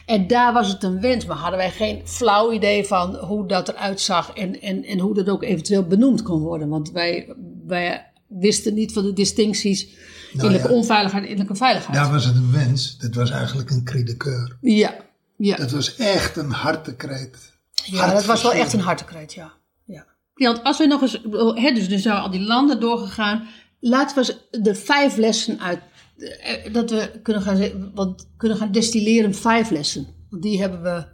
En 0.05 0.27
daar 0.27 0.53
was 0.53 0.67
het 0.67 0.84
een 0.84 1.01
wens, 1.01 1.25
maar 1.25 1.38
hadden 1.38 1.57
wij 1.57 1.71
geen 1.71 2.01
flauw 2.07 2.51
idee 2.51 2.85
van 2.85 3.15
hoe 3.15 3.47
dat 3.47 3.69
eruit 3.69 4.01
zag 4.01 4.34
en, 4.34 4.61
en, 4.61 4.84
en 4.84 4.99
hoe 4.99 5.13
dat 5.13 5.30
ook 5.30 5.43
eventueel 5.43 5.84
benoemd 5.88 6.21
kon 6.21 6.41
worden. 6.41 6.69
Want 6.69 6.91
wij, 6.91 7.35
wij 7.67 8.11
wisten 8.27 8.73
niet 8.73 8.93
van 8.93 9.03
de 9.03 9.13
distincties 9.13 9.88
innerlijke 10.34 10.67
ja. 10.67 10.73
onveiligheid 10.73 11.23
en 11.23 11.30
innerlijke 11.30 11.63
veiligheid. 11.63 11.95
Daar 11.97 12.11
was 12.11 12.25
het 12.25 12.35
een 12.35 12.51
wens. 12.51 12.97
Dat 12.97 13.13
was 13.15 13.30
eigenlijk 13.30 13.69
een 13.69 13.84
cri 13.84 14.03
de 14.03 14.17
coeur. 14.17 14.57
ja, 14.61 14.95
ja. 15.38 15.55
Dat 15.55 15.71
was 15.71 15.95
echt 15.95 16.38
een 16.38 16.51
hartekreet. 16.51 17.52
Ja, 17.85 18.14
dat 18.14 18.26
was 18.26 18.41
wel 18.41 18.53
echt 18.53 18.73
een 18.73 18.80
hartekreet, 18.80 19.34
ja. 19.34 19.53
ja. 19.85 20.05
Ja, 20.35 20.51
want 20.51 20.64
als 20.64 20.77
we 20.77 20.85
nog 20.85 21.01
eens, 21.01 21.22
hè, 21.61 21.72
dus 21.73 21.88
nu 21.88 21.97
zijn 21.97 22.15
we 22.15 22.22
al 22.22 22.30
die 22.31 22.41
landen 22.41 22.80
doorgegaan. 22.80 23.47
Laten 23.80 24.15
we 24.23 24.34
eens 24.51 24.64
de 24.64 24.76
vijf 24.76 25.18
lessen 25.18 25.60
uit, 25.60 25.80
eh, 26.18 26.73
dat 26.73 26.89
we 26.89 27.19
kunnen 27.23 27.41
gaan, 27.43 27.91
want 27.93 28.27
kunnen 28.38 28.57
gaan 28.57 28.72
destilleren 28.72 29.35
vijf 29.35 29.69
lessen. 29.69 30.07
Want 30.30 30.43
die 30.43 30.61
hebben 30.61 30.81
we 30.81 31.05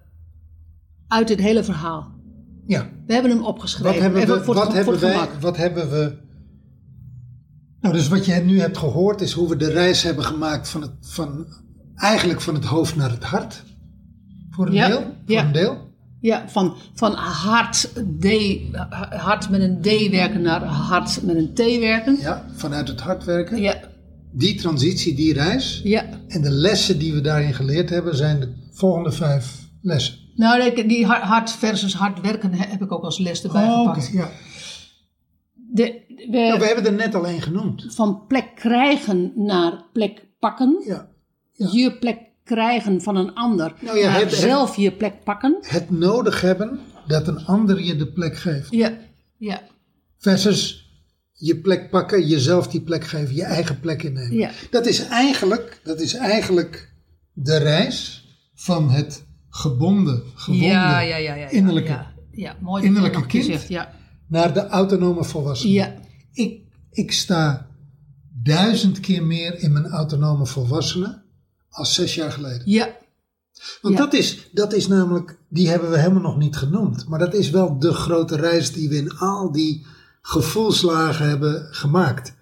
uit 1.08 1.30
het 1.30 1.40
hele 1.40 1.64
verhaal. 1.64 2.12
Ja. 2.68 2.90
We 3.06 3.14
hebben 3.14 3.32
hem 3.32 3.44
opgeschreven. 3.44 3.91
Wat 3.94 4.02
hebben 4.02 4.22
Even 4.22 4.38
we, 4.38 4.44
voor 4.44 4.56
wat 4.56 4.64
het, 4.66 4.74
hebben 4.76 4.94
voor 5.00 5.08
het 5.08 5.16
wij, 5.16 5.26
gemak. 5.26 5.41
wat 5.41 5.58
hebben 5.58 5.90
we... 5.90 6.18
Nou, 7.82 7.94
dus 7.94 8.08
wat 8.08 8.26
je 8.26 8.34
nu 8.34 8.60
hebt 8.60 8.78
gehoord 8.78 9.22
is 9.22 9.32
hoe 9.32 9.50
we 9.50 9.56
de 9.56 9.70
reis 9.70 10.04
hebben 10.04 10.26
gemaakt 10.26 10.70
van 10.70 10.82
het, 10.82 10.91
van, 11.02 11.46
eigenlijk 11.96 12.41
van 12.41 12.54
het 12.54 12.66
hoofd 12.66 12.96
naar 12.96 13.10
het 13.10 13.24
hart. 13.24 13.64
Voor 14.50 14.68
een 14.68 14.74
Ja, 14.74 14.88
deel. 14.88 15.02
Voor 15.02 15.14
ja. 15.26 15.46
een 15.46 15.52
deel. 15.52 15.89
Ja, 16.22 16.50
van, 16.50 16.76
van 16.94 17.14
hart, 17.14 17.91
D, 18.20 18.28
hart 19.10 19.50
met 19.50 19.62
een 19.62 19.82
D 19.82 20.10
werken 20.12 20.41
naar 20.41 20.64
hart 20.64 21.24
met 21.24 21.36
een 21.36 21.54
T 21.54 21.58
werken. 21.80 22.18
Ja, 22.20 22.46
vanuit 22.56 22.88
het 22.88 23.00
hart 23.02 23.24
werken. 23.24 23.62
Ja, 23.62 23.80
Die 24.32 24.56
transitie, 24.56 25.16
die 25.16 25.34
reis. 25.34 25.82
ja. 25.84 26.06
En 26.28 26.41
de 26.41 26.50
lessen 26.50 27.00
die 27.00 27.14
we 27.14 27.22
daarin 27.22 27.54
geleerd 27.54 27.90
hebben 27.90 28.16
zijn 28.16 28.40
de 28.40 28.54
volgende 28.72 29.12
vijf 29.12 29.56
lessen. 29.82 30.18
Nou, 30.36 30.88
die 30.88 31.06
hard- 31.06 31.24
hard 31.24 31.52
versus 31.52 31.94
hard 31.94 32.22
werken 32.22 32.54
heb 32.54 32.82
ik 32.82 32.91
ook 32.91 33.04
als 33.04 33.18
les 33.20 33.44
erbij 33.44 33.64
Oh, 33.68 33.80
gepakt. 33.80 34.10
ja. 34.14 34.30
De, 35.54 35.84
we, 36.08 36.38
Nou, 36.38 36.60
we 36.60 36.66
hebben 36.66 36.86
er 36.86 36.94
net 36.94 37.16
al 37.16 37.28
één 37.28 37.41
genoemd. 37.41 37.86
van 37.96 38.26
plek 38.28 38.56
krijgen 38.56 39.32
naar 39.36 39.84
plek 39.94 40.26
pakken. 40.40 40.84
Ja. 40.86 41.08
Ja. 41.52 41.70
Je 41.72 41.98
plek 41.98 42.20
krijgen 42.54 43.02
van 43.02 43.16
een 43.16 43.34
ander. 43.34 43.74
Nou 43.80 43.98
ja, 43.98 44.10
het- 44.12 44.22
het- 44.22 44.34
zelf 44.40 44.76
je 44.76 44.92
plek 44.92 45.24
pakken. 45.24 45.58
Het 45.62 45.90
nodig 45.90 46.42
hebben 46.42 46.80
dat 47.08 47.28
een 47.28 47.46
ander 47.46 47.82
je 47.82 47.96
de 47.96 48.08
plek 48.12 48.38
geeft. 48.38 48.72
Ja, 48.72 48.98
ja, 49.38 49.62
Versus 50.18 50.90
je 51.34 51.58
plek 51.58 51.90
pakken, 51.90 52.28
jezelf 52.28 52.68
die 52.68 52.82
plek 52.82 53.04
geven, 53.04 53.36
je 53.36 53.44
eigen 53.44 53.80
plek 53.80 54.04
innemen. 54.04 54.38
Ja. 54.38 54.52
Dat, 54.72 54.86
is 54.86 55.08
eigenlijk, 55.08 55.80
dat 55.84 56.02
is 56.02 56.14
eigenlijk 56.14 56.94
de 57.34 57.58
reis 57.58 58.28
van 58.56 58.90
het 58.90 59.24
gebonden, 59.50 60.24
gebonden 60.36 60.68
ja, 60.68 61.00
ja, 61.00 61.16
ja, 61.16 61.18
ja, 61.18 61.36
ja, 61.36 61.50
innerlijke 61.50 61.92
Ja, 61.92 62.14
ja 62.32 62.56
mooi 62.62 62.84
innerlijke 62.84 63.26
kind. 63.26 63.46
gezegd, 63.46 63.88
naar 64.28 64.54
de 64.54 64.68
autonome 64.68 65.24
volwassene. 65.24 65.74
ja, 65.74 65.94
Ik, 66.34 66.62
ik 66.92 67.12
sta 67.12 67.68
duizend 68.44 69.00
keer 69.00 69.24
meer 69.26 69.60
in 69.60 69.72
mijn 69.72 69.88
autonome 69.88 70.46
volwassene 70.46 71.22
als 71.70 71.94
zes 71.94 72.16
jaar 72.16 72.32
geleden. 72.32 72.62
ja, 72.66 72.98
Want 73.82 73.98
Ja. 73.98 74.04
dat, 74.04 74.14
is, 74.14 74.50
dat 74.52 74.74
is 74.74 74.88
namelijk, 74.88 75.38
die 75.50 75.70
hebben 75.70 75.90
we 75.91 75.98
helemaal 76.00 76.22
nog 76.22 76.38
niet 76.38 76.56
genoemd. 76.58 77.08
Maar 77.08 77.20
dat 77.20 77.34
is 77.34 77.50
wel 77.50 77.80
de 77.80 77.94
grote 77.94 78.36
reis 78.36 78.72
die 78.72 78.90
we 78.90 78.96
in 78.96 79.18
al 79.18 79.52
die 79.52 79.86
gevoelslagen 80.22 81.30
hebben 81.30 81.68
gemaakt. 81.74 82.34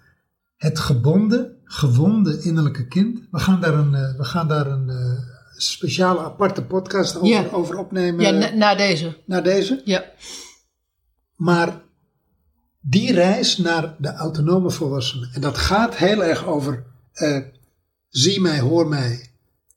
Het 0.56 0.78
gebonden, 0.78 1.56
gewonde 1.64 2.40
innerlijke 2.42 2.86
kind. 2.86 3.20
We 3.30 3.38
gaan 3.38 3.60
daar 3.60 3.74
een, 3.74 3.94
eh, 3.94 4.16
we 4.16 4.24
gaan 4.24 4.48
daar 4.48 4.66
een 4.66 4.88
eh, 4.90 5.18
speciale 5.56 6.20
aparte 6.20 6.62
podcast 6.64 7.16
over, 7.16 7.28
Ja. 7.28 7.46
over 7.52 7.76
opnemen 7.78 8.24
ja 8.24 8.30
na, 8.30 8.54
na 8.54 8.74
deze. 8.74 9.16
na 9.26 9.40
deze. 9.40 9.82
Ja, 9.84 10.04
Maar 11.36 11.82
die 12.80 13.12
reis 13.12 13.56
naar 13.56 13.94
de 13.98 14.12
autonome 14.12 14.70
volwassene. 14.70 15.28
En 15.32 15.40
dat 15.40 15.58
gaat 15.58 15.96
heel 15.96 16.24
erg 16.24 16.46
over 16.46 16.84
eh, 17.12 17.38
zie 18.08 18.40
mij, 18.40 18.60
hoor 18.60 18.88
mij, 18.88 19.20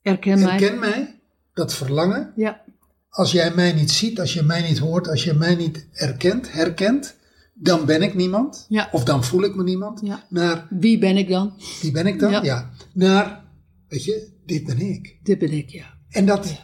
herken 0.02 0.40
mij. 0.40 0.50
herken 0.50 0.78
mij. 0.78 1.20
Dat 1.54 1.74
verlangen. 1.74 2.32
Ja, 2.36 2.60
Als 3.08 3.32
jij 3.32 3.54
mij 3.54 3.72
niet 3.72 3.90
ziet, 3.90 4.20
als 4.20 4.32
je 4.34 4.42
mij 4.42 4.68
niet 4.68 4.78
hoort, 4.78 5.08
als 5.08 5.24
je 5.24 5.32
mij 5.32 5.54
niet 5.54 5.86
erkent, 5.92 6.52
herkent, 6.52 7.14
dan 7.54 7.84
ben 7.84 8.02
ik 8.02 8.14
niemand. 8.14 8.66
Ja. 8.68 8.88
Of 8.92 9.04
dan 9.04 9.24
voel 9.24 9.42
ik 9.42 9.54
me 9.54 9.62
niemand. 9.62 10.00
Ja. 10.04 10.24
Naar, 10.28 10.66
wie 10.70 10.98
ben 10.98 11.16
ik 11.16 11.28
dan? 11.28 11.54
wie 11.80 11.90
ben 11.90 12.06
ik 12.06 12.18
dan? 12.18 12.30
Ja. 12.30 12.42
Ja. 12.42 12.70
Naar, 12.92 13.44
weet 13.88 14.04
je, 14.04 14.28
dit 14.46 14.64
ben 14.64 14.78
ik. 14.80 15.16
Dit 15.22 15.38
ben 15.38 15.52
ik, 15.52 15.68
ja. 15.70 15.94
En 16.08 16.26
dat, 16.26 16.54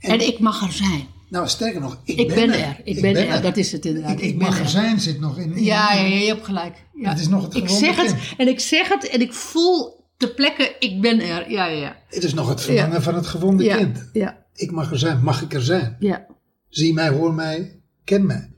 En, 0.00 0.20
ik 0.26 0.38
mag 0.38 0.62
er 0.66 0.72
zijn. 0.72 1.06
nou 1.28 1.48
sterker 1.48 1.80
nog, 1.80 2.00
ik, 2.04 2.18
Ik 2.18 2.28
ben 2.28 2.50
er. 2.50 2.80
Ik 2.84 3.00
ben 3.00 3.16
er. 3.28 3.42
Dat 3.42 3.56
is 3.56 3.72
het 3.72 3.84
inderdaad. 3.84 4.12
Ik, 4.12 4.18
ik 4.20 4.24
Ik 4.30 4.38
ben 4.38 4.46
mag 4.48 4.58
er. 4.60 4.68
zijn 4.68 5.00
zit 5.00 5.20
nog 5.20 5.38
in. 5.38 5.52
in- 5.56 5.64
Ja, 5.64 5.92
ja, 5.92 6.04
je 6.16 6.26
hebt 6.26 6.44
gelijk. 6.44 6.84
Ja. 6.94 7.08
Het 7.10 7.18
is 7.20 7.28
nog 7.28 7.42
het 7.44 7.54
ik 7.54 7.68
zeg 7.68 7.96
het 7.96 8.14
en 8.36 8.48
ik 8.48 8.60
zeg 8.60 8.88
het 8.88 9.08
en 9.08 9.20
ik 9.20 9.32
voel 9.32 9.95
te 10.16 10.34
plekken, 10.34 10.80
ik 10.80 11.00
ben 11.00 11.20
er. 11.20 11.50
Ja, 11.50 11.66
ja, 11.66 11.78
ja. 11.80 11.96
Het 12.08 12.24
is 12.24 12.34
nog 12.34 12.48
het 12.48 12.60
verlangen 12.60 12.92
Ja. 12.92 13.00
van 13.00 13.14
het 13.14 13.26
gewonde 13.26 13.64
Ja, 13.64 13.76
kind. 13.76 14.08
ja, 14.12 14.46
Ik 14.54 14.70
mag 14.70 14.90
er 14.90 14.98
zijn, 14.98 15.22
mag 15.22 15.42
ik 15.42 15.54
er 15.54 15.62
zijn. 15.62 15.96
ja. 16.00 16.26
Zie 16.68 16.92
mij, 16.94 17.08
hoor 17.08 17.34
mij, 17.34 17.82
ken 18.04 18.26
mij. 18.26 18.54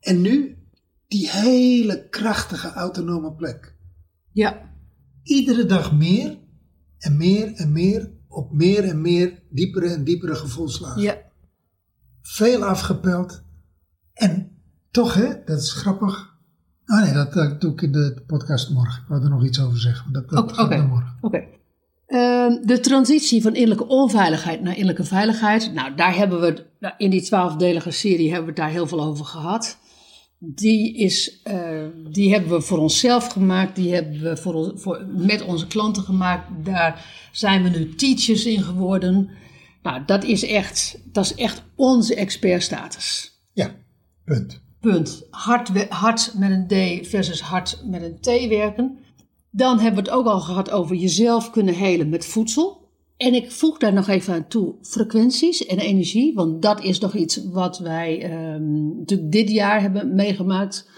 En 0.00 0.20
nu 0.20 0.56
die 1.08 1.30
hele 1.30 2.08
krachtige 2.08 2.68
autonome 2.72 3.32
plek. 3.34 3.74
Ja, 4.32 4.68
Iedere 5.22 5.66
dag 5.66 5.92
meer 5.92 6.38
en 6.98 7.16
meer 7.16 7.52
en 7.54 7.72
meer 7.72 8.10
op 8.28 8.52
meer 8.52 8.84
en 8.84 9.00
meer 9.00 9.42
diepere 9.50 9.88
en 9.88 10.04
diepere 10.04 10.34
gevoelslagen. 10.34 11.02
ja. 11.02 11.18
Veel 12.22 12.64
afgepeld. 12.64 13.42
En 14.12 14.62
toch, 14.90 15.14
hè, 15.14 15.44
dat 15.44 15.58
is 15.60 15.72
grappig. 15.72 16.29
Oh 16.92 17.02
nee, 17.02 17.12
dat, 17.12 17.32
dat 17.32 17.60
doe 17.60 17.72
ik 17.72 17.82
in 17.82 17.92
de 17.92 18.22
podcast 18.26 18.70
morgen. 18.70 19.02
Ik 19.02 19.08
wou 19.08 19.22
er 19.22 19.30
nog 19.30 19.44
iets 19.44 19.60
over 19.60 19.78
zeggen. 19.80 20.12
Dat, 20.12 20.28
dat 20.28 20.52
gaat 20.52 20.66
oké. 20.66 20.76
naar 20.76 20.86
morgen. 20.86 21.16
Oké. 21.20 21.44
Ehm, 22.06 22.66
de 22.66 22.80
transitie 22.80 23.42
van 23.42 23.54
innerlijke 23.54 23.86
onveiligheid 23.86 24.60
naar 24.60 24.72
innerlijke 24.72 25.04
veiligheid. 25.04 25.72
Nou, 25.74 25.94
daar 25.94 26.14
hebben 26.16 26.40
we 26.40 26.64
nou, 26.80 26.94
in 26.98 27.10
die 27.10 27.22
twaalfdelige 27.22 27.90
serie 27.90 28.26
hebben 28.26 28.42
we 28.44 28.50
het 28.50 28.56
daar 28.60 28.70
heel 28.70 28.86
veel 28.86 29.02
over 29.02 29.24
gehad. 29.24 29.78
Die, 30.38 30.96
is, 30.96 31.42
eh, 31.42 31.86
die 32.12 32.32
hebben 32.32 32.50
we 32.50 32.60
voor 32.60 32.78
onszelf 32.78 33.26
gemaakt, 33.26 33.76
die 33.76 33.94
hebben 33.94 34.20
we 34.22 34.36
voor, 34.36 34.54
ons- 34.54 34.82
voor, 34.82 35.06
met 35.16 35.42
onze 35.42 35.66
klanten 35.66 36.02
gemaakt. 36.02 36.64
Daar 36.64 37.04
zijn 37.32 37.62
we 37.62 37.68
nu 37.68 37.94
teachers 37.94 38.44
in 38.46 38.62
geworden. 38.62 39.30
Nou, 39.82 40.02
dat 40.06 40.24
is 40.24 40.44
echt, 40.46 40.98
dat 41.12 41.24
is 41.24 41.34
echt 41.34 41.62
onze 41.74 42.14
expertstatus. 42.14 43.32
Ja, 43.52 43.70
punt. 44.24 44.60
Punt. 44.80 45.26
Hard, 45.30 46.34
met 46.38 46.50
een 46.50 46.66
D 46.66 47.06
versus 47.06 47.40
hard 47.40 47.82
met 47.86 48.02
een 48.02 48.20
T 48.20 48.48
werken. 48.48 48.98
Dan 49.50 49.78
hebben 49.78 50.04
we 50.04 50.10
het 50.10 50.18
ook 50.18 50.26
al 50.26 50.40
gehad 50.40 50.70
over 50.70 50.96
jezelf 50.96 51.50
kunnen 51.50 51.74
helen 51.74 52.08
met 52.08 52.26
voedsel. 52.26 52.88
En 53.16 53.34
ik 53.34 53.50
voeg 53.50 53.78
daar 53.78 53.92
nog 53.92 54.08
even 54.08 54.34
aan 54.34 54.48
toe 54.48 54.74
frequenties 54.82 55.66
en 55.66 55.78
energie. 55.78 56.34
Want 56.34 56.62
dat 56.62 56.82
is 56.82 56.98
nog 56.98 57.14
iets 57.14 57.50
wat 57.50 57.78
wij 57.78 58.22
ehm, 58.22 58.98
natuurlijk 58.98 59.32
dit 59.32 59.50
jaar 59.50 59.80
hebben 59.80 60.14
meegemaakt. 60.14 60.90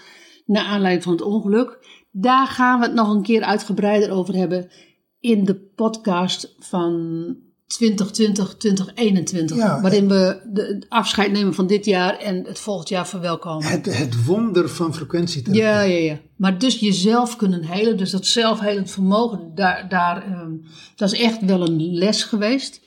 Naar 0.47 0.65
aanleiding 0.65 1.03
van 1.03 1.13
het 1.13 1.23
ongeluk. 1.23 1.79
Daar 2.11 2.47
gaan 2.47 2.81
we 2.81 2.87
het 2.87 2.95
nog 2.95 3.09
een 3.09 3.23
keer 3.23 3.43
uitgebreider 3.43 4.11
over 4.11 4.35
hebben. 4.35 4.71
In 5.21 5.45
de 5.45 5.55
podcast 5.57 6.55
van 6.59 7.37
2020, 7.73 8.55
2021. 8.57 9.57
Ja, 9.57 9.81
waarin 9.81 10.09
we 10.09 10.41
de, 10.53 10.85
afscheid 10.89 11.33
nemen 11.33 11.55
van 11.55 11.67
dit 11.67 11.85
jaar 11.85 12.19
en 12.19 12.45
het 12.45 12.59
volgend 12.59 12.89
jaar 12.89 13.09
verwelkomen. 13.09 13.67
Het, 13.67 13.99
het 13.99 14.25
wonder 14.25 14.69
van 14.69 14.95
frequentietherapie. 14.95 15.63
Ja, 15.63 15.81
ja, 15.81 15.99
ja. 15.99 16.21
Maar 16.37 16.59
dus 16.59 16.79
jezelf 16.79 17.37
kunnen 17.37 17.65
helen, 17.65 17.97
dus 17.97 18.11
dat 18.11 18.27
zelfhelend 18.27 18.91
vermogen, 18.91 19.53
daar, 19.55 19.89
daar, 19.89 20.25
ehm, 20.25 20.53
dat 20.97 21.13
is 21.13 21.21
echt 21.21 21.45
wel 21.45 21.67
een 21.67 21.95
les 21.95 22.23
geweest. 22.23 22.81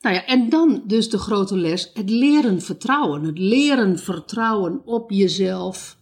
Nou 0.00 0.14
ja, 0.16 0.26
en 0.26 0.48
dan 0.48 0.82
dus 0.86 1.10
de 1.10 1.18
grote 1.18 1.56
les, 1.56 1.90
het 1.94 2.10
leren 2.10 2.62
vertrouwen. 2.62 3.24
Het 3.24 3.38
leren 3.38 3.98
vertrouwen 3.98 4.82
op 4.84 5.10
jezelf, 5.10 5.96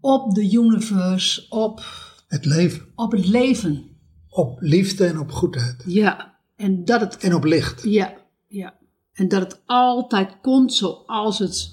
op 0.00 0.34
de 0.34 0.52
universe, 0.52 1.46
op, 1.48 1.84
Het 2.28 2.44
leven. 2.44 2.82
op 2.94 3.12
het 3.12 3.26
leven. 3.26 3.84
Op 4.28 4.56
liefde 4.60 5.06
en 5.06 5.18
op 5.18 5.30
goedheid. 5.30 5.82
Ja, 5.86 6.37
en 6.58 6.84
dat 6.84 7.00
het 7.00 7.16
En 7.16 7.34
op 7.34 7.44
licht. 7.44 7.82
Ja, 7.82 8.14
ja. 8.46 8.74
En 9.12 9.28
dat 9.28 9.40
het 9.40 9.60
altijd 9.66 10.40
komt 10.42 10.74
zoals 10.74 11.38
het, 11.38 11.70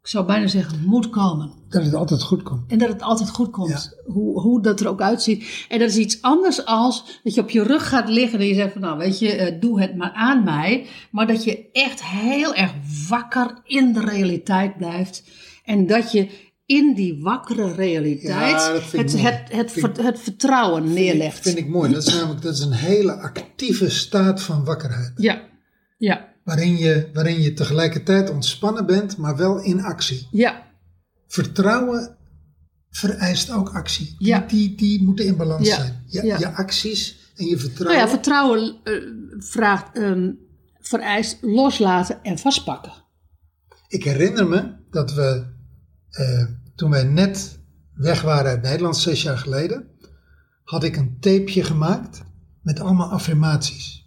ik 0.00 0.06
zou 0.06 0.26
bijna 0.26 0.46
zeggen, 0.46 0.84
moet 0.84 1.10
komen. 1.10 1.52
Dat 1.68 1.84
het 1.84 1.94
altijd 1.94 2.22
goed 2.22 2.42
komt. 2.42 2.70
En 2.70 2.78
dat 2.78 2.88
het 2.88 3.02
altijd 3.02 3.30
goed 3.30 3.50
komt. 3.50 3.98
Hoe, 4.06 4.40
hoe 4.40 4.62
dat 4.62 4.80
er 4.80 4.88
ook 4.88 5.00
uitziet. 5.00 5.66
En 5.68 5.78
dat 5.78 5.88
is 5.88 5.96
iets 5.96 6.22
anders 6.22 6.64
als 6.64 7.20
dat 7.22 7.34
je 7.34 7.40
op 7.40 7.50
je 7.50 7.62
rug 7.62 7.88
gaat 7.88 8.08
liggen 8.08 8.38
en 8.38 8.46
je 8.46 8.54
zegt 8.54 8.72
van 8.72 8.80
nou 8.80 8.98
weet 8.98 9.18
je, 9.18 9.32
eh, 9.32 9.60
doe 9.60 9.80
het 9.80 9.96
maar 9.96 10.12
aan 10.12 10.44
mij. 10.44 10.86
Maar 11.10 11.26
dat 11.26 11.44
je 11.44 11.70
echt 11.72 12.04
heel 12.04 12.54
erg 12.54 12.72
wakker 13.08 13.60
in 13.64 13.92
de 13.92 14.00
realiteit 14.00 14.76
blijft. 14.76 15.24
En 15.64 15.86
dat 15.86 16.12
je 16.12 16.49
in 16.78 16.94
die 16.94 17.22
wakkere 17.22 17.72
realiteit 17.72 18.50
Ja, 18.60 18.72
dat 18.72 18.82
het, 18.90 19.12
het, 19.20 19.52
het, 19.52 19.72
Vind- 19.72 19.96
het 20.02 20.18
vertrouwen 20.20 20.92
neerlegt. 20.92 21.40
Vind 21.42 21.58
ik 21.58 21.68
mooi. 21.68 21.92
Dat 21.92 22.06
is 22.06 22.14
namelijk 22.14 22.42
dat 22.42 22.54
is 22.54 22.60
een 22.60 22.72
hele 22.72 23.12
actieve 23.12 23.90
staat 23.90 24.42
van 24.42 24.64
wakkerheid. 24.64 25.12
Ja, 25.16 25.42
ja, 25.98 26.28
Waarin 26.44 26.76
je, 26.76 27.10
waarin 27.12 27.40
je 27.40 27.52
tegelijkertijd 27.52 28.30
ontspannen 28.30 28.86
bent, 28.86 29.16
maar 29.16 29.36
wel 29.36 29.62
in 29.62 29.82
actie. 29.82 30.26
ja, 30.30 30.66
Vertrouwen 31.26 32.16
vereist 32.90 33.50
ook 33.50 33.68
actie. 33.68 34.14
Die, 34.18 34.26
Ja. 34.28 34.44
die, 34.48 34.74
die 34.74 35.02
moeten 35.02 35.24
in 35.24 35.36
balans 35.36 35.68
Ja. 35.68 35.74
zijn. 35.76 36.02
Je, 36.06 36.24
Ja. 36.26 36.38
je 36.38 36.48
acties 36.54 37.32
en 37.36 37.44
je 37.44 37.50
Nou 37.50 37.60
vertrouwen. 37.66 38.04
ja, 38.04 38.08
vertrouwen 38.10 38.76
eh, 38.84 38.92
vraagt, 39.38 39.96
ehm, 39.96 40.30
vereist 40.80 41.38
loslaten 41.40 42.22
en 42.22 42.38
vastpakken. 42.38 42.92
Ik 43.88 44.04
herinner 44.04 44.46
me 44.48 44.72
dat 44.90 45.12
we, 45.14 45.46
eh, 46.10 46.44
toen 46.80 46.90
wij 46.90 47.04
net 47.04 47.58
weg 47.94 48.22
waren 48.22 48.50
uit 48.50 48.62
Nederland, 48.62 48.96
zes 48.96 49.22
jaar 49.22 49.38
geleden, 49.38 49.88
had 50.64 50.84
ik 50.84 50.96
een 50.96 51.16
tapeje 51.20 51.64
gemaakt 51.64 52.22
met 52.62 52.80
allemaal 52.80 53.10
affirmaties. 53.10 54.04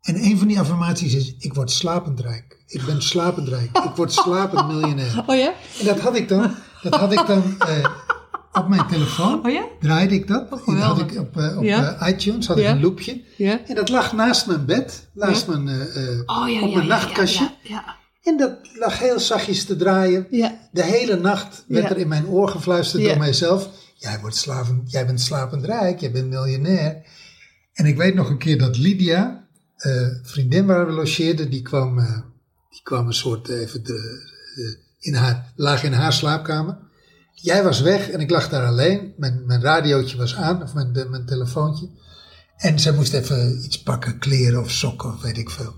En 0.00 0.24
een 0.24 0.38
van 0.38 0.48
die 0.48 0.58
affirmaties 0.60 1.14
is, 1.14 1.34
ik 1.38 1.54
word 1.54 1.70
slapend 1.70 2.20
rijk. 2.20 2.62
Ik 2.66 2.84
ben 2.84 3.02
slapend 3.02 3.48
rijk. 3.48 3.78
Ik 3.78 3.90
word 3.96 4.12
slapend 4.12 4.66
miljonair. 4.66 5.22
Oh 5.26 5.36
ja? 5.36 5.52
En 5.80 5.86
dat 5.86 6.00
had 6.00 6.16
ik 6.16 6.28
dan, 6.28 6.54
dat 6.82 6.94
had 6.94 7.12
ik 7.12 7.26
dan 7.26 7.60
eh, 7.60 7.86
op 8.52 8.68
mijn 8.68 8.86
telefoon. 8.86 9.46
Oh 9.46 9.52
ja? 9.52 9.64
Draaide 9.80 10.14
ik 10.14 10.26
dat. 10.28 10.50
dat 10.50 10.58
had 10.58 10.68
geweldig. 10.68 11.06
ik 11.12 11.18
op, 11.20 11.36
eh, 11.36 11.56
op 11.56 11.62
Ja. 11.64 11.92
eh, 11.94 12.08
iTunes 12.08 12.46
had 12.46 12.58
Ja. 12.58 12.68
ik 12.68 12.74
een 12.74 12.80
loopje. 12.82 13.22
Ja? 13.36 13.60
En 13.66 13.74
dat 13.74 13.88
lag 13.88 14.12
naast 14.12 14.46
mijn 14.46 14.64
bed, 14.64 15.08
naast 15.14 15.46
mijn, 15.46 15.68
eh, 15.68 16.20
Oh 16.26 16.48
ja, 16.48 16.60
op 16.62 16.74
mijn 16.74 16.86
nachtkastje. 16.86 17.44
Ja, 17.44 17.52
ja, 17.62 17.96
En 18.28 18.36
dat 18.36 18.58
lag 18.74 18.98
heel 18.98 19.20
zachtjes 19.20 19.64
te 19.64 19.76
draaien. 19.76 20.26
ja. 20.30 20.68
De 20.72 20.84
hele 20.84 21.16
nacht 21.16 21.64
werd 21.68 21.84
Ja. 21.84 21.90
er 21.90 21.98
in 21.98 22.08
mijn 22.08 22.26
oor 22.26 22.48
gefluisterd 22.48 23.02
Ja. 23.02 23.08
door 23.08 23.18
mijzelf. 23.18 23.68
Jij, 23.94 24.20
wordt 24.20 24.46
jij 24.86 25.06
bent 25.06 25.20
slapend 25.20 25.64
rijk, 25.64 26.00
jij 26.00 26.10
bent 26.10 26.28
miljonair. 26.28 27.02
En 27.72 27.86
ik 27.86 27.96
weet 27.96 28.14
nog 28.14 28.28
een 28.30 28.38
keer 28.38 28.58
dat 28.58 28.76
Lydia, 28.76 29.46
eh, 29.76 30.06
vriendin 30.22 30.66
waar 30.66 30.86
we 30.86 30.92
logeerden, 30.92 31.50
die 31.50 31.62
kwam, 31.62 31.98
eh, 31.98 32.20
die 32.70 32.80
kwam 32.82 33.06
een 33.06 33.12
soort 33.14 33.48
eh, 33.48 33.60
even 33.60 33.84
de, 33.84 34.26
in 35.00 35.14
haar, 35.14 35.52
lag 35.56 35.82
in 35.82 35.92
haar 35.92 36.12
slaapkamer. 36.12 36.78
Jij 37.34 37.62
was 37.62 37.80
weg 37.80 38.10
en 38.10 38.20
ik 38.20 38.30
lag 38.30 38.48
daar 38.48 38.66
alleen. 38.66 39.12
Mijn, 39.16 39.42
mijn 39.46 39.62
radiootje 39.62 40.16
was 40.16 40.34
aan, 40.36 40.62
of 40.62 40.74
mijn, 40.74 40.92
de- 40.92 41.08
mijn 41.08 41.26
telefoontje. 41.26 41.88
En 42.56 42.78
zij 42.80 42.92
moest 42.92 43.12
even 43.12 43.64
iets 43.64 43.82
pakken, 43.82 44.18
kleren 44.18 44.60
of 44.60 44.70
sokken 44.70 45.12
of 45.12 45.22
weet 45.22 45.38
ik 45.38 45.50
veel. 45.50 45.74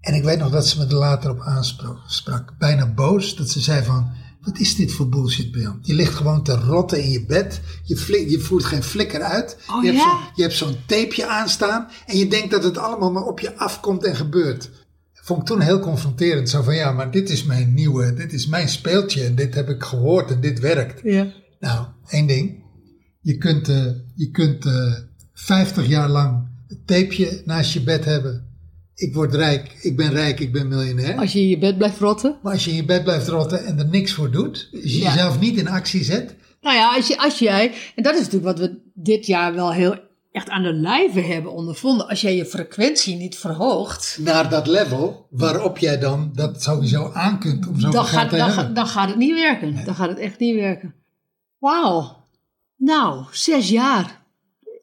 En 0.00 0.14
ik 0.14 0.22
weet 0.22 0.38
nog 0.38 0.50
dat 0.50 0.66
ze 0.68 0.78
me 0.78 0.86
er 0.86 0.94
later 0.94 1.30
op 1.30 1.40
aansprak, 1.40 1.98
sprak, 2.06 2.54
bijna 2.58 2.86
boos, 2.94 3.36
dat 3.36 3.50
ze 3.50 3.60
zei 3.60 3.84
van, 3.84 4.10
wat 4.40 4.58
is 4.58 4.76
dit 4.76 4.92
voor 4.92 5.08
bullshit, 5.08 5.50
Brian? 5.50 5.78
Je 5.82 5.94
ligt 5.94 6.14
gewoon 6.14 6.42
te 6.42 6.54
rotten 6.54 7.02
in 7.02 7.10
je 7.10 7.26
bed, 7.26 7.60
je, 7.84 7.96
flik, 7.96 8.28
je 8.30 8.38
voert 8.38 8.64
geen 8.64 8.82
flikker 8.82 9.22
uit, 9.22 9.56
Oh, 9.70 9.82
je, 9.84 9.90
hebt 9.90 10.02
ja? 10.02 10.10
zo, 10.10 10.30
je 10.34 10.42
hebt 10.42 10.54
zo'n 10.54 10.76
tapeje 10.86 11.26
aanstaan 11.26 11.88
en 12.06 12.18
je 12.18 12.28
denkt 12.28 12.50
dat 12.50 12.64
het 12.64 12.78
allemaal 12.78 13.12
maar 13.12 13.22
op 13.26 13.40
je 13.40 13.56
afkomt 13.56 14.04
en 14.04 14.16
gebeurt. 14.16 14.70
Vond 15.12 15.40
ik 15.40 15.46
toen 15.46 15.60
heel 15.60 15.78
confronterend, 15.80 16.48
zo 16.48 16.62
van, 16.62 16.74
ja, 16.74 16.92
maar 16.92 17.10
dit 17.10 17.30
is 17.30 17.44
mijn 17.44 17.74
nieuwe, 17.74 18.14
dit 18.14 18.32
is 18.32 18.46
mijn 18.46 18.68
speeltje 18.68 19.24
en 19.24 19.34
dit 19.34 19.54
heb 19.54 19.68
ik 19.68 19.82
gehoord 19.82 20.30
en 20.30 20.40
dit 20.40 20.58
werkt. 20.58 21.00
ja. 21.02 21.32
Nou, 21.60 21.86
één 22.08 22.26
ding. 22.26 22.62
Je 23.20 23.36
kunt, 23.36 23.68
eh, 23.68 23.84
je 24.14 24.30
kunt 24.30 24.66
eh 24.66 24.92
50 25.32 25.86
jaar 25.86 26.08
lang 26.08 26.48
het 26.68 26.86
tapeje 26.86 27.42
naast 27.44 27.72
je 27.72 27.82
bed 27.82 28.04
hebben. 28.04 28.48
Ik 29.00 29.14
word 29.14 29.34
rijk, 29.34 29.76
ik 29.80 29.96
ben 29.96 30.10
rijk, 30.10 30.40
ik 30.40 30.52
ben 30.52 30.68
miljonair. 30.68 31.16
Als 31.18 31.32
je 31.32 31.40
in 31.40 31.48
je 31.48 31.58
bed 31.58 31.78
blijft 31.78 31.98
rotten. 31.98 32.38
Maar 32.42 32.52
als 32.52 32.64
je 32.64 32.70
in 32.70 32.76
je 32.76 32.84
bed 32.84 33.04
blijft 33.04 33.28
rotten 33.28 33.64
en 33.64 33.78
er 33.78 33.88
niks 33.88 34.12
voor 34.12 34.30
doet, 34.30 34.68
dus 34.70 34.92
je 34.92 34.98
Ja. 34.98 35.12
jezelf 35.12 35.40
niet 35.40 35.56
in 35.56 35.68
actie 35.68 36.04
zet, 36.04 36.34
Nou 36.60 36.76
ja, 36.76 36.94
als, 36.96 37.06
je, 37.06 37.18
als 37.18 37.38
jij, 37.38 37.72
en 37.94 38.02
dat 38.02 38.14
is 38.14 38.20
natuurlijk 38.20 38.44
wat 38.44 38.58
we 38.58 38.80
dit 38.94 39.26
jaar 39.26 39.54
wel 39.54 39.72
heel 39.72 39.94
echt 40.32 40.48
aan 40.48 40.62
de 40.62 40.72
lijve 40.72 41.20
hebben 41.20 41.52
ondervonden. 41.52 42.08
Als 42.08 42.20
jij 42.20 42.36
je 42.36 42.44
frequentie 42.46 43.16
niet 43.16 43.36
verhoogt, 43.36 44.18
naar 44.20 44.48
dat 44.50 44.66
level 44.66 45.26
waarop 45.30 45.78
jij 45.78 45.98
dan 45.98 46.30
dat 46.34 46.62
sowieso 46.62 47.10
aan 47.12 47.38
kunt 47.38 47.66
om 47.66 47.74
zoveel 47.74 47.90
dan 47.92 48.04
gaat, 48.04 48.30
te 48.30 48.36
dan, 48.36 48.74
dan 48.74 48.86
gaat 48.86 49.08
het 49.08 49.16
niet 49.16 49.34
werken. 49.34 49.84
Dan 49.84 49.94
gaat 49.94 50.08
het 50.08 50.18
echt 50.18 50.38
niet 50.38 50.54
werken. 50.54 50.94
Wauw. 51.58 52.16
Nou, 52.76 53.24
zes 53.32 53.68
jaar. 53.68 54.19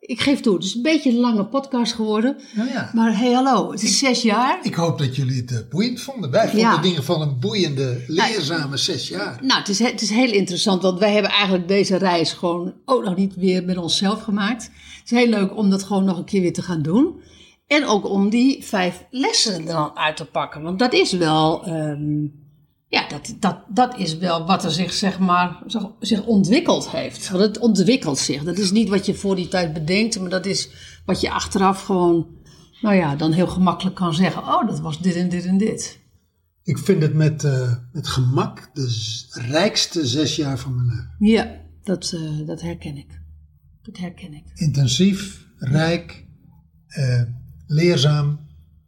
Ik 0.08 0.20
geef 0.22 0.40
toe, 0.40 0.54
het 0.56 0.64
is 0.64 0.76
een 0.76 0.82
beetje 0.82 1.10
een 1.10 1.18
lange 1.20 1.46
podcast 1.46 1.94
geworden. 1.94 2.38
Nou 2.56 2.70
ja. 2.70 2.92
Maar 2.94 3.18
hey, 3.18 3.32
hallo, 3.32 3.72
het 3.72 3.84
is 3.84 4.00
zes 4.00 4.22
jaar. 4.22 4.60
Ik 4.62 4.74
hoop 4.76 4.98
dat 4.98 5.16
jullie 5.16 5.42
het 5.42 5.52
eh, 5.52 5.58
boeiend 5.70 6.02
vonden. 6.02 6.32
Wij 6.32 6.42
vonden 6.48 6.60
Ja. 6.70 6.76
ieder 6.84 6.98
geval 7.00 7.22
een 7.22 7.40
boeiende, 7.40 8.04
leerzame 8.08 8.78
zes 8.78 9.08
jaar. 9.08 9.40
Nou, 9.42 9.60
het 9.60 9.68
is, 9.70 9.80
he- 9.80 9.86
het 9.92 10.02
is 10.02 10.10
heel 10.10 10.32
interessant, 10.32 10.82
want 10.82 11.00
wij 11.00 11.14
hebben 11.14 11.32
eigenlijk 11.32 11.68
deze 11.68 11.96
reis 11.98 12.34
gewoon 12.34 12.74
ook 12.86 13.04
nog 13.04 13.16
niet 13.16 13.36
weer 13.36 13.64
met 13.66 13.78
onszelf 13.78 14.22
gemaakt. 14.24 14.64
Het 14.64 15.12
is 15.12 15.18
heel 15.18 15.28
leuk 15.30 15.58
om 15.58 15.70
dat 15.70 15.84
gewoon 15.84 16.06
nog 16.06 16.18
een 16.18 16.26
keer 16.26 16.42
weer 16.42 16.54
te 16.54 16.62
gaan 16.62 16.82
doen. 16.82 17.22
En 17.68 17.86
ook 17.86 18.10
om 18.10 18.30
die 18.30 18.64
vijf 18.64 19.06
lessen 19.12 19.54
er 19.60 19.66
dan 19.66 19.98
uit 19.98 20.18
te 20.18 20.26
pakken. 20.26 20.62
Want 20.62 20.80
dat 20.80 20.94
is 20.94 21.12
wel, 21.12 21.64
ehm, 21.66 22.26
ja, 22.90 23.08
dat, 23.08 23.36
dat, 23.40 23.58
dat 23.70 23.98
is 23.98 24.18
wel 24.18 24.46
wat 24.46 24.64
er 24.64 24.72
zich, 24.72 24.94
zeg 24.94 25.20
maar, 25.20 25.64
zich- 26.00 26.26
ontwikkeld 26.26 26.90
heeft. 26.90 27.30
Want 27.30 27.44
het 27.44 27.58
ontwikkelt 27.60 28.18
zich. 28.18 28.44
Dat 28.44 28.58
is 28.58 28.72
niet 28.72 28.90
wat 28.90 29.06
je 29.06 29.14
voor 29.16 29.36
die 29.36 29.48
tijd 29.48 29.74
bedenkt, 29.74 30.20
maar 30.20 30.30
dat 30.30 30.46
is 30.46 30.70
wat 31.06 31.22
je 31.22 31.32
achteraf 31.32 31.84
gewoon, 31.84 32.28
nou 32.82 32.96
ja, 32.96 33.16
dan 33.16 33.32
heel 33.32 33.48
gemakkelijk 33.48 33.96
kan 33.96 34.14
zeggen. 34.14 34.42
Oh, 34.42 34.68
dat 34.68 34.80
was 34.80 35.02
dit 35.02 35.16
en 35.16 35.30
dit 35.30 35.46
en 35.46 35.58
dit. 35.58 36.00
Ik 36.64 36.78
vind 36.78 37.02
het 37.02 37.14
met, 37.14 37.44
eh, 37.44 37.74
met 37.92 38.08
gemak 38.08 38.70
de 38.74 38.90
rijkste 39.32 40.08
zes 40.08 40.36
jaar 40.36 40.58
van 40.60 40.76
mijn 40.76 40.88
leven. 40.88 41.16
Ja, 41.20 41.62
dat, 41.84 42.12
eh, 42.14 42.48
dat 42.48 42.62
herken 42.62 42.98
ik. 42.98 43.22
Dat 43.82 43.98
herken 43.98 44.34
ik. 44.34 44.44
intensief, 44.54 45.46
rijk, 45.58 46.26
eh, 46.88 47.22
leerzaam, 47.68 48.47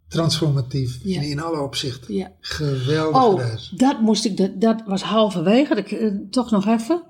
transformatief 0.10 1.00
Ja. 1.04 1.22
in, 1.22 1.40
alle 1.40 1.60
opzichten. 1.62 2.14
Ja. 2.14 2.32
Geweldige 2.40 3.26
Oh, 3.26 3.40
reis. 3.40 3.70
dat 3.76 4.02
moest 4.02 4.26
ik, 4.26 4.38
dat, 4.38 4.62
dat 4.62 4.84
was 4.86 5.02
halverwege, 5.02 5.76
dat, 5.76 5.78
ik, 5.78 5.92
eh, 5.92 6.12
toch 6.30 6.52
nog 6.52 6.68
even. 6.68 7.04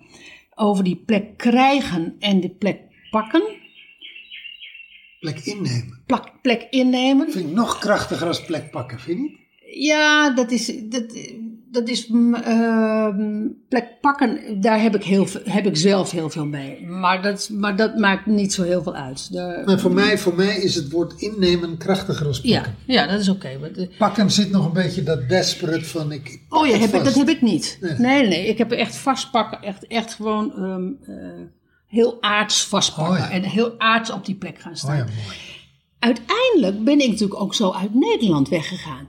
Over 0.56 0.84
die 0.84 1.04
plek 1.06 1.38
krijgen 1.38 2.16
en 2.20 2.40
die 2.40 2.50
plek 2.60 2.80
pakken. 3.12 3.44
Plek 5.20 5.40
innemen. 5.40 6.02
Plak, 6.06 6.42
plek 6.42 6.68
innemen. 6.70 7.32
Vind 7.32 7.50
ik 7.50 7.56
nog 7.56 7.80
krachtiger 7.80 8.28
als 8.28 8.46
plek 8.46 8.72
pakken, 8.72 9.00
vind 9.00 9.18
je 9.18 9.24
niet? 9.24 9.38
Ja, 9.86 10.30
dat 10.34 10.52
is, 10.52 10.72
dat, 10.84 11.04
dat 11.72 11.88
is 11.90 12.08
mm, 12.08 12.34
ehm, 12.36 13.48
plek 13.70 13.88
pakken, 14.02 14.62
daar 14.62 14.82
heb 14.82 14.96
ik, 14.96 15.04
heel, 15.04 15.28
heb 15.44 15.66
ik 15.66 15.78
zelf 15.78 16.12
heel 16.12 16.30
veel 16.30 16.46
mee. 16.46 16.86
Maar 16.86 17.22
dat, 17.22 17.50
maar 17.52 17.76
dat 17.76 17.98
maakt 17.98 18.26
niet 18.26 18.54
zo 18.54 18.64
heel 18.64 18.84
veel 18.84 18.96
uit. 18.96 19.30
Maar 19.66 19.80
voor 19.80 19.94
mij, 19.94 20.18
voor 20.18 20.36
mij 20.36 20.58
is 20.58 20.76
het 20.76 20.92
woord 20.92 21.22
innemen 21.22 21.78
krachtiger 21.78 22.28
als 22.28 22.42
pakken. 22.42 22.76
ja, 22.86 22.94
ja, 23.04 23.08
dat 23.12 23.20
is 23.20 23.30
oké. 23.30 23.72
de- 23.74 23.90
Pakken 23.98 24.32
zit 24.32 24.52
nog 24.52 24.66
een 24.66 24.74
beetje 24.74 25.04
dat 25.04 25.30
desperate 25.30 25.86
van 25.86 26.12
ik. 26.12 26.42
Oh 26.50 26.68
ja, 26.68 26.78
heb 26.78 26.94
ik, 26.94 27.04
dat 27.04 27.16
heb 27.16 27.30
ik 27.30 27.42
niet. 27.42 27.78
Nee. 27.82 27.94
Nee, 27.98 28.28
nee, 28.28 28.48
ik 28.48 28.58
heb 28.58 28.72
echt 28.72 28.96
vastpakken. 28.96 29.62
Echt, 29.62 29.88
echt 29.88 30.14
gewoon 30.14 30.54
ehm, 30.56 31.12
eh, 31.12 31.42
heel 31.88 32.18
aards 32.22 32.64
vastpakken. 32.66 33.14
Oh 33.14 33.20
ja. 33.20 33.32
En 33.32 33.44
heel 33.44 33.74
aards 33.80 34.12
op 34.12 34.26
die 34.26 34.36
plek 34.36 34.60
gaan 34.60 34.76
staan. 34.78 34.92
Oh 34.92 34.98
ja, 34.98 35.04
mooi. 35.04 35.38
Uiteindelijk 36.00 36.84
ben 36.84 37.00
ik 37.00 37.10
natuurlijk 37.10 37.40
ook 37.42 37.56
zo 37.56 37.72
uit 37.72 37.94
Nederland 37.94 38.50
weggegaan. 38.50 39.08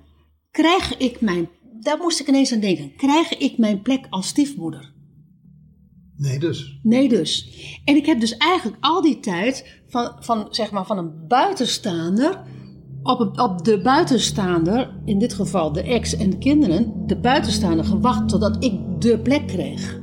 Krijg 0.50 0.96
ik 0.96 1.20
mijn, 1.20 1.48
daar 1.80 1.98
moest 1.98 2.20
ik 2.20 2.28
ineens 2.28 2.52
aan 2.52 2.60
denken. 2.60 2.96
Krijg 2.96 3.38
ik 3.38 3.58
mijn 3.58 3.82
plek 3.82 4.06
als 4.10 4.26
stiefmoeder? 4.26 4.92
Nee, 6.16 6.38
dus. 6.38 6.78
Nee 6.82 7.08
dus. 7.08 7.48
En 7.84 7.96
ik 7.96 8.06
heb 8.06 8.20
dus 8.20 8.36
eigenlijk 8.36 8.84
al 8.84 9.02
die 9.02 9.20
tijd 9.20 9.82
van, 9.88 10.16
van, 10.18 10.46
zeg 10.50 10.70
maar, 10.70 10.86
van 10.86 10.98
een 10.98 11.26
buitenstaander 11.28 12.42
op, 13.02 13.38
op 13.38 13.64
de 13.64 13.80
buitenstaander, 13.80 15.00
in 15.04 15.18
dit 15.18 15.32
geval 15.32 15.72
de 15.72 15.82
ex 15.82 16.16
en 16.16 16.30
de 16.30 16.38
kinderen, 16.38 17.06
de 17.06 17.16
buitenstaander 17.16 17.84
gewacht 17.84 18.28
totdat 18.28 18.64
ik 18.64 18.72
de 18.98 19.18
plek 19.18 19.46
kreeg. 19.46 20.00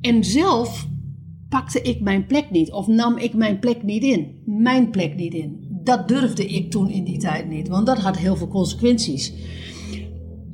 En 0.00 0.24
zelf 0.24 0.86
pakte 1.48 1.82
ik 1.82 2.00
mijn 2.00 2.26
plek 2.26 2.50
niet 2.50 2.72
of 2.72 2.86
nam 2.86 3.16
ik 3.16 3.34
mijn 3.34 3.58
plek 3.58 3.82
niet 3.82 4.02
in. 4.02 4.42
Mijn 4.44 4.90
plek 4.90 5.16
niet 5.16 5.34
in. 5.34 5.80
Dat 5.82 6.08
durfde 6.08 6.46
ik 6.46 6.70
toen 6.70 6.90
in 6.90 7.04
die 7.04 7.18
tijd 7.18 7.48
niet, 7.48 7.68
want 7.68 7.86
dat 7.86 7.98
had 7.98 8.16
heel 8.16 8.36
veel 8.36 8.48
consequenties. 8.48 9.32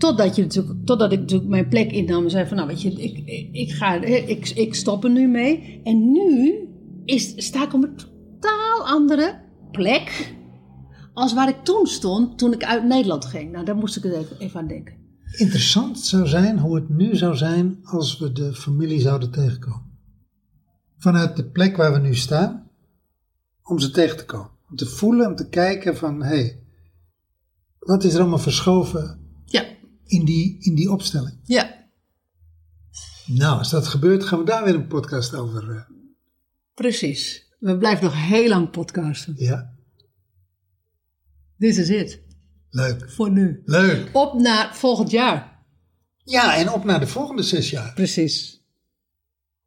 Totdat, 0.00 0.36
je 0.36 0.42
natuurlijk, 0.42 0.86
totdat 0.86 1.12
ik 1.12 1.18
natuurlijk 1.18 1.50
mijn 1.50 1.68
plek 1.68 1.92
innam 1.92 2.24
en 2.24 2.30
zei 2.30 2.46
van 2.46 2.56
nou 2.56 2.68
weet 2.68 2.82
je, 2.82 2.90
ik, 2.90 3.22
ik, 3.52 3.72
ga, 3.72 3.94
ik, 3.94 4.48
ik 4.48 4.74
stop 4.74 5.04
er 5.04 5.10
nu 5.10 5.28
mee. 5.28 5.80
En 5.84 6.12
nu 6.12 6.54
is, 7.04 7.32
sta 7.36 7.64
ik 7.64 7.74
op 7.74 7.82
een 7.82 7.96
totaal 7.96 8.86
andere 8.86 9.40
plek 9.70 10.34
als 11.12 11.34
waar 11.34 11.48
ik 11.48 11.64
toen 11.64 11.86
stond 11.86 12.38
toen 12.38 12.52
ik 12.52 12.64
uit 12.64 12.84
Nederland 12.84 13.24
ging. 13.24 13.52
Nou, 13.52 13.64
daar 13.64 13.76
moest 13.76 13.96
ik 13.96 14.04
even, 14.38 14.60
aan 14.60 14.66
denken. 14.66 14.94
Interessant 15.36 15.98
zou 15.98 16.26
zijn 16.26 16.58
hoe 16.58 16.74
het 16.74 16.88
nu 16.88 17.16
zou 17.16 17.36
zijn 17.36 17.78
als 17.82 18.18
we 18.18 18.32
de 18.32 18.54
familie 18.54 19.00
zouden 19.00 19.30
tegenkomen. 19.30 19.98
Vanuit 20.98 21.36
de 21.36 21.44
plek 21.44 21.76
waar 21.76 21.92
we 21.92 21.98
nu 21.98 22.14
staan, 22.14 22.70
om 23.62 23.78
ze 23.78 23.90
tegen 23.90 24.16
te 24.16 24.24
komen. 24.24 24.50
Om 24.70 24.76
te 24.76 24.86
voelen, 24.86 25.26
om 25.26 25.36
te 25.36 25.48
kijken 25.48 25.96
van, 25.96 26.22
hé, 26.22 26.28
hey, 26.28 26.62
wat 27.78 28.04
is 28.04 28.14
er 28.14 28.20
allemaal 28.20 28.38
verschoven 28.38 29.19
in 30.10 30.24
die, 30.24 30.56
in 30.60 30.74
die 30.74 30.90
opstelling? 30.90 31.40
ja. 31.44 31.78
Nou, 33.26 33.58
als 33.58 33.70
dat 33.70 33.86
gebeurt, 33.86 34.24
gaan 34.24 34.38
we 34.38 34.44
daar 34.44 34.64
weer 34.64 34.74
een 34.74 34.86
podcast 34.86 35.34
over. 35.34 35.70
eh, 35.70 35.82
Precies. 36.74 37.48
We 37.58 37.78
blijven 37.78 38.04
nog 38.04 38.14
heel 38.26 38.48
lang 38.48 38.70
podcasten. 38.70 39.34
ja, 39.36 39.74
Dit 41.56 41.76
is 41.76 41.88
het. 41.88 42.20
leuk. 42.70 43.10
Voor 43.10 43.30
nu. 43.30 43.62
Leuk. 43.64 44.10
Op 44.12 44.40
naar 44.40 44.76
volgend 44.76 45.10
jaar. 45.10 45.64
Ja, 46.24 46.56
en 46.56 46.72
op 46.72 46.84
naar 46.84 47.00
de 47.00 47.06
volgende 47.06 47.42
zes 47.42 47.70
jaar. 47.70 47.92
Precies. 47.94 48.64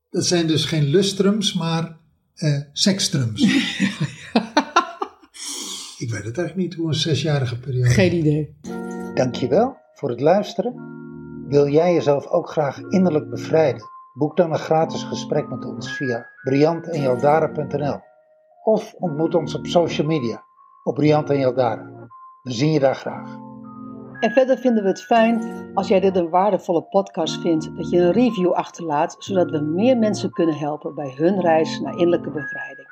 Dat 0.09 0.25
zijn 0.25 0.47
dus 0.47 0.65
geen 0.65 0.83
lustrums, 0.85 1.53
maar 1.53 1.97
eh 2.33 2.61
sekstrums. 2.73 3.41
Ik 5.97 6.09
weet 6.09 6.23
het 6.25 6.37
eigenlijk 6.37 6.55
niet 6.55 6.73
hoe 6.73 6.87
een 6.87 6.93
zesjarige 6.93 7.59
periode. 7.59 7.89
Geen 7.93 8.13
idee. 8.15 8.55
Dankjewel 9.13 9.77
voor 10.03 10.11
het 10.11 10.21
luisteren. 10.21 10.75
Wil 11.47 11.67
jij 11.67 11.93
jezelf 11.93 12.27
ook 12.27 12.49
graag 12.49 12.79
innerlijk 12.79 13.29
bevrijden? 13.29 13.89
Boek 14.13 14.37
dan 14.37 14.51
een 14.51 14.59
gratis 14.59 15.03
gesprek 15.03 15.49
met 15.49 15.65
ons 15.65 15.95
via 15.95 16.29
briantenjaldara.nl 16.43 17.99
of 18.63 18.93
ontmoet 18.93 19.35
ons 19.35 19.55
op 19.55 19.65
social 19.65 20.07
media 20.07 20.43
op 20.83 20.95
Briant 20.95 21.29
en 21.29 21.39
Jaldara. 21.39 22.09
We 22.41 22.51
zien 22.51 22.71
je 22.71 22.79
daar 22.79 22.95
graag. 22.95 23.37
En 24.19 24.31
verder 24.31 24.57
vinden 24.57 24.83
we 24.83 24.89
het 24.89 25.03
fijn 25.03 25.69
als 25.73 25.87
jij 25.87 25.99
dit 25.99 26.15
een 26.15 26.29
waardevolle 26.29 26.83
podcast 26.83 27.41
vindt, 27.41 27.75
dat 27.75 27.89
je 27.89 27.97
een 27.97 28.11
review 28.11 28.51
achterlaat, 28.51 29.15
zodat 29.19 29.49
we 29.49 29.59
meer 29.59 29.97
mensen 29.97 30.31
kunnen 30.31 30.57
helpen 30.57 30.95
bij 30.95 31.13
hun 31.15 31.41
reis 31.41 31.79
naar 31.79 31.93
innerlijke 31.93 32.31
bevrijding. 32.31 32.87